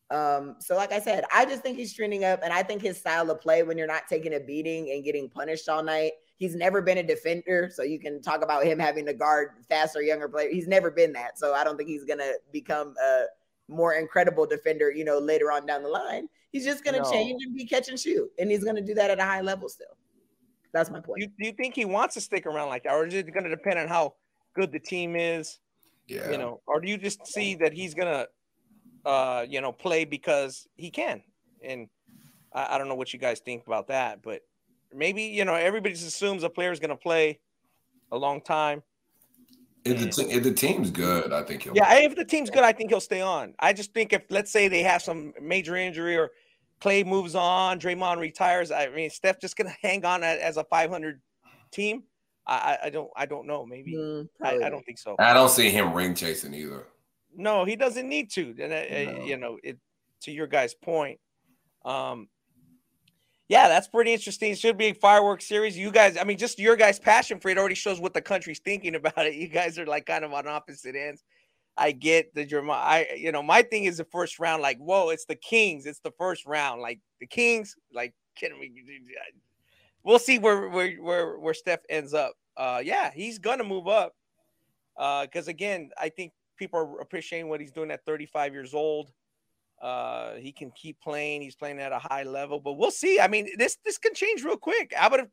Um, 0.10 0.58
so 0.60 0.76
like 0.76 0.92
I 0.92 1.00
said, 1.00 1.24
I 1.34 1.46
just 1.46 1.62
think 1.62 1.78
he's 1.78 1.94
trending 1.94 2.26
up, 2.26 2.42
and 2.44 2.52
I 2.52 2.64
think 2.64 2.82
his 2.82 2.98
style 2.98 3.32
of 3.32 3.40
play 3.40 3.64
when 3.64 3.78
you're 3.78 3.88
not 3.88 4.10
taking 4.10 4.34
a 4.34 4.40
beating 4.42 4.92
and 4.92 5.06
getting 5.06 5.30
punished 5.30 5.70
all 5.70 5.82
night. 5.82 6.12
He's 6.42 6.56
never 6.56 6.82
been 6.82 6.98
a 6.98 7.04
defender, 7.04 7.70
so 7.72 7.84
you 7.84 8.00
can 8.00 8.22
talk 8.22 8.44
about 8.44 8.64
him 8.64 8.80
having 8.80 9.06
to 9.06 9.14
guard 9.14 9.52
faster, 9.70 10.02
younger 10.02 10.28
player. 10.28 10.50
He's 10.50 10.68
never 10.68 10.90
been 10.90 11.14
that, 11.14 11.38
so 11.38 11.54
I 11.54 11.64
don't 11.64 11.78
think 11.78 11.88
he's 11.88 12.04
gonna 12.04 12.34
become 12.52 12.96
a 13.02 13.26
more 13.70 13.94
incredible 13.94 14.46
defender. 14.46 14.92
You 14.92 15.06
know, 15.06 15.20
later 15.20 15.52
on 15.52 15.66
down 15.66 15.84
the 15.84 15.90
line, 15.90 16.28
he's 16.52 16.66
just 16.66 16.84
gonna 16.84 17.04
no. 17.04 17.12
change 17.12 17.42
and 17.46 17.56
be 17.56 17.66
catch 17.66 17.90
and 17.90 18.00
shoot, 18.00 18.28
and 18.40 18.50
he's 18.50 18.64
gonna 18.64 18.82
do 18.82 18.96
that 18.96 19.12
at 19.12 19.20
a 19.20 19.24
high 19.24 19.42
level 19.42 19.70
still. 19.70 19.96
That's 20.74 20.90
my 20.90 21.00
point. 21.00 21.22
You, 21.22 21.28
do 21.28 21.46
you 21.46 21.54
think 21.54 21.76
he 21.76 21.86
wants 21.86 22.16
to 22.16 22.22
stick 22.22 22.46
around 22.46 22.70
like 22.70 22.84
that, 22.84 22.94
or 22.94 23.06
is 23.06 23.14
it 23.14 23.32
going 23.34 23.44
to 23.44 23.50
depend 23.50 23.78
on 23.78 23.90
how 23.90 24.14
good 24.56 24.72
the 24.72 24.80
team 24.80 25.18
is? 25.18 25.60
Yeah. 26.08 26.32
You 26.32 26.38
know, 26.38 26.62
or 26.66 26.80
do 26.80 26.90
you 26.90 26.98
just 26.98 27.28
see 27.28 27.56
that 27.56 27.74
he's 27.74 27.94
gonna 27.94 28.28
uh, 29.06 29.46
you 29.48 29.62
know, 29.62 29.72
play 29.72 30.06
because 30.06 30.68
he 30.76 30.92
can. 30.92 31.22
And 31.64 31.88
I, 32.54 32.76
I, 32.76 32.78
don't 32.78 32.88
know 32.88 32.96
what 32.96 33.14
you 33.14 33.20
guys 33.20 33.40
think 33.40 33.66
about 33.66 33.88
that, 33.88 34.22
but 34.22 34.42
maybe, 34.94 35.24
you 35.24 35.46
know, 35.46 35.56
everybody 35.56 35.94
just 35.94 36.08
assumes 36.08 36.44
a 36.44 36.50
player 36.50 36.72
is 36.72 36.80
going 36.80 36.90
to 36.90 36.96
play 36.96 37.40
a 38.12 38.18
long 38.18 38.42
time. 38.42 38.84
If 39.84 40.00
the, 40.00 40.10
te- 40.10 40.32
if 40.32 40.44
the 40.44 40.54
team's 40.54 40.92
good, 40.92 41.34
I 41.34 41.42
think 41.42 41.64
he'll. 41.64 41.76
Yeah, 41.76 41.92
if 41.96 42.16
the 42.16 42.26
team's 42.26 42.52
good, 42.52 42.64
I 42.64 42.72
think 42.72 42.92
he'll 42.92 43.00
stay 43.00 43.22
on. 43.22 43.56
I 43.60 43.74
just 43.74 43.94
think 43.94 44.14
if, 44.14 44.24
let's 44.30 44.52
say, 44.52 44.68
they 44.68 44.84
have 44.84 45.02
some 45.02 45.34
major 45.42 45.76
injury 45.76 46.18
or 46.18 46.30
Clay 46.82 47.04
moves 47.04 47.36
on, 47.36 47.80
Draymond 47.80 48.18
retires. 48.18 48.72
I 48.72 48.90
mean, 48.90 49.10
Steph 49.10 49.40
just 49.40 49.56
gonna 49.56 49.74
hang 49.82 50.06
on 50.06 50.24
as 50.24 50.58
a 50.58 50.64
500 50.64 51.22
team. 51.72 52.04
I, 52.46 52.78
I 52.86 52.90
don't 52.90 53.10
I 53.16 53.26
don't 53.28 53.46
know. 53.46 53.66
Maybe 53.66 53.96
mm, 53.96 54.28
I, 54.42 54.66
I, 54.66 54.70
don't 54.70 54.84
think 54.84 54.98
so. 54.98 55.16
I 55.20 55.34
don't 55.34 55.50
see 55.50 55.70
him 55.70 55.94
ring 55.94 56.16
chasing 56.16 56.54
either. 56.56 56.88
No, 57.36 57.66
he 57.66 57.76
doesn't 57.76 58.10
need 58.10 58.32
to. 58.32 58.56
And 58.60 58.74
uh, 58.74 59.12
no. 59.12 59.26
you 59.26 59.38
know, 59.38 59.60
it 59.64 59.78
to 60.22 60.32
your 60.32 60.48
guys' 60.48 60.74
point. 60.74 61.20
Um, 61.86 62.28
yeah, 63.52 63.68
that's 63.68 63.90
pretty 63.90 64.14
interesting. 64.14 64.54
It 64.54 64.60
should 64.60 64.78
be 64.78 64.86
a 64.86 64.94
fireworks 64.94 65.46
series. 65.46 65.78
You 65.78 65.92
guys, 65.92 66.16
I 66.16 66.24
mean, 66.24 66.38
just 66.38 66.58
your 66.58 66.78
guys' 66.78 67.00
passion 67.00 67.38
for 67.38 67.50
it 67.50 67.58
already 67.58 67.76
shows 67.76 68.00
what 68.00 68.14
the 68.14 68.22
country's 68.22 68.60
thinking 68.60 68.96
about 69.04 69.26
it. 69.26 69.34
You 69.36 69.50
guys 69.50 69.78
are 69.78 69.86
like 69.86 70.06
kind 70.06 70.24
of 70.24 70.32
on 70.32 70.48
opposite 70.48 70.96
ends. 70.96 71.22
I 71.76 71.92
get 71.92 72.32
you're 72.34 72.62
my, 72.62 72.76
I, 72.76 73.08
you 73.18 73.34
know, 73.34 73.44
my 73.44 73.62
thing 73.62 73.84
is 73.84 73.98
the 73.98 74.06
first 74.06 74.40
round. 74.40 74.62
Like, 74.62 74.78
whoa, 74.78 75.10
it's 75.10 75.26
the 75.26 75.36
Kings. 75.36 75.86
It's 75.86 76.00
the 76.00 76.14
first 76.18 76.46
round. 76.46 76.82
Like 76.82 77.02
the 77.20 77.28
Kings. 77.28 77.76
Like, 77.94 78.14
kidding 78.36 78.58
me? 78.58 78.72
We'll 80.04 80.18
see 80.18 80.40
where 80.40 80.68
where 80.70 80.96
where 80.96 81.38
where 81.38 81.54
Steph 81.54 81.82
ends 81.88 82.16
up. 82.16 82.34
Uh, 82.58 82.82
yeah, 82.84 83.12
he's 83.14 83.38
gonna 83.38 83.64
move 83.64 83.88
up. 83.88 84.16
Uh, 84.98 85.26
because 85.26 85.48
again, 85.48 85.92
I 86.00 86.10
think 86.10 86.32
people 86.58 86.80
are 86.80 87.02
appreciating 87.02 87.50
what 87.50 87.60
he's 87.60 87.72
doing 87.72 87.92
at 87.92 88.04
35 88.06 88.54
years 88.54 88.74
old. 88.74 89.12
Uh, 89.82 90.36
he 90.36 90.52
can 90.52 90.72
keep 90.72 91.00
playing. 91.02 91.42
He's 91.42 91.56
playing 91.56 91.80
at 91.80 91.92
a 91.92 91.98
high 91.98 92.24
level, 92.24 92.60
but 92.60 92.74
we'll 92.74 92.92
see. 92.92 93.20
I 93.20 93.28
mean, 93.28 93.50
this 93.58 93.78
this 93.84 93.98
can 93.98 94.14
change 94.14 94.44
real 94.44 94.58
quick. 94.58 94.94
I 95.00 95.08
would 95.08 95.22
have, 95.22 95.30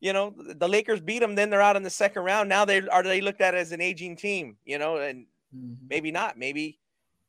you 0.00 0.12
know, 0.12 0.34
the 0.36 0.68
Lakers 0.68 1.00
beat 1.00 1.20
them, 1.20 1.34
then 1.34 1.48
they're 1.48 1.62
out 1.62 1.76
in 1.76 1.82
the 1.82 1.90
second 1.90 2.22
round. 2.22 2.50
Now 2.50 2.66
they 2.66 2.86
are 2.86 3.02
they 3.02 3.22
looked 3.22 3.40
at 3.40 3.54
as 3.54 3.72
an 3.72 3.80
aging 3.80 4.16
team, 4.16 4.58
you 4.66 4.78
know, 4.78 4.98
and 4.98 5.26
mm-hmm. 5.56 5.86
maybe 5.88 6.10
not. 6.10 6.36
Maybe, 6.36 6.80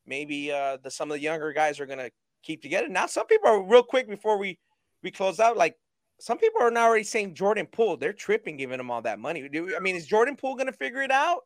maybe 0.06 0.52
uh, 0.52 0.78
the 0.84 0.92
some 0.92 1.10
of 1.10 1.16
the 1.16 1.22
younger 1.22 1.54
guys 1.54 1.80
are 1.80 1.86
gonna 1.86 2.10
keep 2.42 2.62
together. 2.62 2.90
Now, 2.90 3.06
some 3.06 3.26
people 3.26 3.50
are 3.50 3.64
real 3.64 3.84
quick 3.84 4.10
before 4.10 4.38
we 4.38 4.60
we 5.02 5.12
close 5.12 5.40
out. 5.40 5.56
Like 5.56 5.78
some 6.20 6.38
people 6.38 6.62
are 6.62 6.72
now 6.72 6.88
already 6.88 7.06
saying 7.06 7.36
Jordan 7.36 7.68
Poole. 7.68 7.96
They're 7.96 8.12
tripping, 8.12 8.58
giving 8.58 8.82
him 8.82 8.92
all 8.92 9.02
that 9.04 9.18
money. 9.18 9.50
I 9.76 9.80
mean, 9.80 9.96
is 9.96 10.06
Jordan 10.06 10.36
Poole 10.36 10.56
gonna 10.56 10.74
figure 10.74 11.02
it 11.02 11.12
out? 11.12 11.44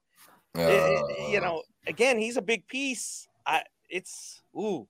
Uh, 0.57 0.61
it, 0.61 1.31
you 1.31 1.39
know, 1.39 1.61
again, 1.85 2.17
he's 2.17 2.37
a 2.37 2.41
big 2.41 2.67
piece. 2.67 3.27
I 3.45 3.61
it's 3.89 4.41
ooh. 4.55 4.87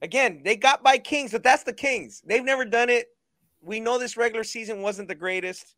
Again, 0.00 0.42
they 0.44 0.56
got 0.56 0.82
by 0.82 0.98
Kings, 0.98 1.30
but 1.30 1.44
that's 1.44 1.62
the 1.62 1.72
Kings. 1.72 2.22
They've 2.26 2.44
never 2.44 2.64
done 2.64 2.90
it 2.90 3.08
we 3.62 3.80
know 3.80 3.98
this 3.98 4.16
regular 4.16 4.44
season 4.44 4.82
wasn't 4.82 5.08
the 5.08 5.14
greatest. 5.14 5.76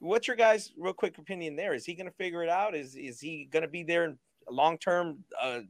What's 0.00 0.28
your 0.28 0.36
guys' 0.36 0.72
real 0.76 0.92
quick 0.92 1.16
opinion 1.18 1.56
there? 1.56 1.74
Is 1.74 1.84
he 1.84 1.94
going 1.94 2.06
to 2.06 2.12
figure 2.12 2.42
it 2.42 2.50
out? 2.50 2.74
Is 2.74 2.94
is 2.94 3.18
he 3.18 3.48
going 3.50 3.62
to 3.62 3.68
be 3.68 3.82
there 3.82 4.04
in 4.04 4.18
long 4.50 4.76
term 4.78 5.24
uh, 5.40 5.60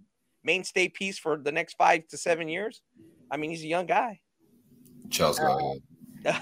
mainstay 0.43 0.89
piece 0.89 1.19
for 1.19 1.37
the 1.37 1.53
next 1.53 1.75
five 1.75 2.07
to 2.09 2.17
seven 2.17 2.49
years? 2.49 2.83
I 3.31 3.37
mean, 3.37 3.51
he's 3.51 3.63
a 3.63 3.69
young 3.69 3.87
guy. 3.87 4.21
Chelsea. 5.11 5.43
Uh, 5.43 5.75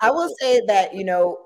I 0.00 0.10
will 0.10 0.34
say 0.40 0.62
that 0.66 0.94
you 0.94 1.04
know 1.04 1.38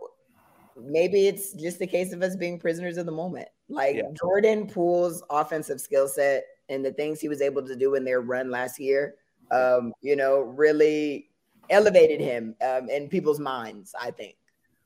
maybe 0.81 1.27
it's 1.27 1.53
just 1.55 1.81
a 1.81 1.87
case 1.87 2.13
of 2.13 2.23
us 2.23 2.37
being 2.37 2.59
prisoners 2.59 2.97
of 2.97 3.07
the 3.07 3.13
moment. 3.13 3.49
Like 3.69 3.97
yeah. 3.97 4.03
Jordan 4.15 4.69
Poole's 4.69 5.25
offensive 5.29 5.81
skill 5.81 6.07
set 6.07 6.45
and 6.73 6.85
the 6.85 6.93
things 6.93 7.21
he 7.21 7.29
was 7.29 7.41
able 7.41 7.63
to 7.67 7.77
do 7.77 7.95
in 7.95 8.05
their 8.05 8.21
run 8.21 8.51
last 8.51 8.81
year, 8.81 9.15
um, 9.51 9.93
you 10.01 10.17
know, 10.17 10.41
really 10.41 11.31
elevated 11.71 12.21
him 12.21 12.55
um, 12.67 12.89
in 12.89 13.09
people's 13.09 13.41
minds. 13.41 13.95
I 14.01 14.11
think, 14.11 14.37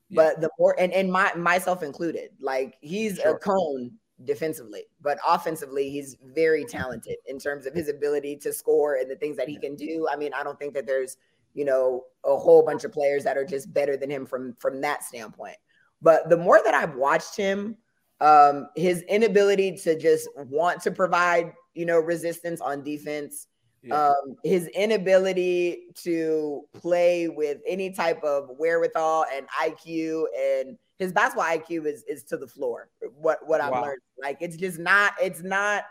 yeah. 0.08 0.16
but 0.22 0.40
the 0.40 0.50
more 0.58 0.78
and 0.78 0.92
and 0.92 1.10
my 1.10 1.32
myself 1.34 1.82
included, 1.82 2.30
like 2.40 2.76
he's 2.80 3.18
sure. 3.18 3.36
a 3.36 3.38
cone 3.38 3.92
defensively, 4.24 4.84
but 5.02 5.18
offensively 5.26 5.90
he's 5.90 6.16
very 6.34 6.64
talented 6.64 7.16
in 7.26 7.38
terms 7.38 7.66
of 7.66 7.74
his 7.74 7.88
ability 7.88 8.36
to 8.36 8.52
score 8.52 8.96
and 8.96 9.10
the 9.10 9.16
things 9.16 9.36
that 9.36 9.48
he 9.48 9.58
can 9.58 9.76
do. 9.76 10.08
I 10.10 10.16
mean, 10.16 10.32
I 10.32 10.42
don't 10.42 10.58
think 10.58 10.74
that 10.74 10.86
there's 10.86 11.16
you 11.54 11.64
know 11.64 12.04
a 12.24 12.36
whole 12.36 12.64
bunch 12.64 12.84
of 12.84 12.92
players 12.92 13.24
that 13.24 13.36
are 13.36 13.44
just 13.44 13.72
better 13.72 13.96
than 13.96 14.10
him 14.10 14.26
from 14.26 14.54
from 14.54 14.80
that 14.80 15.04
standpoint. 15.04 15.56
But 16.02 16.28
the 16.28 16.36
more 16.36 16.60
that 16.62 16.74
I've 16.74 16.94
watched 16.94 17.36
him, 17.36 17.76
um, 18.20 18.68
his 18.76 19.02
inability 19.02 19.76
to 19.78 19.98
just 19.98 20.28
want 20.36 20.82
to 20.82 20.90
provide 20.90 21.52
you 21.77 21.86
know 21.86 21.98
resistance 21.98 22.61
on 22.61 22.82
defense 22.82 23.47
yeah. 23.86 24.09
um, 24.09 24.36
his 24.43 24.66
inability 24.69 25.85
to 25.94 26.62
play 26.74 27.28
with 27.28 27.59
any 27.66 27.93
type 27.93 28.23
of 28.23 28.51
wherewithal 28.59 29.27
and 29.35 29.47
IQ 29.61 30.24
and 30.36 30.77
his 30.98 31.12
basketball 31.12 31.47
IQ 31.47 31.86
is 31.86 32.03
is 32.09 32.24
to 32.24 32.36
the 32.36 32.47
floor. 32.47 32.89
What 33.15 33.47
what 33.47 33.61
I've 33.61 33.73
wow. 33.73 33.82
learned, 33.82 34.01
like 34.20 34.39
it's 34.40 34.57
just 34.57 34.78
not. 34.78 35.12
It's 35.20 35.43
not. 35.43 35.85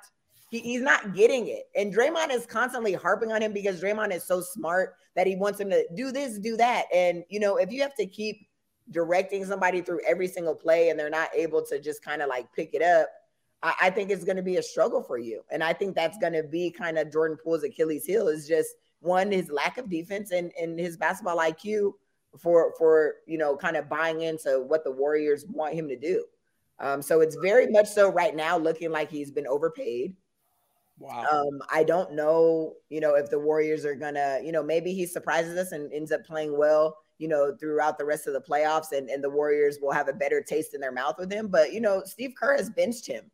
He, 0.49 0.59
he's 0.59 0.81
not 0.81 1.15
getting 1.15 1.47
it, 1.47 1.63
and 1.75 1.93
Draymond 1.93 2.31
is 2.31 2.45
constantly 2.45 2.93
harping 2.93 3.31
on 3.31 3.41
him 3.41 3.53
because 3.53 3.81
Draymond 3.81 4.13
is 4.13 4.23
so 4.23 4.41
smart 4.41 4.95
that 5.15 5.27
he 5.27 5.35
wants 5.35 5.59
him 5.59 5.69
to 5.69 5.85
do 5.95 6.11
this, 6.11 6.39
do 6.39 6.57
that, 6.57 6.85
and 6.93 7.23
you 7.29 7.39
know 7.39 7.57
if 7.57 7.71
you 7.71 7.81
have 7.81 7.95
to 7.95 8.05
keep 8.05 8.47
directing 8.91 9.45
somebody 9.45 9.81
through 9.81 9.99
every 10.07 10.27
single 10.27 10.53
play 10.53 10.89
and 10.89 10.99
they're 10.99 11.09
not 11.09 11.29
able 11.35 11.65
to 11.65 11.79
just 11.79 12.03
kind 12.03 12.21
of 12.21 12.29
like 12.29 12.45
pick 12.53 12.71
it 12.73 12.83
up 12.83 13.09
I, 13.65 13.73
I 13.81 13.89
think 13.89 14.11
it's 14.11 14.23
going 14.23 14.37
to 14.37 14.43
be 14.43 14.57
a 14.57 14.63
struggle 14.63 15.01
for 15.01 15.17
you. 15.17 15.41
And 15.49 15.63
I 15.63 15.73
think 15.73 15.95
that's 15.95 16.17
going 16.19 16.33
to 16.33 16.43
be 16.43 16.69
kind 16.69 16.97
of 16.97 17.11
Jordan 17.11 17.37
Poole's 17.43 17.63
Achilles 17.63 18.05
heel 18.05 18.27
is 18.27 18.47
just 18.47 18.69
one, 18.99 19.31
his 19.31 19.49
lack 19.49 19.77
of 19.77 19.89
defense 19.89 20.31
and, 20.31 20.51
and 20.61 20.79
his 20.79 20.95
basketball 20.95 21.37
IQ 21.37 21.93
for, 22.39 22.73
for, 22.77 23.15
you 23.25 23.37
know, 23.37 23.57
kind 23.57 23.75
of 23.75 23.89
buying 23.89 24.21
into 24.21 24.63
what 24.67 24.83
the 24.83 24.91
Warriors 24.91 25.45
want 25.49 25.73
him 25.73 25.89
to 25.89 25.97
do. 25.97 26.23
Um, 26.79 27.01
so 27.01 27.21
it's 27.21 27.37
very 27.37 27.67
much 27.67 27.87
so 27.87 28.09
right 28.09 28.35
now 28.35 28.57
looking 28.57 28.91
like 28.91 29.09
he's 29.09 29.31
been 29.31 29.47
overpaid. 29.47 30.15
Wow. 30.99 31.25
Um, 31.31 31.61
I 31.69 31.83
don't 31.83 32.13
know, 32.13 32.75
you 32.89 32.99
know, 32.99 33.15
if 33.15 33.29
the 33.29 33.39
Warriors 33.39 33.83
are 33.83 33.95
gonna, 33.95 34.39
you 34.43 34.51
know, 34.51 34.63
maybe 34.63 34.93
he 34.93 35.05
surprises 35.05 35.57
us 35.57 35.71
and 35.71 35.91
ends 35.91 36.11
up 36.11 36.25
playing 36.25 36.57
well, 36.57 36.97
you 37.17 37.27
know, 37.27 37.55
throughout 37.59 37.97
the 37.97 38.05
rest 38.05 38.27
of 38.27 38.33
the 38.33 38.41
playoffs, 38.41 38.91
and, 38.91 39.09
and 39.09 39.23
the 39.23 39.29
Warriors 39.29 39.77
will 39.81 39.91
have 39.91 40.07
a 40.07 40.13
better 40.13 40.41
taste 40.41 40.73
in 40.73 40.79
their 40.79 40.93
mouth 40.93 41.15
with 41.17 41.31
him. 41.31 41.47
But 41.47 41.73
you 41.73 41.81
know, 41.81 42.01
Steve 42.05 42.33
Kerr 42.39 42.55
has 42.55 42.69
benched 42.69 43.07
him 43.07 43.29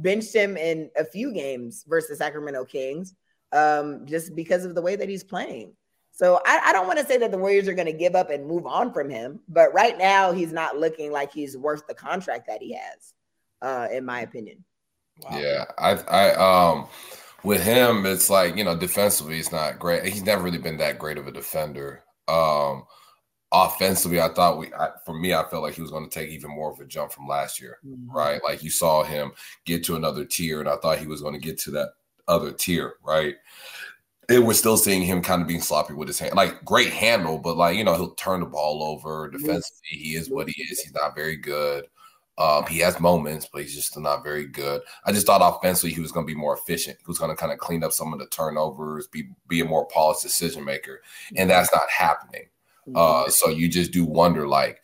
benched 0.00 0.34
him 0.34 0.56
in 0.56 0.90
a 0.96 1.04
few 1.04 1.32
games 1.32 1.84
versus 1.88 2.18
Sacramento 2.18 2.64
Kings 2.64 3.14
um, 3.52 4.06
just 4.06 4.34
because 4.34 4.64
of 4.64 4.74
the 4.74 4.82
way 4.82 4.96
that 4.96 5.08
he's 5.08 5.24
playing. 5.24 5.74
So 6.12 6.40
I, 6.44 6.60
I 6.66 6.72
don't 6.72 6.86
want 6.86 6.98
to 6.98 7.06
say 7.06 7.16
that 7.18 7.30
the 7.30 7.38
Warriors 7.38 7.68
are 7.68 7.74
going 7.74 7.86
to 7.86 7.92
give 7.92 8.14
up 8.14 8.30
and 8.30 8.46
move 8.46 8.66
on 8.66 8.92
from 8.92 9.08
him, 9.08 9.40
but 9.48 9.72
right 9.72 9.96
now 9.96 10.32
he's 10.32 10.52
not 10.52 10.76
looking 10.76 11.12
like 11.12 11.32
he's 11.32 11.56
worth 11.56 11.86
the 11.86 11.94
contract 11.94 12.46
that 12.48 12.60
he 12.60 12.74
has, 12.74 13.14
uh, 13.62 13.88
in 13.90 14.04
my 14.04 14.20
opinion. 14.20 14.64
Wow. 15.22 15.38
Yeah, 15.38 15.64
I, 15.78 15.92
I, 15.92 16.34
um, 16.34 16.88
with 17.42 17.62
him, 17.62 18.04
it's 18.06 18.28
like 18.28 18.56
you 18.56 18.64
know, 18.64 18.76
defensively, 18.76 19.36
he's 19.36 19.52
not 19.52 19.78
great. 19.78 20.04
He's 20.04 20.22
never 20.22 20.42
really 20.42 20.58
been 20.58 20.78
that 20.78 20.98
great 20.98 21.18
of 21.18 21.26
a 21.26 21.32
defender. 21.32 22.02
Um, 22.28 22.84
offensively, 23.52 24.20
I 24.20 24.28
thought 24.28 24.58
we, 24.58 24.72
I, 24.74 24.90
for 25.04 25.14
me, 25.14 25.34
I 25.34 25.44
felt 25.44 25.62
like 25.62 25.74
he 25.74 25.82
was 25.82 25.90
going 25.90 26.08
to 26.08 26.10
take 26.10 26.30
even 26.30 26.50
more 26.50 26.70
of 26.70 26.80
a 26.80 26.84
jump 26.84 27.12
from 27.12 27.26
last 27.26 27.60
year, 27.60 27.78
mm-hmm. 27.86 28.10
right? 28.10 28.40
Like 28.44 28.62
you 28.62 28.70
saw 28.70 29.02
him 29.02 29.32
get 29.64 29.84
to 29.84 29.96
another 29.96 30.24
tier, 30.24 30.60
and 30.60 30.68
I 30.68 30.76
thought 30.76 30.98
he 30.98 31.06
was 31.06 31.20
going 31.20 31.34
to 31.34 31.40
get 31.40 31.58
to 31.60 31.70
that 31.72 31.90
other 32.28 32.52
tier, 32.52 32.94
right? 33.04 33.34
It 34.28 34.38
was 34.38 34.58
still 34.58 34.76
seeing 34.76 35.02
him 35.02 35.22
kind 35.22 35.42
of 35.42 35.48
being 35.48 35.60
sloppy 35.60 35.92
with 35.94 36.06
his 36.06 36.20
hand, 36.20 36.34
like 36.36 36.64
great 36.64 36.92
handle, 36.92 37.38
but 37.38 37.56
like 37.56 37.76
you 37.76 37.82
know 37.82 37.94
he'll 37.94 38.14
turn 38.14 38.40
the 38.40 38.46
ball 38.46 38.84
over 38.84 39.28
defensively. 39.28 39.88
He 39.88 40.14
is 40.14 40.30
what 40.30 40.48
he 40.48 40.62
is. 40.62 40.80
He's 40.80 40.94
not 40.94 41.16
very 41.16 41.36
good. 41.36 41.86
Um, 42.38 42.64
he 42.66 42.78
has 42.78 43.00
moments, 43.00 43.48
but 43.52 43.62
he's 43.62 43.74
just 43.74 43.98
not 43.98 44.22
very 44.22 44.46
good. 44.46 44.82
I 45.04 45.12
just 45.12 45.26
thought 45.26 45.42
offensively 45.42 45.92
he 45.92 46.00
was 46.00 46.12
going 46.12 46.24
to 46.24 46.32
be 46.32 46.38
more 46.38 46.56
efficient. 46.56 46.96
He 46.98 47.04
was 47.06 47.18
going 47.18 47.30
to 47.30 47.36
kind 47.36 47.52
of 47.52 47.58
clean 47.58 47.82
up 47.82 47.92
some 47.92 48.12
of 48.12 48.20
the 48.20 48.26
turnovers, 48.28 49.08
be 49.08 49.30
be 49.48 49.60
a 49.60 49.64
more 49.64 49.86
polished 49.86 50.22
decision 50.22 50.64
maker, 50.64 51.02
and 51.36 51.50
that's 51.50 51.72
not 51.72 51.90
happening. 51.90 52.44
Uh, 52.94 53.28
so 53.28 53.48
you 53.48 53.68
just 53.68 53.92
do 53.92 54.04
wonder, 54.04 54.46
like, 54.48 54.80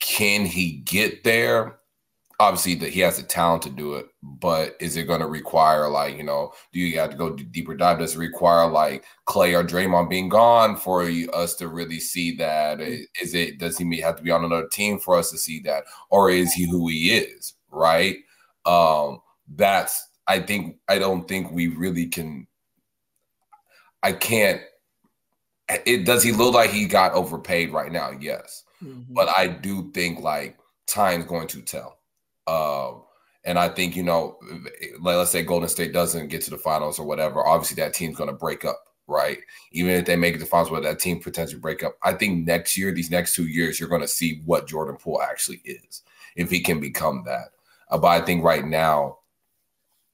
can 0.00 0.44
he 0.44 0.78
get 0.78 1.24
there? 1.24 1.76
Obviously, 2.38 2.74
that 2.76 2.88
he 2.90 3.00
has 3.00 3.18
the 3.18 3.22
talent 3.22 3.62
to 3.62 3.70
do 3.70 3.94
it, 3.94 4.06
but 4.22 4.74
is 4.80 4.96
it 4.96 5.04
going 5.04 5.20
to 5.20 5.26
require, 5.26 5.88
like, 5.88 6.16
you 6.16 6.22
know, 6.22 6.52
do 6.72 6.80
you 6.80 6.98
have 6.98 7.10
to 7.10 7.16
go 7.16 7.36
deeper 7.36 7.74
dive? 7.74 7.98
Does 7.98 8.14
it 8.14 8.18
require 8.18 8.66
like 8.66 9.04
Clay 9.26 9.54
or 9.54 9.62
Draymond 9.62 10.08
being 10.08 10.30
gone 10.30 10.76
for 10.76 11.02
us 11.34 11.54
to 11.56 11.68
really 11.68 12.00
see 12.00 12.34
that? 12.36 12.80
Is 12.80 13.34
it 13.34 13.58
does 13.58 13.76
he 13.76 14.00
have 14.00 14.16
to 14.16 14.22
be 14.22 14.30
on 14.30 14.44
another 14.44 14.68
team 14.72 14.98
for 14.98 15.16
us 15.16 15.30
to 15.32 15.38
see 15.38 15.60
that, 15.60 15.84
or 16.08 16.30
is 16.30 16.54
he 16.54 16.64
who 16.68 16.88
he 16.88 17.10
is? 17.10 17.52
Right? 17.70 18.16
Um, 18.64 19.20
that's 19.54 20.08
I 20.26 20.40
think 20.40 20.76
I 20.88 20.98
don't 20.98 21.28
think 21.28 21.50
we 21.50 21.66
really 21.68 22.06
can. 22.06 22.46
I 24.02 24.12
can't 24.12 24.62
it 25.86 26.04
does 26.04 26.22
he 26.22 26.32
look 26.32 26.54
like 26.54 26.70
he 26.70 26.86
got 26.86 27.12
overpaid 27.12 27.72
right 27.72 27.92
now? 27.92 28.10
Yes. 28.10 28.64
Mm-hmm. 28.82 29.14
But 29.14 29.28
I 29.36 29.46
do 29.46 29.90
think 29.92 30.20
like 30.20 30.58
time's 30.86 31.26
going 31.26 31.48
to 31.48 31.62
tell. 31.62 31.98
Um, 32.46 33.02
and 33.44 33.58
I 33.58 33.68
think, 33.68 33.96
you 33.96 34.02
know, 34.02 34.38
like 35.00 35.16
let's 35.16 35.30
say 35.30 35.42
Golden 35.42 35.68
State 35.68 35.92
doesn't 35.92 36.28
get 36.28 36.42
to 36.42 36.50
the 36.50 36.58
finals 36.58 36.98
or 36.98 37.06
whatever, 37.06 37.46
obviously 37.46 37.82
that 37.82 37.94
team's 37.94 38.16
going 38.16 38.28
to 38.30 38.36
break 38.36 38.64
up, 38.64 38.82
right? 39.06 39.38
Even 39.72 39.92
if 39.92 40.04
they 40.04 40.16
make 40.16 40.34
it 40.34 40.38
to 40.38 40.44
the 40.44 40.50
finals 40.50 40.70
where 40.70 40.80
that 40.80 40.98
team 40.98 41.20
potentially 41.20 41.60
break 41.60 41.82
up. 41.82 41.96
I 42.02 42.12
think 42.12 42.46
next 42.46 42.76
year, 42.76 42.92
these 42.92 43.10
next 43.10 43.34
two 43.34 43.46
years, 43.46 43.78
you're 43.78 43.88
going 43.88 44.02
to 44.02 44.08
see 44.08 44.42
what 44.44 44.66
Jordan 44.66 44.96
Poole 44.96 45.22
actually 45.22 45.62
is, 45.64 46.02
if 46.36 46.50
he 46.50 46.60
can 46.60 46.80
become 46.80 47.22
that. 47.26 47.50
Uh, 47.90 47.98
but 47.98 48.08
I 48.08 48.20
think 48.20 48.44
right 48.44 48.64
now, 48.64 49.18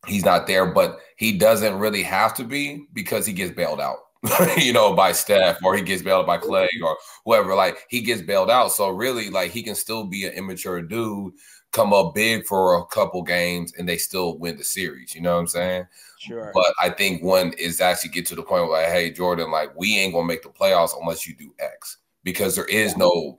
he's 0.07 0.24
not 0.24 0.47
there, 0.47 0.66
but 0.66 0.99
he 1.16 1.37
doesn't 1.37 1.78
really 1.78 2.03
have 2.03 2.33
to 2.35 2.45
be 2.45 2.87
because 2.93 3.27
he 3.27 3.33
gets 3.33 3.53
bailed 3.53 3.81
out. 3.81 3.99
you 4.57 4.73
know, 4.73 4.94
by 4.94 5.12
Steph 5.12 5.62
or 5.62 5.77
he 5.77 5.82
gets 5.82 6.03
bailed 6.03 6.27
by 6.27 6.39
Clay 6.39 6.69
or 6.82 6.97
whoever. 7.24 7.55
Like 7.55 7.78
he 7.89 8.01
gets 8.01 8.23
bailed 8.23 8.51
out. 8.51 8.73
So 8.73 8.90
really, 8.90 9.31
like 9.31 9.51
he 9.51 9.62
can 9.62 9.74
still 9.74 10.05
be 10.05 10.24
an 10.24 10.32
immature 10.32 10.82
dude, 10.82 11.35
come 11.73 11.93
up 11.93 12.15
big 12.15 12.47
for 12.47 12.78
a 12.78 12.86
couple 12.86 13.23
games, 13.23 13.73
and 13.78 13.89
they 13.89 13.97
still 13.97 14.39
win 14.39 14.57
the 14.57 14.65
series. 14.65 15.15
You 15.15 15.23
know 15.23 15.35
what 15.35 15.40
I'm 15.40 15.47
saying? 15.47 15.86
Sure. 16.19 16.51
But 16.55 16.73
I 16.82 16.90
think 16.90 17.23
one 17.23 17.53
is 17.59 17.81
actually 17.81 18.11
get 18.11 18.27
to 18.27 18.35
the 18.35 18.43
point 18.43 18.69
where, 18.69 18.82
like, 18.82 18.93
hey, 18.93 19.11
Jordan, 19.11 19.51
like 19.51 19.77
we 19.77 19.98
ain't 19.98 20.15
gonna 20.15 20.27
make 20.27 20.43
the 20.43 20.48
playoffs 20.48 20.98
unless 21.01 21.27
you 21.27 21.35
do 21.36 21.55
X 21.59 21.98
because 22.24 22.57
there 22.57 22.66
is 22.66 22.97
no 22.97 23.39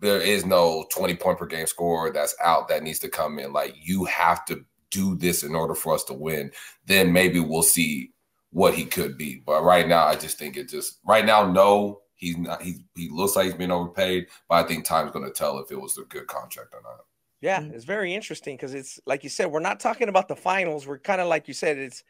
there 0.00 0.20
is 0.20 0.46
no 0.46 0.86
20 0.90 1.14
point 1.16 1.38
per 1.38 1.46
game 1.46 1.66
score 1.66 2.10
that's 2.10 2.34
out 2.42 2.68
that 2.68 2.82
needs 2.82 2.98
to 3.00 3.08
come 3.08 3.38
in. 3.38 3.52
Like 3.52 3.74
you 3.76 4.06
have 4.06 4.44
to 4.46 4.64
do 4.90 5.14
this 5.16 5.42
in 5.42 5.54
order 5.54 5.74
for 5.74 5.94
us 5.94 6.04
to 6.04 6.14
win. 6.14 6.50
Then 6.86 7.12
maybe 7.12 7.38
we'll 7.38 7.62
see 7.62 8.12
what 8.50 8.74
he 8.74 8.84
could 8.84 9.16
be. 9.16 9.42
But 9.44 9.62
right 9.62 9.86
now, 9.86 10.06
I 10.06 10.16
just 10.16 10.38
think 10.38 10.56
it 10.56 10.68
just 10.68 10.98
right 11.06 11.24
now, 11.24 11.50
no, 11.50 12.02
he's 12.14 12.36
not. 12.36 12.62
He 12.62 12.78
he 12.94 13.08
looks 13.10 13.36
like 13.36 13.46
he's 13.46 13.54
been 13.54 13.70
overpaid, 13.70 14.26
but 14.48 14.64
I 14.64 14.68
think 14.68 14.84
time's 14.84 15.12
going 15.12 15.24
to 15.24 15.32
tell 15.32 15.58
if 15.58 15.70
it 15.70 15.80
was 15.80 15.98
a 15.98 16.02
good 16.02 16.26
contract 16.26 16.74
or 16.74 16.82
not. 16.82 17.00
Yeah, 17.40 17.60
mm-hmm. 17.60 17.74
it's 17.74 17.84
very 17.84 18.14
interesting 18.14 18.56
because 18.56 18.74
it's 18.74 19.00
like 19.06 19.24
you 19.24 19.30
said, 19.30 19.50
we're 19.50 19.60
not 19.60 19.80
talking 19.80 20.08
about 20.08 20.28
the 20.28 20.36
finals. 20.36 20.86
We're 20.86 20.98
kind 20.98 21.20
of 21.20 21.28
like 21.28 21.48
you 21.48 21.54
said, 21.54 21.78
it's 21.78 22.04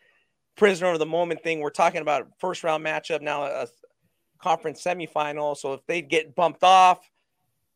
prisoner 0.57 0.89
of 0.89 0.99
the 0.99 1.07
moment 1.07 1.43
thing. 1.43 1.61
We're 1.61 1.71
talking 1.71 2.03
about 2.03 2.29
first 2.39 2.65
round 2.65 2.85
matchup 2.85 3.23
now, 3.23 3.45
a 3.45 3.67
conference 4.41 4.83
semifinal. 4.83 5.57
So 5.57 5.75
if 5.75 5.87
they 5.87 6.03
get 6.03 6.35
bumped 6.35 6.65
off, 6.65 7.09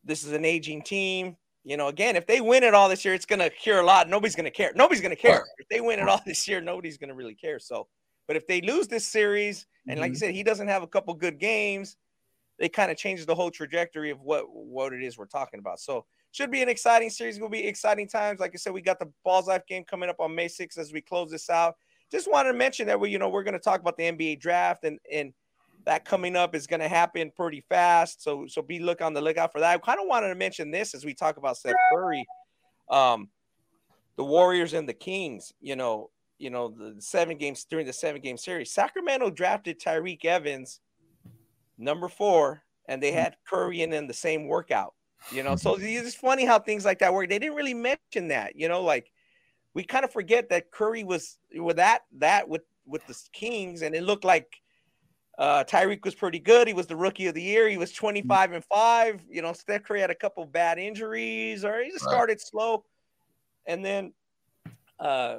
this 0.02 0.24
is 0.24 0.32
an 0.32 0.44
aging 0.44 0.82
team. 0.82 1.36
You 1.62 1.78
know, 1.78 1.88
again, 1.88 2.16
if 2.16 2.26
they 2.26 2.40
win 2.42 2.62
it 2.62 2.74
all 2.74 2.88
this 2.88 3.04
year, 3.04 3.14
it's 3.14 3.24
gonna 3.24 3.48
cure 3.48 3.80
a 3.80 3.84
lot. 3.84 4.08
Nobody's 4.08 4.36
gonna 4.36 4.50
care. 4.50 4.72
Nobody's 4.74 5.00
gonna 5.00 5.16
care. 5.16 5.38
Right. 5.38 5.48
If 5.58 5.68
they 5.68 5.80
win 5.80 5.98
it 5.98 6.08
all 6.08 6.20
this 6.26 6.46
year, 6.46 6.60
nobody's 6.60 6.98
gonna 6.98 7.14
really 7.14 7.34
care. 7.34 7.58
So, 7.58 7.86
but 8.26 8.36
if 8.36 8.46
they 8.46 8.60
lose 8.60 8.88
this 8.88 9.06
series, 9.06 9.66
and 9.86 9.96
mm-hmm. 9.96 10.02
like 10.02 10.10
you 10.12 10.18
said, 10.18 10.34
he 10.34 10.42
doesn't 10.42 10.68
have 10.68 10.82
a 10.82 10.86
couple 10.86 11.14
good 11.14 11.38
games, 11.38 11.96
they 12.58 12.68
kind 12.68 12.90
of 12.90 12.96
changes 12.96 13.26
the 13.26 13.34
whole 13.34 13.50
trajectory 13.50 14.10
of 14.10 14.20
what 14.20 14.44
what 14.48 14.92
it 14.92 15.02
is 15.02 15.18
we're 15.18 15.26
talking 15.26 15.58
about. 15.58 15.80
So 15.80 16.04
should 16.32 16.50
be 16.50 16.62
an 16.62 16.68
exciting 16.68 17.10
series. 17.10 17.40
Will 17.40 17.48
be 17.48 17.66
exciting 17.66 18.08
times. 18.08 18.40
Like 18.40 18.52
I 18.54 18.56
said, 18.56 18.72
we 18.72 18.82
got 18.82 18.98
the 18.98 19.10
Ballislife 19.26 19.66
game 19.66 19.84
coming 19.84 20.08
up 20.08 20.16
on 20.18 20.34
May 20.34 20.46
6th 20.46 20.78
as 20.78 20.92
we 20.92 21.00
close 21.00 21.30
this 21.30 21.48
out. 21.50 21.76
Just 22.10 22.30
wanted 22.30 22.52
to 22.52 22.58
mention 22.58 22.86
that 22.88 22.98
we, 22.98 23.10
you 23.10 23.18
know, 23.18 23.28
we're 23.28 23.42
going 23.42 23.54
to 23.54 23.60
talk 23.60 23.80
about 23.80 23.96
the 23.96 24.04
NBA 24.04 24.40
draft 24.40 24.84
and 24.84 24.98
and 25.10 25.32
that 25.86 26.04
coming 26.04 26.34
up 26.34 26.54
is 26.54 26.66
going 26.66 26.80
to 26.80 26.88
happen 26.88 27.30
pretty 27.36 27.62
fast. 27.68 28.22
So 28.22 28.46
so 28.48 28.62
be 28.62 28.78
look 28.78 29.02
on 29.02 29.14
the 29.14 29.20
lookout 29.20 29.52
for 29.52 29.60
that. 29.60 29.74
I 29.74 29.78
kind 29.78 30.00
of 30.00 30.06
wanted 30.06 30.28
to 30.28 30.34
mention 30.34 30.70
this 30.70 30.94
as 30.94 31.04
we 31.04 31.14
talk 31.14 31.36
about 31.36 31.56
Seth 31.56 31.74
Curry, 31.92 32.24
um, 32.90 33.28
the 34.16 34.24
Warriors 34.24 34.72
and 34.72 34.88
the 34.88 34.94
Kings. 34.94 35.52
You 35.60 35.76
know, 35.76 36.10
you 36.44 36.50
know 36.50 36.68
the 36.68 36.94
seven 37.00 37.38
games 37.38 37.64
during 37.64 37.86
the 37.86 37.92
seven 37.92 38.20
game 38.20 38.36
series. 38.36 38.70
Sacramento 38.70 39.30
drafted 39.30 39.80
Tyreke 39.80 40.26
Evans, 40.26 40.80
number 41.78 42.06
four, 42.06 42.62
and 42.86 43.02
they 43.02 43.12
had 43.12 43.36
Curry 43.48 43.80
in, 43.80 43.94
in 43.94 44.06
the 44.06 44.12
same 44.12 44.46
workout. 44.46 44.92
You 45.32 45.42
know, 45.42 45.56
so 45.56 45.76
it's 45.80 46.14
funny 46.14 46.44
how 46.44 46.58
things 46.58 46.84
like 46.84 46.98
that 46.98 47.14
work. 47.14 47.30
They 47.30 47.38
didn't 47.38 47.56
really 47.56 47.72
mention 47.72 48.28
that. 48.28 48.56
You 48.56 48.68
know, 48.68 48.82
like 48.82 49.10
we 49.72 49.84
kind 49.84 50.04
of 50.04 50.12
forget 50.12 50.50
that 50.50 50.70
Curry 50.70 51.02
was 51.02 51.38
with 51.54 51.76
that 51.76 52.02
that 52.18 52.46
with 52.46 52.62
with 52.86 53.06
the 53.06 53.18
Kings, 53.32 53.80
and 53.80 53.94
it 53.94 54.02
looked 54.02 54.24
like 54.24 54.60
uh, 55.38 55.64
Tyreke 55.64 56.04
was 56.04 56.14
pretty 56.14 56.40
good. 56.40 56.68
He 56.68 56.74
was 56.74 56.86
the 56.86 56.96
rookie 56.96 57.26
of 57.26 57.34
the 57.34 57.42
year. 57.42 57.70
He 57.70 57.78
was 57.78 57.90
mm. 57.90 57.96
25 57.96 58.52
and 58.52 58.64
5. 58.66 59.22
You 59.30 59.40
know, 59.40 59.54
Steph 59.54 59.82
Curry 59.82 60.00
had 60.00 60.10
a 60.10 60.14
couple 60.14 60.44
bad 60.44 60.78
injuries 60.78 61.64
or 61.64 61.82
he 61.82 61.90
just 61.90 62.04
started 62.04 62.40
slow. 62.40 62.84
And 63.66 63.84
then, 63.84 64.12
uh, 65.00 65.38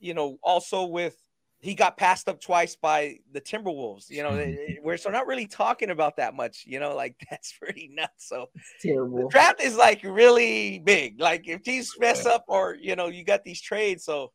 you 0.00 0.14
know, 0.14 0.38
also 0.42 0.84
with 0.84 1.16
he 1.60 1.74
got 1.74 1.98
passed 1.98 2.26
up 2.26 2.40
twice 2.40 2.74
by 2.74 3.18
the 3.32 3.40
Timberwolves, 3.40 4.08
you 4.08 4.22
know, 4.22 4.56
we're 4.82 4.96
so 4.96 5.10
not 5.10 5.26
really 5.26 5.46
talking 5.46 5.90
about 5.90 6.16
that 6.16 6.34
much, 6.34 6.64
you 6.66 6.80
know, 6.80 6.96
like 6.96 7.16
that's 7.30 7.52
pretty 7.52 7.90
nuts. 7.92 8.26
So 8.28 8.48
terrible. 8.80 9.18
The 9.18 9.28
draft 9.28 9.62
is 9.62 9.76
like 9.76 10.02
really 10.02 10.78
big. 10.78 11.20
Like 11.20 11.46
if 11.46 11.62
teams 11.62 11.92
mess 11.98 12.24
up 12.24 12.44
or, 12.48 12.76
you 12.80 12.96
know, 12.96 13.08
you 13.08 13.24
got 13.24 13.44
these 13.44 13.60
trades. 13.60 14.04
So 14.04 14.32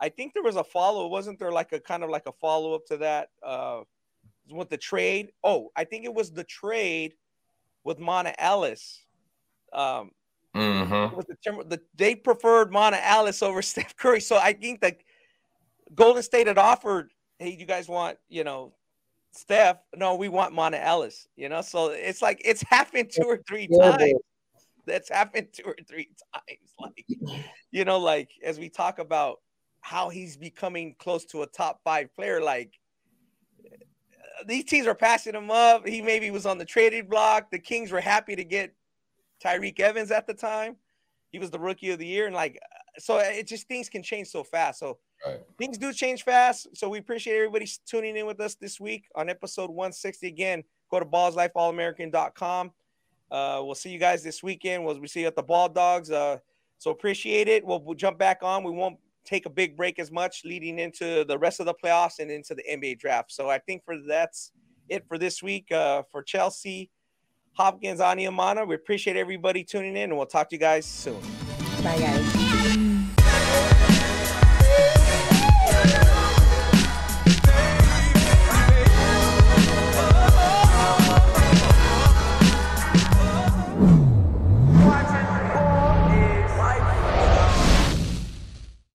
I 0.00 0.08
think 0.08 0.34
there 0.34 0.42
was 0.42 0.56
a 0.56 0.64
follow. 0.64 1.06
Wasn't 1.06 1.38
there 1.38 1.52
like 1.52 1.72
a 1.72 1.78
kind 1.78 2.02
of 2.02 2.10
like 2.10 2.26
a 2.26 2.32
follow 2.32 2.74
up 2.74 2.86
to 2.86 2.96
that? 2.98 3.28
Uh, 3.40 3.82
with 4.50 4.68
the 4.68 4.76
trade. 4.76 5.30
Oh, 5.42 5.70
I 5.76 5.84
think 5.84 6.04
it 6.04 6.14
was 6.14 6.32
the 6.32 6.44
trade 6.44 7.14
with 7.82 7.98
Monta 7.98 8.34
Ellis. 8.38 9.04
Um, 9.72 10.10
mm-hmm. 10.54 11.16
the, 11.16 11.64
the, 11.64 11.80
they 11.94 12.14
preferred 12.14 12.70
Monta 12.70 13.00
Ellis 13.02 13.42
over 13.42 13.62
Steph 13.62 13.96
Curry. 13.96 14.20
So 14.20 14.36
I 14.36 14.52
think 14.52 14.80
that 14.80 14.98
Golden 15.94 16.22
State 16.22 16.46
had 16.46 16.58
offered, 16.58 17.10
hey, 17.38 17.56
you 17.58 17.66
guys 17.66 17.88
want, 17.88 18.18
you 18.28 18.44
know, 18.44 18.72
Steph? 19.32 19.78
No, 19.96 20.14
we 20.14 20.28
want 20.28 20.54
Monta 20.54 20.80
Ellis, 20.82 21.28
you 21.36 21.48
know? 21.48 21.60
So 21.60 21.88
it's 21.88 22.22
like 22.22 22.40
it's 22.44 22.62
happened 22.62 23.10
two 23.12 23.24
or 23.24 23.40
three 23.48 23.66
times. 23.66 24.14
That's 24.86 25.08
happened 25.08 25.48
two 25.52 25.64
or 25.64 25.76
three 25.86 26.10
times. 26.34 26.58
Like, 26.76 27.06
you 27.70 27.84
know, 27.84 28.00
like 28.00 28.30
as 28.44 28.58
we 28.58 28.68
talk 28.68 28.98
about 28.98 29.38
how 29.80 30.08
he's 30.08 30.36
becoming 30.36 30.96
close 30.98 31.24
to 31.26 31.42
a 31.42 31.46
top 31.46 31.80
five 31.84 32.12
player, 32.16 32.42
like 32.42 32.72
these 34.46 34.64
teams 34.64 34.86
are 34.86 34.94
passing 34.94 35.34
him 35.34 35.50
up. 35.52 35.86
He 35.86 36.02
maybe 36.02 36.30
was 36.32 36.46
on 36.46 36.58
the 36.58 36.64
traded 36.64 37.08
block. 37.08 37.50
The 37.50 37.60
Kings 37.60 37.92
were 37.92 38.00
happy 38.00 38.34
to 38.34 38.44
get 38.44 38.74
Tyreke 39.44 39.80
Evans 39.80 40.10
at 40.10 40.26
the 40.26 40.34
time. 40.34 40.76
He 41.30 41.38
was 41.38 41.50
the 41.50 41.58
rookie 41.58 41.90
of 41.90 41.98
the 41.98 42.06
year, 42.06 42.26
and 42.26 42.34
like, 42.34 42.60
so 42.98 43.18
it 43.18 43.46
just 43.48 43.66
things 43.66 43.88
can 43.88 44.02
change 44.02 44.28
so 44.28 44.44
fast. 44.44 44.78
So 44.78 44.98
right. 45.26 45.40
things 45.58 45.78
do 45.78 45.92
change 45.92 46.22
fast. 46.22 46.68
So 46.74 46.88
we 46.88 46.98
appreciate 46.98 47.36
everybody 47.36 47.68
tuning 47.86 48.16
in 48.16 48.26
with 48.26 48.40
us 48.40 48.54
this 48.54 48.78
week 48.78 49.06
on 49.16 49.28
episode 49.28 49.68
160. 49.68 50.28
Again, 50.28 50.62
go 50.90 51.00
to 51.00 51.06
ballislifeallamerican.com. 51.06 52.72
Uh, 53.30 53.60
we'll 53.64 53.74
see 53.74 53.90
you 53.90 53.98
guys 53.98 54.22
this 54.22 54.42
weekend. 54.44 54.84
We'll 54.84 55.00
we 55.00 55.08
see 55.08 55.22
you 55.22 55.26
at 55.26 55.34
the 55.34 55.42
Ball 55.42 55.68
Dogs. 55.68 56.10
Uh, 56.10 56.38
so 56.78 56.92
appreciate 56.92 57.48
it. 57.48 57.64
We'll, 57.64 57.80
we'll 57.80 57.96
jump 57.96 58.18
back 58.18 58.42
on. 58.42 58.62
We 58.62 58.70
won't 58.70 58.98
take 59.24 59.46
a 59.46 59.50
big 59.50 59.76
break 59.76 59.98
as 59.98 60.12
much 60.12 60.42
leading 60.44 60.78
into 60.78 61.24
the 61.24 61.38
rest 61.38 61.58
of 61.58 61.66
the 61.66 61.74
playoffs 61.74 62.18
and 62.18 62.30
into 62.30 62.54
the 62.54 62.62
NBA 62.70 62.98
draft. 62.98 63.32
So 63.32 63.48
I 63.48 63.58
think 63.58 63.84
for 63.84 63.96
that's 64.06 64.52
it 64.88 65.06
for 65.08 65.18
this 65.18 65.42
week 65.42 65.72
uh, 65.72 66.02
for 66.12 66.22
Chelsea, 66.22 66.90
Hopkins, 67.54 68.00
Ani 68.00 68.26
Umana. 68.26 68.66
We 68.66 68.74
appreciate 68.74 69.16
everybody 69.16 69.64
tuning 69.64 69.96
in, 69.96 70.10
and 70.10 70.16
we'll 70.16 70.26
talk 70.26 70.48
to 70.50 70.56
you 70.56 70.60
guys 70.60 70.84
soon. 70.86 71.20
Bye, 71.82 71.98
guys. 71.98 72.43